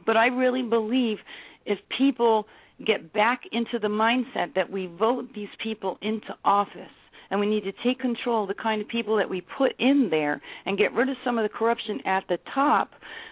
But 0.05 0.17
I 0.17 0.27
really 0.27 0.63
believe 0.63 1.17
if 1.65 1.79
people 1.97 2.45
get 2.85 3.13
back 3.13 3.41
into 3.51 3.79
the 3.79 3.87
mindset 3.87 4.53
that 4.55 4.69
we 4.69 4.87
vote 4.87 5.29
these 5.33 5.49
people 5.63 5.97
into 6.01 6.35
office 6.43 6.91
and 7.29 7.39
we 7.39 7.45
need 7.45 7.63
to 7.63 7.71
take 7.83 7.99
control 7.99 8.43
of 8.43 8.47
the 8.47 8.61
kind 8.61 8.81
of 8.81 8.87
people 8.87 9.17
that 9.17 9.29
we 9.29 9.41
put 9.57 9.73
in 9.79 10.07
there 10.09 10.41
and 10.65 10.77
get 10.77 10.93
rid 10.93 11.09
of 11.09 11.17
some 11.23 11.37
of 11.37 11.43
the 11.43 11.57
corruption 11.57 11.99
at 12.05 12.23
the 12.27 12.37
top, 12.53 12.91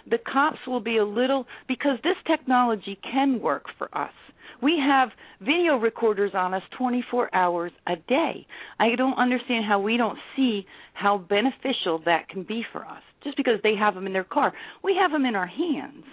the 0.09 0.17
cops 0.17 0.59
will 0.67 0.79
be 0.79 0.97
a 0.97 1.05
little 1.05 1.45
because 1.67 1.97
this 2.03 2.15
technology 2.27 2.97
can 3.11 3.41
work 3.41 3.65
for 3.77 3.95
us. 3.97 4.13
We 4.61 4.79
have 4.79 5.09
video 5.41 5.75
recorders 5.75 6.31
on 6.33 6.53
us 6.53 6.63
24 6.77 7.35
hours 7.35 7.71
a 7.87 7.95
day. 7.95 8.47
I 8.79 8.95
don't 8.95 9.17
understand 9.17 9.65
how 9.67 9.79
we 9.79 9.97
don't 9.97 10.17
see 10.35 10.65
how 10.93 11.17
beneficial 11.17 12.01
that 12.05 12.29
can 12.29 12.43
be 12.43 12.63
for 12.71 12.85
us. 12.85 13.01
Just 13.23 13.35
because 13.35 13.59
they 13.61 13.75
have 13.75 13.93
them 13.93 14.07
in 14.07 14.13
their 14.13 14.23
car, 14.23 14.53
we 14.83 14.95
have 15.01 15.11
them 15.11 15.25
in 15.25 15.35
our 15.35 15.47
hands 15.47 16.05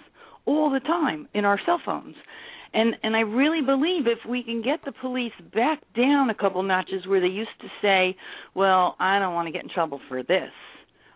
all 0.45 0.69
the 0.69 0.79
time 0.81 1.27
in 1.33 1.45
our 1.45 1.59
cell 1.65 1.79
phones 1.85 2.15
and 2.73 2.95
and 3.03 3.15
I 3.15 3.21
really 3.21 3.61
believe 3.61 4.07
if 4.07 4.19
we 4.27 4.43
can 4.43 4.61
get 4.61 4.79
the 4.85 4.91
police 4.91 5.33
back 5.53 5.81
down 5.95 6.29
a 6.29 6.35
couple 6.35 6.63
notches 6.63 7.05
where 7.05 7.19
they 7.19 7.27
used 7.27 7.49
to 7.61 7.67
say, 7.81 8.15
"Well, 8.55 8.95
I 8.99 9.19
don't 9.19 9.33
want 9.33 9.47
to 9.47 9.51
get 9.51 9.63
in 9.63 9.69
trouble 9.69 9.99
for 10.07 10.23
this. 10.23 10.51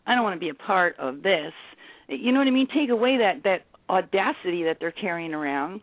I 0.05 0.15
don't 0.15 0.23
want 0.23 0.35
to 0.35 0.39
be 0.39 0.49
a 0.49 0.53
part 0.53 0.97
of 0.99 1.23
this." 1.23 1.53
You 2.07 2.31
know 2.31 2.39
what 2.39 2.47
I 2.47 2.51
mean? 2.51 2.67
Take 2.73 2.89
away 2.89 3.17
that 3.17 3.43
that 3.43 3.65
audacity 3.89 4.63
that 4.63 4.77
they're 4.79 4.91
carrying 4.91 5.33
around. 5.33 5.81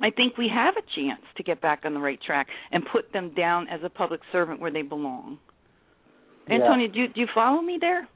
I 0.00 0.10
think 0.10 0.36
we 0.36 0.48
have 0.54 0.74
a 0.76 0.82
chance 0.94 1.22
to 1.36 1.42
get 1.42 1.60
back 1.60 1.80
on 1.84 1.94
the 1.94 2.00
right 2.00 2.20
track 2.24 2.46
and 2.70 2.84
put 2.92 3.12
them 3.12 3.32
down 3.34 3.68
as 3.68 3.80
a 3.82 3.88
public 3.88 4.20
servant 4.30 4.60
where 4.60 4.70
they 4.70 4.82
belong. 4.82 5.38
Yeah. 6.46 6.54
Antonio, 6.54 6.88
do 6.88 7.00
you, 7.00 7.08
do 7.08 7.20
you 7.20 7.26
follow 7.34 7.60
me 7.60 7.78
there? 7.80 8.08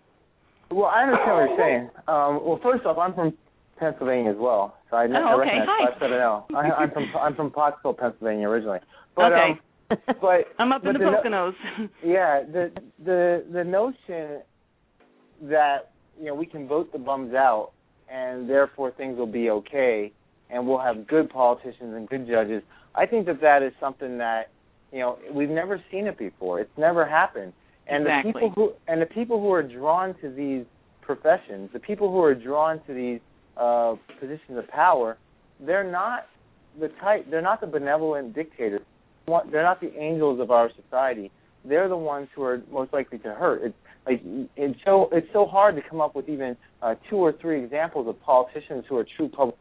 Well, 0.70 0.86
I 0.86 1.02
understand 1.02 1.32
what 1.32 1.48
you're 1.48 1.58
saying. 1.58 1.90
Um, 2.08 2.40
well, 2.44 2.60
first 2.62 2.86
off, 2.86 2.98
I'm 2.98 3.14
from 3.14 3.34
Pennsylvania 3.78 4.30
as 4.30 4.36
well, 4.38 4.76
so 4.92 4.98
I, 4.98 5.06
Oh, 5.06 5.08
I 5.14 5.32
okay. 5.34 5.38
recognize 5.40 5.66
Hi. 5.70 5.86
five 5.90 5.94
seven 5.98 6.16
zero. 6.18 6.46
I, 6.54 6.70
I'm 6.70 6.90
from 6.92 7.06
I'm 7.18 7.34
from 7.34 7.50
Pottsville, 7.50 7.94
Pennsylvania 7.94 8.46
originally. 8.48 8.78
But 9.16 9.32
okay. 9.32 9.50
um, 9.90 9.96
but 10.20 10.44
I'm 10.58 10.70
up 10.72 10.84
in 10.84 10.92
but 10.92 10.98
the 10.98 11.04
the 11.06 11.10
no- 11.10 11.22
Poconos. 11.22 11.54
yeah, 12.04 12.42
the 12.44 12.70
the 13.04 13.44
the 13.52 13.64
notion 13.64 14.42
that 15.42 15.90
you 16.20 16.26
know 16.26 16.34
we 16.34 16.46
can 16.46 16.68
vote 16.68 16.92
the 16.92 16.98
bums 16.98 17.34
out 17.34 17.72
and 18.12 18.48
therefore 18.48 18.90
things 18.92 19.16
will 19.18 19.26
be 19.26 19.48
okay 19.50 20.12
and 20.50 20.66
we'll 20.68 20.78
have 20.78 21.06
good 21.06 21.30
politicians 21.30 21.94
and 21.96 22.06
good 22.08 22.28
judges. 22.28 22.62
I 22.94 23.06
think 23.06 23.24
that 23.26 23.40
that 23.40 23.62
is 23.62 23.72
something 23.80 24.18
that 24.18 24.50
you 24.92 24.98
know 25.00 25.18
we've 25.32 25.48
never 25.48 25.82
seen 25.90 26.06
it 26.06 26.18
before. 26.18 26.60
It's 26.60 26.78
never 26.78 27.06
happened. 27.06 27.54
And 27.88 28.02
Exactly. 28.04 28.32
the 28.32 28.38
people 28.38 28.50
who 28.54 28.72
and 28.92 29.00
the 29.00 29.06
people 29.06 29.40
who 29.40 29.50
are 29.52 29.62
drawn 29.62 30.14
to 30.20 30.30
these 30.30 30.64
professions, 31.00 31.70
the 31.72 31.80
people 31.80 32.10
who 32.12 32.20
are 32.22 32.34
drawn 32.34 32.80
to 32.86 32.92
these 32.94 33.20
uh, 33.56 33.94
positions 34.20 34.58
of 34.58 34.68
power, 34.68 35.18
they're 35.60 35.90
not 35.90 36.26
the 36.80 36.88
type. 37.00 37.26
They're 37.30 37.42
not 37.42 37.60
the 37.60 37.66
benevolent 37.66 38.34
dictators. 38.34 38.82
They're 39.26 39.62
not 39.62 39.80
the 39.80 39.94
angels 39.96 40.40
of 40.40 40.50
our 40.50 40.70
society. 40.82 41.30
They're 41.64 41.88
the 41.88 41.96
ones 41.96 42.28
who 42.34 42.42
are 42.42 42.62
most 42.70 42.92
likely 42.92 43.18
to 43.18 43.34
hurt. 43.34 43.62
It's 43.62 43.76
like 44.06 44.20
it's 44.56 44.78
so 44.84 45.08
it's 45.12 45.28
so 45.32 45.46
hard 45.46 45.76
to 45.76 45.82
come 45.88 46.00
up 46.00 46.14
with 46.14 46.28
even 46.28 46.56
uh, 46.82 46.96
two 47.08 47.16
or 47.16 47.32
three 47.40 47.62
examples 47.62 48.08
of 48.08 48.20
politicians 48.20 48.84
who 48.88 48.96
are 48.96 49.06
true 49.16 49.28
public 49.28 49.56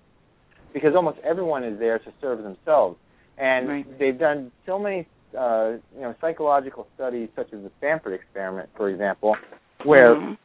because 0.74 0.96
almost 0.96 1.20
everyone 1.24 1.64
is 1.64 1.78
there 1.80 2.00
to 2.00 2.14
serve 2.22 2.42
themselves, 2.44 2.98
and 3.38 3.68
Right. 3.68 4.00
they've 4.00 4.18
done 4.18 4.52
so 4.66 4.80
many 4.80 5.06
uh, 5.38 5.74
you 5.96 6.02
know 6.02 6.16
psychological 6.22 6.88
studies 6.96 7.30
such 7.36 7.54
as 7.54 7.62
the 7.62 7.72
Stanford 7.78 8.14
experiment, 8.14 8.70
for 8.76 8.90
example, 8.90 9.36
where 9.84 10.16
Mhm. 10.16 10.38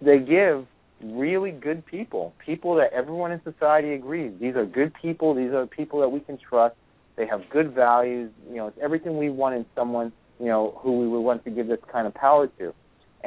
they 0.00 0.18
give 0.18 0.66
really 1.02 1.50
good 1.50 1.84
people, 1.86 2.34
people 2.44 2.74
that 2.76 2.92
everyone 2.92 3.32
in 3.32 3.40
society 3.42 3.94
agrees 3.94 4.32
these 4.40 4.56
are 4.56 4.64
good 4.64 4.92
people, 5.00 5.34
these 5.34 5.52
are 5.52 5.66
people 5.66 6.00
that 6.00 6.08
we 6.08 6.20
can 6.20 6.38
trust. 6.38 6.76
They 7.16 7.26
have 7.26 7.42
good 7.50 7.74
values, 7.74 8.30
you 8.48 8.56
know, 8.56 8.68
it's 8.68 8.78
everything 8.82 9.18
we 9.18 9.28
want 9.28 9.54
in 9.54 9.66
someone, 9.74 10.12
you 10.40 10.46
know, 10.46 10.78
who 10.82 11.00
we 11.00 11.08
would 11.08 11.20
want 11.20 11.44
to 11.44 11.50
give 11.50 11.66
this 11.68 11.80
kind 11.90 12.06
of 12.06 12.14
power 12.14 12.46
to. 12.58 12.72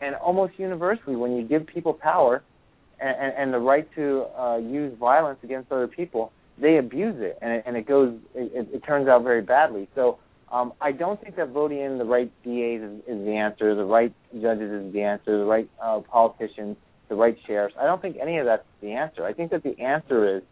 And 0.01 0.15
almost 0.15 0.53
universally, 0.57 1.15
when 1.15 1.35
you 1.35 1.43
give 1.43 1.67
people 1.67 1.93
power 1.93 2.43
and, 2.99 3.15
and, 3.17 3.33
and 3.37 3.53
the 3.53 3.59
right 3.59 3.87
to 3.95 4.25
uh, 4.37 4.57
use 4.57 4.97
violence 4.99 5.39
against 5.43 5.71
other 5.71 5.87
people, 5.87 6.31
they 6.57 6.77
abuse 6.77 7.15
it, 7.17 7.37
and 7.41 7.51
it, 7.51 7.63
and 7.67 7.75
it 7.77 7.85
goes, 7.85 8.17
it, 8.33 8.67
it 8.73 8.83
turns 8.85 9.07
out 9.07 9.23
very 9.23 9.41
badly. 9.41 9.87
So 9.93 10.19
um, 10.51 10.73
I 10.79 10.91
don't 10.91 11.21
think 11.21 11.35
that 11.35 11.49
voting 11.49 11.79
in 11.79 11.97
the 11.97 12.05
right 12.05 12.31
DAs 12.43 12.81
is, 12.81 12.99
is 13.07 13.25
the 13.25 13.35
answer, 13.35 13.75
the 13.75 13.83
right 13.83 14.13
judges 14.41 14.71
is 14.71 14.93
the 14.93 15.01
answer, 15.01 15.37
the 15.37 15.45
right 15.45 15.69
uh, 15.81 15.99
politicians, 15.99 16.77
the 17.09 17.15
right 17.15 17.37
sheriffs. 17.45 17.75
I 17.79 17.85
don't 17.85 18.01
think 18.01 18.17
any 18.21 18.37
of 18.37 18.45
that's 18.45 18.63
the 18.81 18.91
answer. 18.91 19.25
I 19.25 19.33
think 19.33 19.51
that 19.51 19.63
the 19.63 19.79
answer 19.81 20.37
is 20.37 20.43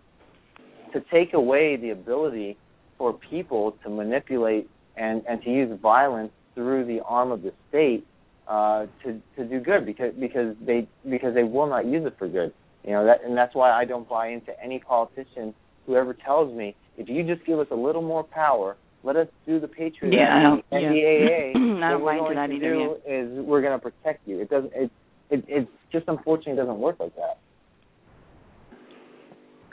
to 0.94 1.02
take 1.12 1.34
away 1.34 1.76
the 1.76 1.90
ability 1.92 2.58
for 2.98 3.14
people 3.14 3.76
to 3.84 3.90
manipulate 3.90 4.70
and, 4.96 5.24
and 5.28 5.42
to 5.44 5.50
use 5.50 5.80
violence 5.82 6.32
through 6.56 6.86
the 6.86 7.00
arm 7.06 7.32
of 7.32 7.42
the 7.42 7.52
state 7.70 8.06
uh, 8.48 8.86
to 9.04 9.20
to 9.38 9.46
do 9.46 9.60
good 9.60 9.86
because 9.86 10.14
because 10.20 10.56
they 10.66 10.88
because 11.10 11.34
they 11.34 11.44
will 11.44 11.68
not 11.68 11.86
use 11.86 12.06
it 12.06 12.16
for 12.20 12.28
good. 12.28 12.54
You 12.84 12.92
know 12.92 13.06
that 13.06 13.24
and 13.24 13.36
that's 13.38 13.56
why 13.56 13.72
I 13.72 13.86
don't 13.86 14.08
buy 14.08 14.28
into 14.28 14.52
any 14.64 14.80
politician 14.80 15.54
who 15.86 15.96
ever 15.96 16.14
tells 16.14 16.54
me 16.56 16.76
if 16.98 17.10
you 17.10 17.24
just 17.24 17.46
give 17.46 17.60
us 17.60 17.68
a 17.72 17.76
little 17.76 18.02
more 18.02 18.24
power, 18.24 18.76
Let 19.04 19.16
us 19.16 19.28
do 19.46 19.60
the 19.60 19.68
Patriot 19.68 20.14
Yeah, 20.14 20.54
Act 20.56 20.66
and 20.72 20.82
yeah. 20.82 20.90
NDAA. 20.90 21.56
I 21.84 21.90
don't 21.92 22.02
what 22.02 22.16
we're 22.16 22.20
going 22.20 22.36
that 22.36 22.48
to 22.48 22.54
either, 22.54 22.74
do 22.74 22.96
is 23.08 23.46
we're 23.46 23.62
going 23.62 23.78
to 23.78 23.84
protect 23.84 24.28
you. 24.28 24.40
It 24.42 24.50
doesn't. 24.50 24.72
It, 24.74 24.92
it 25.30 25.44
it 25.48 25.68
just 25.92 26.06
unfortunately 26.08 26.56
doesn't 26.56 26.80
work 26.80 27.00
like 27.00 27.16
that. 27.16 27.38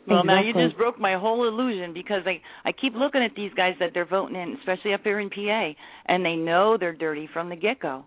Well, 0.06 0.24
now 0.24 0.42
you 0.42 0.52
just 0.52 0.76
broke 0.76 0.98
my 0.98 1.16
whole 1.16 1.46
illusion 1.46 1.92
because 1.94 2.22
I 2.26 2.40
I 2.64 2.72
keep 2.72 2.94
looking 2.94 3.22
at 3.22 3.32
these 3.36 3.52
guys 3.54 3.74
that 3.80 3.90
they're 3.94 4.06
voting 4.06 4.36
in, 4.36 4.56
especially 4.58 4.92
up 4.94 5.02
here 5.04 5.20
in 5.20 5.30
PA, 5.30 5.70
and 6.06 6.24
they 6.24 6.34
know 6.36 6.76
they're 6.78 6.92
dirty 6.94 7.28
from 7.32 7.48
the 7.48 7.56
get 7.56 7.80
go, 7.80 8.04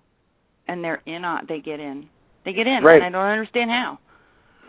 and 0.68 0.84
they're 0.84 1.02
in 1.06 1.24
on 1.24 1.46
they 1.48 1.60
get 1.60 1.80
in, 1.80 2.10
they 2.46 2.54
get 2.54 2.68
in, 2.68 2.84
Right. 2.84 3.02
and 3.02 3.16
I 3.16 3.20
don't 3.20 3.32
understand 3.32 3.70
how. 3.70 4.00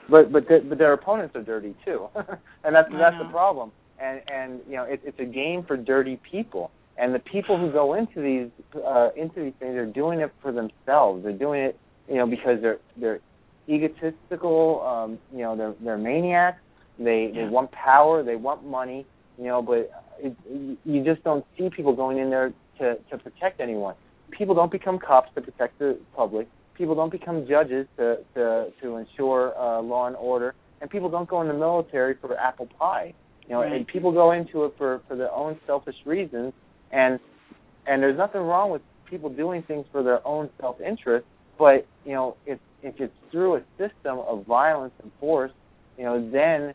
But 0.09 0.33
but 0.33 0.47
the, 0.49 0.65
but 0.69 0.79
their 0.79 0.93
opponents 0.93 1.35
are 1.35 1.43
dirty 1.43 1.75
too, 1.85 2.09
and 2.15 2.75
that's 2.75 2.89
I 2.93 2.99
that's 2.99 3.17
know. 3.19 3.25
the 3.25 3.31
problem. 3.31 3.73
And 4.01 4.21
and 4.33 4.61
you 4.69 4.77
know 4.77 4.85
it, 4.85 5.01
it's 5.05 5.19
a 5.19 5.25
game 5.25 5.65
for 5.67 5.77
dirty 5.77 6.21
people. 6.31 6.71
And 6.97 7.13
the 7.13 7.19
people 7.19 7.59
who 7.59 7.73
go 7.73 7.95
into 7.95 8.21
these 8.23 8.51
uh, 8.87 9.09
into 9.17 9.43
these 9.43 9.55
things 9.59 9.75
are 9.77 9.87
doing 9.87 10.21
it 10.21 10.31
for 10.43 10.53
themselves. 10.53 11.25
They're 11.25 11.33
doing 11.33 11.63
it 11.63 11.79
you 12.09 12.17
know 12.17 12.27
because 12.27 12.61
they're 12.61 12.79
they're 12.97 13.21
egotistical. 13.69 14.83
Um, 14.83 15.19
you 15.33 15.43
know 15.43 15.57
they're 15.57 15.75
they're 15.83 15.99
maniacs. 15.99 16.59
They 16.99 17.31
Yeah. 17.35 17.45
they 17.45 17.49
want 17.51 17.71
power. 17.73 18.23
They 18.23 18.37
want 18.37 18.65
money. 18.65 19.07
You 19.39 19.45
know, 19.45 19.63
but 19.63 19.91
it, 20.21 20.37
you 20.85 21.05
just 21.05 21.25
don't 21.25 21.45
see 21.59 21.69
people 21.71 21.95
going 21.95 22.19
in 22.19 22.31
there 22.31 22.53
to 22.79 22.97
to 23.11 23.19
protect 23.19 23.61
anyone. 23.61 23.95
People 24.31 24.55
don't 24.55 24.71
become 24.73 24.99
cops 24.99 25.29
to 25.35 25.41
protect 25.43 25.79
the 25.79 25.99
public 26.17 26.49
people 26.75 26.95
don't 26.95 27.13
become 27.13 27.47
judges 27.47 27.87
to 27.97 28.17
to 28.35 28.67
to 28.83 28.97
ensure 28.97 29.57
uh, 29.59 29.81
law 29.81 30.07
and 30.07 30.17
order, 30.17 30.55
and 30.81 30.91
people 30.91 31.09
don't 31.09 31.29
go 31.29 31.41
in 31.41 31.49
the 31.49 31.55
military 31.55 32.15
for 32.21 32.37
apple 32.37 32.69
pie. 32.79 33.15
You 33.47 33.55
know, 33.55 33.61
Right. 33.63 33.73
and 33.73 33.87
people 33.87 34.13
go 34.13 34.33
into 34.33 34.65
it 34.65 34.75
for 34.77 35.01
for 35.09 35.17
their 35.17 35.33
own 35.33 35.59
selfish 35.67 35.97
reasons, 36.05 36.53
and 36.91 37.19
and 37.87 38.03
there's 38.03 38.17
nothing 38.19 38.41
wrong 38.43 38.71
with 38.71 38.83
people 39.09 39.31
doing 39.31 39.63
things 39.63 39.87
for 39.93 40.03
their 40.03 40.27
own 40.27 40.51
self 40.61 40.81
interest, 40.81 41.27
but 41.59 41.87
you 42.05 42.13
know, 42.13 42.37
if 42.47 42.59
if 42.83 42.95
it's 42.99 43.13
through 43.31 43.57
a 43.57 43.61
system 43.79 44.19
of 44.19 44.47
violence 44.47 44.93
and 45.03 45.11
force, 45.21 45.53
you 45.97 46.05
know, 46.05 46.21
then 46.31 46.75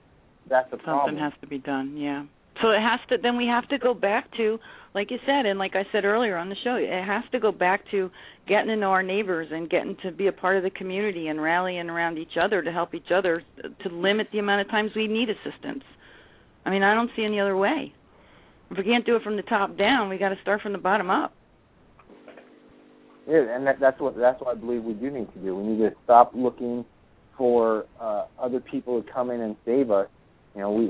that's 0.49 0.67
a 0.67 0.71
Something 0.71 0.83
problem. 0.85 1.17
has 1.17 1.33
to 1.41 1.47
be 1.47 1.59
done. 1.59 1.97
Yeah. 1.97 2.25
So 2.61 2.71
it 2.71 2.81
has 2.81 2.99
to. 3.09 3.17
Then 3.21 3.37
we 3.37 3.45
have 3.47 3.67
to 3.69 3.77
go 3.77 3.93
back 3.93 4.25
to, 4.37 4.59
like 4.93 5.11
you 5.11 5.17
said, 5.25 5.45
and 5.45 5.57
like 5.59 5.75
I 5.75 5.83
said 5.91 6.03
earlier 6.03 6.35
on 6.35 6.49
the 6.49 6.55
show, 6.63 6.75
it 6.75 6.89
has 7.05 7.23
to 7.31 7.39
go 7.39 7.51
back 7.51 7.81
to 7.91 8.09
getting 8.47 8.67
to 8.67 8.75
know 8.75 8.89
our 8.89 9.03
neighbors 9.03 9.47
and 9.51 9.69
getting 9.69 9.95
to 10.03 10.11
be 10.11 10.27
a 10.27 10.31
part 10.31 10.57
of 10.57 10.63
the 10.63 10.69
community 10.69 11.27
and 11.27 11.41
rallying 11.41 11.89
around 11.89 12.17
each 12.17 12.35
other 12.41 12.61
to 12.61 12.71
help 12.71 12.93
each 12.93 13.11
other 13.15 13.43
to 13.83 13.89
limit 13.89 14.27
the 14.33 14.39
amount 14.39 14.61
of 14.61 14.69
times 14.69 14.91
we 14.95 15.07
need 15.07 15.29
assistance. 15.29 15.83
I 16.65 16.69
mean, 16.71 16.83
I 16.83 16.93
don't 16.95 17.11
see 17.15 17.23
any 17.23 17.39
other 17.39 17.55
way. 17.55 17.93
If 18.71 18.77
we 18.77 18.83
can't 18.83 19.05
do 19.05 19.15
it 19.15 19.23
from 19.23 19.37
the 19.37 19.41
top 19.43 19.77
down, 19.77 20.09
we 20.09 20.17
got 20.17 20.29
to 20.29 20.41
start 20.41 20.61
from 20.61 20.73
the 20.73 20.79
bottom 20.79 21.09
up. 21.09 21.33
Yeah, 23.29 23.55
and 23.55 23.67
that, 23.67 23.79
that's 23.79 23.99
what 24.01 24.17
that's 24.17 24.41
what 24.41 24.57
I 24.57 24.59
believe 24.59 24.83
we 24.83 24.93
do 24.93 25.11
need 25.11 25.31
to 25.33 25.39
do. 25.39 25.55
We 25.55 25.63
need 25.63 25.77
to 25.79 25.91
stop 26.03 26.31
looking 26.33 26.83
for 27.37 27.85
uh, 28.01 28.25
other 28.39 28.59
people 28.59 29.01
to 29.01 29.11
come 29.11 29.29
in 29.29 29.41
and 29.41 29.55
save 29.65 29.91
us. 29.91 30.07
You 30.55 30.61
know, 30.61 30.71
we 30.71 30.87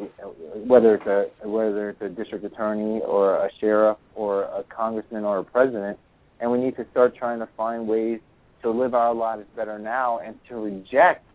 whether 0.66 0.95
it's 0.95 1.06
a 1.06 1.48
whether 1.48 1.90
it's 1.90 2.02
a 2.02 2.07
district 2.07 2.45
attorney 2.45 3.02
or 3.02 3.45
a 3.45 3.49
sheriff 3.60 3.98
or 4.16 4.44
a 4.44 4.64
congressman 4.74 5.26
or 5.26 5.40
a 5.40 5.44
president, 5.44 5.99
and 6.40 6.49
we 6.49 6.60
need 6.60 6.78
to 6.78 6.86
start 6.91 7.14
trying 7.18 7.40
to 7.40 7.49
find 7.57 7.86
ways 7.88 8.22
to 8.61 8.72
live 8.72 8.94
our 8.94 9.14
lives 9.14 9.44
better 9.57 9.78
now 9.78 10.20
and 10.20 10.36
to 10.48 10.56
reject 10.56 11.26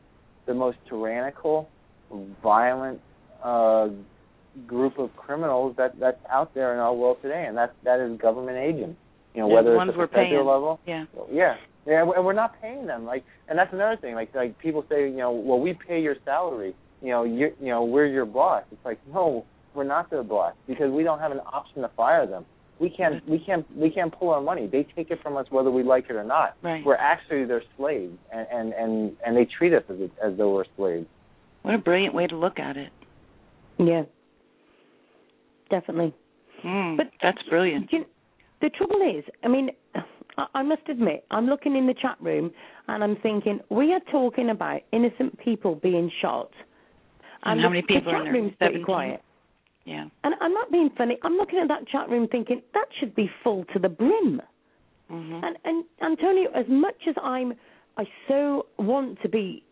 the 0.46 0.54
most 0.54 0.78
tyrannical, 0.88 1.68
violent 2.42 2.98
uh, 3.42 3.88
group 4.66 4.98
of 4.98 5.14
criminals 5.16 5.74
that 5.76 5.98
that's 6.00 6.20
out 6.30 6.54
there 6.54 6.72
in 6.72 6.80
our 6.80 6.94
world 6.94 7.18
today, 7.20 7.44
and 7.46 7.58
that 7.58 7.74
that 7.84 8.00
is 8.00 8.18
government 8.18 8.56
agents. 8.56 8.98
You 9.34 9.40
know, 9.42 9.48
Yeah, 9.48 9.54
whether 9.54 9.70
the 9.70 9.74
it's 9.74 9.78
ones 9.78 9.90
at 9.90 9.96
we're 9.98 10.06
the 10.06 10.12
federal 10.12 10.28
paying. 10.30 10.46
level, 10.46 10.80
Yeah. 10.86 11.04
yeah, 11.32 11.56
yeah, 11.86 12.00
and 12.16 12.24
we're 12.24 12.32
not 12.32 12.60
paying 12.62 12.86
them. 12.86 13.04
Like, 13.04 13.24
and 13.48 13.58
that's 13.58 13.72
another 13.72 13.96
thing. 13.96 14.14
Like, 14.14 14.34
like 14.34 14.56
people 14.58 14.84
say, 14.88 15.08
you 15.10 15.16
know, 15.16 15.32
well, 15.32 15.58
we 15.58 15.74
pay 15.74 16.00
your 16.00 16.16
salary. 16.24 16.74
You 17.02 17.10
know, 17.10 17.24
you 17.24 17.52
you 17.60 17.66
know, 17.68 17.84
we're 17.84 18.06
your 18.06 18.26
boss. 18.26 18.62
It's 18.70 18.84
like, 18.84 18.98
no, 19.12 19.44
we're 19.74 19.84
not 19.84 20.08
their 20.10 20.22
boss 20.22 20.54
because 20.66 20.90
we 20.92 21.02
don't 21.02 21.18
have 21.18 21.32
an 21.32 21.40
option 21.52 21.82
to 21.82 21.88
fire 21.96 22.26
them. 22.26 22.46
We 22.80 22.90
can't, 22.90 23.26
we 23.28 23.38
can't, 23.38 23.64
we 23.76 23.88
can't 23.90 24.12
pull 24.16 24.30
our 24.30 24.40
money. 24.40 24.66
They 24.66 24.84
take 24.96 25.10
it 25.10 25.20
from 25.22 25.36
us 25.36 25.46
whether 25.50 25.70
we 25.70 25.82
like 25.82 26.06
it 26.10 26.16
or 26.16 26.24
not. 26.24 26.56
Right. 26.62 26.84
We're 26.84 26.96
actually 26.96 27.44
their 27.44 27.62
slaves, 27.76 28.16
and 28.32 28.46
and 28.52 28.72
and, 28.72 29.16
and 29.26 29.36
they 29.36 29.44
treat 29.46 29.72
us 29.74 29.82
as 29.90 29.96
as 30.22 30.36
though 30.38 30.54
we're 30.54 30.64
slaves. 30.76 31.06
What 31.62 31.74
a 31.74 31.78
brilliant 31.78 32.14
way 32.14 32.26
to 32.26 32.36
look 32.36 32.58
at 32.58 32.76
it. 32.76 32.90
Yeah. 33.78 34.02
Definitely. 35.70 36.14
Mm, 36.64 36.96
But- 36.96 37.10
that's 37.22 37.42
brilliant. 37.48 37.90
Do 37.90 37.98
you, 37.98 38.06
the 38.64 38.70
trouble 38.70 38.96
is, 39.16 39.24
I 39.44 39.48
mean, 39.48 39.68
I, 40.54 40.62
must 40.62 40.82
admit, 40.88 41.24
I'm 41.30 41.46
looking 41.46 41.76
in 41.76 41.86
the 41.86 41.94
chat 42.00 42.16
room 42.20 42.50
and 42.88 43.04
I'm 43.04 43.16
thinking, 43.22 43.60
we 43.70 43.92
are 43.92 44.00
talking 44.10 44.48
about 44.50 44.80
innocent 44.90 45.38
people 45.38 45.74
being 45.76 46.10
shot. 46.22 46.50
And 47.44 47.58
the- 47.58 47.62
how 47.64 47.68
many 47.68 47.82
people 47.82 48.04
the 48.04 48.10
are 48.10 48.20
in 48.20 48.24
chat 48.24 48.32
there? 48.32 48.42
room's 48.42 48.54
pretty 48.56 48.74
17? 48.82 48.84
quiet. 48.84 49.22
Yeah. 49.84 50.06
And 50.24 50.34
I'm 50.40 50.54
not 50.54 50.72
being 50.72 50.88
funny. 50.96 51.18
I'm 51.22 51.34
looking 51.36 51.58
at 51.58 51.68
that 51.68 51.86
chat 51.88 52.08
room 52.08 52.26
thinking, 52.32 52.62
that 52.72 52.86
should 52.98 53.14
be 53.14 53.30
full 53.42 53.64
to 53.74 53.78
the 53.78 53.90
brim. 53.90 54.40
Mhm. 55.10 55.44
And 55.44 55.58
and 55.66 55.84
Antonio, 56.00 56.50
as 56.52 56.66
much 56.68 57.06
as 57.06 57.14
I'm, 57.22 57.52
I 57.98 58.08
so 58.26 58.66
want 58.78 59.20
to 59.20 59.28
be 59.28 59.62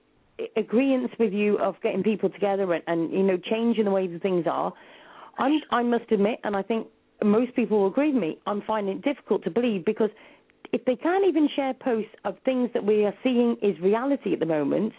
agreeance 0.58 1.18
with 1.18 1.32
you 1.32 1.58
of 1.58 1.80
getting 1.82 2.02
people 2.02 2.28
together 2.28 2.70
and, 2.74 2.82
and 2.86 3.10
you 3.10 3.22
know 3.22 3.38
changing 3.38 3.84
the 3.86 3.90
way 3.90 4.06
that 4.06 4.20
things 4.20 4.46
are. 4.46 4.74
I'm, 5.38 5.58
I 5.70 5.82
must 5.82 6.12
admit, 6.12 6.38
and 6.44 6.54
I 6.54 6.60
think 6.62 6.86
most 7.24 7.54
people 7.54 7.80
will 7.80 7.88
agree 7.88 8.12
with 8.12 8.20
me. 8.20 8.38
I'm 8.46 8.62
finding 8.62 8.98
it 8.98 9.02
difficult 9.02 9.44
to 9.44 9.50
believe 9.50 9.84
because 9.84 10.10
if 10.72 10.84
they 10.84 10.96
can't 10.96 11.26
even 11.26 11.48
share 11.54 11.74
posts 11.74 12.12
of 12.24 12.36
things 12.44 12.70
that 12.74 12.84
we 12.84 13.04
are 13.04 13.14
seeing 13.22 13.56
is 13.62 13.78
reality 13.80 14.32
at 14.32 14.40
the 14.40 14.46
moment, 14.46 14.92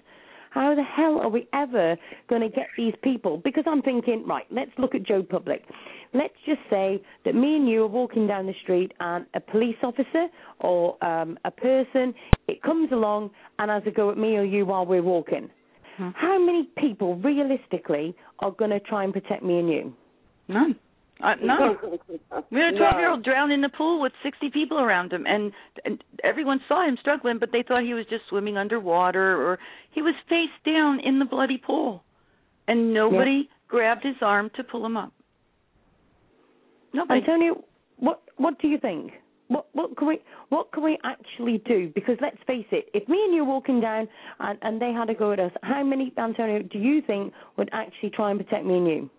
how 0.51 0.75
the 0.75 0.83
hell 0.83 1.19
are 1.19 1.29
we 1.29 1.47
ever 1.51 1.97
going 2.29 2.41
to 2.41 2.49
get 2.49 2.67
these 2.77 2.93
people? 3.01 3.41
Because 3.43 3.63
I'm 3.65 3.81
thinking, 3.81 4.23
right, 4.27 4.45
let's 4.51 4.69
look 4.77 4.93
at 4.93 5.03
Joe 5.03 5.23
Public. 5.23 5.63
Let's 6.13 6.35
just 6.45 6.59
say 6.69 7.01
that 7.25 7.33
me 7.33 7.55
and 7.55 7.67
you 7.67 7.83
are 7.83 7.87
walking 7.87 8.27
down 8.27 8.45
the 8.45 8.53
street 8.61 8.91
and 8.99 9.25
a 9.33 9.39
police 9.39 9.77
officer 9.81 10.27
or 10.59 11.03
um, 11.03 11.39
a 11.43 11.49
person, 11.49 12.13
it 12.47 12.61
comes 12.61 12.91
along 12.91 13.31
and 13.57 13.71
has 13.71 13.81
a 13.87 13.91
go 13.91 14.11
at 14.11 14.17
me 14.17 14.35
or 14.35 14.43
you 14.43 14.67
while 14.67 14.85
we're 14.85 15.01
walking. 15.01 15.49
Hmm. 15.97 16.09
How 16.13 16.37
many 16.37 16.69
people 16.77 17.15
realistically 17.17 18.15
are 18.39 18.51
going 18.51 18.71
to 18.71 18.79
try 18.79 19.03
and 19.03 19.11
protect 19.11 19.43
me 19.43 19.57
and 19.57 19.69
you? 19.69 19.93
None. 20.47 20.75
Uh, 21.23 21.35
no. 21.41 21.77
We 22.51 22.59
had 22.59 22.73
a 22.73 22.77
12 22.77 22.95
year 22.97 23.07
No. 23.07 23.11
old 23.11 23.23
drown 23.23 23.49
in 23.51 23.61
the 23.61 23.69
pool 23.69 24.01
with 24.01 24.11
60 24.23 24.49
people 24.49 24.79
around 24.79 25.13
him, 25.13 25.25
and, 25.25 25.53
and 25.85 26.03
everyone 26.23 26.59
saw 26.67 26.85
him 26.85 26.97
struggling, 26.99 27.39
but 27.39 27.51
they 27.53 27.63
thought 27.63 27.83
he 27.83 27.93
was 27.93 28.05
just 28.09 28.23
swimming 28.27 28.57
underwater, 28.57 29.41
or 29.41 29.57
he 29.91 30.01
was 30.01 30.13
face 30.27 30.49
down 30.65 30.99
in 30.99 31.19
the 31.19 31.25
bloody 31.25 31.57
pool, 31.57 32.03
and 32.67 32.93
nobody 32.93 33.49
grabbed 33.69 34.03
his 34.03 34.15
arm 34.21 34.49
to 34.55 34.63
pull 34.63 34.85
him 34.85 34.97
up. 34.97 35.13
Nobody. 36.93 37.21
Antonio, 37.21 37.63
what 37.97 38.21
what 38.37 38.59
do 38.59 38.67
you 38.67 38.77
think? 38.77 39.13
What 39.47 39.67
what 39.73 39.95
can 39.97 40.07
we 40.07 40.19
what 40.49 40.71
can 40.73 40.83
we 40.83 40.97
actually 41.03 41.59
do? 41.65 41.91
Because 41.95 42.17
let's 42.21 42.37
face 42.45 42.67
it, 42.71 42.89
if 42.93 43.07
me 43.07 43.17
and 43.23 43.33
you 43.33 43.45
were 43.45 43.53
walking 43.53 43.79
down 43.79 44.07
and, 44.39 44.59
and 44.61 44.81
they 44.81 44.91
had 44.91 45.09
a 45.09 45.13
go 45.15 45.31
at 45.31 45.39
us, 45.39 45.51
how 45.63 45.83
many 45.83 46.11
Antonio 46.17 46.61
do 46.63 46.77
you 46.77 47.01
think 47.01 47.33
would 47.57 47.69
actually 47.71 48.09
try 48.09 48.29
and 48.29 48.39
protect 48.39 48.65
me 48.65 48.77
and 48.77 48.87
you? 48.87 49.09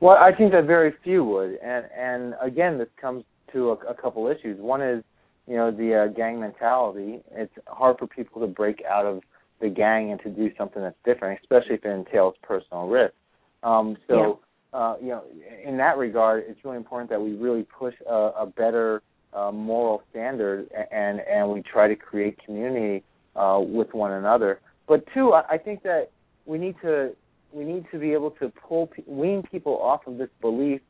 Well, 0.00 0.16
I 0.16 0.32
think 0.36 0.52
that 0.52 0.66
very 0.66 0.92
few 1.04 1.24
would, 1.24 1.58
and 1.62 1.86
and 1.96 2.34
again, 2.40 2.78
this 2.78 2.88
comes 3.00 3.24
to 3.52 3.70
a, 3.70 3.72
a 3.90 3.94
couple 3.94 4.28
issues. 4.28 4.60
One 4.60 4.82
is, 4.82 5.04
you 5.46 5.56
know, 5.56 5.70
the 5.70 6.04
uh, 6.04 6.06
gang 6.08 6.40
mentality. 6.40 7.20
It's 7.32 7.52
hard 7.66 7.98
for 7.98 8.06
people 8.06 8.40
to 8.40 8.46
break 8.46 8.82
out 8.88 9.06
of 9.06 9.22
the 9.60 9.68
gang 9.68 10.10
and 10.10 10.20
to 10.22 10.30
do 10.30 10.50
something 10.58 10.82
that's 10.82 10.96
different, 11.04 11.38
especially 11.40 11.76
if 11.76 11.84
it 11.84 11.88
entails 11.88 12.34
personal 12.42 12.88
risk. 12.88 13.14
Um, 13.62 13.96
so, 14.08 14.40
uh, 14.72 14.96
you 15.00 15.08
know, 15.08 15.22
in 15.64 15.76
that 15.76 15.96
regard, 15.98 16.44
it's 16.48 16.58
really 16.64 16.78
important 16.78 17.10
that 17.10 17.20
we 17.20 17.34
really 17.34 17.62
push 17.78 17.94
a, 18.08 18.30
a 18.40 18.46
better 18.46 19.02
uh, 19.32 19.52
moral 19.52 20.02
standard 20.10 20.68
and 20.90 21.20
and 21.20 21.48
we 21.48 21.62
try 21.62 21.88
to 21.88 21.96
create 21.96 22.38
community 22.44 23.04
uh, 23.36 23.60
with 23.62 23.94
one 23.94 24.12
another. 24.12 24.60
But 24.88 25.04
two, 25.14 25.32
I, 25.32 25.54
I 25.54 25.58
think 25.58 25.82
that 25.84 26.10
we 26.44 26.58
need 26.58 26.74
to 26.82 27.12
we 27.52 27.64
need 27.64 27.84
to 27.92 27.98
be 27.98 28.12
able 28.12 28.30
to 28.32 28.50
pull 28.66 28.90
wean 29.06 29.42
people 29.50 29.78
off 29.80 30.06
of 30.06 30.18
this 30.18 30.30
belief 30.40 30.80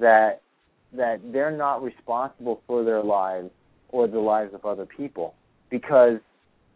that 0.00 0.42
that 0.94 1.20
they're 1.32 1.56
not 1.56 1.82
responsible 1.82 2.60
for 2.66 2.84
their 2.84 3.02
lives 3.02 3.50
or 3.88 4.06
the 4.06 4.18
lives 4.18 4.52
of 4.54 4.64
other 4.64 4.86
people 4.86 5.34
because 5.70 6.18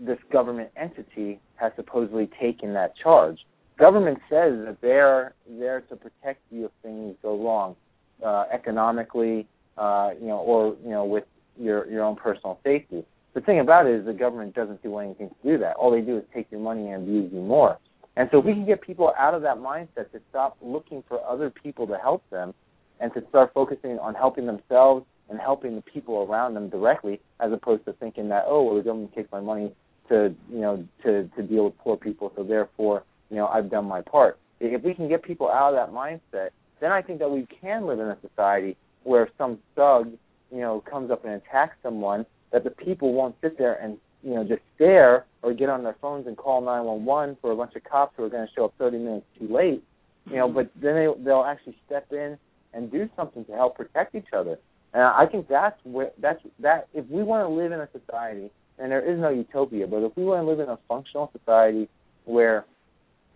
this 0.00 0.18
government 0.32 0.70
entity 0.76 1.38
has 1.56 1.72
supposedly 1.76 2.28
taken 2.40 2.72
that 2.74 2.94
charge. 2.96 3.38
Government 3.78 4.18
says 4.30 4.52
that 4.64 4.78
they're 4.80 5.34
there 5.58 5.82
to 5.82 5.96
protect 5.96 6.40
you 6.50 6.66
if 6.66 6.70
things 6.82 7.14
go 7.22 7.42
wrong, 7.42 7.76
uh, 8.24 8.44
economically, 8.52 9.46
uh, 9.76 10.10
you 10.18 10.26
know, 10.26 10.38
or 10.38 10.76
you 10.82 10.90
know, 10.90 11.04
with 11.04 11.24
your 11.58 11.86
your 11.90 12.02
own 12.02 12.16
personal 12.16 12.58
safety. 12.64 13.04
The 13.34 13.42
thing 13.42 13.60
about 13.60 13.86
it 13.86 14.00
is 14.00 14.06
the 14.06 14.14
government 14.14 14.54
doesn't 14.54 14.82
do 14.82 14.96
anything 14.98 15.28
to 15.28 15.50
do 15.50 15.58
that. 15.58 15.76
All 15.76 15.90
they 15.90 16.00
do 16.00 16.16
is 16.16 16.24
take 16.34 16.50
your 16.50 16.60
money 16.60 16.88
and 16.88 17.02
abuse 17.02 17.30
you 17.32 17.40
more. 17.40 17.78
And 18.16 18.28
so 18.32 18.38
if 18.38 18.44
we 18.44 18.54
can 18.54 18.64
get 18.64 18.80
people 18.80 19.12
out 19.18 19.34
of 19.34 19.42
that 19.42 19.58
mindset 19.58 20.10
to 20.12 20.20
stop 20.30 20.56
looking 20.62 21.02
for 21.06 21.22
other 21.24 21.50
people 21.50 21.86
to 21.86 21.96
help 21.96 22.28
them 22.30 22.54
and 23.00 23.12
to 23.14 23.22
start 23.28 23.52
focusing 23.52 23.98
on 23.98 24.14
helping 24.14 24.46
themselves 24.46 25.04
and 25.28 25.38
helping 25.38 25.76
the 25.76 25.82
people 25.82 26.26
around 26.28 26.54
them 26.54 26.70
directly, 26.70 27.20
as 27.40 27.52
opposed 27.52 27.84
to 27.84 27.92
thinking 27.94 28.28
that 28.28 28.44
oh, 28.46 28.62
well, 28.62 28.76
the 28.76 28.82
government 28.82 29.14
takes 29.14 29.30
my 29.30 29.40
money 29.40 29.72
to 30.08 30.34
you 30.50 30.60
know 30.60 30.86
to 31.02 31.28
to 31.36 31.42
deal 31.42 31.64
with 31.64 31.78
poor 31.78 31.96
people, 31.96 32.32
so 32.36 32.42
therefore 32.42 33.02
you 33.28 33.36
know 33.36 33.48
I've 33.48 33.70
done 33.70 33.86
my 33.86 34.00
part. 34.00 34.38
If 34.60 34.82
we 34.82 34.94
can 34.94 35.08
get 35.08 35.22
people 35.22 35.50
out 35.50 35.74
of 35.74 35.88
that 35.88 35.94
mindset, 35.94 36.50
then 36.80 36.92
I 36.92 37.02
think 37.02 37.18
that 37.18 37.30
we 37.30 37.46
can 37.60 37.86
live 37.86 37.98
in 37.98 38.06
a 38.06 38.16
society 38.26 38.76
where 39.02 39.28
some 39.36 39.58
thug 39.74 40.12
you 40.52 40.60
know 40.60 40.82
comes 40.88 41.10
up 41.10 41.24
and 41.24 41.34
attacks 41.34 41.76
someone, 41.82 42.24
that 42.52 42.64
the 42.64 42.70
people 42.70 43.12
won't 43.12 43.34
sit 43.42 43.58
there 43.58 43.74
and 43.74 43.98
you 44.26 44.34
know 44.34 44.42
just 44.42 44.62
stare 44.74 45.24
or 45.42 45.54
get 45.54 45.68
on 45.68 45.84
their 45.84 45.96
phones 46.02 46.26
and 46.26 46.36
call 46.36 46.60
911 46.60 47.36
for 47.40 47.52
a 47.52 47.56
bunch 47.56 47.76
of 47.76 47.84
cops 47.84 48.12
who 48.16 48.24
are 48.24 48.28
going 48.28 48.44
to 48.44 48.52
show 48.54 48.64
up 48.64 48.74
30 48.78 48.98
minutes 48.98 49.26
too 49.38 49.46
late. 49.48 49.82
You 50.28 50.36
know, 50.38 50.48
but 50.48 50.68
then 50.82 50.94
they 50.94 51.06
they'll 51.24 51.44
actually 51.46 51.76
step 51.86 52.08
in 52.10 52.36
and 52.74 52.90
do 52.90 53.08
something 53.14 53.44
to 53.44 53.52
help 53.52 53.76
protect 53.76 54.16
each 54.16 54.32
other. 54.36 54.58
And 54.92 55.04
I 55.04 55.26
think 55.30 55.46
that's 55.48 55.78
where 55.84 56.10
that's 56.20 56.40
that. 56.58 56.88
If 56.92 57.06
we 57.08 57.22
want 57.22 57.48
to 57.48 57.54
live 57.54 57.70
in 57.70 57.80
a 57.80 57.88
society, 57.92 58.50
and 58.80 58.90
there 58.90 59.08
is 59.08 59.20
no 59.20 59.28
utopia, 59.28 59.86
but 59.86 60.02
if 60.02 60.16
we 60.16 60.24
want 60.24 60.42
to 60.44 60.50
live 60.50 60.58
in 60.58 60.68
a 60.68 60.78
functional 60.88 61.30
society 61.38 61.88
where 62.24 62.64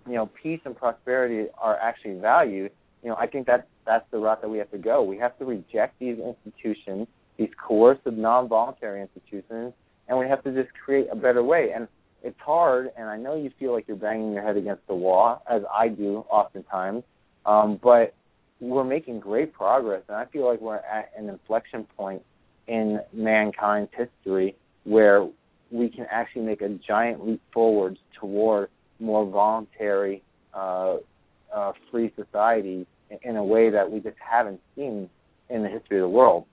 you 0.06 0.14
know 0.14 0.28
peace 0.42 0.60
and 0.64 0.76
prosperity 0.76 1.48
are 1.56 1.78
actually 1.78 2.18
valued, 2.18 2.72
you 3.04 3.10
know, 3.10 3.16
I 3.16 3.28
think 3.28 3.46
that's 3.46 3.66
that's 3.86 4.04
the 4.10 4.18
route 4.18 4.42
that 4.42 4.48
we 4.48 4.58
have 4.58 4.70
to 4.72 4.78
go. 4.78 5.04
We 5.04 5.18
have 5.18 5.38
to 5.38 5.44
reject 5.44 6.00
these 6.00 6.18
institutions, 6.18 7.06
these 7.38 7.50
coercive, 7.64 8.16
non-voluntary 8.16 9.02
institutions, 9.02 9.72
and 10.10 10.18
we 10.18 10.28
have 10.28 10.42
to 10.42 10.52
just 10.52 10.74
create 10.84 11.06
a 11.10 11.16
better 11.16 11.42
way. 11.42 11.70
And 11.74 11.88
it's 12.22 12.38
hard, 12.40 12.90
and 12.98 13.08
I 13.08 13.16
know 13.16 13.36
you 13.36 13.50
feel 13.58 13.72
like 13.72 13.86
you're 13.88 13.96
banging 13.96 14.32
your 14.32 14.42
head 14.42 14.56
against 14.56 14.86
the 14.88 14.94
wall, 14.94 15.42
as 15.48 15.62
I 15.72 15.88
do 15.88 16.24
oftentimes. 16.28 17.04
Um, 17.46 17.80
but 17.82 18.12
we're 18.60 18.84
making 18.84 19.20
great 19.20 19.54
progress, 19.54 20.02
and 20.08 20.16
I 20.16 20.26
feel 20.26 20.46
like 20.46 20.60
we're 20.60 20.76
at 20.76 21.12
an 21.16 21.30
inflection 21.30 21.86
point 21.96 22.22
in 22.66 23.00
mankind's 23.12 23.90
history 23.96 24.56
where 24.84 25.26
we 25.70 25.88
can 25.88 26.06
actually 26.10 26.42
make 26.42 26.60
a 26.60 26.68
giant 26.68 27.26
leap 27.26 27.40
forwards 27.54 27.98
toward 28.18 28.68
more 28.98 29.24
voluntary, 29.24 30.22
uh, 30.52 30.96
uh, 31.54 31.72
free 31.90 32.12
society 32.16 32.86
in 33.22 33.36
a 33.36 33.44
way 33.44 33.70
that 33.70 33.90
we 33.90 34.00
just 34.00 34.16
haven't 34.18 34.60
seen 34.74 35.08
in 35.48 35.62
the 35.62 35.68
history 35.68 35.98
of 35.98 36.02
the 36.02 36.08
world. 36.08 36.44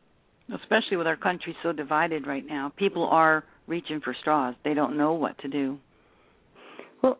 Especially 0.53 0.95
with 0.97 1.07
our 1.07 1.17
country 1.17 1.55
so 1.61 1.73
divided 1.73 2.25
right 2.25 2.45
now, 2.45 2.71
people 2.77 3.03
are 3.05 3.43
reaching 3.67 3.99
for 3.99 4.15
straws. 4.21 4.55
They 4.63 4.73
don't 4.73 4.97
know 4.97 5.13
what 5.13 5.37
to 5.39 5.47
do. 5.49 5.77
Well, 7.03 7.17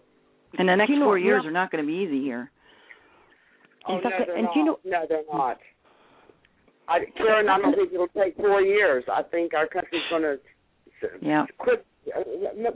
and 0.58 0.70
the 0.70 0.76
next 0.76 0.90
you 0.91 0.99
know, 0.99 1.06
four 1.06 1.18
years 1.18 1.41
yeah. 1.44 1.49
are 1.49 1.54
not 1.54 1.72
going 1.72 1.84
to 1.84 1.88
be 1.88 1.98
easy 1.98 2.22
here. 2.24 2.49
Oh, 3.88 3.98
In 3.98 4.02
fact, 4.04 4.16
no, 4.20 4.26
they're 4.28 4.36
and 4.38 4.45
not. 4.45 4.54
do 4.54 4.60
you 4.60 4.66
know- 4.66 4.80
no, 4.86 5.06
they're 5.10 5.24
not. 5.32 5.58
I, 6.90 6.99
Karen, 7.18 7.49
I 7.49 7.60
don't 7.60 7.76
think 7.76 7.91
it'll 7.94 8.08
take 8.08 8.38
four 8.38 8.62
years. 8.62 9.04
I 9.12 9.22
think 9.24 9.54
our 9.54 9.68
country's 9.68 10.02
going 10.10 10.22
to 10.24 10.40
Yeah. 11.22 11.45
quick, 11.58 11.84
uh, 12.16 12.22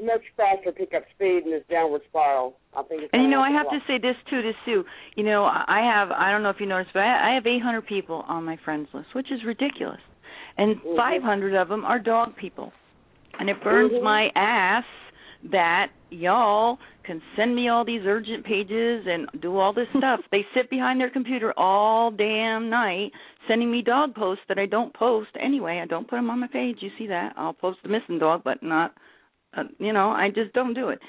much 0.04 0.22
faster 0.36 0.74
pick 0.74 0.94
up 0.94 1.04
speed 1.16 1.46
in 1.46 1.52
this 1.52 1.64
downward 1.70 2.02
spiral. 2.10 2.58
I 2.76 2.84
think. 2.84 3.04
It's 3.04 3.14
And 3.14 3.24
you 3.24 3.30
know, 3.30 3.40
I 3.40 3.52
have 3.52 3.70
to 3.70 3.80
say 3.88 4.00
this 4.00 4.18
too 4.30 4.42
to 4.42 4.52
Sue. 4.66 4.84
You 5.16 5.24
know, 5.24 5.46
I 5.46 5.80
have 5.80 6.12
I 6.12 6.30
don't 6.30 6.44
know 6.44 6.50
if 6.50 6.60
you 6.60 6.66
noticed, 6.66 6.92
but 6.94 7.04
I 7.04 7.32
I 7.32 7.36
have 7.36 7.48
800 7.48 7.88
people 7.88 8.26
on 8.28 8.44
my 8.44 8.58
friends 8.66 8.90
list, 8.94 9.16
which 9.16 9.32
is 9.32 9.46
ridiculous. 9.46 10.02
And 10.58 10.82
Mhm. 10.82 10.96
500 10.96 11.56
of 11.56 11.70
them 11.70 11.86
are 11.86 12.00
dog 12.00 12.36
people. 12.36 12.74
And 13.40 13.50
it 13.50 13.62
burns 13.64 13.94
Mhm. 13.94 14.04
my 14.04 14.32
ass 14.36 14.86
that 15.44 15.90
y'all 16.12 16.78
can 17.04 17.22
send 17.36 17.56
me 17.56 17.68
all 17.68 17.84
these 17.84 18.06
urgent 18.06 18.46
pages 18.46 19.08
and 19.08 19.28
do 19.40 19.58
all 19.58 19.74
this 19.74 19.88
stuff. 19.98 20.22
they 20.30 20.46
sit 20.54 20.70
behind 20.70 21.00
their 21.00 21.10
computer 21.10 21.54
all 21.58 22.12
damn 22.12 22.70
night 22.70 23.12
sending 23.48 23.72
me 23.72 23.82
dog 23.82 24.14
posts 24.14 24.46
that 24.48 24.60
I 24.60 24.68
don't 24.68 24.94
post 24.94 25.30
anyway. 25.40 25.80
I 25.80 25.86
don't 25.86 26.08
put 26.08 26.18
them 26.18 26.30
on 26.30 26.40
my 26.40 26.48
page. 26.48 26.84
You 26.84 26.92
see 26.98 27.08
that? 27.08 27.34
I'll 27.38 27.54
post 27.54 27.82
the 27.82 27.90
missing 27.90 28.20
dog, 28.20 28.44
but 28.44 28.62
not 28.62 28.94
uh, 29.54 29.64
you 29.80 29.92
know, 29.92 30.12
I 30.12 30.30
just 30.30 30.54
don't 30.54 30.74
do 30.74 30.90
it 30.90 31.00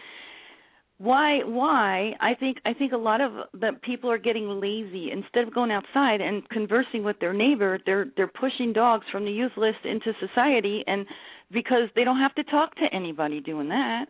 why 1.02 1.40
why 1.44 2.12
i 2.20 2.32
think 2.38 2.58
i 2.64 2.72
think 2.72 2.92
a 2.92 2.96
lot 2.96 3.20
of 3.20 3.32
the 3.54 3.72
people 3.82 4.08
are 4.10 4.18
getting 4.18 4.60
lazy. 4.60 5.10
Instead 5.10 5.46
of 5.46 5.54
going 5.54 5.72
outside 5.72 6.20
and 6.20 6.48
conversing 6.48 7.02
with 7.02 7.18
their 7.18 7.32
neighbor 7.32 7.78
they're 7.84 8.06
they're 8.16 8.28
pushing 8.28 8.72
dogs 8.72 9.04
from 9.10 9.24
the 9.24 9.30
euth 9.30 9.56
list 9.56 9.84
into 9.84 10.12
society 10.20 10.84
and 10.86 11.06
because 11.50 11.88
they 11.96 12.04
don't 12.04 12.20
have 12.20 12.34
to 12.36 12.44
talk 12.44 12.76
to 12.76 12.86
anybody 12.92 13.40
doing 13.40 13.68
that. 13.68 14.06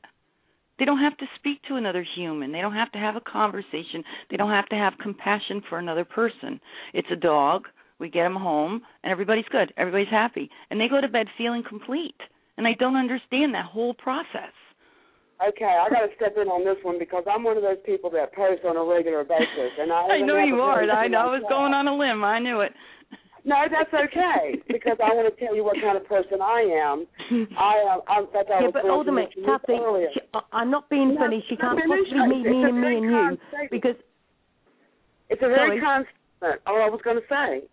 They 0.79 0.85
don't 0.85 1.01
have 1.01 1.17
to 1.19 1.27
speak 1.37 1.63
to 1.69 1.77
another 1.77 2.05
human. 2.15 2.53
They 2.53 2.61
don't 2.61 2.75
have 2.75 2.93
to 2.93 2.99
have 2.99 3.17
a 3.17 3.21
conversation. 3.21 4.05
They 4.31 4.37
don't 4.37 4.51
have 4.51 4.69
to 4.69 4.77
have 4.77 4.95
compassion 5.03 5.63
for 5.69 5.79
another 5.79 6.05
person. 6.05 6.61
It's 6.93 7.09
a 7.11 7.17
dog. 7.17 7.69
We 7.99 8.11
get 8.11 8.25
them 8.25 8.37
home 8.37 8.83
and 9.03 9.11
everybody's 9.11 9.49
good. 9.51 9.73
Everybody's 9.77 10.11
happy. 10.11 10.51
And 10.71 10.81
they 10.81 10.89
go 10.89 11.01
to 11.01 11.09
bed 11.09 11.27
feeling 11.39 11.63
complete. 11.67 12.21
And 12.59 12.67
i 12.67 12.75
don't 12.79 12.97
understand 12.97 13.55
that 13.55 13.65
whole 13.65 13.95
process 13.95 14.53
Okay, 15.49 15.65
I 15.67 15.89
got 15.91 16.07
to 16.07 16.15
step 16.17 16.35
in 16.39 16.47
on 16.49 16.63
this 16.65 16.79
one 16.85 16.99
because 16.99 17.25
I'm 17.27 17.43
one 17.43 17.57
of 17.57 17.63
those 17.63 17.83
people 17.85 18.11
that 18.11 18.33
post 18.35 18.63
on 18.65 18.77
a 18.77 18.85
regular 18.85 19.25
basis, 19.25 19.75
and 19.81 19.91
I. 19.93 20.07
I 20.17 20.21
know 20.21 20.39
you 20.39 20.61
are. 20.61 20.83
I 20.89 21.09
know 21.09 21.19
I 21.19 21.33
was 21.35 21.43
going 21.49 21.75
on 21.75 21.89
a 21.89 21.95
limb. 21.97 22.23
I 22.23 22.39
knew 22.39 22.61
it. 22.61 22.73
No, 23.45 23.57
that's 23.67 23.91
okay 23.91 24.63
because 24.71 24.99
I 25.03 25.11
want 25.19 25.27
to 25.27 25.35
tell 25.45 25.57
you 25.57 25.65
what 25.65 25.75
kind 25.83 25.97
of 25.99 26.07
person 26.07 26.39
I 26.41 26.63
am. 26.79 27.07
I 27.59 27.75
am. 27.91 27.99
I'm, 28.07 28.25
in 28.27 28.31
fact, 28.31 28.51
I 28.55 28.63
yeah, 28.63 28.71
was 28.71 28.73
but 28.73 28.83
going 28.87 28.95
hold 28.95 29.07
to 29.07 29.11
a 29.11 29.15
minute, 29.19 29.35
Kathy. 29.35 29.83
She, 30.15 30.21
I- 30.33 30.47
I'm 30.63 30.71
not 30.71 30.87
being 30.89 31.15
No, 31.15 31.27
funny. 31.27 31.43
She 31.51 31.57
no, 31.59 31.75
can't 31.75 31.81
finish. 31.83 32.07
possibly 32.07 32.29
mean, 32.29 32.47
It's 32.47 32.55
a 32.55 32.71
meaning 32.71 32.79
me 32.79 32.95
and 32.95 33.03
you 33.03 33.39
statement. 33.51 33.71
because 33.75 33.99
It's 35.29 35.43
a 35.43 35.51
very 35.51 35.75
Sorry. 35.75 35.83
constant. 35.83 36.63
All 36.71 36.79
I 36.79 36.87
was 36.87 37.01
going 37.03 37.19
to 37.19 37.27
say. 37.27 37.67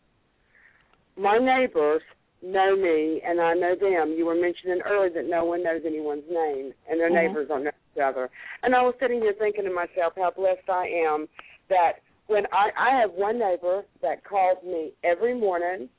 My 1.21 1.37
neighbors 1.37 2.01
know 2.41 2.76
me, 2.76 3.22
and 3.26 3.41
I 3.41 3.53
know 3.53 3.76
them. 3.76 4.16
You 4.18 4.26
were 4.26 4.36
mentioning 4.36 4.82
earlier 4.86 5.10
that 5.11 5.26
no 5.26 5.45
one 5.45 5.64
knows 5.64 5.82
anyone's 5.86 6.24
name, 6.30 6.74
and 6.90 6.99
their 6.99 7.10
Mhm. 7.10 7.14
neighbors 7.14 7.48
don't 7.48 7.64
know 7.64 7.72
each 7.95 8.02
other. 8.02 8.30
And 8.64 8.76
I 8.76 8.82
was 8.82 8.95
sitting 8.99 9.22
here 9.22 9.34
thinking 9.34 9.66
to 9.66 9.72
myself 9.72 10.14
how 10.16 10.32
blessed 10.32 10.70
I 10.70 10.88
am 10.88 11.28
that 11.68 11.99
when 12.28 12.45
I 12.52 12.72
I 12.76 12.91
have 12.91 13.14
one 13.14 13.40
neighbor 13.40 13.84
that 14.02 14.24
calls 14.24 14.61
me 14.64 14.94
every 15.03 15.34
morning. 15.34 15.90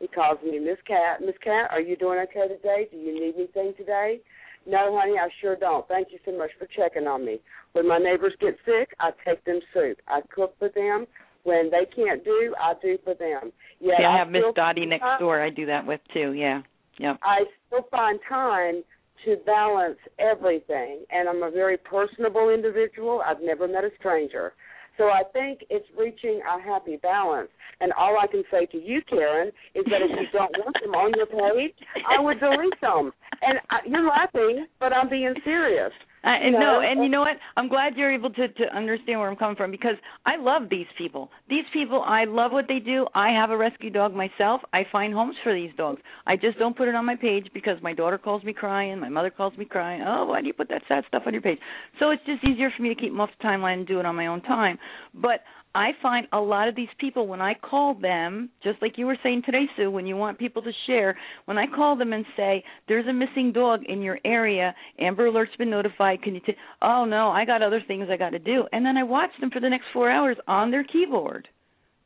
He 0.00 0.08
calls 0.08 0.42
me 0.42 0.58
Miss 0.58 0.80
Cat. 0.82 1.20
Miss 1.20 1.38
Cat, 1.38 1.70
are 1.70 1.80
you 1.80 1.96
doing 1.96 2.18
okay 2.20 2.48
today? 2.48 2.88
Do 2.90 2.96
you 2.96 3.14
need 3.14 3.34
anything 3.36 3.74
today? 3.74 4.20
No, 4.64 4.96
honey, 4.98 5.18
I 5.18 5.28
sure 5.40 5.56
don't. 5.56 5.86
Thank 5.88 6.12
you 6.12 6.18
so 6.24 6.32
much 6.32 6.50
for 6.58 6.66
checking 6.66 7.06
on 7.06 7.24
me. 7.24 7.40
When 7.72 7.86
my 7.86 7.98
neighbors 7.98 8.34
get 8.40 8.56
sick, 8.64 8.94
I 9.00 9.10
take 9.24 9.44
them 9.44 9.60
soup. 9.72 9.98
I 10.08 10.20
cook 10.34 10.56
for 10.58 10.68
them. 10.68 11.06
When 11.44 11.70
they 11.70 11.86
can't 11.94 12.22
do, 12.24 12.54
I 12.60 12.74
do 12.80 12.98
for 13.02 13.14
them. 13.14 13.52
Yeah, 13.80 13.94
I 14.08 14.18
have 14.18 14.28
Miss 14.30 14.42
Dottie 14.54 14.86
next 14.86 15.02
time- 15.02 15.18
door. 15.18 15.40
I 15.40 15.50
do 15.50 15.66
that 15.66 15.84
with 15.86 16.00
too. 16.12 16.32
Yeah. 16.32 16.62
Yep. 16.98 17.18
I 17.22 17.44
still 17.66 17.82
find 17.90 18.20
time 18.28 18.84
to 19.24 19.36
balance 19.46 19.98
everything, 20.18 21.04
and 21.10 21.28
I'm 21.28 21.42
a 21.42 21.50
very 21.50 21.78
personable 21.78 22.50
individual. 22.50 23.22
I've 23.24 23.40
never 23.40 23.66
met 23.66 23.84
a 23.84 23.90
stranger. 23.98 24.52
So 24.98 25.04
I 25.04 25.22
think 25.32 25.64
it's 25.70 25.86
reaching 25.98 26.42
a 26.46 26.60
happy 26.60 26.96
balance. 26.96 27.48
And 27.80 27.92
all 27.94 28.18
I 28.22 28.26
can 28.26 28.44
say 28.50 28.66
to 28.66 28.78
you, 28.78 29.00
Karen, 29.08 29.48
is 29.74 29.84
that 29.86 30.02
if 30.02 30.10
you 30.10 30.26
don't 30.32 30.52
want 30.58 30.76
them 30.82 30.94
on 30.94 31.12
your 31.16 31.26
page, 31.26 31.74
I 32.06 32.20
would 32.20 32.38
delete 32.38 32.80
them. 32.80 33.12
And 33.40 33.58
I, 33.70 33.78
you're 33.86 34.06
laughing, 34.06 34.66
but 34.78 34.92
I'm 34.92 35.08
being 35.08 35.34
serious. 35.44 35.92
I, 36.24 36.36
and 36.36 36.52
no, 36.52 36.80
and 36.80 37.02
you 37.02 37.08
know 37.08 37.20
what? 37.20 37.36
I'm 37.56 37.68
glad 37.68 37.96
you're 37.96 38.12
able 38.12 38.30
to 38.30 38.48
to 38.48 38.76
understand 38.76 39.18
where 39.18 39.28
I'm 39.28 39.36
coming 39.36 39.56
from 39.56 39.70
because 39.70 39.96
I 40.24 40.36
love 40.36 40.62
these 40.70 40.86
people. 40.96 41.30
These 41.48 41.64
people, 41.72 42.02
I 42.06 42.24
love 42.24 42.52
what 42.52 42.66
they 42.68 42.78
do. 42.78 43.06
I 43.14 43.30
have 43.30 43.50
a 43.50 43.56
rescue 43.56 43.90
dog 43.90 44.14
myself. 44.14 44.60
I 44.72 44.84
find 44.92 45.12
homes 45.12 45.34
for 45.42 45.52
these 45.52 45.70
dogs. 45.76 46.00
I 46.26 46.36
just 46.36 46.58
don't 46.58 46.76
put 46.76 46.88
it 46.88 46.94
on 46.94 47.04
my 47.04 47.16
page 47.16 47.48
because 47.52 47.78
my 47.82 47.92
daughter 47.92 48.18
calls 48.18 48.44
me 48.44 48.52
crying, 48.52 49.00
my 49.00 49.08
mother 49.08 49.30
calls 49.30 49.56
me 49.56 49.64
crying. 49.64 50.02
Oh, 50.06 50.26
why 50.26 50.40
do 50.40 50.46
you 50.46 50.52
put 50.52 50.68
that 50.68 50.82
sad 50.86 51.04
stuff 51.08 51.24
on 51.26 51.32
your 51.32 51.42
page? 51.42 51.58
So 51.98 52.10
it's 52.10 52.22
just 52.24 52.44
easier 52.44 52.70
for 52.76 52.82
me 52.82 52.90
to 52.90 53.00
keep 53.00 53.10
them 53.10 53.20
off 53.20 53.30
the 53.38 53.44
timeline 53.44 53.78
and 53.78 53.86
do 53.86 53.98
it 53.98 54.06
on 54.06 54.14
my 54.14 54.28
own 54.28 54.42
time. 54.42 54.78
But 55.14 55.40
I 55.74 55.92
find 56.02 56.26
a 56.32 56.40
lot 56.40 56.68
of 56.68 56.76
these 56.76 56.88
people 56.98 57.26
when 57.26 57.40
I 57.40 57.54
call 57.54 57.94
them, 57.94 58.50
just 58.62 58.82
like 58.82 58.98
you 58.98 59.06
were 59.06 59.16
saying 59.22 59.42
today, 59.46 59.64
Sue, 59.76 59.90
when 59.90 60.06
you 60.06 60.16
want 60.16 60.38
people 60.38 60.60
to 60.62 60.72
share, 60.86 61.16
when 61.46 61.56
I 61.56 61.66
call 61.66 61.96
them 61.96 62.12
and 62.12 62.26
say 62.36 62.62
there's 62.88 63.06
a 63.06 63.12
missing 63.12 63.52
dog 63.52 63.80
in 63.86 64.02
your 64.02 64.18
area, 64.24 64.74
Amber 64.98 65.26
Alert's 65.26 65.56
been 65.56 65.70
notified. 65.70 66.22
Can 66.22 66.34
you? 66.34 66.40
T-? 66.40 66.56
Oh 66.82 67.04
no, 67.06 67.30
I 67.30 67.44
got 67.46 67.62
other 67.62 67.80
things 67.86 68.08
I 68.10 68.16
got 68.18 68.30
to 68.30 68.38
do, 68.38 68.64
and 68.72 68.84
then 68.84 68.96
I 68.98 69.02
watch 69.02 69.30
them 69.40 69.50
for 69.50 69.60
the 69.60 69.70
next 69.70 69.86
four 69.92 70.10
hours 70.10 70.36
on 70.46 70.70
their 70.70 70.84
keyboard, 70.84 71.48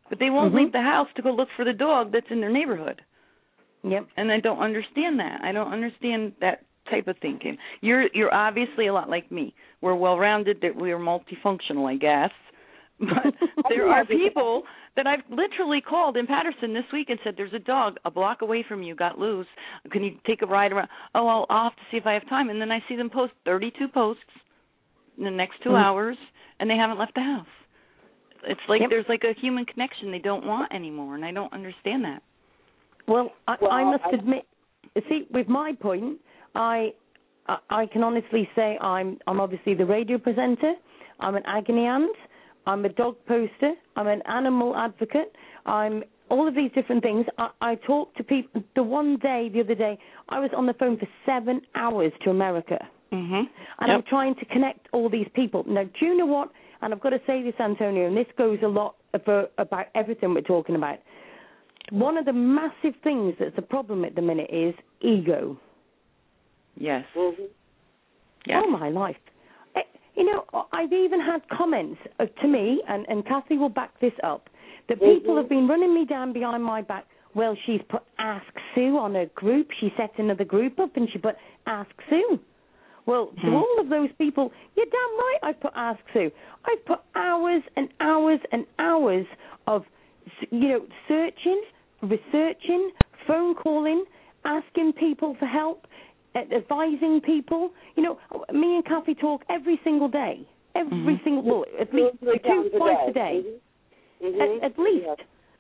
but 0.08 0.20
they 0.20 0.30
won't 0.30 0.52
Mhm. 0.54 0.58
leave 0.58 0.72
the 0.72 0.82
house 0.82 1.08
to 1.16 1.22
go 1.22 1.32
look 1.32 1.48
for 1.56 1.64
the 1.64 1.72
dog 1.72 2.12
that's 2.12 2.30
in 2.30 2.40
their 2.40 2.50
neighborhood, 2.52 3.02
yep. 3.82 4.06
and 4.16 4.30
I 4.30 4.38
don't 4.38 4.60
understand 4.60 5.18
that. 5.18 5.40
I 5.42 5.50
don't 5.50 5.72
understand 5.72 6.34
that 6.40 6.60
type 6.88 7.08
of 7.08 7.18
thinking. 7.18 7.58
You're 7.80 8.06
you're 8.14 8.32
obviously 8.32 8.86
a 8.86 8.92
lot 8.94 9.10
like 9.10 9.32
me. 9.32 9.54
We're 9.80 9.96
well 9.96 10.18
rounded. 10.18 10.60
That 10.60 10.76
we're 10.76 10.98
multifunctional, 10.98 11.90
I 11.90 11.96
guess. 11.96 12.30
But 12.98 13.34
there 13.68 13.86
are 13.88 14.04
people 14.06 14.62
that 14.96 15.06
I've 15.06 15.20
literally 15.30 15.80
called 15.82 16.16
in 16.16 16.26
Patterson 16.26 16.72
this 16.72 16.84
week 16.92 17.10
and 17.10 17.18
said, 17.22 17.34
"There's 17.36 17.52
a 17.52 17.58
dog 17.58 17.96
a 18.04 18.10
block 18.10 18.42
away 18.42 18.64
from 18.66 18.82
you, 18.82 18.94
got 18.94 19.18
loose. 19.18 19.46
Can 19.92 20.02
you 20.02 20.16
take 20.26 20.42
a 20.42 20.46
ride 20.46 20.72
around?" 20.72 20.88
Oh, 21.14 21.26
I'll, 21.26 21.46
I'll 21.50 21.64
have 21.64 21.76
to 21.76 21.82
see 21.90 21.96
if 21.98 22.06
I 22.06 22.12
have 22.14 22.28
time. 22.28 22.48
And 22.50 22.60
then 22.60 22.70
I 22.72 22.80
see 22.88 22.96
them 22.96 23.10
post 23.10 23.32
32 23.44 23.88
posts 23.88 24.22
in 25.18 25.24
the 25.24 25.30
next 25.30 25.62
2 25.62 25.70
Mhm. 25.70 25.82
hours, 25.82 26.16
and 26.60 26.68
they 26.70 26.76
haven't 26.76 26.98
left 26.98 27.14
the 27.14 27.22
house. 27.22 27.46
it's 28.48 28.60
like 28.68 28.80
Yep. 28.82 28.90
there's 28.90 29.08
like 29.08 29.24
a 29.24 29.32
human 29.40 29.64
connection 29.64 30.10
they 30.12 30.18
don't 30.20 30.46
want 30.46 30.72
anymore, 30.72 31.14
and 31.16 31.24
I 31.24 31.32
don't 31.32 31.52
understand 31.52 32.04
that. 32.04 32.22
Well, 33.08 33.32
I, 33.48 33.56
Well, 33.60 33.72
I 33.72 33.82
must 33.84 34.04
I- 34.04 34.10
admit, 34.10 34.46
see, 35.08 35.26
with 35.30 35.48
my 35.48 35.72
point, 35.74 36.18
I, 36.54 36.92
I 37.48 37.56
I 37.70 37.86
can 37.86 38.02
honestly 38.04 38.48
say 38.54 38.78
I'm 38.80 39.18
I'm 39.26 39.40
obviously 39.40 39.74
the 39.74 39.84
radio 39.86 40.16
presenter. 40.18 40.74
I'm 41.20 41.34
an 41.34 41.42
agony 41.46 41.86
aunt. 41.86 42.16
I'm 42.66 42.84
a 42.84 42.88
dog 42.88 43.16
poster. 43.26 43.72
I'm 43.96 44.08
an 44.08 44.22
animal 44.28 44.76
advocate. 44.76 45.32
I'm 45.66 46.02
all 46.28 46.48
of 46.48 46.54
these 46.54 46.70
different 46.74 47.02
things. 47.02 47.24
I, 47.38 47.50
I 47.60 47.74
talk 47.76 48.14
to 48.16 48.24
people. 48.24 48.62
The 48.74 48.82
one 48.82 49.16
day, 49.18 49.48
the 49.52 49.60
other 49.60 49.74
day, 49.76 49.98
I 50.28 50.40
was 50.40 50.50
on 50.56 50.66
the 50.66 50.74
phone 50.74 50.98
for 50.98 51.06
seven 51.24 51.60
hours 51.74 52.12
to 52.24 52.30
America. 52.30 52.78
Mhm. 53.12 53.44
and 53.78 53.92
I'm 53.92 54.02
trying 54.02 54.34
to 54.34 54.44
connect 54.46 54.88
all 54.92 55.08
these 55.08 55.28
people. 55.32 55.62
Now, 55.68 55.84
do 55.84 56.06
you 56.06 56.16
know 56.16 56.26
what? 56.26 56.50
And 56.82 56.92
I've 56.92 57.00
got 57.00 57.10
to 57.10 57.20
say 57.24 57.40
this, 57.40 57.54
Antonio, 57.60 58.08
and 58.08 58.16
this 58.16 58.26
goes 58.36 58.58
a 58.64 58.66
lot 58.66 58.96
about, 59.14 59.52
about 59.58 59.86
everything 59.94 60.34
we're 60.34 60.40
talking 60.40 60.74
about. 60.74 60.98
One 61.90 62.16
of 62.18 62.24
the 62.24 62.32
massive 62.32 62.94
things 63.04 63.34
that's 63.38 63.56
a 63.58 63.62
problem 63.62 64.04
at 64.04 64.16
the 64.16 64.22
minute 64.22 64.50
is 64.52 64.74
ego. 65.00 65.56
Yes. 66.76 67.04
hmm 67.14 67.44
Yes. 68.44 68.62
Oh 68.64 68.68
my 68.70 68.88
life! 68.88 69.16
You 70.16 70.24
know, 70.24 70.66
I've 70.72 70.92
even 70.92 71.20
had 71.20 71.42
comments 71.50 72.00
uh, 72.18 72.26
to 72.40 72.48
me, 72.48 72.82
and, 72.88 73.06
and 73.08 73.24
Kathy 73.26 73.58
will 73.58 73.68
back 73.68 73.98
this 74.00 74.14
up, 74.24 74.48
that 74.88 74.98
people 74.98 75.34
Mhm. 75.34 75.38
have 75.38 75.48
been 75.48 75.68
running 75.68 75.94
me 75.94 76.04
down 76.06 76.32
behind 76.32 76.64
my 76.64 76.80
back. 76.82 77.04
Well, 77.34 77.54
she's 77.66 77.82
put 77.90 78.02
Ask 78.18 78.46
Sue 78.74 78.96
on 78.96 79.14
her 79.14 79.26
group. 79.34 79.70
She 79.78 79.92
set 79.96 80.18
another 80.18 80.44
group 80.44 80.80
up, 80.80 80.96
and 80.96 81.08
she 81.10 81.18
put 81.18 81.36
Ask 81.66 81.90
Sue. 82.08 82.40
Well, 83.04 83.26
to 83.26 83.40
Hmm. 83.46 83.54
all 83.56 83.78
of 83.78 83.88
those 83.88 84.10
people, 84.12 84.52
you're 84.74 84.86
damn 84.86 85.18
right 85.18 85.38
I've 85.42 85.60
put 85.60 85.72
Ask 85.76 86.00
Sue. 86.12 86.32
I've 86.64 86.84
put 86.86 87.00
hours 87.14 87.62
and 87.76 87.88
hours 88.00 88.40
and 88.52 88.66
hours 88.78 89.26
of, 89.66 89.84
you 90.50 90.68
know, 90.70 90.86
searching, 91.06 91.60
researching, 92.02 92.90
phone 93.26 93.54
calling, 93.54 94.04
asking 94.44 94.94
people 94.94 95.34
for 95.34 95.46
help, 95.46 95.86
advising 96.52 97.20
people. 97.20 97.70
You 97.96 98.02
know, 98.02 98.18
me 98.52 98.76
and 98.76 98.84
Kathy 98.84 99.14
talk 99.14 99.42
every 99.48 99.80
single 99.84 100.08
day. 100.08 100.46
Every 100.74 100.92
Mhm. 101.16 101.24
single, 101.24 101.42
well, 101.42 101.64
at 101.80 101.92
least 101.94 102.18
Three 102.20 102.38
two, 102.38 102.48
times 102.48 102.66
a 102.74 102.76
twice 102.78 103.08
a 103.08 103.12
day. 103.12 103.42
day. 103.42 103.54
Mhm. 104.22 104.40
At, 104.62 104.64
at 104.72 104.78
least. 104.78 105.06
Yes. 105.06 105.18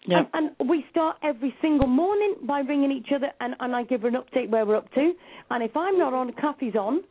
Yep. 0.08 0.30
And, 0.34 0.50
and 0.60 0.68
we 0.68 0.84
start 0.90 1.16
every 1.22 1.54
single 1.60 1.88
morning 1.88 2.34
by 2.42 2.60
ringing 2.60 2.92
each 2.92 3.10
other, 3.12 3.32
and, 3.40 3.56
and 3.60 3.74
I 3.74 3.82
give 3.82 4.02
her 4.02 4.08
an 4.08 4.14
update 4.14 4.50
where 4.50 4.64
we're 4.66 4.76
up 4.76 4.92
to. 4.94 5.14
And 5.50 5.64
if 5.64 5.76
I'm 5.76 5.98
not 5.98 6.12
on, 6.12 6.32
Kathy's 6.34 6.76
on, 6.76 7.02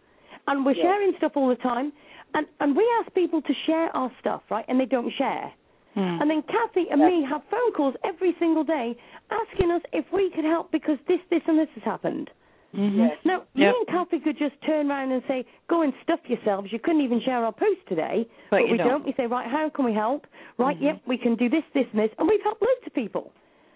and 0.48 0.66
we're 0.66 0.74
Yeah. 0.76 0.84
sharing 0.84 1.16
stuff 1.18 1.36
all 1.36 1.48
the 1.48 1.56
time. 1.56 1.92
And 2.36 2.46
and 2.60 2.76
we 2.76 2.86
ask 3.00 3.14
people 3.14 3.42
to 3.42 3.54
share 3.66 3.96
our 3.96 4.12
stuff, 4.20 4.44
right? 4.52 4.66
And 4.68 4.80
they 4.80 4.86
don't 4.86 5.10
share. 5.12 5.52
Hmm. 5.94 6.22
And 6.22 6.30
then 6.30 6.42
Kathy 6.44 6.90
and 6.90 7.00
Yeah. 7.02 7.08
me 7.10 7.24
have 7.24 7.42
phone 7.46 7.72
calls 7.74 7.96
every 8.04 8.34
single 8.40 8.64
day 8.66 8.96
asking 9.32 9.72
us 9.72 9.82
if 9.94 10.12
we 10.12 10.30
could 10.32 10.44
help 10.46 10.70
because 10.72 11.00
this, 11.08 11.22
this, 11.30 11.42
and 11.48 11.58
this 11.58 11.70
has 11.76 11.84
happened. 11.84 12.30
Mhm. 12.76 12.98
Yes. 12.98 13.18
Now, 13.24 13.44
me 13.54 13.66
and 13.66 13.88
Kathy 13.88 14.20
could 14.20 14.38
just 14.38 14.60
turn 14.62 14.92
around 14.92 15.12
and 15.12 15.24
say, 15.28 15.46
"Go 15.68 15.82
and 15.82 15.94
stuff 16.04 16.20
yourselves." 16.28 16.72
You 16.72 16.80
couldn't 16.80 17.02
even 17.02 17.22
share 17.22 17.44
our 17.44 17.52
post 17.52 17.80
today, 17.88 18.28
But 18.50 18.62
but 18.62 18.70
we 18.70 18.78
don't. 18.78 19.06
We 19.06 19.14
say, 19.14 19.28
"Right, 19.28 19.48
how 19.48 19.70
can 19.70 19.86
we 19.86 19.94
help?" 19.94 20.28
Right, 20.58 20.78
Mhm. 20.78 20.84
yep, 20.84 21.02
we 21.06 21.18
can 21.18 21.36
do 21.36 21.50
this, 21.50 21.64
this, 21.74 21.88
and 21.92 22.02
this, 22.02 22.12
and 22.18 22.28
we've 22.28 22.42
helped 22.44 22.62
loads 22.62 22.86
of 22.86 22.94
people. 22.94 23.32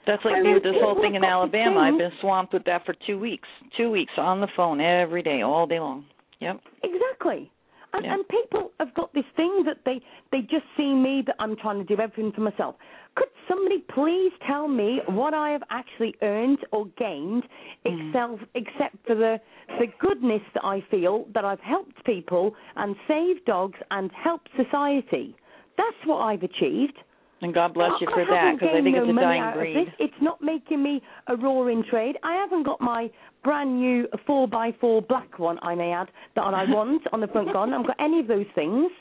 That's 0.05 0.23
like 0.25 0.35
I 0.35 0.41
me 0.41 0.53
with 0.53 0.63
this 0.63 0.75
whole 0.81 0.95
thing 0.95 1.15
in 1.15 1.23
Alabama. 1.23 1.79
I've 1.81 1.97
been 1.97 2.11
swamped 2.19 2.53
with 2.53 2.63
that 2.65 2.85
for 2.85 2.93
two 2.93 3.19
weeks. 3.19 3.47
Two 3.77 3.91
weeks 3.91 4.17
on 4.17 4.41
the 4.41 4.47
phone 4.47 4.81
every 4.81 5.21
day, 5.21 5.41
all 5.41 5.67
day 5.67 5.79
long. 5.79 6.05
Yep. 6.39 6.61
Exactly. 6.83 7.51
And, 7.93 8.05
Yeah. 8.05 8.13
and 8.13 8.27
people 8.27 8.71
have 8.79 8.93
got 8.93 9.11
this 9.13 9.25
thing 9.35 9.63
that 9.65 9.79
they 9.85 10.01
they 10.31 10.41
just 10.41 10.65
see 10.77 10.93
me 10.93 11.23
that 11.25 11.35
I'm 11.39 11.55
trying 11.55 11.79
to 11.85 11.95
do 11.95 11.99
everything 12.01 12.31
for 12.31 12.41
myself. 12.41 12.75
Could 13.15 13.29
somebody 13.47 13.79
please 13.79 14.31
tell 14.45 14.67
me 14.67 15.01
what 15.07 15.33
I 15.33 15.49
have 15.49 15.63
actually 15.71 16.15
earned 16.21 16.59
or 16.71 16.85
gained, 16.97 17.43
Mm. 17.85 18.09
except 18.09 18.55
except 18.55 18.95
for 19.07 19.15
the 19.15 19.41
the 19.79 19.87
goodness 19.99 20.43
that 20.53 20.63
I 20.63 20.81
feel 20.81 21.25
that 21.33 21.43
I've 21.45 21.59
helped 21.61 22.03
people 22.05 22.55
and 22.75 22.95
saved 23.07 23.45
dogs 23.45 23.79
and 23.91 24.11
helped 24.11 24.49
society. 24.55 25.35
That's 25.77 26.05
what 26.05 26.17
I've 26.19 26.43
achieved. 26.43 26.97
And 27.41 27.53
God 27.53 27.73
bless 27.73 27.91
you 28.01 28.07
for 28.13 28.21
I 28.23 28.25
that, 28.25 28.59
because 28.59 28.75
I 28.77 28.81
think 28.81 28.95
no 28.97 29.03
it's 29.03 29.09
a 29.09 29.13
money 29.13 29.25
dying 29.27 29.41
out 29.41 29.53
of 29.53 29.59
breed. 29.59 29.75
This. 29.77 29.93
It's 29.99 30.21
not 30.21 30.41
making 30.41 30.83
me 30.83 31.01
a 31.27 31.37
roaring 31.37 31.83
trade. 31.89 32.17
I 32.21 32.33
haven't 32.35 32.63
got 32.63 32.81
my 32.81 33.09
brand 33.45 33.79
new 33.79 34.07
four 34.27 34.45
by 34.47 34.71
four 34.81 35.01
black 35.01 35.39
one, 35.39 35.57
I 35.61 35.73
may 35.73 35.91
add, 35.93 36.09
that 36.35 36.41
I 36.41 36.63
want 36.67 37.03
on 37.13 37.21
the 37.21 37.27
front 37.27 37.53
garden. 37.53 37.73
I 37.73 37.77
haven't 37.77 37.95
got 37.97 38.03
any 38.03 38.19
of 38.19 38.27
those 38.27 38.45
things, 38.55 38.91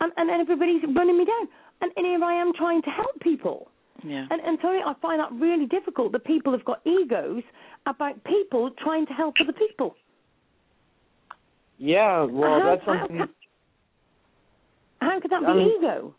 and, 0.00 0.10
and 0.16 0.30
everybody's 0.30 0.82
running 0.96 1.18
me 1.18 1.26
down. 1.26 1.48
And, 1.82 1.92
and 1.96 2.06
here 2.06 2.24
I 2.24 2.40
am 2.40 2.52
trying 2.56 2.80
to 2.82 2.90
help 2.90 3.20
people. 3.20 3.68
Yeah. 4.04 4.26
And, 4.30 4.40
and 4.40 4.58
sorry, 4.62 4.80
I 4.84 4.94
find 5.02 5.20
that 5.20 5.30
really 5.32 5.66
difficult 5.66 6.12
that 6.12 6.24
people 6.24 6.52
have 6.52 6.64
got 6.64 6.80
egos 6.86 7.42
about 7.86 8.22
people 8.24 8.70
trying 8.82 9.04
to 9.06 9.12
help 9.12 9.34
other 9.40 9.52
people. 9.52 9.96
Yeah, 11.78 12.22
well, 12.22 12.60
how, 12.60 12.66
that's 12.76 12.86
how, 12.86 13.00
something. 13.00 13.18
ca- 13.18 13.26
how 15.00 15.20
could 15.20 15.30
that 15.30 15.40
be 15.40 15.46
I 15.46 15.54
mean- 15.54 15.72
ego? 15.78 16.14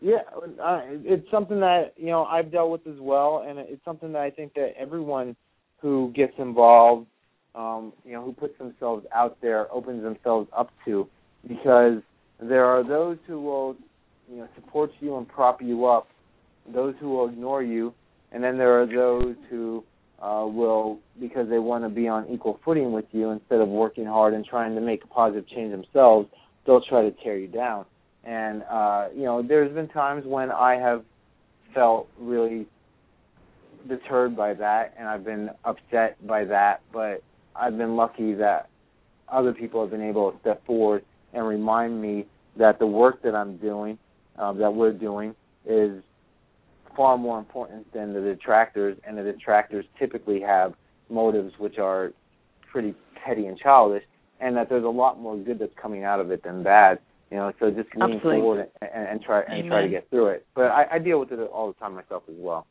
Yeah, 0.00 0.18
uh, 0.62 0.80
it's 1.04 1.28
something 1.30 1.58
that 1.60 1.92
you 1.96 2.06
know 2.06 2.24
I've 2.24 2.52
dealt 2.52 2.70
with 2.70 2.86
as 2.86 3.00
well, 3.00 3.44
and 3.48 3.58
it's 3.58 3.84
something 3.84 4.12
that 4.12 4.22
I 4.22 4.30
think 4.30 4.54
that 4.54 4.74
everyone 4.78 5.34
who 5.80 6.12
gets 6.14 6.34
involved, 6.38 7.06
um, 7.54 7.92
you 8.04 8.12
know, 8.12 8.24
who 8.24 8.32
puts 8.32 8.56
themselves 8.58 9.04
out 9.12 9.36
there, 9.42 9.72
opens 9.72 10.02
themselves 10.02 10.48
up 10.56 10.70
to, 10.84 11.08
because 11.46 12.00
there 12.40 12.64
are 12.64 12.86
those 12.86 13.18
who 13.26 13.40
will, 13.40 13.76
you 14.30 14.38
know, 14.38 14.48
support 14.54 14.90
you 15.00 15.16
and 15.16 15.26
prop 15.26 15.60
you 15.60 15.86
up, 15.86 16.08
those 16.72 16.94
who 17.00 17.10
will 17.10 17.28
ignore 17.28 17.62
you, 17.62 17.92
and 18.30 18.42
then 18.42 18.56
there 18.56 18.80
are 18.80 18.86
those 18.86 19.34
who 19.50 19.82
uh, 20.22 20.46
will, 20.46 21.00
because 21.20 21.48
they 21.48 21.58
want 21.58 21.82
to 21.82 21.88
be 21.88 22.06
on 22.06 22.26
equal 22.28 22.60
footing 22.64 22.92
with 22.92 23.06
you, 23.10 23.30
instead 23.30 23.60
of 23.60 23.68
working 23.68 24.06
hard 24.06 24.32
and 24.34 24.44
trying 24.44 24.76
to 24.76 24.80
make 24.80 25.02
a 25.02 25.08
positive 25.08 25.48
change 25.48 25.72
themselves, 25.72 26.28
they'll 26.66 26.82
try 26.82 27.02
to 27.02 27.10
tear 27.22 27.36
you 27.36 27.48
down 27.48 27.84
and 28.24 28.62
uh 28.70 29.08
you 29.14 29.24
know 29.24 29.42
there's 29.42 29.72
been 29.74 29.88
times 29.88 30.24
when 30.26 30.50
i 30.50 30.74
have 30.74 31.04
felt 31.74 32.08
really 32.18 32.66
deterred 33.88 34.36
by 34.36 34.54
that 34.54 34.94
and 34.98 35.08
i've 35.08 35.24
been 35.24 35.50
upset 35.64 36.16
by 36.26 36.44
that 36.44 36.80
but 36.92 37.22
i've 37.56 37.76
been 37.76 37.96
lucky 37.96 38.34
that 38.34 38.68
other 39.28 39.52
people 39.52 39.80
have 39.80 39.90
been 39.90 40.02
able 40.02 40.32
to 40.32 40.38
step 40.40 40.64
forward 40.66 41.04
and 41.32 41.46
remind 41.46 42.00
me 42.00 42.26
that 42.56 42.78
the 42.78 42.86
work 42.86 43.22
that 43.22 43.34
i'm 43.34 43.56
doing 43.58 43.96
um 44.38 44.58
that 44.58 44.72
we're 44.72 44.92
doing 44.92 45.34
is 45.66 46.02
far 46.96 47.16
more 47.16 47.38
important 47.38 47.90
than 47.92 48.12
the 48.12 48.20
detractors 48.20 48.96
and 49.06 49.16
the 49.16 49.22
detractors 49.22 49.84
typically 49.98 50.40
have 50.40 50.74
motives 51.08 51.52
which 51.58 51.78
are 51.78 52.12
pretty 52.70 52.94
petty 53.24 53.46
and 53.46 53.56
childish 53.58 54.02
and 54.40 54.56
that 54.56 54.68
there's 54.68 54.84
a 54.84 54.88
lot 54.88 55.18
more 55.20 55.36
good 55.36 55.58
that's 55.58 55.72
coming 55.80 56.04
out 56.04 56.20
of 56.20 56.30
it 56.30 56.42
than 56.42 56.62
bad 56.62 56.98
you 57.30 57.36
know, 57.36 57.52
so 57.60 57.70
just 57.70 57.88
lean 57.94 58.14
Absolutely. 58.14 58.40
forward 58.40 58.68
and, 58.80 58.90
and, 58.94 59.08
and 59.08 59.22
try 59.22 59.42
and 59.42 59.68
try 59.68 59.82
to 59.82 59.88
get 59.88 60.08
through 60.10 60.28
it. 60.28 60.46
But 60.54 60.66
I, 60.66 60.86
I 60.92 60.98
deal 60.98 61.20
with 61.20 61.30
it 61.32 61.38
all 61.40 61.68
the 61.68 61.78
time 61.78 61.94
myself 61.94 62.22
as 62.28 62.36
well. 62.38 62.66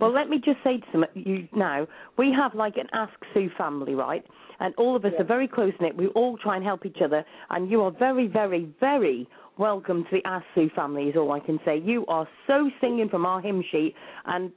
Well, 0.00 0.12
let 0.12 0.28
me 0.28 0.36
just 0.36 0.58
say 0.62 0.78
to 0.78 0.86
some, 0.92 1.04
you 1.14 1.48
now, 1.54 1.88
we 2.16 2.32
have 2.36 2.54
like 2.54 2.76
an 2.76 2.86
Ask 2.92 3.14
Sue 3.34 3.50
family, 3.58 3.94
right? 3.94 4.24
And 4.60 4.74
all 4.76 4.94
of 4.94 5.04
us 5.04 5.12
are 5.18 5.24
very 5.24 5.48
close 5.48 5.72
knit. 5.80 5.96
We 5.96 6.08
all 6.08 6.36
try 6.36 6.56
and 6.56 6.64
help 6.64 6.86
each 6.86 6.98
other. 7.04 7.24
And 7.50 7.70
you 7.70 7.82
are 7.82 7.90
very, 7.90 8.28
very, 8.28 8.72
very 8.78 9.26
welcome 9.58 10.04
to 10.04 10.10
the 10.12 10.28
Ask 10.28 10.44
Sue 10.54 10.70
family, 10.74 11.04
is 11.04 11.16
all 11.16 11.32
I 11.32 11.40
can 11.40 11.58
say. 11.64 11.78
You 11.78 12.06
are 12.06 12.28
so 12.46 12.70
singing 12.80 13.08
from 13.08 13.26
our 13.26 13.40
hymn 13.40 13.62
sheet. 13.72 13.94
And 14.26 14.52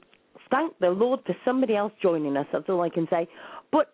thank 0.50 0.78
the 0.78 0.90
Lord 0.90 1.20
for 1.26 1.34
somebody 1.44 1.74
else 1.74 1.92
joining 2.00 2.36
us. 2.36 2.46
That's 2.52 2.68
all 2.68 2.82
I 2.82 2.88
can 2.88 3.08
say. 3.10 3.26
But 3.72 3.92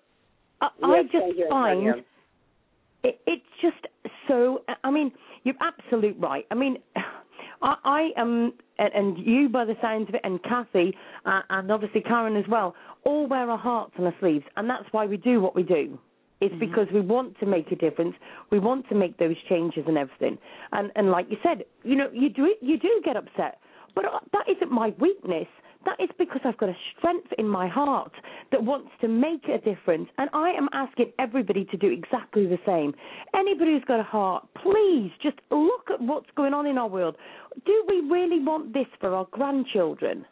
I, 0.61 0.69
I 0.83 1.03
just 1.05 1.49
find. 1.49 2.05
It, 3.03 3.21
it's 3.27 3.43
just 3.61 3.87
so. 4.27 4.63
I 4.85 4.91
mean, 4.91 5.13
you're 5.45 5.55
absolute 5.61 6.17
right. 6.19 6.47
I 6.51 6.55
mean, 6.55 6.79
I, 7.63 7.75
I 7.85 8.09
am, 8.17 8.53
and, 8.79 8.93
and 8.95 9.19
you 9.19 9.49
by 9.49 9.65
the 9.65 9.75
sounds 9.81 10.09
of 10.09 10.15
it, 10.15 10.21
and 10.25 10.43
Kathy, 10.43 10.97
uh, 11.25 11.41
and 11.51 11.71
obviously 11.71 12.01
Karen 12.01 12.37
as 12.37 12.45
well, 12.49 12.75
all 13.05 13.27
wear 13.27 13.51
our 13.51 13.59
hearts 13.59 13.93
on 13.99 14.07
our 14.07 14.15
sleeves, 14.21 14.45
and 14.57 14.69
that's 14.69 14.85
why 14.93 15.07
we 15.07 15.17
do 15.17 15.41
what 15.41 15.55
we 15.55 15.63
do. 15.63 15.99
It's 16.41 16.55
because 16.61 16.87
we 16.95 17.01
want 17.01 17.39
to 17.41 17.47
make 17.47 17.73
a 17.73 17.77
difference. 17.77 18.15
We 18.51 18.61
want 18.61 18.89
to 18.91 18.95
make 18.95 19.19
those 19.19 19.35
changes 19.49 19.85
and 19.89 19.99
everything. 19.99 20.39
And 20.71 20.93
and 20.95 21.11
like 21.11 21.27
you 21.31 21.37
said, 21.43 21.65
you 21.83 21.97
know, 21.97 22.09
you 22.13 22.29
do 22.29 22.55
you 22.61 22.79
do 22.79 23.03
get 23.05 23.17
upset, 23.17 23.59
but 23.95 24.05
uh, 24.05 24.21
that 24.33 24.45
isn't 24.49 24.71
my 24.71 24.95
weakness. 25.01 25.49
That 25.85 26.01
is 26.01 26.11
because 26.19 26.41
I've 26.45 26.57
got 26.59 26.69
a 26.69 26.77
strength 26.97 27.29
in 27.39 27.47
my 27.47 27.69
heart 27.69 28.13
that 28.51 28.63
wants 28.63 28.91
to 29.01 29.09
make 29.09 29.45
a 29.49 29.59
difference. 29.59 30.09
And 30.19 30.29
I 30.33 30.51
am 30.51 30.69
asking 30.73 31.13
everybody 31.19 31.65
to 31.67 31.77
do 31.77 31.91
exactly 31.91 32.47
the 32.47 32.59
same. 32.67 32.95
Anybody 33.35 33.73
who's 33.73 33.85
got 33.85 34.01
a 34.01 34.05
heart, 34.05 34.47
please 34.63 35.11
just 35.23 35.39
look 35.51 35.89
at 35.93 36.01
what's 36.01 36.29
going 36.37 36.53
on 36.53 36.67
in 36.67 36.79
our 36.79 36.89
world. 36.89 37.17
Do 37.65 37.85
we 37.89 38.01
really 38.01 38.41
want 38.41 38.73
this 38.75 38.87
for 39.01 39.15
our 39.15 39.27
grandchildren? 39.31 40.27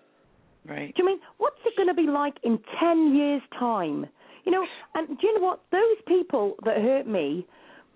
Right. 0.69 0.95
Do 0.95 1.03
you 1.03 1.07
mean 1.07 1.21
what's 1.39 1.61
it 1.65 1.77
going 1.77 1.89
to 1.89 1.95
be 1.95 2.09
like 2.09 2.35
in 2.43 2.59
ten 2.81 3.15
years' 3.15 3.43
time? 3.59 4.07
You 4.45 4.53
know, 4.53 4.67
and 4.95 5.09
do 5.09 5.27
you 5.27 5.39
know 5.39 5.47
what? 5.47 5.61
Those 5.71 5.97
people 6.07 6.57
that 6.65 6.77
hurt 6.79 7.07
me 7.07 7.47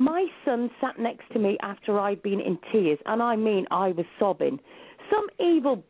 My 0.00 0.24
son 0.46 0.70
sat 0.80 0.98
next 0.98 1.30
to 1.34 1.38
me 1.38 1.58
after 1.62 2.00
I'd 2.00 2.22
been 2.22 2.40
in 2.40 2.58
tears, 2.72 2.98
and 3.04 3.22
I 3.22 3.36
mean, 3.36 3.66
I 3.70 3.88
was 3.88 4.06
sobbing. 4.18 4.58
Some 5.10 5.26
evil, 5.38 5.84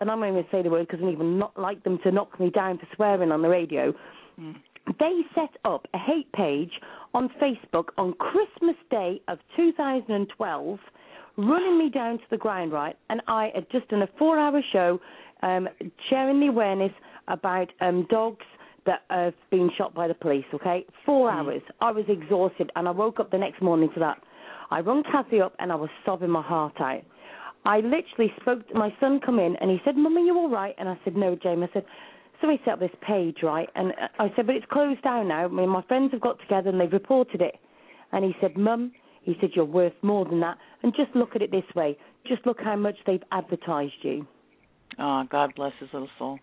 and 0.00 0.10
I'm 0.10 0.20
not 0.20 0.26
even 0.26 0.34
going 0.34 0.44
to 0.44 0.50
say 0.50 0.62
the 0.62 0.70
word 0.70 0.86
because 0.88 1.04
I 1.04 1.10
even 1.10 1.38
not 1.38 1.58
like 1.58 1.82
them 1.84 1.98
to 2.04 2.10
knock 2.10 2.38
me 2.38 2.50
down 2.50 2.78
for 2.78 2.86
swearing 2.94 3.32
on 3.32 3.42
the 3.42 3.48
radio. 3.48 3.92
Mm. 4.40 4.54
They 4.98 5.20
set 5.34 5.50
up 5.64 5.86
a 5.94 5.98
hate 5.98 6.30
page 6.32 6.70
on 7.14 7.28
Facebook 7.42 7.88
on 7.98 8.12
Christmas 8.14 8.76
Day 8.90 9.20
of 9.28 9.38
2012, 9.56 10.78
running 11.36 11.78
me 11.78 11.90
down 11.90 12.18
to 12.18 12.24
the 12.30 12.36
ground, 12.36 12.72
right? 12.72 12.96
And 13.10 13.20
I 13.26 13.50
had 13.54 13.66
just 13.70 13.88
done 13.88 14.02
a 14.02 14.08
four-hour 14.18 14.60
show 14.72 15.00
um, 15.42 15.68
sharing 16.08 16.40
the 16.40 16.46
awareness 16.46 16.92
about 17.28 17.72
um, 17.80 18.06
dogs 18.10 18.44
that 18.86 19.02
have 19.10 19.34
been 19.50 19.68
shot 19.76 19.92
by 19.94 20.06
the 20.06 20.14
police, 20.14 20.44
okay? 20.54 20.86
Four 21.04 21.30
mm. 21.30 21.34
hours. 21.34 21.62
I 21.80 21.90
was 21.90 22.04
exhausted 22.08 22.70
and 22.76 22.86
I 22.86 22.92
woke 22.92 23.18
up 23.18 23.30
the 23.30 23.38
next 23.38 23.60
morning 23.60 23.90
to 23.94 24.00
that. 24.00 24.18
I 24.70 24.80
rung 24.80 25.02
Kathy 25.10 25.40
up 25.40 25.54
and 25.58 25.72
I 25.72 25.76
was 25.76 25.90
sobbing 26.04 26.30
my 26.30 26.42
heart 26.42 26.80
out. 26.80 27.02
I 27.66 27.78
literally 27.80 28.32
spoke 28.40 28.66
to 28.68 28.74
my 28.74 28.94
son 29.00 29.20
come 29.24 29.38
in 29.40 29.56
and 29.56 29.70
he 29.70 29.78
said, 29.84 29.96
Mum, 29.96 30.16
are 30.16 30.20
you 30.20 30.36
all 30.36 30.48
right? 30.48 30.74
And 30.78 30.88
I 30.88 30.98
said, 31.04 31.16
No, 31.16 31.34
James. 31.34 31.64
I 31.68 31.72
said, 31.74 31.84
"So 31.84 32.42
Somebody 32.42 32.62
set 32.64 32.74
up 32.74 32.80
this 32.80 32.90
page, 33.06 33.38
right? 33.42 33.68
And 33.74 33.90
uh, 33.92 34.08
I 34.20 34.32
said, 34.36 34.46
But 34.46 34.56
it's 34.56 34.66
closed 34.70 35.02
down 35.02 35.28
now. 35.28 35.44
I 35.44 35.48
mean, 35.48 35.68
my 35.68 35.82
friends 35.82 36.12
have 36.12 36.20
got 36.20 36.38
together 36.40 36.70
and 36.70 36.80
they've 36.80 36.92
reported 36.92 37.40
it. 37.42 37.56
And 38.12 38.24
he 38.24 38.34
said, 38.40 38.56
Mum, 38.56 38.92
he 39.22 39.36
said, 39.40 39.50
You're 39.54 39.64
worth 39.64 39.94
more 40.02 40.24
than 40.24 40.40
that. 40.40 40.58
And 40.82 40.94
just 40.94 41.14
look 41.16 41.34
at 41.34 41.42
it 41.42 41.50
this 41.50 41.64
way. 41.74 41.98
Just 42.26 42.46
look 42.46 42.58
how 42.62 42.76
much 42.76 42.96
they've 43.06 43.22
advertised 43.32 43.94
you. 44.02 44.26
Oh, 44.98 45.24
God 45.28 45.52
bless 45.56 45.72
his 45.80 45.88
little 45.92 46.08
soul. 46.18 46.38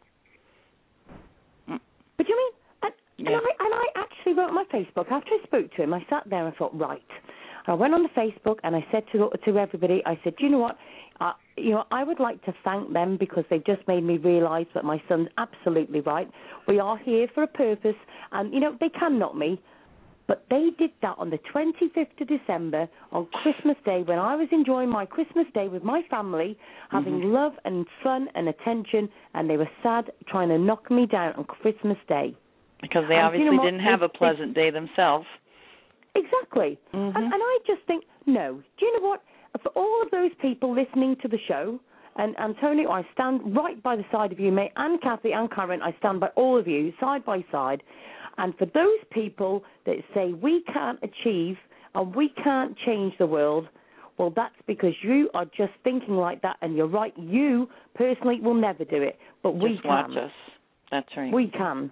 Mm. 1.69 1.79
But 2.17 2.27
you 2.27 2.35
mean? 2.35 2.51
And, 2.83 2.93
yeah. 3.17 3.27
and 3.27 3.35
I 3.37 3.63
and 3.63 3.73
I 3.73 3.85
actually 3.95 4.33
wrote 4.33 4.51
my 4.51 4.65
Facebook 4.73 5.09
after 5.09 5.31
I 5.31 5.39
spoke 5.45 5.73
to 5.75 5.83
him. 5.83 5.93
I 5.93 6.05
sat 6.09 6.23
there 6.29 6.45
and 6.45 6.55
thought, 6.57 6.77
right. 6.77 7.01
I 7.67 7.73
went 7.73 7.93
on 7.93 8.03
the 8.03 8.09
Facebook 8.09 8.57
and 8.63 8.75
I 8.75 8.85
said 8.91 9.03
to 9.11 9.29
to 9.45 9.57
everybody, 9.57 10.01
I 10.05 10.19
said, 10.23 10.33
you 10.39 10.49
know 10.49 10.59
what? 10.59 10.77
Uh, 11.21 11.33
you 11.55 11.71
know, 11.71 11.83
I 11.91 12.03
would 12.03 12.19
like 12.19 12.43
to 12.45 12.53
thank 12.63 12.91
them 12.91 13.17
because 13.17 13.45
they've 13.49 13.65
just 13.65 13.87
made 13.87 14.03
me 14.03 14.17
realise 14.17 14.67
that 14.73 14.83
my 14.83 15.01
son's 15.07 15.29
absolutely 15.37 16.01
right. 16.01 16.29
We 16.67 16.79
are 16.79 16.97
here 16.97 17.27
for 17.33 17.43
a 17.43 17.47
purpose, 17.47 17.95
and 18.31 18.53
you 18.53 18.59
know 18.59 18.75
they 18.79 18.89
can 18.89 19.19
knock 19.19 19.35
me, 19.35 19.61
but 20.27 20.45
they 20.49 20.69
did 20.77 20.91
that 21.01 21.15
on 21.17 21.29
the 21.29 21.39
25th 21.53 22.21
of 22.21 22.27
December 22.27 22.87
on 23.11 23.27
Christmas 23.27 23.77
Day 23.85 24.03
when 24.03 24.19
I 24.19 24.35
was 24.35 24.47
enjoying 24.51 24.89
my 24.89 25.05
Christmas 25.05 25.45
Day 25.53 25.67
with 25.67 25.83
my 25.83 26.01
family, 26.09 26.57
having 26.89 27.19
mm-hmm. 27.19 27.33
love 27.33 27.53
and 27.65 27.85
fun 28.01 28.27
and 28.35 28.47
attention, 28.47 29.09
and 29.33 29.49
they 29.49 29.57
were 29.57 29.69
sad 29.81 30.11
trying 30.27 30.49
to 30.49 30.57
knock 30.57 30.89
me 30.89 31.05
down 31.05 31.33
on 31.33 31.43
Christmas 31.43 31.97
Day. 32.07 32.35
Because 32.81 33.03
they 33.07 33.15
and 33.15 33.25
obviously 33.25 33.45
you 33.45 33.55
know 33.55 33.63
didn't 33.63 33.79
have 33.81 34.01
a 34.01 34.09
pleasant 34.09 34.55
day 34.55 34.69
themselves. 34.69 35.25
Exactly. 36.15 36.79
Mm-hmm. 36.93 37.17
And, 37.17 37.25
and 37.25 37.33
I 37.35 37.57
just 37.65 37.81
think, 37.87 38.03
no. 38.25 38.61
Do 38.79 38.85
you 38.85 38.99
know 38.99 39.07
what? 39.07 39.23
For 39.61 39.69
all 39.69 40.01
of 40.03 40.11
those 40.11 40.31
people 40.41 40.73
listening 40.73 41.15
to 41.21 41.27
the 41.27 41.37
show, 41.47 41.79
and 42.15 42.37
Antonio, 42.39 42.89
I 42.91 43.05
stand 43.13 43.55
right 43.55 43.81
by 43.81 43.95
the 43.95 44.05
side 44.11 44.31
of 44.31 44.39
you, 44.39 44.51
mate, 44.51 44.71
and 44.75 45.01
Kathy 45.01 45.31
and 45.31 45.49
Karen, 45.51 45.81
I 45.81 45.95
stand 45.99 46.19
by 46.19 46.27
all 46.35 46.59
of 46.59 46.67
you, 46.67 46.93
side 46.99 47.25
by 47.25 47.43
side. 47.51 47.81
And 48.37 48.55
for 48.57 48.65
those 48.65 48.99
people 49.11 49.63
that 49.85 49.95
say 50.13 50.33
we 50.33 50.63
can't 50.71 50.99
achieve 51.03 51.55
and 51.95 52.15
we 52.15 52.29
can't 52.43 52.75
change 52.85 53.13
the 53.17 53.27
world, 53.27 53.67
well, 54.17 54.31
that's 54.35 54.55
because 54.67 54.93
you 55.01 55.29
are 55.33 55.45
just 55.45 55.73
thinking 55.83 56.15
like 56.15 56.41
that, 56.43 56.57
and 56.61 56.75
you're 56.75 56.87
right. 56.87 57.13
You 57.17 57.67
personally 57.95 58.39
will 58.39 58.53
never 58.53 58.85
do 58.85 59.01
it, 59.01 59.17
but 59.41 59.53
just 59.53 59.63
we 59.63 59.79
can. 59.81 59.89
watch 59.89 60.17
us. 60.17 60.31
That's 60.91 61.09
right. 61.17 61.33
We 61.33 61.47
can. 61.47 61.91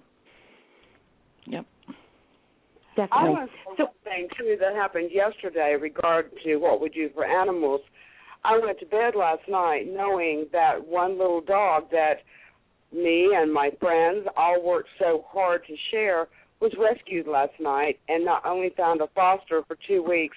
Yep. 1.47 1.65
Definitely. 2.95 3.17
I 3.17 3.29
want 3.29 3.49
to 3.49 3.55
say 3.55 3.73
so, 3.77 3.87
thing 4.03 4.27
too 4.37 4.57
that 4.59 4.75
happened 4.75 5.11
yesterday 5.13 5.77
regard 5.79 6.31
to 6.43 6.57
what 6.57 6.81
we 6.81 6.89
do 6.89 7.09
for 7.13 7.25
animals. 7.25 7.81
I 8.43 8.57
went 8.57 8.79
to 8.79 8.85
bed 8.85 9.13
last 9.15 9.43
night 9.47 9.85
knowing 9.87 10.47
that 10.51 10.85
one 10.85 11.17
little 11.17 11.41
dog 11.41 11.89
that 11.91 12.15
me 12.91 13.29
and 13.33 13.53
my 13.53 13.69
friends 13.79 14.27
all 14.35 14.61
worked 14.61 14.89
so 14.99 15.23
hard 15.29 15.61
to 15.67 15.75
share 15.91 16.27
was 16.59 16.73
rescued 16.77 17.27
last 17.27 17.53
night 17.59 17.99
and 18.09 18.25
not 18.25 18.45
only 18.45 18.73
found 18.75 18.99
a 19.01 19.07
foster 19.15 19.61
for 19.67 19.77
two 19.87 20.03
weeks 20.03 20.35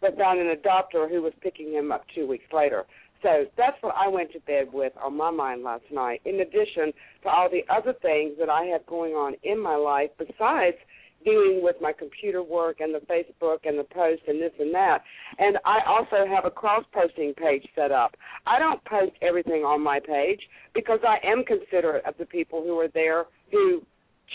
but 0.00 0.18
found 0.18 0.38
an 0.40 0.54
adopter 0.54 1.08
who 1.08 1.22
was 1.22 1.32
picking 1.40 1.72
him 1.72 1.90
up 1.90 2.04
two 2.14 2.26
weeks 2.26 2.44
later. 2.52 2.84
So 3.22 3.46
that's 3.56 3.76
what 3.80 3.94
I 3.96 4.08
went 4.08 4.32
to 4.32 4.40
bed 4.40 4.66
with 4.70 4.92
on 5.02 5.16
my 5.16 5.30
mind 5.30 5.62
last 5.62 5.84
night, 5.90 6.20
in 6.26 6.40
addition 6.40 6.92
to 7.22 7.28
all 7.30 7.48
the 7.48 7.64
other 7.72 7.94
things 8.02 8.32
that 8.38 8.50
I 8.50 8.64
have 8.66 8.84
going 8.84 9.12
on 9.12 9.34
in 9.42 9.58
my 9.58 9.76
life 9.76 10.10
besides– 10.18 10.76
dealing 11.24 11.60
with 11.62 11.76
my 11.80 11.92
computer 11.92 12.42
work 12.42 12.80
and 12.80 12.94
the 12.94 13.00
Facebook 13.06 13.58
and 13.64 13.78
the 13.78 13.84
post 13.84 14.22
and 14.28 14.40
this 14.40 14.52
and 14.58 14.74
that. 14.74 14.98
And 15.38 15.58
I 15.64 15.78
also 15.86 16.28
have 16.28 16.44
a 16.44 16.50
cross 16.50 16.84
posting 16.92 17.34
page 17.34 17.66
set 17.74 17.90
up. 17.90 18.14
I 18.46 18.58
don't 18.58 18.84
post 18.84 19.12
everything 19.22 19.62
on 19.62 19.82
my 19.82 20.00
page 20.00 20.40
because 20.74 21.00
I 21.06 21.24
am 21.26 21.44
considerate 21.44 22.04
of 22.04 22.14
the 22.18 22.26
people 22.26 22.62
who 22.62 22.78
are 22.78 22.88
there 22.88 23.24
who 23.50 23.82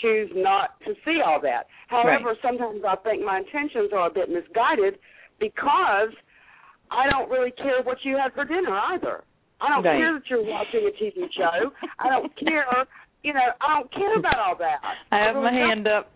choose 0.00 0.30
not 0.34 0.78
to 0.86 0.94
see 1.04 1.20
all 1.24 1.40
that. 1.42 1.66
However, 1.88 2.30
right. 2.30 2.36
sometimes 2.42 2.82
I 2.86 2.96
think 2.96 3.24
my 3.24 3.38
intentions 3.38 3.90
are 3.92 4.08
a 4.08 4.12
bit 4.12 4.28
misguided 4.28 4.98
because 5.38 6.14
I 6.90 7.08
don't 7.10 7.30
really 7.30 7.52
care 7.52 7.82
what 7.82 7.98
you 8.02 8.16
had 8.16 8.32
for 8.34 8.44
dinner 8.44 8.76
either. 8.94 9.24
I 9.60 9.68
don't 9.68 9.84
right. 9.84 9.98
care 9.98 10.14
that 10.14 10.22
you're 10.28 10.44
watching 10.44 10.88
a 10.88 10.94
TV 10.96 11.28
show. 11.36 11.70
I 11.98 12.08
don't 12.08 12.32
care, 12.38 12.86
you 13.22 13.32
know, 13.34 13.48
I 13.60 13.78
don't 13.78 13.92
care 13.92 14.18
about 14.18 14.38
all 14.38 14.56
that. 14.58 14.78
I 15.12 15.26
have 15.26 15.36
my 15.36 15.52
hand 15.52 15.86
up 15.86 16.10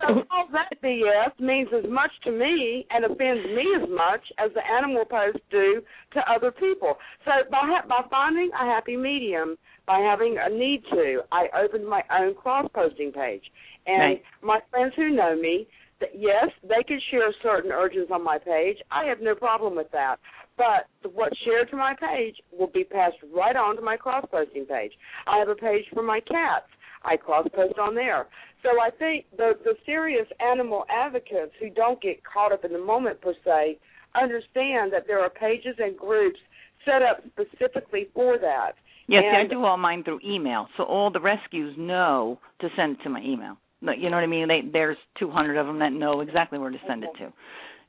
so 0.00 0.22
all 0.30 0.48
that 0.52 0.70
BS 0.82 1.38
means 1.40 1.68
as 1.76 1.88
much 1.90 2.10
to 2.24 2.30
me 2.30 2.86
and 2.90 3.04
offends 3.04 3.44
me 3.46 3.66
as 3.80 3.88
much 3.88 4.20
as 4.38 4.50
the 4.54 4.60
animal 4.66 5.04
posts 5.04 5.40
do 5.50 5.82
to 6.12 6.20
other 6.30 6.50
people. 6.50 6.94
So 7.24 7.30
by 7.50 7.60
ha- 7.62 7.86
by 7.88 8.02
finding 8.10 8.50
a 8.52 8.64
happy 8.64 8.96
medium, 8.96 9.56
by 9.86 9.98
having 9.98 10.36
a 10.38 10.48
need 10.48 10.82
to, 10.90 11.20
I 11.32 11.46
opened 11.62 11.86
my 11.86 12.02
own 12.10 12.34
cross 12.34 12.68
posting 12.74 13.12
page, 13.12 13.44
and 13.86 14.00
right. 14.00 14.22
my 14.42 14.60
friends 14.70 14.94
who 14.96 15.10
know 15.10 15.36
me, 15.36 15.66
that 16.00 16.10
yes, 16.14 16.48
they 16.62 16.82
can 16.86 17.00
share 17.10 17.32
certain 17.42 17.72
urges 17.72 18.08
on 18.12 18.24
my 18.24 18.38
page. 18.38 18.78
I 18.90 19.04
have 19.04 19.20
no 19.20 19.34
problem 19.34 19.76
with 19.76 19.90
that. 19.92 20.16
But 20.56 20.86
what's 21.12 21.36
shared 21.44 21.70
to 21.70 21.76
my 21.76 21.94
page 21.98 22.36
will 22.52 22.68
be 22.68 22.84
passed 22.84 23.16
right 23.34 23.56
on 23.56 23.76
to 23.76 23.82
my 23.82 23.96
cross 23.96 24.24
posting 24.30 24.66
page. 24.66 24.92
I 25.26 25.38
have 25.38 25.48
a 25.48 25.54
page 25.54 25.84
for 25.92 26.02
my 26.02 26.20
cats. 26.20 26.66
I 27.04 27.16
cross 27.16 27.46
post 27.54 27.78
on 27.78 27.94
there. 27.94 28.26
So 28.62 28.80
I 28.80 28.90
think 28.90 29.26
the 29.36 29.52
the 29.64 29.74
serious 29.84 30.26
animal 30.40 30.84
advocates 30.90 31.52
who 31.60 31.70
don't 31.70 32.00
get 32.00 32.22
caught 32.24 32.52
up 32.52 32.64
in 32.64 32.72
the 32.72 32.78
moment 32.78 33.20
per 33.20 33.34
se 33.44 33.78
understand 34.14 34.92
that 34.92 35.06
there 35.06 35.20
are 35.20 35.30
pages 35.30 35.76
and 35.78 35.96
groups 35.96 36.38
set 36.84 37.02
up 37.02 37.22
specifically 37.32 38.08
for 38.14 38.38
that. 38.38 38.72
Yes, 39.06 39.24
and, 39.26 39.36
I 39.36 39.50
do 39.50 39.64
all 39.64 39.76
mine 39.76 40.02
through 40.02 40.20
email, 40.24 40.68
so 40.76 40.84
all 40.84 41.10
the 41.10 41.20
rescues 41.20 41.74
know 41.78 42.38
to 42.60 42.68
send 42.76 42.96
it 42.96 43.02
to 43.02 43.10
my 43.10 43.20
email. 43.20 43.56
You 43.82 44.08
know 44.08 44.16
what 44.16 44.24
I 44.24 44.28
mean? 44.28 44.48
They, 44.48 44.62
there's 44.72 44.96
200 45.18 45.58
of 45.58 45.66
them 45.66 45.80
that 45.80 45.92
know 45.92 46.20
exactly 46.20 46.58
where 46.58 46.70
to 46.70 46.78
send 46.88 47.04
okay. 47.04 47.12
it 47.12 47.26
to 47.26 47.32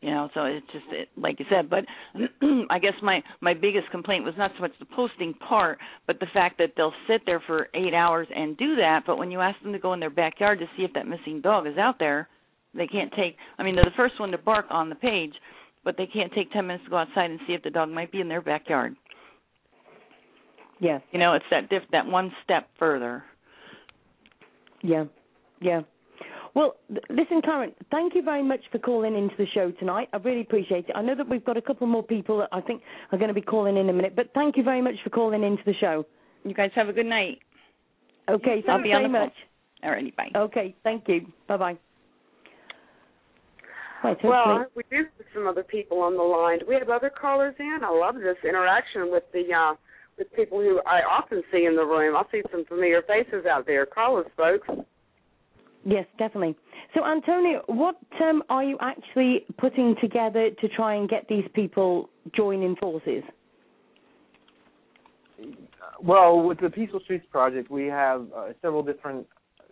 you 0.05 0.11
know 0.11 0.29
so 0.35 0.43
it's 0.45 0.65
just 0.71 0.85
it, 0.91 1.09
like 1.17 1.39
you 1.39 1.45
said 1.49 1.67
but 1.67 1.83
i 2.69 2.77
guess 2.77 2.93
my 3.01 3.21
my 3.41 3.55
biggest 3.55 3.89
complaint 3.89 4.23
was 4.23 4.35
not 4.37 4.51
so 4.55 4.61
much 4.61 4.71
the 4.79 4.85
posting 4.95 5.33
part 5.33 5.79
but 6.05 6.19
the 6.19 6.27
fact 6.31 6.59
that 6.59 6.73
they'll 6.77 6.93
sit 7.09 7.21
there 7.25 7.41
for 7.47 7.67
eight 7.73 7.93
hours 7.93 8.27
and 8.33 8.55
do 8.55 8.75
that 8.75 9.01
but 9.07 9.17
when 9.17 9.31
you 9.31 9.41
ask 9.41 9.59
them 9.63 9.73
to 9.73 9.79
go 9.79 9.93
in 9.93 9.99
their 9.99 10.11
backyard 10.11 10.59
to 10.59 10.65
see 10.77 10.83
if 10.83 10.93
that 10.93 11.07
missing 11.07 11.41
dog 11.41 11.65
is 11.65 11.77
out 11.79 11.95
there 11.97 12.29
they 12.75 12.85
can't 12.85 13.11
take 13.17 13.35
i 13.57 13.63
mean 13.63 13.73
they're 13.73 13.83
the 13.83 13.97
first 13.97 14.19
one 14.19 14.29
to 14.29 14.37
bark 14.37 14.67
on 14.69 14.89
the 14.89 14.95
page 14.95 15.33
but 15.83 15.95
they 15.97 16.05
can't 16.05 16.31
take 16.33 16.51
ten 16.51 16.67
minutes 16.67 16.83
to 16.83 16.89
go 16.91 16.97
outside 16.97 17.31
and 17.31 17.39
see 17.47 17.53
if 17.53 17.63
the 17.63 17.69
dog 17.69 17.89
might 17.89 18.11
be 18.11 18.19
in 18.19 18.27
their 18.27 18.41
backyard. 18.41 18.95
Yes. 20.79 20.99
You 21.11 21.19
know 21.19 21.35
it's 21.35 21.45
that 21.51 21.69
diff 21.69 21.83
that 21.91 22.07
one 22.07 22.31
step 22.43 22.67
further. 22.79 23.23
Yeah. 24.81 25.05
Yeah 25.61 25.81
well, 26.55 26.77
listen, 27.09 27.41
Karen, 27.43 27.73
thank 27.91 28.15
you 28.15 28.21
very 28.21 28.41
much 28.41 28.61
for 28.71 28.79
calling 28.79 29.13
into 29.15 29.35
the 29.37 29.45
show 29.53 29.71
tonight. 29.71 30.07
I 30.13 30.17
really 30.17 30.41
appreciate 30.41 30.85
it. 30.87 30.95
I 30.95 31.01
know 31.01 31.13
that 31.15 31.29
we've 31.29 31.43
got 31.43 31.57
a 31.57 31.61
couple 31.61 31.85
more 31.85 32.01
people 32.01 32.37
that 32.37 32.49
I 32.53 32.61
think 32.61 32.81
are 33.11 33.17
going 33.17 33.27
to 33.27 33.33
be 33.33 33.41
calling 33.41 33.75
in 33.75 33.89
a 33.89 33.93
minute, 33.93 34.15
but 34.15 34.27
thank 34.33 34.55
you 34.55 34.63
very 34.63 34.81
much 34.81 34.95
for 35.03 35.09
calling 35.09 35.43
into 35.43 35.61
the 35.65 35.73
show. 35.81 36.05
You 36.45 36.53
guys 36.53 36.71
have 36.75 36.87
a 36.87 36.93
good 36.93 37.07
night. 37.07 37.39
Okay, 38.29 38.63
I'll 38.69 38.81
be 38.81 38.89
very 38.89 39.09
much. 39.09 39.33
All 39.83 39.91
righty, 39.91 40.13
bye. 40.15 40.29
Okay, 40.35 40.73
thank 40.83 41.03
you. 41.07 41.27
Bye 41.47 41.57
bye. 41.57 41.77
Right, 44.03 44.17
well, 44.23 44.65
we 44.75 44.83
do 44.89 44.97
have 44.97 45.25
some 45.33 45.47
other 45.47 45.63
people 45.63 45.99
on 46.01 46.15
the 46.15 46.23
line. 46.23 46.59
Do 46.59 46.65
we 46.67 46.75
have 46.75 46.89
other 46.89 47.09
callers 47.09 47.55
in? 47.59 47.79
I 47.83 47.89
love 47.89 48.15
this 48.15 48.37
interaction 48.47 49.11
with 49.11 49.23
the 49.33 49.53
uh, 49.53 49.75
with 50.17 50.31
people 50.35 50.59
who 50.59 50.79
I 50.85 51.01
often 51.01 51.43
see 51.51 51.65
in 51.65 51.75
the 51.75 51.83
room. 51.83 52.15
I 52.15 52.23
see 52.31 52.41
some 52.51 52.65
familiar 52.65 53.01
faces 53.01 53.45
out 53.45 53.65
there. 53.65 53.85
Call 53.85 54.19
us, 54.19 54.25
folks. 54.37 54.67
Yes, 55.85 56.05
definitely. 56.17 56.55
So, 56.95 57.05
Antonio, 57.05 57.61
what 57.67 57.95
um, 58.19 58.41
are 58.49 58.63
you 58.63 58.77
actually 58.81 59.45
putting 59.59 59.95
together 60.01 60.49
to 60.49 60.67
try 60.69 60.95
and 60.95 61.07
get 61.07 61.27
these 61.29 61.45
people 61.53 62.09
joining 62.35 62.75
forces? 62.75 63.23
Well, 66.01 66.41
with 66.41 66.59
the 66.59 66.69
Peaceful 66.71 67.01
Streets 67.01 67.25
Project, 67.31 67.69
we 67.69 67.85
have 67.85 68.25
uh, 68.35 68.47
several 68.61 68.81
different 68.81 69.27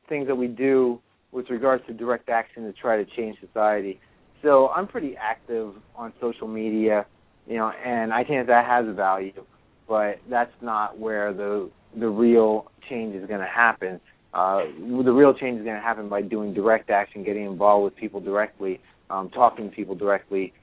things 0.07 0.27
that 0.27 0.35
we 0.35 0.48
do 0.48 0.99
with 1.31 1.49
regards 1.49 1.84
to 1.88 1.94
direct 1.94 2.30
action 2.30 2.64
to 2.64 2.73
try 2.73 2.95
to 2.95 3.06
change 3.15 3.38
society. 3.40 3.99
so 4.44 4.69
I'm 4.69 4.88
pretty 4.88 5.15
active 5.18 5.73
on 5.95 6.14
social 6.22 6.48
media, 6.48 7.07
you 7.48 7.57
know, 7.57 7.72
and 7.84 8.14
I 8.14 8.23
think 8.23 8.45
that 8.45 8.65
has 8.65 8.88
a 8.88 8.94
value, 8.94 9.44
but 9.88 10.19
that's 10.30 10.53
not 10.61 10.99
where 10.99 11.34
the 11.34 11.72
the 11.99 12.10
real 12.10 12.72
change 12.90 13.15
is 13.15 13.27
going 13.27 13.40
to 13.40 13.45
happen. 13.48 13.99
Uh, 14.34 14.64
the 15.03 15.11
real 15.11 15.34
change 15.34 15.60
is 15.60 15.64
going 15.64 15.76
to 15.76 15.81
happen 15.81 16.10
by 16.10 16.22
doing 16.22 16.53
direct 16.53 16.89
action, 16.89 17.23
getting 17.23 17.45
involved 17.45 17.84
with 17.84 17.95
people 17.95 18.19
directly, 18.19 18.80
um, 19.10 19.30
talking 19.30 19.69
to 19.69 19.76
people 19.76 19.95
directly, 19.95 20.53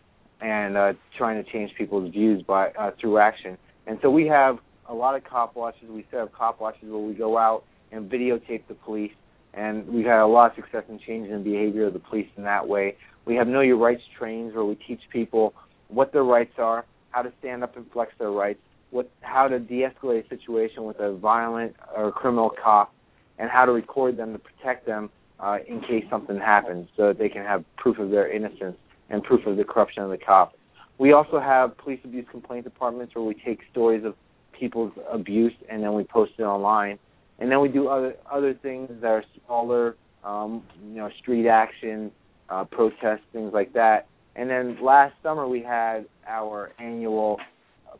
and 0.41 0.77
uh, 0.77 0.93
trying 1.17 1.43
to 1.43 1.53
change 1.53 1.71
people's 1.79 2.11
views 2.11 2.43
by 2.43 2.71
uh, 2.71 2.91
through 3.01 3.19
action. 3.19 3.57
And 3.87 3.99
so 4.03 4.11
we 4.11 4.27
have 4.27 4.59
a 4.89 4.95
lot 4.95 5.15
of 5.15 5.23
cop 5.25 5.55
watches. 5.55 5.89
We 5.89 6.05
set 6.11 6.21
up 6.21 6.33
cop 6.33 6.61
watches 6.61 6.91
where 6.91 6.99
we 7.01 7.15
go 7.15 7.39
out 7.39 7.65
and 7.93 8.11
videotape 8.11 8.67
the 8.67 8.75
police, 8.75 9.13
and 9.55 9.87
we've 9.87 10.07
had 10.07 10.21
a 10.21 10.27
lot 10.27 10.51
of 10.51 10.57
success 10.57 10.85
in 10.89 10.99
changing 10.99 11.33
the 11.33 11.39
behavior 11.39 11.87
of 11.87 11.93
the 11.93 11.99
police 12.01 12.29
in 12.37 12.45
that 12.45 12.67
way. 12.67 12.97
We 13.25 13.37
have 13.37 13.47
Know 13.47 13.61
Your 13.61 13.77
Rights 13.77 14.03
trains 14.19 14.55
where 14.55 14.65
we 14.65 14.75
teach 14.75 15.01
people 15.13 15.55
what 15.89 16.13
their 16.13 16.25
rights 16.25 16.55
are, 16.59 16.85
how 17.11 17.23
to 17.23 17.33
stand 17.39 17.63
up 17.63 17.77
and 17.77 17.85
flex 17.93 18.13
their 18.19 18.31
rights, 18.31 18.61
what 18.91 19.11
how 19.21 19.47
to 19.47 19.59
de-escalate 19.59 20.27
a 20.27 20.29
situation 20.29 20.85
with 20.85 20.99
a 20.99 21.15
violent 21.15 21.77
or 21.97 22.11
criminal 22.11 22.51
cop, 22.51 22.93
and 23.41 23.51
how 23.51 23.65
to 23.65 23.73
record 23.73 24.17
them 24.17 24.33
to 24.35 24.39
protect 24.39 24.87
them 24.87 25.11
uh, 25.41 25.57
in 25.67 25.81
case 25.81 26.05
something 26.11 26.39
happens, 26.39 26.87
so 26.97 27.09
that 27.09 27.19
they 27.19 27.29
can 27.29 27.43
have 27.43 27.65
proof 27.77 27.99
of 27.99 28.11
their 28.11 28.31
innocence 28.31 28.77
and 29.09 29.23
proof 29.25 29.47
of 29.47 29.57
the 29.57 29.65
corruption 29.65 30.03
of 30.03 30.11
the 30.11 30.19
cop. 30.19 30.53
We 30.99 31.13
also 31.13 31.41
have 31.41 31.77
police 31.79 32.01
abuse 32.05 32.27
complaint 32.31 32.65
departments 32.65 33.15
where 33.15 33.25
we 33.25 33.35
take 33.35 33.61
stories 33.73 34.05
of 34.05 34.15
people's 34.53 34.93
abuse 35.11 35.55
and 35.71 35.83
then 35.83 35.95
we 35.95 36.05
post 36.05 36.33
it 36.39 36.43
online. 36.43 36.99
And 37.39 37.51
then 37.51 37.63
we 37.63 37.69
do 37.69 37.89
other 37.89 38.15
other 38.31 38.53
things 38.53 38.91
that 39.01 39.07
are 39.07 39.25
smaller, 39.47 39.97
um, 40.23 40.63
you 40.87 40.97
know, 40.97 41.09
street 41.19 41.49
action, 41.49 42.13
uh, 42.51 42.65
protests, 42.65 43.25
things 43.33 43.53
like 43.55 43.73
that. 43.73 44.09
And 44.37 44.51
then 44.51 44.77
last 44.83 45.15
summer 45.23 45.49
we 45.49 45.63
had 45.63 46.05
our 46.29 46.73
annual 46.79 47.41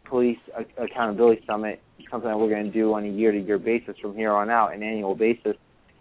police 0.05 0.39
accountability 0.77 1.43
summit, 1.47 1.81
something 2.11 2.29
that 2.29 2.39
we're 2.39 2.49
going 2.49 2.67
to 2.67 2.73
do 2.73 2.95
on 2.95 3.05
a 3.05 3.09
year-to-year 3.09 3.59
basis 3.59 3.97
from 4.01 4.15
here 4.15 4.33
on 4.33 4.51
out, 4.51 4.75
an 4.75 4.83
annual 4.83 5.15
basis. 5.15 5.57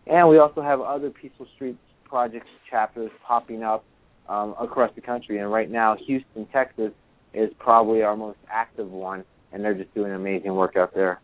And 0.08 0.28
we 0.30 0.38
also 0.38 0.62
have 0.62 0.82
other 0.82 1.10
Peaceful 1.10 1.48
Streets 1.56 1.80
projects 2.06 2.48
chapters 2.70 3.12
popping 3.26 3.64
up 3.64 3.84
um, 4.28 4.56
across 4.60 4.92
the 4.96 5.02
country. 5.02 5.40
And 5.40 5.52
right 5.52 5.70
now, 5.70 5.96
Houston, 6.06 6.48
Texas, 6.52 6.92
is 7.34 7.50
probably 7.60 8.02
our 8.02 8.18
most 8.18 8.40
active 8.52 8.90
one, 8.90 9.24
and 9.52 9.64
they're 9.64 9.76
just 9.76 9.94
doing 9.94 10.12
amazing 10.12 10.54
work 10.56 10.76
out 10.76 10.94
there. 10.94 11.20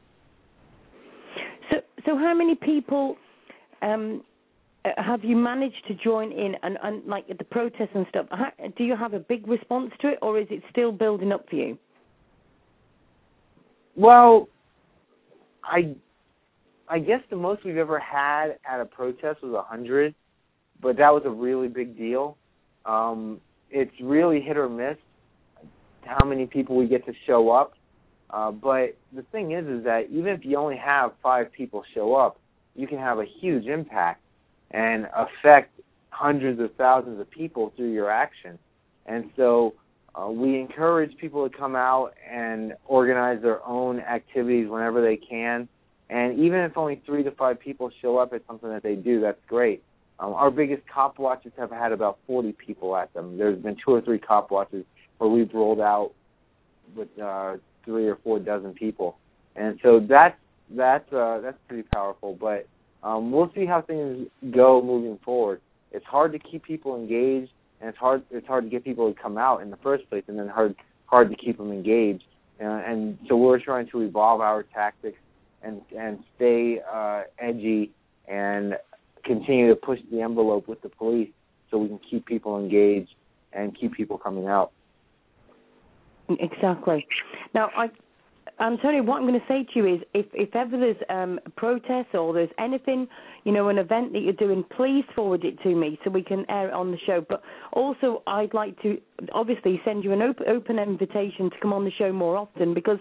So, 1.72 1.78
so 2.06 2.18
how 2.18 2.34
many 2.36 2.56
people 2.56 3.18
um, 3.82 4.24
uh, 4.86 4.90
have 4.98 5.24
you 5.24 5.36
managed 5.36 5.84
to 5.88 5.96
join 5.96 6.32
in 6.32 6.56
and, 6.62 6.78
and 6.84 7.06
like 7.06 7.28
the 7.28 7.44
protests 7.44 7.90
and 7.96 8.06
stuff? 8.10 8.28
How, 8.30 8.52
do 8.78 8.84
you 8.84 8.96
have 8.96 9.14
a 9.14 9.20
big 9.20 9.48
response 9.48 9.92
to 10.02 10.10
it, 10.10 10.20
or 10.22 10.40
is 10.40 10.48
it 10.50 10.62
still 10.70 10.92
building 10.92 11.32
up 11.32 11.50
for 11.50 11.56
you? 11.56 11.78
Well, 13.96 14.48
I 15.66 15.96
I 16.88 17.00
guess 17.00 17.22
the 17.30 17.36
most 17.36 17.66
we've 17.66 17.78
ever 17.78 18.00
had 18.00 18.58
at 18.70 18.80
a 18.80 18.86
protest 18.86 19.42
was 19.42 19.54
a 19.54 19.64
hundred, 19.64 20.14
but 20.82 20.98
that 20.98 21.10
was 21.10 21.24
a 21.26 21.30
really 21.30 21.68
big 21.68 21.98
deal. 21.98 22.38
Um, 22.86 23.42
it's 23.72 23.92
really 24.02 24.40
hit 24.40 24.58
or 24.58 24.70
miss 24.70 24.98
how 26.06 26.24
many 26.26 26.46
people 26.46 26.76
we 26.76 26.88
get 26.88 27.06
to 27.08 27.14
show 27.26 27.50
up. 27.50 27.74
Uh, 28.30 28.52
but 28.52 28.96
the 29.16 29.24
thing 29.32 29.52
is, 29.52 29.66
is 29.66 29.84
that 29.84 30.08
even 30.12 30.28
if 30.28 30.46
you 30.46 30.58
only 30.58 30.78
have 30.78 31.12
five 31.24 31.52
people 31.52 31.84
show 31.94 32.16
up, 32.16 32.40
you 32.76 32.88
can 32.88 32.98
have 33.00 33.20
a 33.20 33.26
huge 33.26 33.66
impact 33.66 34.22
and 34.72 35.08
affect 35.16 35.80
hundreds 36.10 36.60
of 36.60 36.74
thousands 36.76 37.20
of 37.20 37.30
people 37.30 37.74
through 37.76 37.92
your 37.92 38.10
action. 38.10 38.60
And 39.06 39.30
so 39.36 39.74
uh, 40.16 40.30
we 40.30 40.60
encourage 40.60 41.16
people 41.18 41.48
to 41.48 41.56
come 41.56 41.76
out 41.76 42.14
and 42.30 42.74
organize 42.86 43.42
their 43.42 43.66
own 43.66 44.00
activities 44.00 44.70
whenever 44.70 45.02
they 45.02 45.18
can. 45.18 45.68
And 46.10 46.40
even 46.40 46.60
if 46.60 46.78
only 46.78 47.02
three 47.06 47.24
to 47.24 47.32
five 47.32 47.60
people 47.60 47.92
show 48.02 48.18
up 48.18 48.32
at 48.34 48.42
something 48.48 48.70
that 48.70 48.84
they 48.84 48.96
do, 48.96 49.20
that's 49.22 49.40
great. 49.48 49.84
Um, 50.20 50.34
our 50.34 50.52
biggest 50.52 50.84
cop 50.88 51.20
watches 51.20 51.52
have 51.58 51.72
had 51.72 51.92
about 51.92 52.20
40 52.28 52.54
people 52.54 52.96
at 52.96 53.14
them. 53.14 53.38
There's 53.38 53.62
been 53.62 53.76
two 53.84 53.92
or 53.92 54.02
three 54.02 54.20
cop 54.20 54.52
watches 54.52 54.86
where 55.18 55.30
we've 55.30 55.54
rolled 55.54 55.82
out 55.82 56.12
with 56.96 57.10
uh, 57.22 57.56
three 57.84 58.08
or 58.08 58.18
four 58.24 58.40
dozen 58.40 58.74
people, 58.74 59.18
and 59.56 59.80
so 59.84 60.00
that's 60.00 60.38
that's 60.70 61.12
uh, 61.12 61.40
that's 61.42 61.58
pretty 61.68 61.88
powerful. 61.94 62.38
But 62.40 62.68
um, 63.04 63.32
we'll 63.32 63.52
see 63.54 63.66
how 63.66 63.82
things 63.82 64.28
go 64.52 64.82
moving 64.82 65.20
forward. 65.26 65.60
It's 65.92 66.06
hard 66.06 66.32
to 66.32 66.40
keep 66.40 66.64
people 66.64 66.96
engaged, 66.96 67.52
and 67.86 67.94
it's 67.94 68.00
hard 68.00 68.24
it's 68.32 68.48
hard 68.48 68.64
to 68.64 68.70
get 68.70 68.84
people 68.84 69.14
to 69.14 69.20
come 69.20 69.38
out 69.38 69.62
in 69.62 69.70
the 69.70 69.78
first 69.78 70.10
place, 70.10 70.24
and 70.28 70.40
then 70.40 70.48
hard 70.48 70.76
hard 71.06 71.30
to 71.30 71.36
keep 71.36 71.58
them 71.58 71.72
engaged. 71.72 72.24
Uh, 72.60 72.64
and 72.64 73.20
so 73.30 73.38
we're 73.38 73.60
trying 73.60 73.88
to 73.90 74.02
evolve 74.02 74.42
our 74.42 74.64
tactics 74.64 75.20
and 75.62 75.82
and 75.96 76.24
stay 76.36 76.80
uh, 76.92 77.22
edgy 77.38 77.92
and 78.28 78.76
continue 79.24 79.70
to 79.70 79.76
push 79.76 80.00
the 80.12 80.20
envelope 80.22 80.68
with 80.68 80.82
the 80.82 80.90
police 80.90 81.30
so 81.70 81.78
we 81.78 81.88
can 81.88 82.00
keep 82.10 82.26
people 82.26 82.58
engaged 82.58 83.14
and 83.54 83.78
keep 83.80 83.94
people 83.94 84.18
coming 84.18 84.48
out. 84.48 84.72
Exactly. 86.28 87.06
Now, 87.54 87.70
I, 87.78 87.92
Antonio, 88.60 89.04
what 89.04 89.18
I'm 89.18 89.28
going 89.28 89.40
to 89.40 89.46
say 89.48 89.66
to 89.74 89.80
you 89.80 89.96
is, 89.96 90.02
if 90.14 90.26
if 90.34 90.56
ever 90.56 90.78
there's 90.78 90.96
um, 91.10 91.40
a 91.46 91.50
protest 91.50 92.16
or 92.16 92.34
there's 92.34 92.50
anything, 92.58 93.08
you 93.44 93.52
know, 93.52 93.68
an 93.68 93.78
event 93.78 94.14
that 94.14 94.20
you're 94.20 94.34
doing, 94.34 94.64
please 94.76 95.04
forward 95.14 95.44
it 95.44 95.62
to 95.64 95.76
me 95.76 96.00
so 96.04 96.10
we 96.10 96.24
can 96.24 96.46
air 96.50 96.70
it 96.70 96.74
on 96.74 96.92
the 96.92 96.98
show. 97.06 97.26
But 97.28 97.42
also, 97.74 98.24
I'd 98.28 98.54
like 98.54 98.82
to 98.84 98.98
obviously 99.34 99.82
send 99.84 100.06
you 100.06 100.14
an 100.14 100.22
open, 100.22 100.48
open 100.48 100.80
invitation 100.80 101.50
to 101.50 101.56
come 101.62 101.74
on 101.74 101.84
the 101.84 101.92
show 101.98 102.14
more 102.14 102.38
often 102.38 102.74
because 102.74 103.00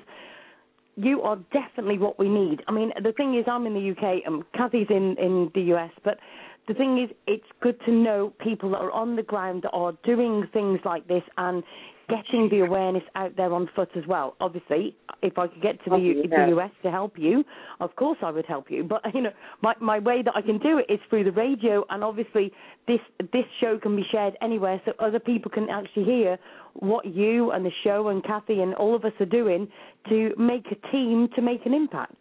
you 0.96 1.22
are 1.22 1.38
definitely 1.52 1.98
what 1.98 2.18
we 2.18 2.28
need. 2.28 2.62
I 2.66 2.72
mean, 2.72 2.92
the 3.02 3.12
thing 3.12 3.36
is, 3.36 3.44
I'm 3.46 3.66
in 3.66 3.74
the 3.74 3.90
UK, 3.90 4.22
and 4.26 4.42
Kathy's 4.54 4.88
in 4.90 5.16
in 5.18 5.52
the 5.54 5.62
US, 5.74 5.92
but 6.02 6.18
the 6.66 6.74
thing 6.74 7.02
is, 7.02 7.14
it's 7.26 7.44
good 7.60 7.78
to 7.84 7.92
know 7.92 8.32
people 8.42 8.70
that 8.70 8.78
are 8.78 8.90
on 8.90 9.16
the 9.16 9.22
ground 9.22 9.62
that 9.62 9.70
are 9.70 9.92
doing 10.04 10.48
things 10.52 10.80
like 10.84 11.06
this 11.08 11.22
and 11.36 11.62
getting 12.08 12.48
the 12.50 12.60
awareness 12.60 13.02
out 13.14 13.36
there 13.36 13.52
on 13.52 13.68
foot 13.74 13.88
as 13.96 14.04
well. 14.06 14.36
Obviously, 14.40 14.96
if 15.22 15.38
I 15.38 15.46
could 15.46 15.62
get 15.62 15.82
to 15.84 15.90
the, 15.90 15.96
U- 15.98 16.22
the 16.28 16.56
US 16.56 16.70
to 16.82 16.90
help 16.90 17.18
you, 17.18 17.44
of 17.80 17.94
course 17.96 18.18
I 18.22 18.30
would 18.30 18.46
help 18.46 18.70
you. 18.70 18.84
But 18.84 19.02
you 19.14 19.22
know, 19.22 19.32
my 19.62 19.74
my 19.80 19.98
way 19.98 20.22
that 20.22 20.34
I 20.34 20.42
can 20.42 20.58
do 20.58 20.78
it 20.78 20.92
is 20.92 21.00
through 21.08 21.24
the 21.24 21.32
radio, 21.32 21.84
and 21.90 22.04
obviously 22.04 22.52
this 22.86 23.00
this 23.32 23.44
show 23.60 23.78
can 23.78 23.96
be 23.96 24.04
shared 24.10 24.36
anywhere, 24.42 24.80
so 24.84 24.92
other 24.98 25.18
people 25.18 25.50
can 25.50 25.68
actually 25.70 26.04
hear 26.04 26.38
what 26.74 27.06
you 27.06 27.52
and 27.52 27.64
the 27.64 27.72
show 27.82 28.08
and 28.08 28.22
Kathy 28.24 28.60
and 28.60 28.74
all 28.74 28.94
of 28.94 29.04
us 29.04 29.12
are 29.20 29.26
doing 29.26 29.68
to 30.08 30.34
make 30.38 30.66
a 30.70 30.90
team 30.90 31.28
to 31.36 31.42
make 31.42 31.64
an 31.66 31.72
impact. 31.72 32.20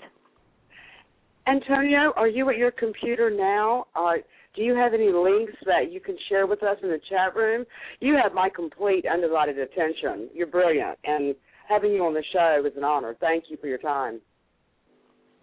Antonio, 1.47 2.13
are 2.15 2.27
you 2.27 2.49
at 2.49 2.57
your 2.57 2.71
computer 2.71 3.29
now? 3.29 3.85
Uh, 3.95 4.13
do 4.55 4.61
you 4.61 4.75
have 4.75 4.93
any 4.93 5.11
links 5.11 5.53
that 5.65 5.91
you 5.91 5.99
can 5.99 6.15
share 6.29 6.47
with 6.47 6.63
us 6.63 6.77
in 6.81 6.89
the 6.89 6.99
chat 7.09 7.35
room? 7.35 7.65
You 7.99 8.17
have 8.21 8.33
my 8.33 8.49
complete 8.49 9.05
undivided 9.11 9.57
attention. 9.57 10.29
You're 10.33 10.47
brilliant, 10.47 10.97
and 11.03 11.35
having 11.67 11.91
you 11.91 12.05
on 12.05 12.13
the 12.13 12.23
show 12.31 12.63
is 12.65 12.73
an 12.77 12.83
honor. 12.83 13.15
Thank 13.19 13.45
you 13.49 13.57
for 13.57 13.67
your 13.67 13.79
time. 13.79 14.21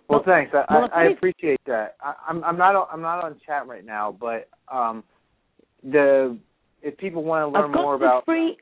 Well, 0.09 0.23
thanks. 0.25 0.53
I, 0.55 0.75
well, 0.75 0.89
I, 0.93 1.03
I 1.03 1.05
appreciate 1.11 1.61
that. 1.67 1.97
I, 2.01 2.15
I'm 2.29 2.43
I'm 2.45 2.57
not 2.57 2.89
I'm 2.93 3.03
not 3.03 3.25
on 3.25 3.37
chat 3.47 3.67
right 3.67 3.85
now, 3.85 4.17
but 4.19 4.49
um, 4.73 5.05
the 5.85 6.39
if 6.83 6.97
people 6.97 7.23
want 7.23 7.53
to 7.53 7.59
learn 7.59 7.73
more 7.73 7.95
about 7.95 8.25
free, 8.25 8.57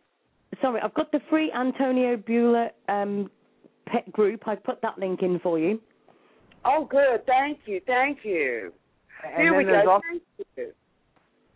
sorry, 0.61 0.81
I've 0.83 0.95
got 0.95 1.13
the 1.13 1.21
free 1.31 1.53
Antonio 1.53 2.17
Buehler 2.17 2.71
um, 2.89 3.31
pet 3.87 4.11
group. 4.13 4.47
I've 4.47 4.63
put 4.65 4.83
that 4.83 4.99
link 4.99 5.23
in 5.23 5.39
for 5.41 5.59
you. 5.59 5.81
Oh, 6.65 6.87
good. 6.89 7.25
Thank 7.27 7.61
you. 7.67 7.81
Thank 7.87 8.19
you. 8.25 8.73
And 9.25 9.43
Here 9.43 9.57
we 9.57 9.65
go. 9.65 9.91
Also, 9.91 10.73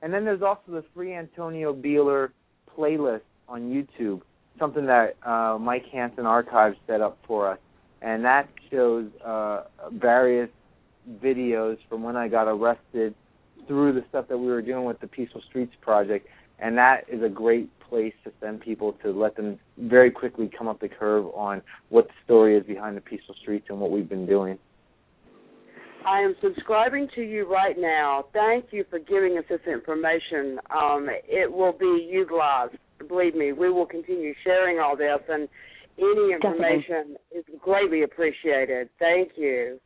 and 0.02 0.12
then 0.12 0.24
there's 0.24 0.42
also 0.42 0.62
the 0.68 0.84
free 0.94 1.14
Antonio 1.14 1.72
Buehler 1.72 2.30
playlist 2.76 3.20
on 3.48 3.70
YouTube, 3.70 4.22
something 4.58 4.86
that 4.86 5.16
uh, 5.24 5.58
Mike 5.58 5.84
Hansen 5.92 6.26
Archives 6.26 6.76
set 6.86 7.00
up 7.00 7.18
for 7.26 7.48
us, 7.48 7.58
and 8.00 8.24
that 8.24 8.48
shows 8.70 9.08
uh, 9.24 9.64
various 9.92 10.50
videos 11.22 11.78
from 11.88 12.02
when 12.02 12.16
I 12.16 12.28
got 12.28 12.48
arrested 12.48 13.14
through 13.68 13.92
the 13.92 14.04
stuff 14.08 14.26
that 14.28 14.38
we 14.38 14.46
were 14.46 14.62
doing 14.62 14.84
with 14.84 15.00
the 15.00 15.06
Peaceful 15.06 15.42
Streets 15.48 15.74
Project, 15.80 16.26
and 16.58 16.76
that 16.78 17.04
is 17.08 17.22
a 17.22 17.28
great 17.28 17.70
place 17.80 18.14
to 18.24 18.32
send 18.40 18.60
people 18.60 18.94
to 19.04 19.10
let 19.12 19.36
them 19.36 19.58
very 19.78 20.10
quickly 20.10 20.50
come 20.56 20.66
up 20.66 20.80
the 20.80 20.88
curve 20.88 21.26
on 21.34 21.62
what 21.90 22.08
the 22.08 22.14
story 22.24 22.56
is 22.56 22.64
behind 22.66 22.96
the 22.96 23.00
Peaceful 23.00 23.34
Streets 23.40 23.66
and 23.68 23.78
what 23.78 23.90
we've 23.90 24.08
been 24.08 24.26
doing. 24.26 24.58
I 26.06 26.20
am 26.20 26.34
subscribing 26.42 27.08
to 27.14 27.22
you 27.22 27.50
right 27.50 27.76
now. 27.78 28.26
Thank 28.32 28.66
you 28.70 28.84
for 28.90 28.98
giving 28.98 29.38
us 29.38 29.44
this 29.48 29.60
information. 29.66 30.58
Um, 30.70 31.08
it 31.26 31.50
will 31.50 31.72
be 31.72 32.08
utilized. 32.10 32.74
Believe 33.08 33.34
me, 33.34 33.52
we 33.52 33.70
will 33.70 33.86
continue 33.86 34.34
sharing 34.44 34.78
all 34.78 34.96
this, 34.96 35.20
and 35.28 35.48
any 35.98 36.32
information 36.32 37.16
Definitely. 37.32 37.38
is 37.38 37.44
greatly 37.60 38.02
appreciated. 38.02 38.88
Thank 38.98 39.32
you. 39.36 39.80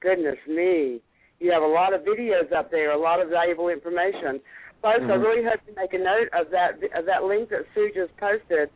Goodness 0.00 0.38
me. 0.48 1.00
You 1.38 1.52
have 1.52 1.62
a 1.62 1.66
lot 1.66 1.92
of 1.94 2.02
videos 2.02 2.52
up 2.52 2.70
there, 2.70 2.92
a 2.92 2.98
lot 2.98 3.20
of 3.20 3.28
valuable 3.28 3.68
information. 3.68 4.40
folks, 4.82 5.00
Mhm. 5.02 5.10
I 5.10 5.14
really 5.14 5.44
hope 5.44 5.60
you 5.68 5.74
make 5.76 5.94
a 5.94 5.98
note 5.98 6.28
of 6.32 6.50
that 6.50 6.82
of 6.92 7.04
that 7.04 7.22
link 7.22 7.50
that 7.50 7.64
Sue 7.72 7.92
just 7.94 8.16
posted 8.16 8.68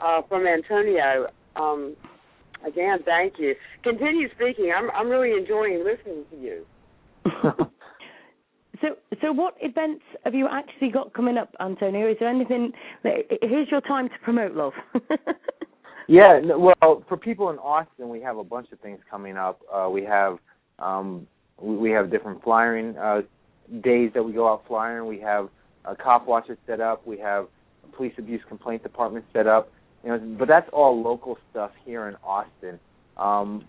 uh, 0.00 0.22
from 0.22 0.44
Antonio. 0.44 1.28
Um, 1.54 1.94
again, 2.66 2.98
thank 3.04 3.34
you. 3.38 3.54
Continue 3.82 4.28
speaking. 4.34 4.72
I'm 4.76 4.90
I'm 4.90 5.08
really 5.08 5.36
enjoying 5.38 5.84
listening 5.84 6.24
to 6.30 6.36
you. 6.36 6.66
So, 8.80 8.96
so 9.20 9.30
what 9.32 9.54
events 9.60 10.02
have 10.24 10.34
you 10.34 10.48
actually 10.50 10.90
got 10.90 11.14
coming 11.14 11.38
up, 11.38 11.54
Antonio? 11.60 12.10
Is 12.10 12.16
there 12.18 12.28
anything? 12.28 12.72
Here's 13.04 13.68
your 13.70 13.80
time 13.80 14.08
to 14.08 14.14
promote, 14.24 14.56
love. 14.56 14.72
Yeah, 16.08 16.40
well, 16.56 17.04
for 17.08 17.16
people 17.16 17.50
in 17.50 17.58
Austin, 17.58 18.08
we 18.08 18.20
have 18.22 18.36
a 18.36 18.44
bunch 18.44 18.70
of 18.72 18.80
things 18.80 18.98
coming 19.10 19.36
up. 19.36 19.60
Uh, 19.72 19.88
we 19.88 20.04
have 20.04 20.38
um, 20.78 21.26
we, 21.60 21.90
have 21.90 22.10
different 22.10 22.42
flyering 22.42 22.96
uh, 22.98 23.22
days 23.82 24.10
that 24.14 24.22
we 24.22 24.32
go 24.32 24.48
out 24.52 24.64
flying. 24.66 25.06
We 25.06 25.20
have 25.20 25.48
a 25.84 25.94
cop 25.94 26.26
watcher 26.26 26.58
set 26.66 26.80
up. 26.80 27.06
We 27.06 27.18
have 27.18 27.46
a 27.84 27.96
police 27.96 28.14
abuse 28.18 28.40
complaint 28.48 28.82
department 28.82 29.24
set 29.32 29.46
up. 29.46 29.70
You 30.04 30.10
know, 30.10 30.36
but 30.38 30.48
that's 30.48 30.68
all 30.72 31.00
local 31.02 31.38
stuff 31.50 31.70
here 31.84 32.08
in 32.08 32.16
Austin. 32.24 32.78
Um, 33.16 33.64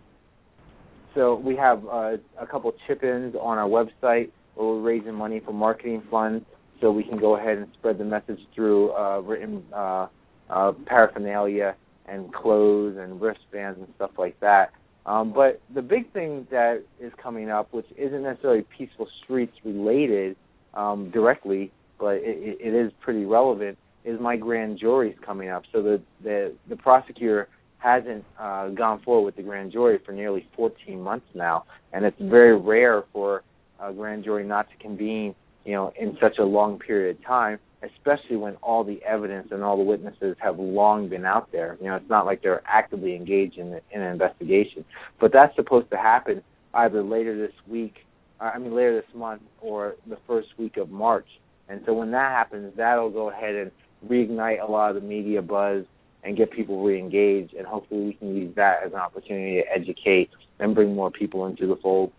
so 1.13 1.35
we 1.35 1.55
have 1.55 1.85
uh, 1.85 2.17
a 2.39 2.47
couple 2.49 2.73
chip-ins 2.87 3.35
on 3.35 3.57
our 3.57 3.67
website 3.67 4.31
where 4.55 4.67
we're 4.67 4.81
raising 4.81 5.13
money 5.13 5.41
for 5.45 5.53
marketing 5.53 6.01
funds, 6.09 6.45
so 6.81 6.91
we 6.91 7.03
can 7.03 7.19
go 7.19 7.37
ahead 7.37 7.57
and 7.57 7.67
spread 7.73 7.97
the 7.97 8.03
message 8.03 8.39
through 8.55 8.91
uh, 8.93 9.19
written 9.19 9.63
uh, 9.73 10.07
uh, 10.49 10.71
paraphernalia 10.85 11.75
and 12.07 12.33
clothes 12.33 12.97
and 12.97 13.21
wristbands 13.21 13.79
and 13.79 13.87
stuff 13.95 14.11
like 14.17 14.39
that. 14.39 14.71
Um, 15.05 15.33
but 15.33 15.61
the 15.73 15.81
big 15.81 16.11
thing 16.13 16.47
that 16.49 16.83
is 16.99 17.11
coming 17.21 17.49
up, 17.49 17.73
which 17.73 17.87
isn't 17.97 18.23
necessarily 18.23 18.65
Peaceful 18.75 19.07
Streets 19.23 19.53
related 19.63 20.35
um, 20.73 21.11
directly, 21.11 21.71
but 21.99 22.15
it, 22.15 22.57
it 22.59 22.73
is 22.73 22.91
pretty 23.01 23.25
relevant, 23.25 23.77
is 24.05 24.19
my 24.19 24.35
grand 24.35 24.79
jury's 24.79 25.15
coming 25.25 25.49
up. 25.49 25.63
So 25.71 25.81
the 25.81 26.01
the, 26.23 26.53
the 26.69 26.75
prosecutor 26.75 27.47
hasn't 27.77 28.23
uh, 28.39 28.69
gone 28.69 29.01
forward 29.01 29.25
with 29.25 29.35
the 29.35 29.43
grand 29.43 29.71
jury 29.71 29.99
for 30.05 30.13
nearly 30.13 30.47
14 30.55 31.01
months 31.01 31.25
now, 31.33 31.65
and 31.91 32.05
it's 32.05 32.19
very 32.21 32.57
rare 32.57 33.03
for 33.11 33.43
a 33.81 33.91
grand 33.91 34.23
jury 34.23 34.45
not 34.45 34.69
to 34.69 34.77
convene, 34.77 35.35
you 35.65 35.73
know, 35.73 35.91
in 35.99 36.17
such 36.21 36.37
a 36.37 36.43
long 36.43 36.79
period 36.79 37.17
of 37.17 37.25
time 37.25 37.59
especially 37.83 38.37
when 38.37 38.55
all 38.57 38.83
the 38.83 39.01
evidence 39.03 39.47
and 39.51 39.63
all 39.63 39.77
the 39.77 39.83
witnesses 39.83 40.35
have 40.39 40.59
long 40.59 41.09
been 41.09 41.25
out 41.25 41.51
there. 41.51 41.77
You 41.81 41.87
know, 41.87 41.95
it's 41.95 42.09
not 42.09 42.25
like 42.25 42.41
they're 42.41 42.63
actively 42.65 43.15
engaged 43.15 43.57
in, 43.57 43.79
in 43.91 44.01
an 44.01 44.11
investigation. 44.11 44.85
But 45.19 45.31
that's 45.33 45.55
supposed 45.55 45.89
to 45.91 45.97
happen 45.97 46.41
either 46.73 47.03
later 47.03 47.37
this 47.37 47.55
week, 47.67 47.95
uh, 48.39 48.51
I 48.55 48.59
mean 48.59 48.73
later 48.73 48.95
this 48.95 49.15
month, 49.15 49.41
or 49.61 49.95
the 50.07 50.17
first 50.27 50.49
week 50.57 50.77
of 50.77 50.89
March. 50.89 51.27
And 51.69 51.81
so 51.85 51.93
when 51.93 52.11
that 52.11 52.31
happens, 52.31 52.73
that'll 52.75 53.09
go 53.09 53.29
ahead 53.29 53.55
and 53.55 53.71
reignite 54.09 54.61
a 54.61 54.71
lot 54.71 54.95
of 54.95 55.01
the 55.01 55.07
media 55.07 55.41
buzz 55.41 55.85
and 56.23 56.37
get 56.37 56.51
people 56.51 56.83
reengaged. 56.83 57.57
And 57.57 57.67
hopefully 57.67 58.05
we 58.05 58.13
can 58.13 58.35
use 58.35 58.55
that 58.55 58.79
as 58.85 58.93
an 58.93 58.99
opportunity 58.99 59.61
to 59.61 59.71
educate 59.71 60.29
and 60.59 60.73
bring 60.73 60.95
more 60.95 61.11
people 61.11 61.45
into 61.45 61.67
the 61.67 61.75
fold. 61.81 62.11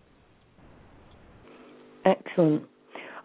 Excellent. 2.05 2.63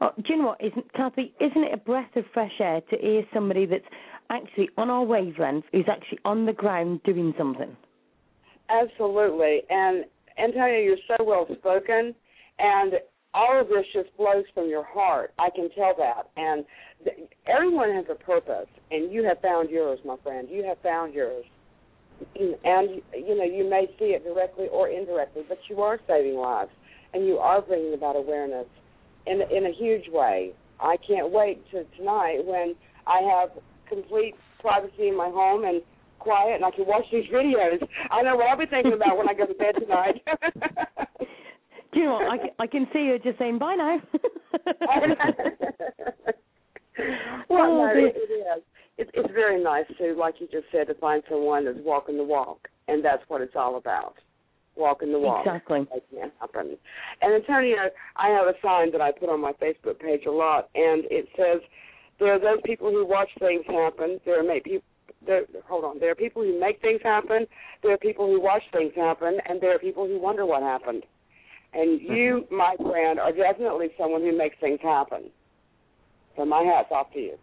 Oh, 0.00 0.12
do 0.16 0.22
you 0.28 0.38
know 0.38 0.46
what? 0.48 0.64
Isn't 0.64 0.90
Kathy? 0.94 1.34
Isn't 1.40 1.64
it 1.64 1.74
a 1.74 1.76
breath 1.76 2.16
of 2.16 2.24
fresh 2.32 2.52
air 2.58 2.80
to 2.90 2.96
hear 2.96 3.22
somebody 3.34 3.66
that's 3.66 3.84
actually 4.30 4.70
on 4.78 4.88
our 4.88 5.04
wavelength, 5.04 5.66
who's 5.72 5.84
actually 5.90 6.18
on 6.24 6.46
the 6.46 6.52
ground 6.54 7.02
doing 7.04 7.34
something? 7.36 7.76
Absolutely. 8.70 9.62
And 9.68 10.06
Antonio, 10.38 10.78
you're 10.78 10.96
so 11.06 11.22
well 11.22 11.46
spoken, 11.58 12.14
and 12.58 12.94
all 13.34 13.60
of 13.60 13.68
this 13.68 13.84
just 13.92 14.08
flows 14.16 14.44
from 14.54 14.68
your 14.68 14.84
heart. 14.84 15.32
I 15.38 15.50
can 15.54 15.68
tell 15.76 15.94
that. 15.98 16.30
And 16.36 16.64
th- 17.04 17.28
everyone 17.46 17.92
has 17.92 18.04
a 18.10 18.14
purpose, 18.14 18.68
and 18.90 19.12
you 19.12 19.24
have 19.24 19.40
found 19.40 19.70
yours, 19.70 19.98
my 20.04 20.16
friend. 20.22 20.48
You 20.50 20.64
have 20.64 20.78
found 20.82 21.14
yours. 21.14 21.44
And 22.36 23.00
you 23.14 23.36
know, 23.36 23.44
you 23.44 23.68
may 23.68 23.86
see 23.98 24.12
it 24.16 24.24
directly 24.24 24.66
or 24.70 24.88
indirectly, 24.88 25.42
but 25.48 25.58
you 25.70 25.80
are 25.80 25.98
saving 26.06 26.36
lives, 26.36 26.70
and 27.14 27.26
you 27.26 27.38
are 27.38 27.62
bringing 27.62 27.94
about 27.94 28.14
awareness 28.16 28.66
in 29.26 29.40
in 29.50 29.64
a 29.66 29.72
huge 29.72 30.06
way. 30.12 30.52
I 30.80 30.96
can't 31.06 31.30
wait 31.30 31.62
to 31.70 31.84
tonight 31.96 32.40
when 32.44 32.74
I 33.06 33.20
have 33.22 33.50
complete 33.88 34.34
privacy 34.60 35.08
in 35.08 35.16
my 35.16 35.30
home 35.30 35.64
and 35.64 35.80
quiet, 36.18 36.56
and 36.56 36.64
I 36.64 36.70
can 36.70 36.86
watch 36.86 37.04
these 37.10 37.24
videos. 37.32 37.80
I 38.10 38.20
know 38.22 38.36
what 38.36 38.48
I'll 38.48 38.58
be 38.58 38.66
thinking 38.66 38.92
about 38.92 39.16
when 39.16 39.28
I 39.28 39.34
go 39.34 39.46
to 39.46 39.54
bed 39.54 39.74
tonight. 39.80 40.22
Do 41.92 41.98
you 41.98 42.04
know 42.06 42.14
what? 42.14 42.30
I, 42.30 42.38
can- 42.38 42.50
I 42.58 42.66
can 42.66 42.86
see 42.92 43.08
her 43.08 43.18
just 43.18 43.38
saying 43.38 43.58
bye 43.58 43.74
now. 43.74 43.98
well, 47.48 47.62
Oh, 47.70 47.76
no, 47.78 47.92
it, 47.94 48.14
it 48.16 48.32
is. 48.32 48.62
It, 48.98 49.10
it's 49.14 49.32
very 49.32 49.62
nice 49.62 49.86
to, 49.98 50.14
like 50.14 50.34
you 50.40 50.46
just 50.52 50.66
said, 50.70 50.86
to 50.88 50.94
find 50.94 51.22
someone 51.28 51.64
that's 51.64 51.78
walking 51.82 52.16
the 52.16 52.24
walk, 52.24 52.68
and 52.88 53.04
that's 53.04 53.22
what 53.28 53.40
it's 53.40 53.56
all 53.56 53.76
about. 53.76 54.14
Walking 54.76 55.10
the 55.12 55.18
walk. 55.18 55.46
Exactly. 55.46 55.86
Happen. 56.40 56.76
And 57.22 57.34
Antonio, 57.34 57.76
I 58.16 58.28
have 58.28 58.46
a 58.46 58.54
sign 58.62 58.92
that 58.92 59.00
I 59.00 59.10
put 59.12 59.28
on 59.28 59.40
my 59.40 59.52
Facebook 59.52 59.98
page 59.98 60.26
a 60.26 60.30
lot, 60.30 60.68
and 60.74 61.04
it 61.10 61.26
says, 61.36 61.60
"There 62.18 62.32
are 62.32 62.38
those 62.38 62.60
people 62.64 62.90
who 62.90 63.04
watch 63.06 63.30
things 63.38 63.64
happen. 63.66 64.20
There 64.24 64.38
are 64.38 64.42
make 64.44 64.64
people." 64.64 64.84
There, 65.26 65.42
hold 65.68 65.84
on. 65.84 65.98
There 65.98 66.10
are 66.10 66.14
people 66.14 66.42
who 66.42 66.58
make 66.58 66.80
things 66.80 67.00
happen. 67.02 67.46
There 67.82 67.92
are 67.92 67.98
people 67.98 68.26
who 68.26 68.40
watch 68.40 68.62
things 68.72 68.92
happen, 68.96 69.38
and 69.46 69.60
there 69.60 69.74
are 69.74 69.78
people 69.78 70.06
who 70.06 70.18
wonder 70.18 70.46
what 70.46 70.62
happened. 70.62 71.02
And 71.72 72.00
you, 72.00 72.46
my 72.50 72.74
friend, 72.80 73.20
are 73.20 73.32
definitely 73.32 73.88
someone 73.98 74.22
who 74.22 74.36
makes 74.36 74.56
things 74.60 74.80
happen. 74.82 75.30
So 76.36 76.44
my 76.44 76.62
hat's 76.62 76.88
off 76.90 77.12
to 77.12 77.18
you. 77.18 77.36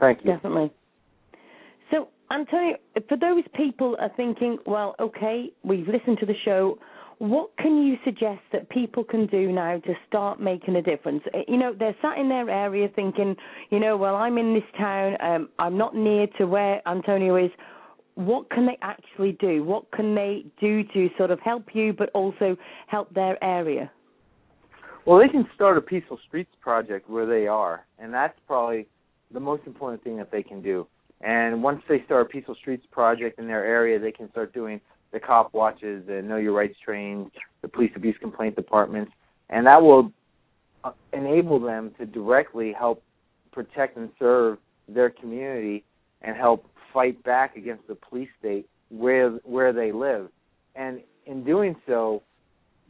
Thank 0.00 0.24
you. 0.24 0.32
Definitely. 0.32 0.72
So, 1.90 2.08
Antonio, 2.30 2.76
for 3.08 3.16
those 3.16 3.44
people 3.54 3.96
are 4.00 4.10
thinking, 4.16 4.58
well, 4.66 4.94
okay, 5.00 5.50
we've 5.62 5.88
listened 5.88 6.18
to 6.20 6.26
the 6.26 6.34
show. 6.44 6.78
What 7.18 7.50
can 7.58 7.82
you 7.82 7.96
suggest 8.04 8.40
that 8.52 8.68
people 8.70 9.02
can 9.02 9.26
do 9.26 9.50
now 9.50 9.78
to 9.78 9.94
start 10.06 10.40
making 10.40 10.76
a 10.76 10.82
difference? 10.82 11.22
Uh, 11.34 11.38
You 11.48 11.56
know, 11.56 11.74
they're 11.76 11.96
sat 12.00 12.16
in 12.16 12.28
their 12.28 12.48
area 12.48 12.88
thinking, 12.94 13.34
you 13.70 13.80
know, 13.80 13.96
well, 13.96 14.14
I'm 14.14 14.38
in 14.38 14.54
this 14.54 14.62
town, 14.78 15.16
um, 15.20 15.48
I'm 15.58 15.76
not 15.76 15.96
near 15.96 16.28
to 16.38 16.46
where 16.46 16.80
Antonio 16.86 17.36
is. 17.36 17.50
What 18.18 18.50
can 18.50 18.66
they 18.66 18.76
actually 18.82 19.36
do? 19.38 19.62
What 19.62 19.92
can 19.92 20.16
they 20.16 20.44
do 20.60 20.82
to 20.82 21.08
sort 21.16 21.30
of 21.30 21.38
help 21.38 21.66
you, 21.72 21.92
but 21.92 22.10
also 22.14 22.56
help 22.88 23.14
their 23.14 23.42
area? 23.44 23.92
Well, 25.06 25.20
they 25.20 25.28
can 25.28 25.46
start 25.54 25.78
a 25.78 25.80
Peaceful 25.80 26.18
Streets 26.26 26.50
project 26.60 27.08
where 27.08 27.26
they 27.26 27.46
are, 27.46 27.86
and 28.00 28.12
that's 28.12 28.36
probably 28.48 28.88
the 29.32 29.38
most 29.38 29.62
important 29.68 30.02
thing 30.02 30.16
that 30.16 30.32
they 30.32 30.42
can 30.42 30.60
do. 30.60 30.84
And 31.20 31.62
once 31.62 31.80
they 31.88 32.02
start 32.06 32.22
a 32.22 32.28
Peaceful 32.28 32.56
Streets 32.56 32.84
project 32.90 33.38
in 33.38 33.46
their 33.46 33.64
area, 33.64 34.00
they 34.00 34.10
can 34.10 34.28
start 34.32 34.52
doing 34.52 34.80
the 35.12 35.20
cop 35.20 35.54
watches, 35.54 36.04
the 36.08 36.20
Know 36.20 36.38
Your 36.38 36.54
Rights 36.54 36.74
trainings, 36.84 37.30
the 37.62 37.68
police 37.68 37.92
abuse 37.94 38.16
complaint 38.20 38.56
departments, 38.56 39.12
and 39.48 39.64
that 39.68 39.80
will 39.80 40.10
uh, 40.82 40.90
enable 41.12 41.60
them 41.60 41.92
to 42.00 42.04
directly 42.04 42.72
help 42.76 43.00
protect 43.52 43.96
and 43.96 44.10
serve 44.18 44.58
their 44.88 45.08
community 45.08 45.84
and 46.22 46.36
help 46.36 46.66
fight 46.92 47.22
back 47.24 47.56
against 47.56 47.86
the 47.86 47.94
police 47.94 48.28
state 48.38 48.68
where 48.90 49.30
where 49.44 49.72
they 49.72 49.92
live. 49.92 50.28
And 50.74 51.00
in 51.26 51.44
doing 51.44 51.76
so, 51.86 52.22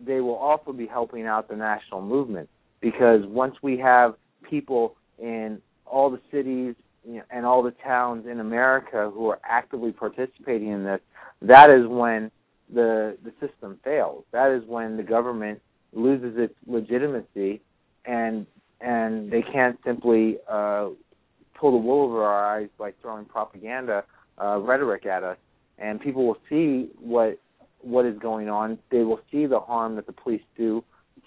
they 0.04 0.20
will 0.20 0.36
also 0.36 0.72
be 0.72 0.86
helping 0.86 1.26
out 1.26 1.48
the 1.48 1.56
national 1.56 2.02
movement 2.02 2.48
because 2.80 3.24
once 3.26 3.56
we 3.62 3.78
have 3.78 4.14
people 4.48 4.96
in 5.18 5.60
all 5.86 6.10
the 6.10 6.20
cities 6.30 6.74
you 7.04 7.14
know, 7.14 7.22
and 7.30 7.44
all 7.44 7.62
the 7.62 7.74
towns 7.84 8.26
in 8.26 8.40
America 8.40 9.10
who 9.12 9.28
are 9.28 9.40
actively 9.44 9.92
participating 9.92 10.68
in 10.68 10.84
this, 10.84 11.00
that 11.42 11.70
is 11.70 11.86
when 11.86 12.30
the 12.72 13.16
the 13.24 13.32
system 13.40 13.78
fails. 13.82 14.24
That 14.32 14.50
is 14.50 14.62
when 14.66 14.96
the 14.96 15.02
government 15.02 15.60
loses 15.92 16.36
its 16.36 16.54
legitimacy, 16.66 17.60
and 18.04 18.46
and 18.80 19.30
they 19.30 19.42
can't 19.42 19.78
simply 19.84 20.38
uh, 20.48 20.88
pull 21.58 21.72
the 21.72 21.78
wool 21.78 22.04
over 22.04 22.24
our 22.24 22.58
eyes 22.58 22.68
by 22.78 22.92
throwing 23.02 23.24
propaganda 23.24 24.04
uh, 24.42 24.58
rhetoric 24.58 25.06
at 25.06 25.22
us. 25.24 25.36
And 25.78 26.00
people 26.00 26.26
will 26.26 26.38
see 26.48 26.90
what 27.00 27.38
what 27.80 28.04
is 28.04 28.18
going 28.18 28.48
on. 28.48 28.78
They 28.90 28.98
will 28.98 29.20
see 29.30 29.46
the 29.46 29.60
harm 29.60 29.96
that 29.96 30.06
the 30.06 30.12
police 30.12 30.42
do 30.56 30.82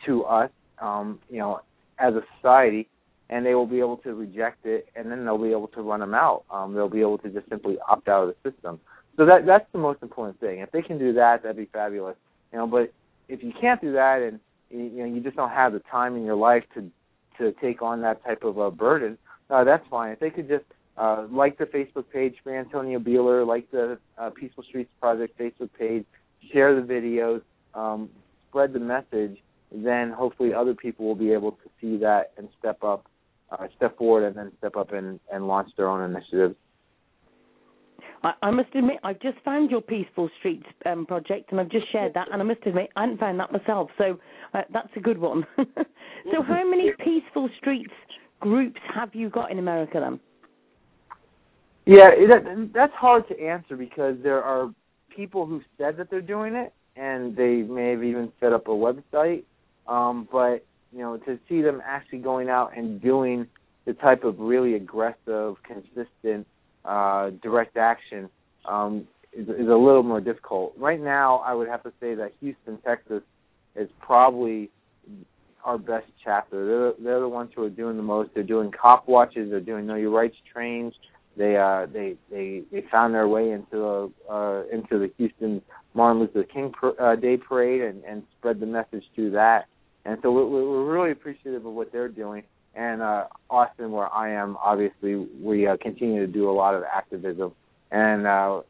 to 0.06 0.24
us, 0.26 0.50
um, 0.82 1.20
you 1.30 1.38
know, 1.38 1.62
as 2.00 2.14
a 2.14 2.22
society, 2.36 2.90
and 3.30 3.46
they 3.46 3.56
will 3.56 3.66
be 3.66 3.80
able 3.80 3.98
to 3.98 4.14
reject 4.14 4.66
it, 4.66 4.88
and 4.96 5.10
then 5.10 5.24
they'll 5.24 5.42
be 5.42 5.52
able 5.52 5.70
to 5.70 5.82
run 5.82 6.02
them 6.02 6.14
out. 6.14 6.44
Um, 6.52 6.74
they'll 6.74 6.90
be 6.90 7.00
able 7.00 7.18
to 7.20 7.30
just 7.30 7.48
simply 7.50 7.78
opt 7.88 8.10
out 8.10 8.28
of 8.28 8.36
the 8.36 8.52
system. 8.52 8.80
So 9.18 9.26
that 9.26 9.46
that's 9.46 9.66
the 9.72 9.80
most 9.80 10.02
important 10.02 10.40
thing. 10.40 10.60
If 10.60 10.72
they 10.72 10.82
can 10.82 10.98
do 10.98 11.14
that, 11.14 11.44
that'd 11.44 11.58
be 11.58 11.70
fabulous. 11.72 12.16
You 12.52 12.60
know, 12.60 12.68
but 12.68 12.92
if 13.30 13.44
you 13.44 13.54
can't 13.60 13.80
do 13.80 13.94
that, 13.94 14.22
and 14.22 14.40
you 14.70 15.00
know 15.00 15.06
you 15.06 15.22
just 15.22 15.36
don't 15.36 15.50
have 15.50 15.74
the 15.74 15.82
time 15.92 16.16
in 16.16 16.24
your 16.24 16.36
life 16.36 16.64
to 16.76 16.90
to 17.38 17.54
take 17.62 17.82
on 17.82 18.02
that 18.02 18.24
type 18.24 18.44
of 18.44 18.58
a 18.58 18.70
burden, 18.70 19.18
uh, 19.52 19.64
that's 19.64 19.86
fine. 19.90 20.12
If 20.12 20.20
they 20.20 20.30
could 20.30 20.48
just 20.48 20.66
uh, 20.98 21.28
like 21.32 21.58
the 21.58 21.66
Facebook 21.66 22.06
page 22.12 22.36
for 22.44 22.58
Antonio 22.58 23.00
Buehler, 23.00 23.46
like 23.46 23.70
the 23.72 23.98
uh, 24.18 24.30
Peaceful 24.30 24.64
Streets 24.64 24.92
Project 25.00 25.38
Facebook 25.38 25.70
page, 25.78 26.06
share 26.52 26.80
the 26.80 26.82
videos, 26.82 27.42
um, 27.74 28.10
spread 28.50 28.74
the 28.74 28.80
message, 28.80 29.38
then 29.72 30.12
hopefully 30.12 30.54
other 30.54 30.74
people 30.74 31.06
will 31.06 31.16
be 31.16 31.32
able 31.32 31.52
to 31.52 31.70
see 31.80 31.98
that 31.98 32.32
and 32.38 32.50
step 32.60 32.84
up 32.84 33.06
uh, 33.52 33.68
step 33.76 33.98
forward 33.98 34.26
and 34.26 34.36
then 34.36 34.52
step 34.58 34.76
up 34.76 34.94
and, 34.94 35.20
and 35.32 35.48
launch 35.48 35.70
their 35.78 35.88
own 35.88 36.10
initiatives. 36.10 36.56
I, 38.24 38.34
I 38.44 38.52
must 38.52 38.70
admit, 38.76 38.98
I've 39.04 39.20
just 39.20 39.40
found 39.44 39.72
your 39.72 39.82
Peaceful 39.82 40.30
Streets 40.40 40.66
um, 40.86 41.06
project, 41.06 41.52
and 41.52 41.60
I've 41.60 41.70
just 41.70 41.92
shared 41.92 42.14
that, 42.14 42.28
and 42.32 42.42
I 42.42 42.46
must 42.46 42.62
admit, 42.66 42.90
I 42.96 43.02
hadn't 43.02 43.20
found 43.20 43.40
that 43.40 43.52
myself, 43.52 43.90
so 43.98 44.20
uh, 44.54 44.62
that's 44.72 44.90
a 44.96 45.00
good 45.00 45.18
one. 45.18 45.46
so, 45.58 46.44
how 46.48 46.70
many 46.70 46.92
Peaceful 47.04 47.50
Streets 47.60 47.94
groups 48.42 48.80
have 48.94 49.16
you 49.16 49.30
got 49.30 49.52
in 49.52 49.60
America 49.60 50.00
then? 50.00 50.20
Yeah, 51.86 52.10
that, 52.30 52.72
that's 52.74 52.94
hard 52.94 53.28
to 53.30 53.40
answer 53.42 53.76
because 53.76 54.16
there 54.22 54.44
are 54.44 54.74
people 55.16 55.46
who 55.46 55.62
said 55.78 55.98
that 55.98 56.10
they're 56.10 56.22
doing 56.22 56.54
it, 56.56 56.74
and 56.96 57.36
they 57.36 57.62
may 57.62 57.92
have 57.92 58.04
even 58.04 58.32
set 58.40 58.54
up 58.54 58.68
a 58.68 58.72
website. 58.72 59.44
Um, 59.88 60.28
but 60.32 60.66
you 60.92 61.00
know, 61.00 61.18
to 61.18 61.40
see 61.48 61.62
them 61.62 61.82
actually 61.86 62.20
going 62.20 62.50
out 62.50 62.78
and 62.78 63.02
doing 63.02 63.48
the 63.86 63.94
type 63.94 64.24
of 64.24 64.40
really 64.40 64.76
aggressive, 64.76 65.56
consistent, 65.64 66.46
uh, 66.86 67.32
direct 67.42 67.78
action 67.78 68.30
um, 68.66 69.08
is, 69.34 69.48
is 69.48 69.68
a 69.68 69.76
little 69.76 70.04
more 70.04 70.22
difficult. 70.22 70.74
Right 70.78 71.00
now, 71.00 71.38
I 71.40 71.54
would 71.54 71.68
have 71.68 71.84
to 71.84 71.94
say 72.00 72.14
that 72.16 72.34
Houston, 72.42 72.78
Texas, 72.86 73.24
is 73.76 73.90
probably 74.00 74.70
our 75.64 75.78
best 75.78 76.08
chapter. 76.24 76.66
They're 76.66 76.94
they're 77.04 77.20
the 77.20 77.30
ones 77.30 77.52
who 77.56 77.64
are 77.64 77.70
doing 77.70 77.98
the 77.98 78.04
most. 78.04 78.32
They're 78.34 78.44
doing 78.44 78.72
cop 78.72 79.08
watches. 79.08 79.50
They're 79.50 79.60
doing 79.60 79.86
know 79.86 79.96
your 79.96 80.12
rights 80.12 80.38
trains. 80.52 80.94
They 81.38 81.56
uh 81.58 81.88
they 81.92 82.16
they 82.30 82.64
they 82.72 82.84
found 82.92 83.14
their 83.14 83.28
way 83.28 83.52
into 83.52 83.72
the 83.72 84.12
uh 84.32 84.64
into 84.72 85.00
the 85.00 85.12
Houston 85.18 85.62
Martin 85.94 86.22
Luther 86.22 86.44
King 86.44 86.74
uh, 87.00 87.16
Day 87.16 87.38
parade 87.38 87.82
and 87.82 88.04
and 88.04 88.24
spread 88.38 88.60
the 88.60 88.66
message 88.66 89.04
through 89.16 89.32
that. 89.32 89.66
And 90.06 90.18
so 90.22 90.32
we're, 90.32 90.48
we're 90.48 90.92
really 90.92 91.12
appreciative 91.12 91.66
of 91.66 91.74
what 91.74 91.92
they're 91.92 92.10
doing. 92.10 92.44
And 92.74 93.02
uh, 93.02 93.26
Austin, 93.50 93.92
where 93.92 94.12
I 94.12 94.32
am, 94.32 94.58
obviously 94.64 95.16
we 95.16 95.68
uh, 95.68 95.78
continue 95.82 96.26
to 96.26 96.32
do 96.32 96.50
a 96.50 96.54
lot 96.54 96.74
of 96.74 96.84
activism. 96.84 97.54
And 97.92 98.26
uh, 98.26 98.62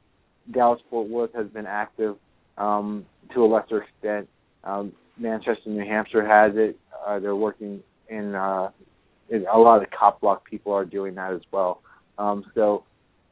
Dallas 0.52 0.82
Fort 0.90 1.08
Worth 1.08 1.34
has 1.36 1.48
been 1.48 1.68
active 1.68 2.18
um, 2.58 3.06
to 3.34 3.46
a 3.46 3.48
lesser 3.48 3.84
extent. 3.84 4.28
Um, 4.64 4.94
Manchester, 5.18 5.70
New 5.70 5.84
Hampshire 5.86 6.26
has 6.26 6.54
it. 6.56 6.78
Uh, 7.06 7.20
they're 7.20 7.36
working 7.36 7.82
in, 8.10 8.36
uh, 8.36 8.70
in 9.30 9.46
a 9.52 9.58
lot 9.58 9.82
of 9.82 9.90
cop 9.92 10.22
block 10.22 10.46
people 10.50 10.74
are 10.74 10.86
doing 10.86 11.16
that 11.16 11.34
as 11.34 11.42
well. 11.52 11.82
Um, 12.18 12.46
so 12.56 12.84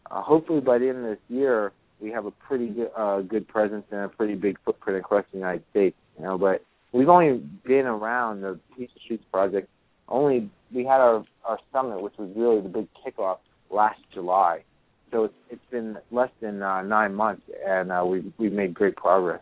uh, 0.09 0.21
hopefully 0.21 0.61
by 0.61 0.77
the 0.77 0.89
end 0.89 0.97
of 0.99 1.03
this 1.03 1.19
year, 1.29 1.71
we 1.99 2.09
have 2.11 2.25
a 2.25 2.31
pretty 2.31 2.69
good, 2.69 2.91
uh, 2.97 3.21
good 3.21 3.47
presence 3.47 3.85
and 3.91 4.01
a 4.01 4.09
pretty 4.09 4.35
big 4.35 4.57
footprint 4.63 4.99
across 4.99 5.25
the 5.31 5.37
United 5.37 5.63
States. 5.71 5.95
You 6.17 6.23
know, 6.23 6.37
but 6.37 6.63
we've 6.91 7.09
only 7.09 7.41
been 7.65 7.85
around 7.85 8.41
the 8.41 8.59
Peace 8.75 8.89
Streets 9.03 9.25
project. 9.31 9.69
Only 10.07 10.49
we 10.73 10.83
had 10.83 11.01
our 11.01 11.23
our 11.45 11.59
summit, 11.71 12.01
which 12.01 12.13
was 12.17 12.29
really 12.35 12.61
the 12.61 12.69
big 12.69 12.87
kickoff 13.05 13.37
last 13.69 13.99
July. 14.13 14.63
So 15.11 15.25
it's 15.25 15.33
it's 15.49 15.71
been 15.71 15.97
less 16.11 16.29
than 16.41 16.61
uh, 16.61 16.81
nine 16.81 17.13
months, 17.15 17.43
and 17.65 17.91
uh, 17.91 18.03
we've 18.05 18.31
we've 18.37 18.53
made 18.53 18.73
great 18.73 18.95
progress. 18.95 19.41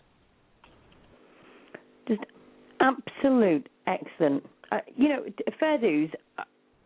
Absolute 2.80 3.70
excellent. 3.88 4.44
Uh, 4.72 4.80
you 4.96 5.10
know, 5.10 5.24
fair 5.60 5.78
dues. 5.78 6.12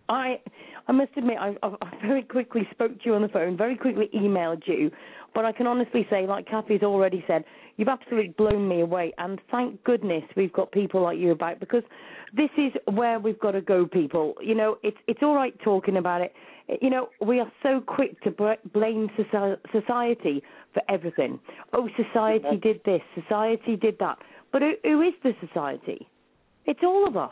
I 0.10 0.40
I 0.88 0.92
must 0.92 1.12
admit 1.16 1.38
I, 1.40 1.56
I 1.64 1.98
very 2.06 2.24
quickly 2.24 2.68
spoke 2.72 2.92
to 3.00 3.06
you 3.06 3.16
on 3.16 3.22
the 3.22 3.30
phone, 3.30 3.58
very 3.58 3.78
quickly 3.78 4.10
emailed 4.16 4.64
you, 4.68 4.92
but 5.34 5.46
I 5.46 5.52
can 5.52 5.68
honestly 5.68 6.06
say, 6.10 6.28
like 6.28 6.48
Kathy's 6.48 6.84
already 6.84 7.24
said, 7.28 7.44
you've 7.78 7.88
absolutely 7.88 8.34
blown 8.38 8.68
me 8.68 8.82
away. 8.82 9.14
And 9.18 9.40
thank 9.50 9.84
goodness 9.84 10.24
we've 10.36 10.52
got 10.52 10.72
people 10.72 11.02
like 11.02 11.18
you 11.18 11.32
about 11.32 11.60
because 11.60 11.84
this 12.36 12.50
is 12.58 12.74
where 12.94 13.20
we've 13.20 13.40
got 13.40 13.52
to 13.52 13.62
go, 13.62 13.86
people. 13.86 14.36
You 14.42 14.56
know, 14.56 14.78
it's 14.84 14.98
it's 15.08 15.22
all 15.24 15.36
right 15.36 15.58
talking 15.64 15.98
about 15.98 16.22
it. 16.22 16.34
You 16.82 16.90
know, 16.90 17.10
we 17.26 17.40
are 17.40 17.52
so 17.64 17.82
quick 17.82 18.22
to 18.22 18.58
blame 18.74 19.10
society 19.18 20.44
for 20.74 20.82
everything. 20.90 21.40
Oh, 21.74 21.90
society 21.98 22.58
did 22.62 22.82
this, 22.86 23.02
society 23.16 23.76
did 23.76 23.98
that. 24.00 24.20
But 24.52 24.62
who, 24.62 24.74
who 24.84 25.02
is 25.02 25.14
the 25.24 25.34
society? 25.46 26.08
It's 26.66 26.82
all 26.84 27.08
of 27.08 27.18
us. 27.18 27.32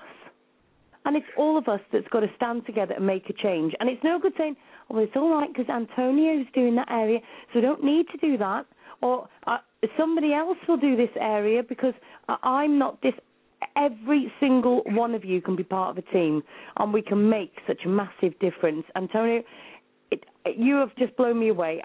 And 1.06 1.16
it's 1.16 1.26
all 1.38 1.58
of 1.58 1.68
us 1.68 1.80
that's 1.91 2.08
got 2.10 2.22
to 2.22 2.28
stand 2.36 2.66
together 2.66 2.94
and 2.94 3.08
make 3.08 3.30
a 3.30 3.34
change. 3.34 3.74
And 3.80 3.90
it's 3.90 4.04
no 4.04 4.20
good 4.20 4.34
saying, 4.38 4.56
oh, 4.90 4.98
it's 4.98 5.16
all 5.16 5.30
right 5.32 5.50
because 5.52 5.70
Antonio's 5.70 6.46
doing 6.54 6.76
that 6.76 6.91
area, 6.91 7.20
so 7.52 7.60
I 7.60 7.62
don't 7.62 7.84
need 7.84 8.08
to 8.10 8.18
do 8.18 8.38
that. 8.38 8.66
Or 9.02 9.30
uh, 9.48 9.58
somebody 9.98 10.34
else 10.34 10.58
will 10.68 10.78
do 10.78 10.98
this 10.98 11.10
area 11.20 11.64
because 11.64 11.94
I'm 12.44 12.78
not 12.78 13.02
this. 13.02 13.14
Every 13.76 14.32
single 14.40 14.82
one 14.88 15.16
of 15.16 15.24
you 15.24 15.41
can 15.41 15.56
be 15.56 15.64
part 15.64 15.98
of 15.98 16.04
a 16.04 16.12
team, 16.12 16.44
and 16.78 16.94
we 16.94 17.02
can 17.02 17.30
make 17.30 17.54
such 17.66 17.80
a 17.86 17.88
massive 17.88 18.38
difference. 18.40 18.84
Antonio, 18.96 19.41
it, 20.12 20.26
you 20.58 20.76
have 20.76 20.94
just 20.98 21.16
blown 21.16 21.40
me 21.40 21.50
away. 21.50 21.82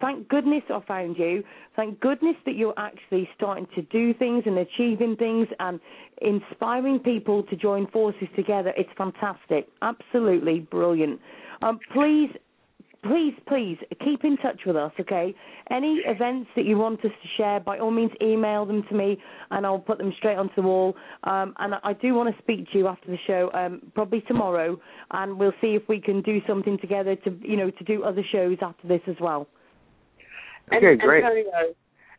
Thank 0.00 0.28
goodness 0.28 0.62
I 0.68 0.80
found 0.86 1.18
you. 1.18 1.42
Thank 1.76 2.00
goodness 2.00 2.36
that 2.46 2.54
you're 2.56 2.74
actually 2.76 3.28
starting 3.36 3.66
to 3.74 3.82
do 3.82 4.14
things 4.14 4.44
and 4.46 4.58
achieving 4.58 5.16
things 5.16 5.48
and 5.58 5.80
inspiring 6.22 6.98
people 6.98 7.42
to 7.44 7.56
join 7.56 7.86
forces 7.88 8.28
together. 8.36 8.72
It's 8.76 8.90
fantastic. 8.96 9.68
Absolutely 9.82 10.60
brilliant. 10.60 11.20
Um, 11.62 11.78
please 11.92 12.30
please, 13.02 13.34
please 13.48 13.78
keep 14.04 14.24
in 14.24 14.36
touch 14.38 14.60
with 14.66 14.76
us, 14.76 14.92
okay? 15.00 15.34
Any 15.70 16.00
events 16.06 16.50
that 16.56 16.64
you 16.64 16.76
want 16.76 17.00
us 17.00 17.10
to 17.10 17.28
share, 17.36 17.60
by 17.60 17.78
all 17.78 17.90
means, 17.90 18.10
email 18.22 18.66
them 18.66 18.84
to 18.88 18.94
me, 18.94 19.18
and 19.50 19.64
I'll 19.64 19.78
put 19.78 19.98
them 19.98 20.12
straight 20.18 20.36
onto 20.36 20.54
the 20.56 20.62
wall. 20.62 20.94
Um, 21.24 21.54
and 21.58 21.74
I 21.82 21.92
do 21.94 22.14
want 22.14 22.34
to 22.34 22.42
speak 22.42 22.70
to 22.72 22.78
you 22.78 22.88
after 22.88 23.10
the 23.10 23.18
show, 23.26 23.50
um, 23.54 23.80
probably 23.94 24.20
tomorrow, 24.22 24.78
and 25.12 25.38
we'll 25.38 25.54
see 25.60 25.74
if 25.74 25.82
we 25.88 26.00
can 26.00 26.22
do 26.22 26.40
something 26.46 26.78
together 26.78 27.16
to, 27.16 27.38
you 27.42 27.56
know, 27.56 27.70
to 27.70 27.84
do 27.84 28.02
other 28.02 28.22
shows 28.30 28.58
after 28.60 28.86
this 28.86 29.02
as 29.06 29.16
well. 29.20 29.48
Okay, 30.72 30.96
great. 30.96 31.24
Antonio, 31.24 31.74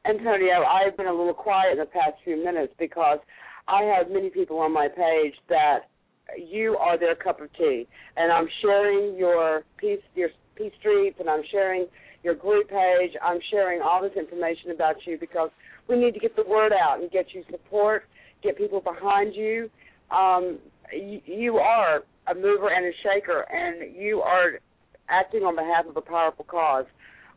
Antonio, 0.05 0.63
I've 0.63 0.97
been 0.97 1.07
a 1.07 1.13
little 1.13 1.33
quiet 1.33 1.73
in 1.73 1.77
the 1.77 1.85
past 1.85 2.15
few 2.23 2.43
minutes 2.43 2.73
because 2.79 3.19
I 3.67 3.83
have 3.83 4.09
many 4.09 4.29
people 4.29 4.57
on 4.59 4.73
my 4.73 4.87
page 4.87 5.35
that 5.47 5.89
you 6.37 6.77
are 6.77 6.97
their 6.97 7.15
cup 7.15 7.41
of 7.41 7.51
tea, 7.53 7.87
and 8.17 8.31
I'm 8.31 8.47
sharing 8.61 9.17
your 9.17 9.63
piece, 9.77 9.99
your 10.15 10.29
peace 10.55 10.73
streets, 10.79 11.17
and 11.19 11.29
I'm 11.29 11.43
sharing 11.51 11.87
your 12.23 12.35
group 12.35 12.69
page. 12.69 13.11
I'm 13.23 13.39
sharing 13.49 13.81
all 13.81 14.01
this 14.01 14.15
information 14.17 14.71
about 14.71 14.95
you 15.05 15.17
because 15.19 15.49
we 15.87 15.97
need 15.97 16.13
to 16.13 16.19
get 16.19 16.35
the 16.35 16.43
word 16.47 16.71
out 16.71 17.01
and 17.01 17.09
get 17.11 17.33
you 17.33 17.43
support, 17.49 18.03
get 18.43 18.57
people 18.57 18.81
behind 18.81 19.35
you. 19.35 19.69
Um, 20.11 20.59
you, 20.93 21.21
you 21.25 21.57
are 21.57 22.03
a 22.27 22.35
mover 22.35 22.69
and 22.69 22.85
a 22.85 22.91
shaker, 23.03 23.45
and 23.51 23.95
you 23.95 24.21
are 24.21 24.59
acting 25.09 25.41
on 25.41 25.55
behalf 25.55 25.85
of 25.87 25.97
a 25.97 26.01
powerful 26.01 26.45
cause 26.45 26.85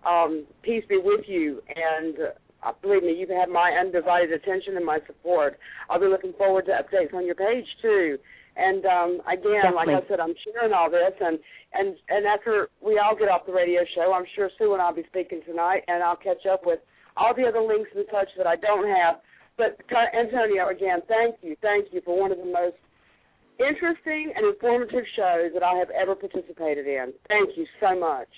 um, 0.08 0.44
peace 0.62 0.84
be 0.88 0.98
with 1.02 1.24
you. 1.26 1.62
And 1.74 2.16
uh, 2.64 2.72
believe 2.82 3.02
me, 3.02 3.12
you 3.12 3.26
have 3.28 3.36
had 3.36 3.48
my 3.48 3.76
undivided 3.80 4.32
attention 4.32 4.76
and 4.76 4.84
my 4.84 4.98
support. 5.06 5.58
I'll 5.88 6.00
be 6.00 6.06
looking 6.06 6.32
forward 6.36 6.66
to 6.66 6.72
updates 6.72 7.14
on 7.14 7.26
your 7.26 7.34
page 7.34 7.66
too. 7.82 8.18
And 8.56 8.86
um, 8.86 9.10
again, 9.26 9.66
Definitely. 9.66 9.94
like 9.94 10.04
I 10.04 10.08
said, 10.08 10.20
I'm 10.20 10.34
sharing 10.46 10.72
all 10.72 10.90
this, 10.90 11.14
and 11.20 11.38
and 11.74 11.96
and 12.08 12.26
after 12.26 12.68
we 12.80 13.02
all 13.02 13.16
get 13.18 13.28
off 13.28 13.46
the 13.46 13.52
radio 13.52 13.82
show, 13.94 14.12
I'm 14.14 14.26
sure 14.36 14.48
Sue 14.58 14.72
and 14.72 14.82
I'll 14.82 14.94
be 14.94 15.02
speaking 15.10 15.42
tonight, 15.44 15.82
and 15.88 16.02
I'll 16.02 16.16
catch 16.16 16.46
up 16.46 16.62
with 16.64 16.78
all 17.16 17.34
the 17.34 17.44
other 17.44 17.62
links 17.62 17.90
and 17.94 18.06
such 18.10 18.28
that 18.38 18.46
I 18.46 18.56
don't 18.56 18.86
have. 18.86 19.16
But 19.56 19.78
Antonio, 19.90 20.68
again, 20.68 21.02
thank 21.06 21.36
you, 21.42 21.56
thank 21.62 21.86
you 21.92 22.00
for 22.04 22.18
one 22.18 22.32
of 22.32 22.38
the 22.38 22.44
most 22.44 22.78
interesting 23.58 24.32
and 24.34 24.46
informative 24.46 25.04
shows 25.14 25.50
that 25.54 25.62
I 25.62 25.74
have 25.74 25.90
ever 25.90 26.14
participated 26.14 26.86
in. 26.86 27.12
Thank 27.28 27.56
you 27.56 27.66
so 27.80 27.98
much. 27.98 28.28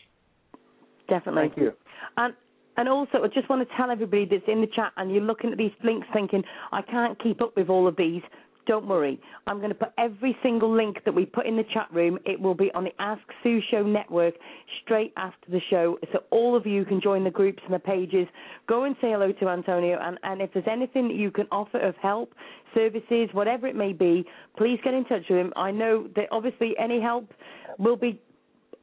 Definitely. 1.08 1.48
Thank 1.48 1.56
you. 1.58 1.72
And 2.16 2.34
and 2.78 2.90
also, 2.90 3.24
I 3.24 3.28
just 3.28 3.48
want 3.48 3.66
to 3.66 3.76
tell 3.76 3.90
everybody 3.90 4.26
that's 4.30 4.44
in 4.46 4.60
the 4.60 4.66
chat 4.66 4.92
and 4.98 5.10
you're 5.10 5.22
looking 5.22 5.50
at 5.50 5.56
these 5.56 5.72
links 5.82 6.06
thinking, 6.12 6.42
I 6.72 6.82
can't 6.82 7.20
keep 7.22 7.40
up 7.40 7.56
with 7.56 7.70
all 7.70 7.88
of 7.88 7.96
these. 7.96 8.20
Don't 8.66 8.88
worry. 8.88 9.20
I'm 9.46 9.58
going 9.58 9.70
to 9.70 9.76
put 9.76 9.92
every 9.96 10.36
single 10.42 10.74
link 10.74 10.98
that 11.04 11.14
we 11.14 11.24
put 11.24 11.46
in 11.46 11.56
the 11.56 11.64
chat 11.72 11.86
room. 11.92 12.18
It 12.24 12.40
will 12.40 12.54
be 12.54 12.72
on 12.74 12.82
the 12.82 12.90
Ask 12.98 13.22
Sue 13.42 13.60
Show 13.70 13.84
network 13.84 14.34
straight 14.82 15.12
after 15.16 15.50
the 15.50 15.60
show. 15.70 15.98
So 16.12 16.24
all 16.30 16.56
of 16.56 16.66
you 16.66 16.84
can 16.84 17.00
join 17.00 17.22
the 17.22 17.30
groups 17.30 17.62
and 17.64 17.72
the 17.72 17.78
pages. 17.78 18.26
Go 18.68 18.82
and 18.84 18.96
say 19.00 19.12
hello 19.12 19.30
to 19.30 19.48
Antonio. 19.48 19.98
And, 20.02 20.18
and 20.24 20.42
if 20.42 20.52
there's 20.52 20.66
anything 20.68 21.06
that 21.08 21.16
you 21.16 21.30
can 21.30 21.46
offer 21.52 21.78
of 21.78 21.94
help, 22.02 22.34
services, 22.74 23.28
whatever 23.32 23.68
it 23.68 23.76
may 23.76 23.92
be, 23.92 24.26
please 24.56 24.80
get 24.82 24.94
in 24.94 25.04
touch 25.04 25.22
with 25.30 25.38
him. 25.38 25.52
I 25.54 25.70
know 25.70 26.08
that 26.16 26.26
obviously 26.32 26.74
any 26.76 27.00
help 27.00 27.32
will 27.78 27.96
be 27.96 28.20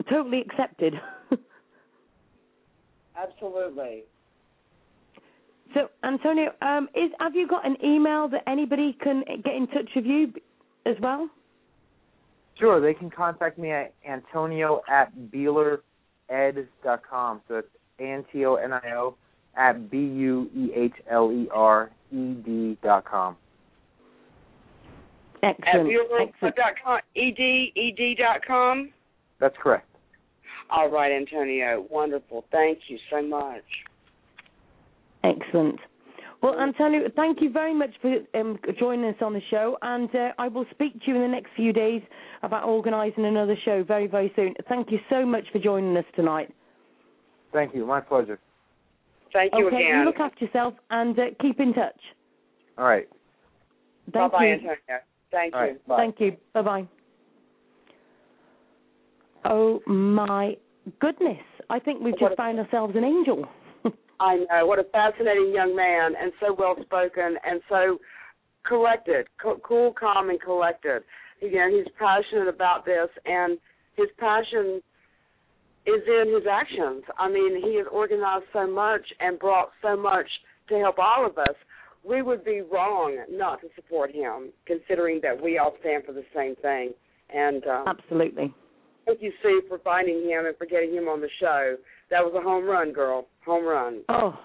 totally 0.09 0.41
accepted. 0.41 0.93
Absolutely. 3.17 4.03
So, 5.73 5.89
Antonio, 6.03 6.51
um, 6.61 6.87
is 6.95 7.11
have 7.19 7.35
you 7.35 7.47
got 7.47 7.65
an 7.65 7.77
email 7.83 8.27
that 8.29 8.43
anybody 8.47 8.95
can 9.01 9.23
get 9.43 9.55
in 9.55 9.67
touch 9.67 9.89
with 9.95 10.05
you 10.05 10.33
as 10.85 10.95
well? 11.01 11.29
Sure, 12.59 12.79
they 12.79 12.93
can 12.93 13.09
contact 13.09 13.57
me 13.57 13.71
at 13.71 13.93
antonio 14.07 14.81
at 14.87 15.11
dot 16.83 17.01
com. 17.09 17.41
So 17.47 17.55
it's 17.55 17.67
A-N-T-O-N-I-O 17.99 19.15
at 19.55 19.89
B-U-E-H-L-E-R-E-D 19.89 20.37
dot 22.83 23.05
com. 23.05 23.37
Excellent. 25.41 25.89
At 26.43 26.55
com. 26.83 26.99
Ed, 27.15 27.39
ed.com? 27.75 28.89
That's 29.39 29.55
correct. 29.61 29.87
All 30.69 30.89
right, 30.89 31.11
Antonio. 31.11 31.85
Wonderful. 31.89 32.45
Thank 32.51 32.79
you 32.87 32.97
so 33.11 33.21
much. 33.21 33.63
Excellent. 35.23 35.79
Well, 36.41 36.59
Antonio, 36.59 37.09
thank 37.15 37.41
you 37.41 37.49
very 37.49 37.73
much 37.73 37.91
for 38.01 38.17
um, 38.35 38.59
joining 38.77 39.05
us 39.05 39.15
on 39.21 39.33
the 39.33 39.41
show, 39.49 39.77
and 39.81 40.13
uh, 40.13 40.29
I 40.37 40.49
will 40.49 40.65
speak 40.71 40.93
to 40.93 41.07
you 41.07 41.15
in 41.15 41.21
the 41.21 41.27
next 41.29 41.51
few 41.55 41.71
days 41.71 42.01
about 42.41 42.65
organising 42.65 43.25
another 43.25 43.55
show 43.63 43.81
very, 43.81 44.07
very 44.07 44.31
soon. 44.35 44.53
Thank 44.67 44.91
you 44.91 44.99
so 45.09 45.25
much 45.25 45.45
for 45.53 45.59
joining 45.59 45.95
us 45.95 46.03
tonight. 46.17 46.53
Thank 47.53 47.73
you. 47.73 47.85
My 47.85 48.01
pleasure. 48.01 48.39
Thank 49.31 49.53
you 49.55 49.67
okay, 49.67 49.77
again. 49.77 49.99
you 49.99 50.05
look 50.05 50.19
after 50.19 50.43
yourself 50.43 50.73
and 50.89 51.17
uh, 51.17 51.23
keep 51.41 51.61
in 51.61 51.73
touch. 51.73 51.99
All 52.77 52.85
right. 52.85 53.07
Thank 54.11 54.33
Bye-bye, 54.33 54.45
you. 54.45 54.51
Antonio. 54.51 54.77
Thank 55.31 55.53
All 55.53 55.61
you. 55.61 55.67
right. 55.67 55.87
Bye. 55.87 55.97
Thank 55.97 56.19
you. 56.19 56.37
Bye 56.53 56.61
bye. 56.61 56.87
Oh 59.45 59.79
my 59.87 60.57
goodness! 60.99 61.39
I 61.69 61.79
think 61.79 62.01
we've 62.01 62.13
What 62.19 62.29
just 62.29 62.37
found 62.37 62.59
ourselves 62.59 62.95
an 62.97 63.03
angel. 63.03 63.45
I 64.19 64.37
know. 64.37 64.65
What 64.65 64.79
a 64.79 64.83
fascinating 64.85 65.53
young 65.53 65.75
man, 65.75 66.13
and 66.21 66.31
so 66.39 66.55
well 66.57 66.75
spoken, 66.81 67.37
and 67.45 67.61
so 67.69 67.97
collected, 68.65 69.27
co- 69.41 69.59
cool, 69.63 69.93
calm, 69.97 70.29
and 70.29 70.41
collected. 70.41 71.03
You 71.41 71.51
know, 71.51 71.69
he's 71.69 71.91
passionate 71.99 72.47
about 72.47 72.85
this, 72.85 73.09
and 73.25 73.57
his 73.95 74.07
passion 74.17 74.81
is 75.85 76.01
in 76.07 76.33
his 76.33 76.47
actions. 76.49 77.03
I 77.17 77.29
mean, 77.29 77.61
he 77.61 77.75
has 77.77 77.87
organized 77.91 78.45
so 78.53 78.65
much 78.67 79.01
and 79.19 79.37
brought 79.37 79.69
so 79.81 79.97
much 79.97 80.27
to 80.69 80.75
help 80.79 80.97
all 80.97 81.25
of 81.25 81.37
us. 81.37 81.55
We 82.05 82.21
would 82.21 82.43
be 82.43 82.61
wrong 82.61 83.17
not 83.29 83.61
to 83.61 83.67
support 83.75 84.13
him, 84.13 84.51
considering 84.65 85.19
that 85.23 85.41
we 85.41 85.57
all 85.57 85.73
stand 85.81 86.03
for 86.05 86.13
the 86.13 86.23
same 86.35 86.55
thing. 86.57 86.93
And 87.33 87.65
um, 87.65 87.85
Absolutely. 87.87 88.53
Thank 89.05 89.21
you, 89.21 89.31
Sue, 89.41 89.61
for 89.67 89.79
finding 89.79 90.23
him 90.23 90.45
and 90.45 90.57
for 90.57 90.65
getting 90.65 90.93
him 90.93 91.07
on 91.07 91.21
the 91.21 91.29
show. 91.39 91.75
That 92.09 92.23
was 92.23 92.33
a 92.37 92.41
home 92.41 92.65
run, 92.65 92.91
girl. 92.93 93.27
Home 93.45 93.65
run. 93.65 94.01
Oh, 94.09 94.37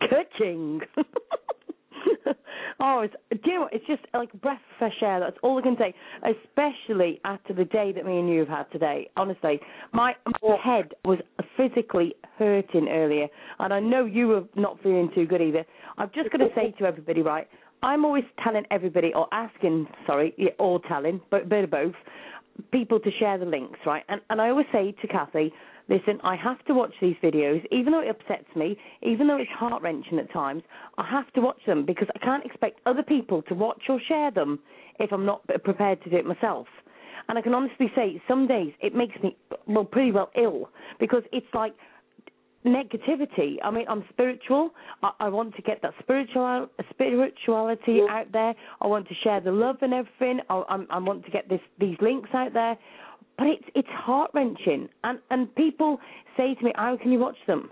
cooking. 0.00 0.80
oh, 2.80 3.00
it's, 3.00 3.14
do 3.30 3.50
you 3.50 3.54
know 3.54 3.60
what? 3.62 3.74
It's 3.74 3.86
just 3.86 4.02
like 4.12 4.32
a 4.32 4.36
breath 4.36 4.56
of 4.56 4.78
fresh 4.78 5.02
air. 5.02 5.20
That's 5.20 5.36
all 5.42 5.58
I 5.58 5.62
can 5.62 5.76
say. 5.78 5.94
Especially 6.22 7.20
after 7.24 7.52
the 7.52 7.64
day 7.64 7.92
that 7.92 8.04
me 8.04 8.18
and 8.18 8.28
you 8.28 8.40
have 8.40 8.48
had 8.48 8.70
today. 8.72 9.10
Honestly, 9.16 9.60
my, 9.92 10.14
my 10.42 10.56
head 10.62 10.92
was 11.04 11.18
physically 11.56 12.14
hurting 12.38 12.88
earlier, 12.88 13.28
and 13.58 13.72
I 13.72 13.80
know 13.80 14.04
you 14.04 14.28
were 14.28 14.44
not 14.54 14.82
feeling 14.82 15.10
too 15.14 15.26
good 15.26 15.40
either. 15.40 15.64
I'm 15.98 16.10
just 16.14 16.30
going 16.30 16.48
to 16.48 16.54
say 16.54 16.74
to 16.78 16.84
everybody, 16.84 17.22
right? 17.22 17.48
I'm 17.82 18.04
always 18.04 18.24
telling 18.42 18.64
everybody, 18.70 19.12
or 19.14 19.28
asking, 19.32 19.86
sorry, 20.06 20.32
yeah, 20.38 20.50
or 20.58 20.80
telling, 20.88 21.20
but 21.30 21.50
bit 21.50 21.64
of 21.64 21.70
both, 21.70 21.94
people 22.72 23.00
to 23.00 23.10
share 23.18 23.38
the 23.38 23.44
links, 23.44 23.78
right? 23.86 24.04
And 24.08 24.20
and 24.30 24.40
I 24.40 24.50
always 24.50 24.66
say 24.72 24.94
to 25.02 25.08
Kathy, 25.08 25.52
listen, 25.88 26.20
I 26.22 26.36
have 26.36 26.64
to 26.66 26.74
watch 26.74 26.92
these 27.00 27.16
videos, 27.22 27.64
even 27.70 27.92
though 27.92 28.00
it 28.00 28.08
upsets 28.08 28.48
me, 28.56 28.76
even 29.02 29.26
though 29.26 29.36
it's 29.36 29.50
heart 29.50 29.82
wrenching 29.82 30.18
at 30.18 30.32
times. 30.32 30.62
I 30.98 31.06
have 31.08 31.32
to 31.34 31.40
watch 31.40 31.60
them 31.66 31.84
because 31.84 32.08
I 32.14 32.18
can't 32.18 32.44
expect 32.44 32.80
other 32.86 33.02
people 33.02 33.42
to 33.42 33.54
watch 33.54 33.82
or 33.88 34.00
share 34.08 34.30
them 34.30 34.60
if 34.98 35.12
I'm 35.12 35.26
not 35.26 35.46
prepared 35.64 36.02
to 36.04 36.10
do 36.10 36.16
it 36.16 36.26
myself. 36.26 36.66
And 37.28 37.38
I 37.38 37.42
can 37.42 37.54
honestly 37.54 37.90
say, 37.94 38.20
some 38.28 38.46
days 38.46 38.72
it 38.80 38.94
makes 38.94 39.14
me 39.22 39.36
well 39.66 39.84
pretty 39.84 40.12
well 40.12 40.30
ill 40.36 40.68
because 41.00 41.22
it's 41.32 41.46
like 41.54 41.74
negativity. 42.64 43.56
I 43.62 43.70
mean, 43.70 43.86
I'm 43.88 44.04
spiritual. 44.10 44.70
I, 45.02 45.10
I 45.20 45.28
want 45.28 45.54
to 45.56 45.62
get 45.62 45.82
that 45.82 45.92
spiritual 46.00 46.68
spirituality 46.90 48.00
Yeah. 48.06 48.06
out 48.10 48.32
there. 48.32 48.54
I 48.80 48.86
want 48.86 49.08
to 49.08 49.14
share 49.22 49.40
the 49.40 49.52
love 49.52 49.76
and 49.82 49.92
everything. 49.94 50.40
I, 50.48 50.54
I, 50.68 50.84
I 50.90 50.98
want 50.98 51.24
to 51.24 51.30
get 51.30 51.48
this 51.48 51.60
these 51.78 51.96
links 52.00 52.30
out 52.34 52.52
there. 52.52 52.76
But 53.36 53.48
it's 53.48 53.64
it's 53.74 53.88
heart 53.88 54.30
wrenching, 54.34 54.88
and 55.02 55.18
and 55.30 55.52
people 55.56 55.98
say 56.36 56.54
to 56.54 56.64
me, 56.64 56.72
"How 56.76 56.96
can 56.96 57.10
you 57.12 57.18
watch 57.18 57.38
them?" 57.46 57.70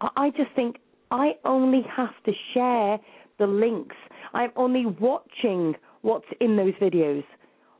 I, 0.00 0.08
I 0.16 0.30
just 0.30 0.50
think 0.54 0.76
I 1.10 1.36
only 1.44 1.82
have 1.96 2.14
to 2.24 2.32
share 2.52 2.98
the 3.38 3.46
links. 3.46 3.96
I'm 4.34 4.50
only 4.56 4.86
watching 4.86 5.74
what's 6.02 6.26
in 6.40 6.56
those 6.56 6.74
videos. 6.74 7.24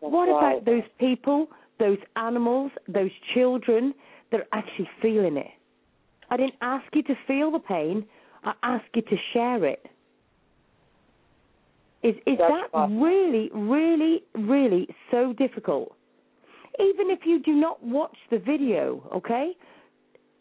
what 0.01 0.29
right. 0.29 0.53
about 0.59 0.65
those 0.65 0.83
people, 0.99 1.49
those 1.79 1.99
animals, 2.17 2.71
those 2.89 3.11
children 3.35 3.95
that 4.31 4.41
are 4.41 4.47
actually 4.53 4.89
feeling 5.03 5.37
it? 5.37 5.49
I 6.31 6.37
didn't 6.37 6.55
ask 6.61 6.85
you 6.95 7.03
to 7.05 7.15
feel 7.27 7.51
the 7.51 7.59
pain. 7.59 8.05
I 8.45 8.53
asked 8.63 8.95
you 8.95 9.03
to 9.03 9.17
share 9.33 9.65
it. 9.65 9.87
Is 12.03 12.15
is 12.27 12.39
That's 12.39 12.71
that 12.73 12.89
really, 12.91 13.51
really, 13.53 14.23
really 14.35 14.89
so 15.11 15.33
difficult? 15.33 15.95
Even 16.79 17.11
if 17.11 17.21
you 17.25 17.41
do 17.43 17.53
not 17.53 17.83
watch 17.83 18.17
the 18.31 18.39
video, 18.39 19.03
okay? 19.15 19.53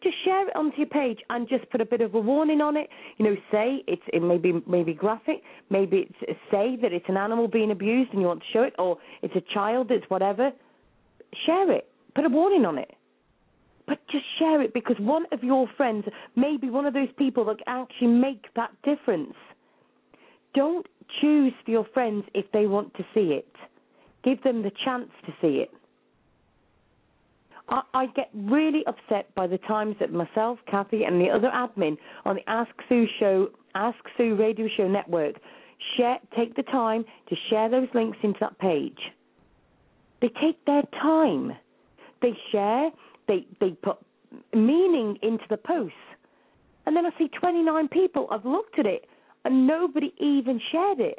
Just 0.02 0.16
share 0.24 0.46
it 0.46 0.54
onto 0.54 0.76
your 0.76 0.86
page 0.86 1.18
and 1.30 1.48
just 1.48 1.68
put 1.70 1.80
a 1.80 1.84
bit 1.84 2.02
of 2.02 2.14
a 2.14 2.20
warning 2.20 2.60
on 2.60 2.76
it. 2.76 2.88
You 3.16 3.24
know, 3.24 3.36
say 3.50 3.82
it's 3.88 4.02
it 4.12 4.22
may 4.22 4.36
be 4.36 4.62
maybe 4.66 4.92
graphic, 4.92 5.42
maybe 5.70 6.06
it's 6.20 6.38
say 6.50 6.76
that 6.82 6.92
it's 6.92 7.08
an 7.08 7.16
animal 7.16 7.48
being 7.48 7.70
abused 7.70 8.12
and 8.12 8.20
you 8.20 8.26
want 8.28 8.40
to 8.40 8.46
show 8.52 8.62
it, 8.62 8.74
or 8.78 8.98
it's 9.22 9.34
a 9.34 9.54
child, 9.54 9.90
it's 9.90 10.08
whatever. 10.08 10.52
Share 11.46 11.72
it. 11.72 11.88
Put 12.14 12.24
a 12.24 12.28
warning 12.28 12.64
on 12.64 12.78
it. 12.78 12.92
But 13.86 13.98
just 14.10 14.24
share 14.38 14.60
it 14.62 14.74
because 14.74 14.96
one 14.98 15.26
of 15.32 15.44
your 15.44 15.68
friends 15.76 16.06
may 16.34 16.56
be 16.56 16.70
one 16.70 16.86
of 16.86 16.94
those 16.94 17.12
people 17.16 17.44
that 17.46 17.64
can 17.64 17.82
actually 17.82 18.08
make 18.08 18.46
that 18.56 18.70
difference. 18.82 19.34
Don't 20.54 20.86
choose 21.20 21.52
for 21.64 21.70
your 21.70 21.86
friends 21.94 22.24
if 22.34 22.50
they 22.52 22.66
want 22.66 22.94
to 22.94 23.04
see 23.14 23.32
it. 23.32 23.52
Give 24.24 24.42
them 24.42 24.62
the 24.62 24.72
chance 24.84 25.10
to 25.26 25.32
see 25.40 25.58
it. 25.58 25.70
I, 27.68 27.82
I 27.94 28.06
get 28.06 28.30
really 28.34 28.84
upset 28.86 29.32
by 29.34 29.46
the 29.46 29.58
times 29.58 29.96
that 30.00 30.12
myself, 30.12 30.58
Kathy, 30.70 31.04
and 31.04 31.20
the 31.20 31.28
other 31.30 31.50
admin 31.50 31.96
on 32.24 32.36
the 32.36 32.50
Ask 32.50 32.70
Sue 32.88 33.06
show, 33.20 33.48
Ask 33.74 33.98
Sue 34.16 34.34
radio 34.34 34.68
show 34.76 34.88
network, 34.88 35.36
share, 35.96 36.18
take 36.36 36.56
the 36.56 36.62
time 36.64 37.04
to 37.28 37.36
share 37.50 37.68
those 37.68 37.88
links 37.94 38.18
into 38.22 38.38
that 38.40 38.58
page. 38.58 38.98
They 40.20 40.28
take 40.40 40.64
their 40.64 40.82
time. 41.00 41.52
They 42.22 42.32
share, 42.50 42.90
they 43.28 43.46
they 43.60 43.70
put 43.70 43.98
meaning 44.54 45.18
into 45.22 45.44
the 45.50 45.56
posts. 45.56 45.96
And 46.86 46.96
then 46.96 47.04
I 47.04 47.10
see 47.18 47.28
29 47.28 47.88
people 47.88 48.28
have 48.30 48.44
looked 48.44 48.78
at 48.78 48.86
it 48.86 49.06
and 49.44 49.66
nobody 49.66 50.12
even 50.18 50.60
shared 50.70 51.00
it. 51.00 51.18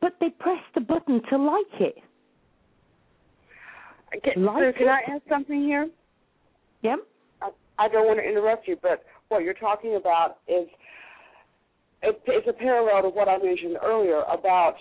But 0.00 0.14
they 0.20 0.30
pressed 0.30 0.74
the 0.74 0.80
button 0.80 1.22
to 1.30 1.38
like 1.38 1.80
it. 1.80 1.96
Can, 4.22 4.44
Like 4.44 4.74
Sue, 4.74 4.78
can? 4.78 4.88
I 4.88 5.00
ask 5.14 5.22
something 5.28 5.62
here? 5.62 5.88
Yep. 6.82 6.98
I, 7.40 7.50
I 7.78 7.88
don't 7.88 8.06
want 8.06 8.18
to 8.18 8.24
interrupt 8.24 8.68
you, 8.68 8.76
but 8.82 9.04
what 9.28 9.42
you're 9.42 9.54
talking 9.54 9.96
about 9.96 10.38
is 10.46 10.68
it, 12.02 12.20
it's 12.26 12.48
a 12.48 12.52
parallel 12.52 13.02
to 13.02 13.08
what 13.08 13.28
I 13.28 13.38
mentioned 13.38 13.78
earlier 13.82 14.22
about, 14.22 14.74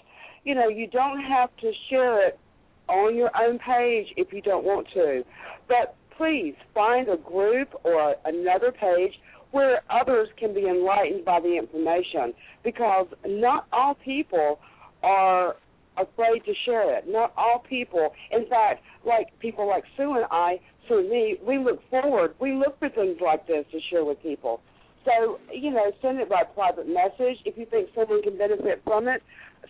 you 0.43 0.55
know, 0.55 0.67
you 0.67 0.87
don't 0.87 1.21
have 1.21 1.49
to 1.61 1.71
share 1.89 2.27
it 2.27 2.39
on 2.87 3.15
your 3.15 3.31
own 3.39 3.59
page 3.59 4.07
if 4.17 4.33
you 4.33 4.41
don't 4.41 4.63
want 4.63 4.87
to, 4.93 5.23
but 5.67 5.95
please 6.17 6.55
find 6.73 7.07
a 7.09 7.17
group 7.17 7.69
or 7.83 8.15
another 8.25 8.71
page 8.71 9.13
where 9.51 9.81
others 9.89 10.29
can 10.37 10.53
be 10.53 10.67
enlightened 10.67 11.25
by 11.25 11.39
the 11.39 11.57
information 11.57 12.33
because 12.63 13.07
not 13.25 13.67
all 13.73 13.95
people 13.95 14.59
are 15.03 15.55
afraid 15.97 16.43
to 16.45 16.53
share 16.65 16.97
it. 16.97 17.05
Not 17.07 17.33
all 17.37 17.63
people, 17.67 18.13
in 18.31 18.47
fact, 18.47 18.83
like 19.05 19.27
people 19.39 19.67
like 19.67 19.83
Sue 19.97 20.13
and 20.13 20.25
I, 20.31 20.59
Sue 20.87 20.99
and 20.99 21.09
me, 21.09 21.37
we 21.45 21.57
look 21.57 21.81
forward. 21.89 22.35
We 22.39 22.53
look 22.53 22.79
for 22.79 22.89
things 22.89 23.17
like 23.23 23.47
this 23.47 23.65
to 23.71 23.79
share 23.89 24.05
with 24.05 24.21
people. 24.21 24.61
So, 25.03 25.39
you 25.51 25.71
know, 25.71 25.91
send 26.01 26.19
it 26.19 26.29
by 26.29 26.43
private 26.43 26.87
message. 26.87 27.37
If 27.45 27.57
you 27.57 27.65
think 27.65 27.89
someone 27.95 28.21
can 28.21 28.37
benefit 28.37 28.81
from 28.83 29.07
it, 29.07 29.23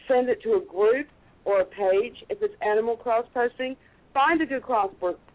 send 0.07 0.29
it 0.29 0.43
to 0.43 0.55
a 0.55 0.61
group 0.61 1.07
or 1.45 1.61
a 1.61 1.65
page. 1.65 2.15
If 2.29 2.41
it's 2.41 2.53
animal 2.61 2.95
cross 2.97 3.25
posting, 3.33 3.75
find 4.13 4.41
a 4.41 4.45
good 4.45 4.63
cross 4.63 4.91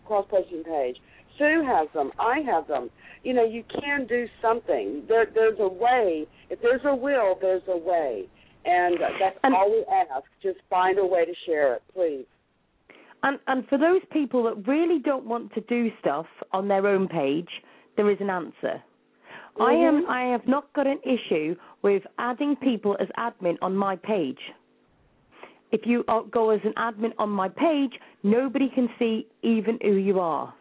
cross 0.07 0.27
posting 0.31 0.65
page. 0.65 0.97
Sue 1.39 1.63
has 1.67 1.89
them. 1.93 2.13
I 2.19 2.41
have 2.41 2.67
them. 2.67 2.91
You 3.23 3.35
know, 3.35 3.45
you 3.45 3.65
can 3.81 4.07
do 4.07 4.27
something. 4.41 5.03
There, 5.09 5.27
there's 5.35 5.59
a 5.59 5.69
way. 5.69 6.27
If 6.49 6.61
there's 6.63 6.81
a 6.85 6.95
will, 6.95 7.37
there's 7.41 7.63
a 7.69 7.77
way. 7.77 8.25
And 8.65 8.99
that's 9.21 9.39
And- 9.43 9.55
all 9.55 9.71
we 9.71 9.85
ask. 9.93 10.25
Just 10.43 10.59
find 10.71 10.99
a 10.99 11.07
way 11.07 11.25
to 11.25 11.35
share 11.45 11.75
it, 11.75 11.83
please. 11.93 12.27
And 13.23 13.39
and 13.49 13.67
for 13.69 13.79
those 13.79 14.03
people 14.13 14.45
that 14.45 14.69
really 14.69 14.99
don't 14.99 15.25
want 15.25 15.53
to 15.55 15.61
do 15.63 15.91
stuff 16.01 16.27
on 16.53 16.69
their 16.69 16.87
own 16.87 17.09
page, 17.09 17.49
there 17.97 18.09
is 18.11 18.21
an 18.21 18.31
answer. 18.31 18.83
I 19.59 19.73
am 19.73 20.03
Mhm. 20.03 20.09
I 20.09 20.25
have 20.27 20.47
not 20.47 20.71
got 20.75 20.87
an 20.87 21.01
issue 21.03 21.57
with 21.83 22.07
adding 22.19 22.57
people 22.57 22.97
as 23.01 23.09
admin 23.17 23.57
on 23.63 23.75
my 23.75 23.97
page. 23.97 24.53
If 25.73 25.83
you 25.85 26.05
uh, 26.09 26.21
go 26.23 26.51
as 26.51 26.61
an 26.65 26.73
admin 26.77 27.13
on 27.19 27.31
my 27.31 27.49
page, 27.49 27.93
nobody 28.23 28.69
can 28.75 28.89
see 28.99 29.27
even 29.43 29.79
who 29.83 29.95
you 29.95 30.21
are. 30.21 30.55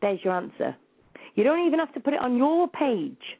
There's 0.00 0.18
your 0.24 0.34
answer. 0.34 0.76
You 1.34 1.44
don't 1.44 1.66
even 1.66 1.78
have 1.78 1.94
to 1.94 2.00
put 2.00 2.12
it 2.12 2.20
on 2.20 2.36
your 2.36 2.68
page. 2.68 3.38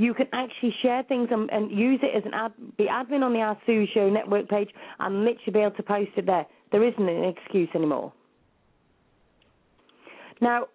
you 0.00 0.14
can 0.14 0.26
actually 0.32 0.74
share 0.80 1.02
things 1.02 1.28
and, 1.30 1.50
and 1.52 1.70
use 1.70 2.00
it 2.02 2.16
as 2.16 2.22
an 2.24 2.32
ad, 2.32 2.52
be 2.78 2.84
admin 2.84 3.22
on 3.22 3.34
the 3.34 3.40
Ask 3.40 3.60
Sue 3.66 3.86
Show 3.92 4.08
network 4.08 4.48
page 4.48 4.70
and 4.98 5.24
literally 5.24 5.52
be 5.52 5.58
able 5.58 5.76
to 5.76 5.82
post 5.82 6.10
it 6.16 6.24
there. 6.24 6.46
There 6.72 6.82
isn't 6.82 7.06
an 7.06 7.24
excuse 7.24 7.68
anymore. 7.74 8.10
Now, 10.40 10.68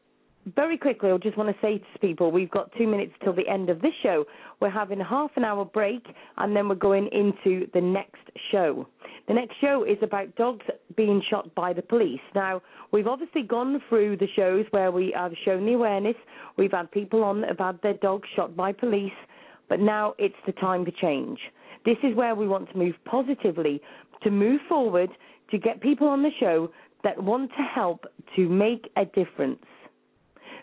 very 0.54 0.78
quickly, 0.78 1.10
I 1.10 1.18
just 1.18 1.38
want 1.38 1.50
to 1.50 1.62
say 1.62 1.80
to 1.80 2.00
people, 2.00 2.32
we've 2.32 2.52
got 2.52 2.72
two 2.78 2.88
minutes 2.88 3.14
till 3.24 3.34
the 3.34 3.48
end 3.48 3.70
of 3.70 3.82
this 3.82 3.94
show. 4.04 4.26
We're 4.60 4.70
having 4.70 5.02
a 5.02 5.04
half 5.04 5.32
an 5.38 5.44
hour 5.44 5.66
break, 5.66 6.06
and 6.38 6.56
then 6.56 6.70
we're 6.70 6.76
going 6.76 7.10
into 7.12 7.68
the 7.74 7.82
next 7.82 8.22
show. 8.52 8.88
The 9.28 9.34
next 9.34 9.56
show 9.60 9.84
is 9.84 9.98
about 10.04 10.36
dogs 10.36 10.66
being 10.96 11.22
shot 11.30 11.54
by 11.56 11.74
the 11.74 11.82
police. 11.82 12.22
Now, 12.36 12.62
we've 12.92 13.08
obviously 13.08 13.42
gone 13.42 13.82
through 13.90 14.18
the 14.18 14.28
shows 14.36 14.66
where 14.70 14.92
we 14.92 15.12
have 15.16 15.34
shown 15.44 15.66
the 15.66 15.74
awareness. 15.74 16.16
We've 16.58 16.72
had 16.72 16.92
people 16.92 17.24
on 17.24 17.42
that 17.42 17.50
have 17.50 17.60
had 17.60 17.82
their 17.82 17.96
dogs 17.96 18.28
shot 18.36 18.56
by 18.56 18.72
police, 18.72 19.14
but 19.68 19.80
now 19.80 20.14
it's 20.20 20.36
the 20.46 20.52
time 20.54 20.86
to 20.86 20.92
change. 20.92 21.40
This 21.86 21.98
is 22.04 22.16
where 22.16 22.36
we 22.36 22.48
want 22.48 22.70
to 22.72 22.78
move 22.78 22.96
positively, 23.06 23.82
to 24.22 24.30
move 24.30 24.62
forward, 24.70 25.10
to 25.50 25.58
get 25.58 25.82
people 25.82 26.08
on 26.08 26.22
the 26.22 26.32
show 26.40 26.72
that 27.04 27.22
want 27.22 27.50
to 27.52 27.64
help 27.64 28.06
to 28.36 28.48
make 28.48 28.90
a 28.96 29.06
difference. 29.06 29.60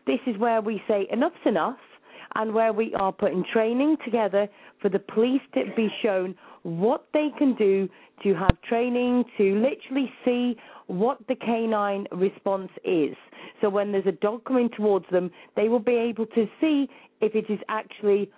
This 0.06 0.20
is 0.26 0.36
where 0.38 0.60
we 0.60 0.82
say 0.88 1.06
enough's 1.12 1.32
enough 1.46 1.78
and 2.34 2.54
where 2.54 2.72
we 2.72 2.94
are 2.94 3.12
putting 3.12 3.44
training 3.52 3.96
together 4.04 4.48
for 4.80 4.88
the 4.88 4.98
police 4.98 5.42
to 5.54 5.64
be 5.76 5.88
shown 6.02 6.34
what 6.62 7.06
they 7.12 7.28
can 7.38 7.54
do 7.54 7.88
to 8.22 8.34
have 8.34 8.60
training 8.62 9.24
to 9.36 9.54
literally 9.56 10.10
see 10.24 10.56
what 10.86 11.18
the 11.28 11.34
canine 11.34 12.06
response 12.12 12.70
is. 12.84 13.16
So 13.60 13.68
when 13.68 13.92
there's 13.92 14.06
a 14.06 14.12
dog 14.12 14.44
coming 14.44 14.70
towards 14.76 15.06
them, 15.10 15.30
they 15.56 15.68
will 15.68 15.80
be 15.80 15.96
able 15.96 16.26
to 16.26 16.46
see 16.60 16.88
if 17.20 17.34
it 17.34 17.50
is 17.52 17.58
actually 17.68 18.30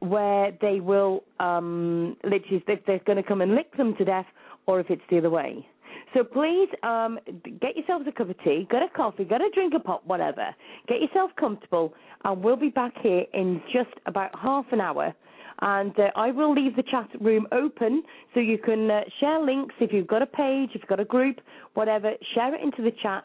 where 0.00 0.52
they 0.60 0.78
will 0.78 1.24
um 1.40 2.16
literally 2.22 2.62
if 2.68 2.86
they're 2.86 3.00
going 3.00 3.16
to 3.16 3.22
come 3.22 3.40
and 3.40 3.56
lick 3.56 3.76
them 3.76 3.96
to 3.96 4.04
death 4.04 4.26
or 4.66 4.78
if 4.78 4.90
it's 4.90 5.02
the 5.10 5.18
other 5.18 5.30
way. 5.30 5.66
So 6.14 6.24
please 6.24 6.68
um, 6.82 7.18
get 7.60 7.76
yourselves 7.76 8.06
a 8.08 8.12
cup 8.12 8.30
of 8.30 8.36
tea, 8.42 8.66
get 8.70 8.82
a 8.82 8.88
coffee, 8.94 9.24
get 9.24 9.40
a 9.40 9.50
drink 9.52 9.74
of 9.74 9.84
pop, 9.84 10.06
whatever. 10.06 10.54
Get 10.88 11.00
yourself 11.00 11.30
comfortable, 11.38 11.92
and 12.24 12.42
we'll 12.42 12.56
be 12.56 12.70
back 12.70 12.94
here 13.02 13.24
in 13.34 13.60
just 13.72 13.90
about 14.06 14.30
half 14.38 14.64
an 14.72 14.80
hour. 14.80 15.14
And 15.60 15.98
uh, 15.98 16.10
I 16.14 16.30
will 16.30 16.54
leave 16.54 16.76
the 16.76 16.84
chat 16.84 17.08
room 17.20 17.46
open 17.52 18.04
so 18.32 18.40
you 18.40 18.58
can 18.58 18.90
uh, 18.90 19.00
share 19.20 19.40
links 19.44 19.74
if 19.80 19.92
you've 19.92 20.06
got 20.06 20.22
a 20.22 20.26
page, 20.26 20.70
if 20.74 20.82
you've 20.82 20.88
got 20.88 21.00
a 21.00 21.04
group, 21.04 21.40
whatever. 21.74 22.12
Share 22.34 22.54
it 22.54 22.62
into 22.62 22.82
the 22.82 22.92
chat, 23.02 23.24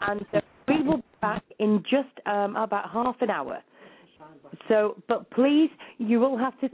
and 0.00 0.24
uh, 0.32 0.40
we 0.66 0.82
will 0.82 0.96
be 0.96 1.02
back 1.20 1.44
in 1.58 1.82
just 1.82 2.26
um, 2.26 2.56
about 2.56 2.90
half 2.90 3.16
an 3.20 3.30
hour. 3.30 3.62
So, 4.68 5.02
but 5.08 5.30
please, 5.30 5.70
you 5.98 6.20
will 6.20 6.38
have 6.38 6.58
to 6.60 6.70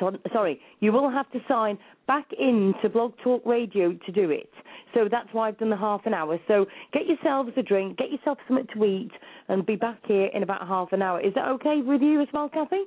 so, 0.00 0.12
sorry, 0.32 0.60
you 0.80 0.92
will 0.92 1.10
have 1.10 1.30
to 1.32 1.38
sign 1.46 1.78
back 2.06 2.26
into 2.38 2.88
Blog 2.88 3.12
Talk 3.22 3.44
Radio 3.44 3.92
to 3.92 4.12
do 4.12 4.30
it. 4.30 4.50
So 4.94 5.08
that's 5.10 5.28
why 5.32 5.48
I've 5.48 5.58
done 5.58 5.70
the 5.70 5.76
half 5.76 6.06
an 6.06 6.14
hour. 6.14 6.38
So 6.48 6.66
get 6.92 7.06
yourselves 7.06 7.50
a 7.56 7.62
drink, 7.62 7.98
get 7.98 8.10
yourself 8.10 8.38
something 8.48 8.66
to 8.74 8.84
eat, 8.84 9.10
and 9.48 9.66
be 9.66 9.76
back 9.76 9.98
here 10.06 10.26
in 10.26 10.42
about 10.42 10.66
half 10.66 10.92
an 10.92 11.02
hour. 11.02 11.20
Is 11.20 11.34
that 11.34 11.48
okay 11.48 11.82
with 11.84 12.00
you 12.00 12.22
as 12.22 12.28
well, 12.32 12.48
Kathy? 12.48 12.84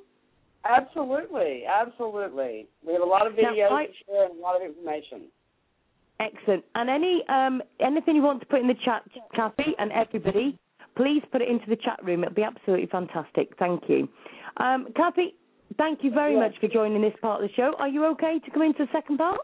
Absolutely, 0.64 1.62
absolutely. 1.66 2.66
We 2.84 2.92
have 2.94 3.02
a 3.02 3.06
lot 3.06 3.26
of 3.26 3.34
videos 3.34 3.70
I, 3.70 3.86
to 3.86 3.92
share 4.06 4.24
and 4.26 4.38
a 4.38 4.42
lot 4.42 4.56
of 4.56 4.62
information. 4.62 5.28
Excellent. 6.20 6.64
And 6.74 6.90
any 6.90 7.22
um, 7.28 7.62
anything 7.80 8.16
you 8.16 8.22
want 8.22 8.40
to 8.40 8.46
put 8.46 8.60
in 8.60 8.66
the 8.66 8.74
chat, 8.84 9.02
Kathy, 9.36 9.74
and 9.78 9.92
everybody, 9.92 10.58
please 10.96 11.22
put 11.30 11.42
it 11.42 11.48
into 11.48 11.66
the 11.68 11.76
chat 11.76 12.00
room. 12.02 12.24
It'll 12.24 12.34
be 12.34 12.42
absolutely 12.42 12.86
fantastic. 12.86 13.52
Thank 13.58 13.84
you. 13.88 14.08
Um, 14.56 14.88
Kathy, 14.96 15.36
thank 15.76 16.00
you 16.02 16.10
very 16.10 16.34
yes. 16.34 16.50
much 16.50 16.60
for 16.60 16.66
joining 16.66 17.02
this 17.02 17.14
part 17.22 17.42
of 17.42 17.48
the 17.48 17.54
show. 17.54 17.74
Are 17.78 17.88
you 17.88 18.04
okay 18.06 18.40
to 18.44 18.50
come 18.50 18.62
into 18.62 18.84
the 18.84 18.92
second 18.92 19.18
part? 19.18 19.40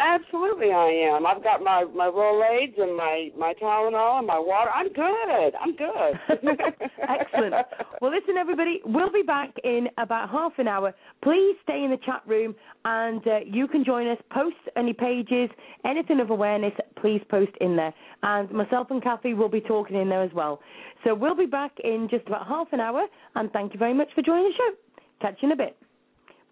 Absolutely, 0.00 0.70
I 0.70 1.16
am. 1.16 1.26
I've 1.26 1.42
got 1.42 1.60
my 1.60 1.84
my 1.92 2.06
Rolaids 2.06 2.80
and 2.80 2.96
my 2.96 3.30
my 3.36 3.52
Tylenol 3.60 4.18
and 4.18 4.26
my 4.28 4.38
water. 4.38 4.70
I'm 4.72 4.92
good. 4.92 5.52
I'm 5.60 5.74
good. 5.74 6.60
Excellent. 7.08 7.54
Well, 8.00 8.12
listen, 8.12 8.36
everybody. 8.36 8.80
We'll 8.84 9.10
be 9.10 9.22
back 9.22 9.52
in 9.64 9.88
about 9.98 10.30
half 10.30 10.52
an 10.58 10.68
hour. 10.68 10.94
Please 11.22 11.56
stay 11.64 11.82
in 11.82 11.90
the 11.90 11.98
chat 12.06 12.22
room, 12.28 12.54
and 12.84 13.26
uh, 13.26 13.38
you 13.44 13.66
can 13.66 13.84
join 13.84 14.06
us. 14.06 14.18
Post 14.30 14.54
any 14.76 14.92
pages, 14.92 15.50
anything 15.84 16.20
of 16.20 16.30
awareness. 16.30 16.74
Please 17.00 17.20
post 17.28 17.52
in 17.60 17.74
there, 17.74 17.92
and 18.22 18.48
myself 18.52 18.92
and 18.92 19.02
Kathy 19.02 19.34
will 19.34 19.48
be 19.48 19.60
talking 19.60 19.96
in 19.96 20.08
there 20.08 20.22
as 20.22 20.32
well. 20.32 20.60
So 21.02 21.12
we'll 21.12 21.36
be 21.36 21.46
back 21.46 21.72
in 21.82 22.06
just 22.08 22.24
about 22.28 22.46
half 22.46 22.68
an 22.72 22.78
hour. 22.78 23.04
And 23.34 23.50
thank 23.50 23.72
you 23.72 23.80
very 23.80 23.94
much 23.94 24.08
for 24.14 24.22
joining 24.22 24.44
the 24.44 24.54
show. 24.56 25.02
Catch 25.20 25.38
you 25.42 25.48
in 25.48 25.52
a 25.52 25.56
bit. 25.56 25.76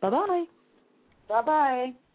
Bye 0.00 0.10
bye. 0.10 0.44
Bye 1.28 1.42
bye. 1.42 2.05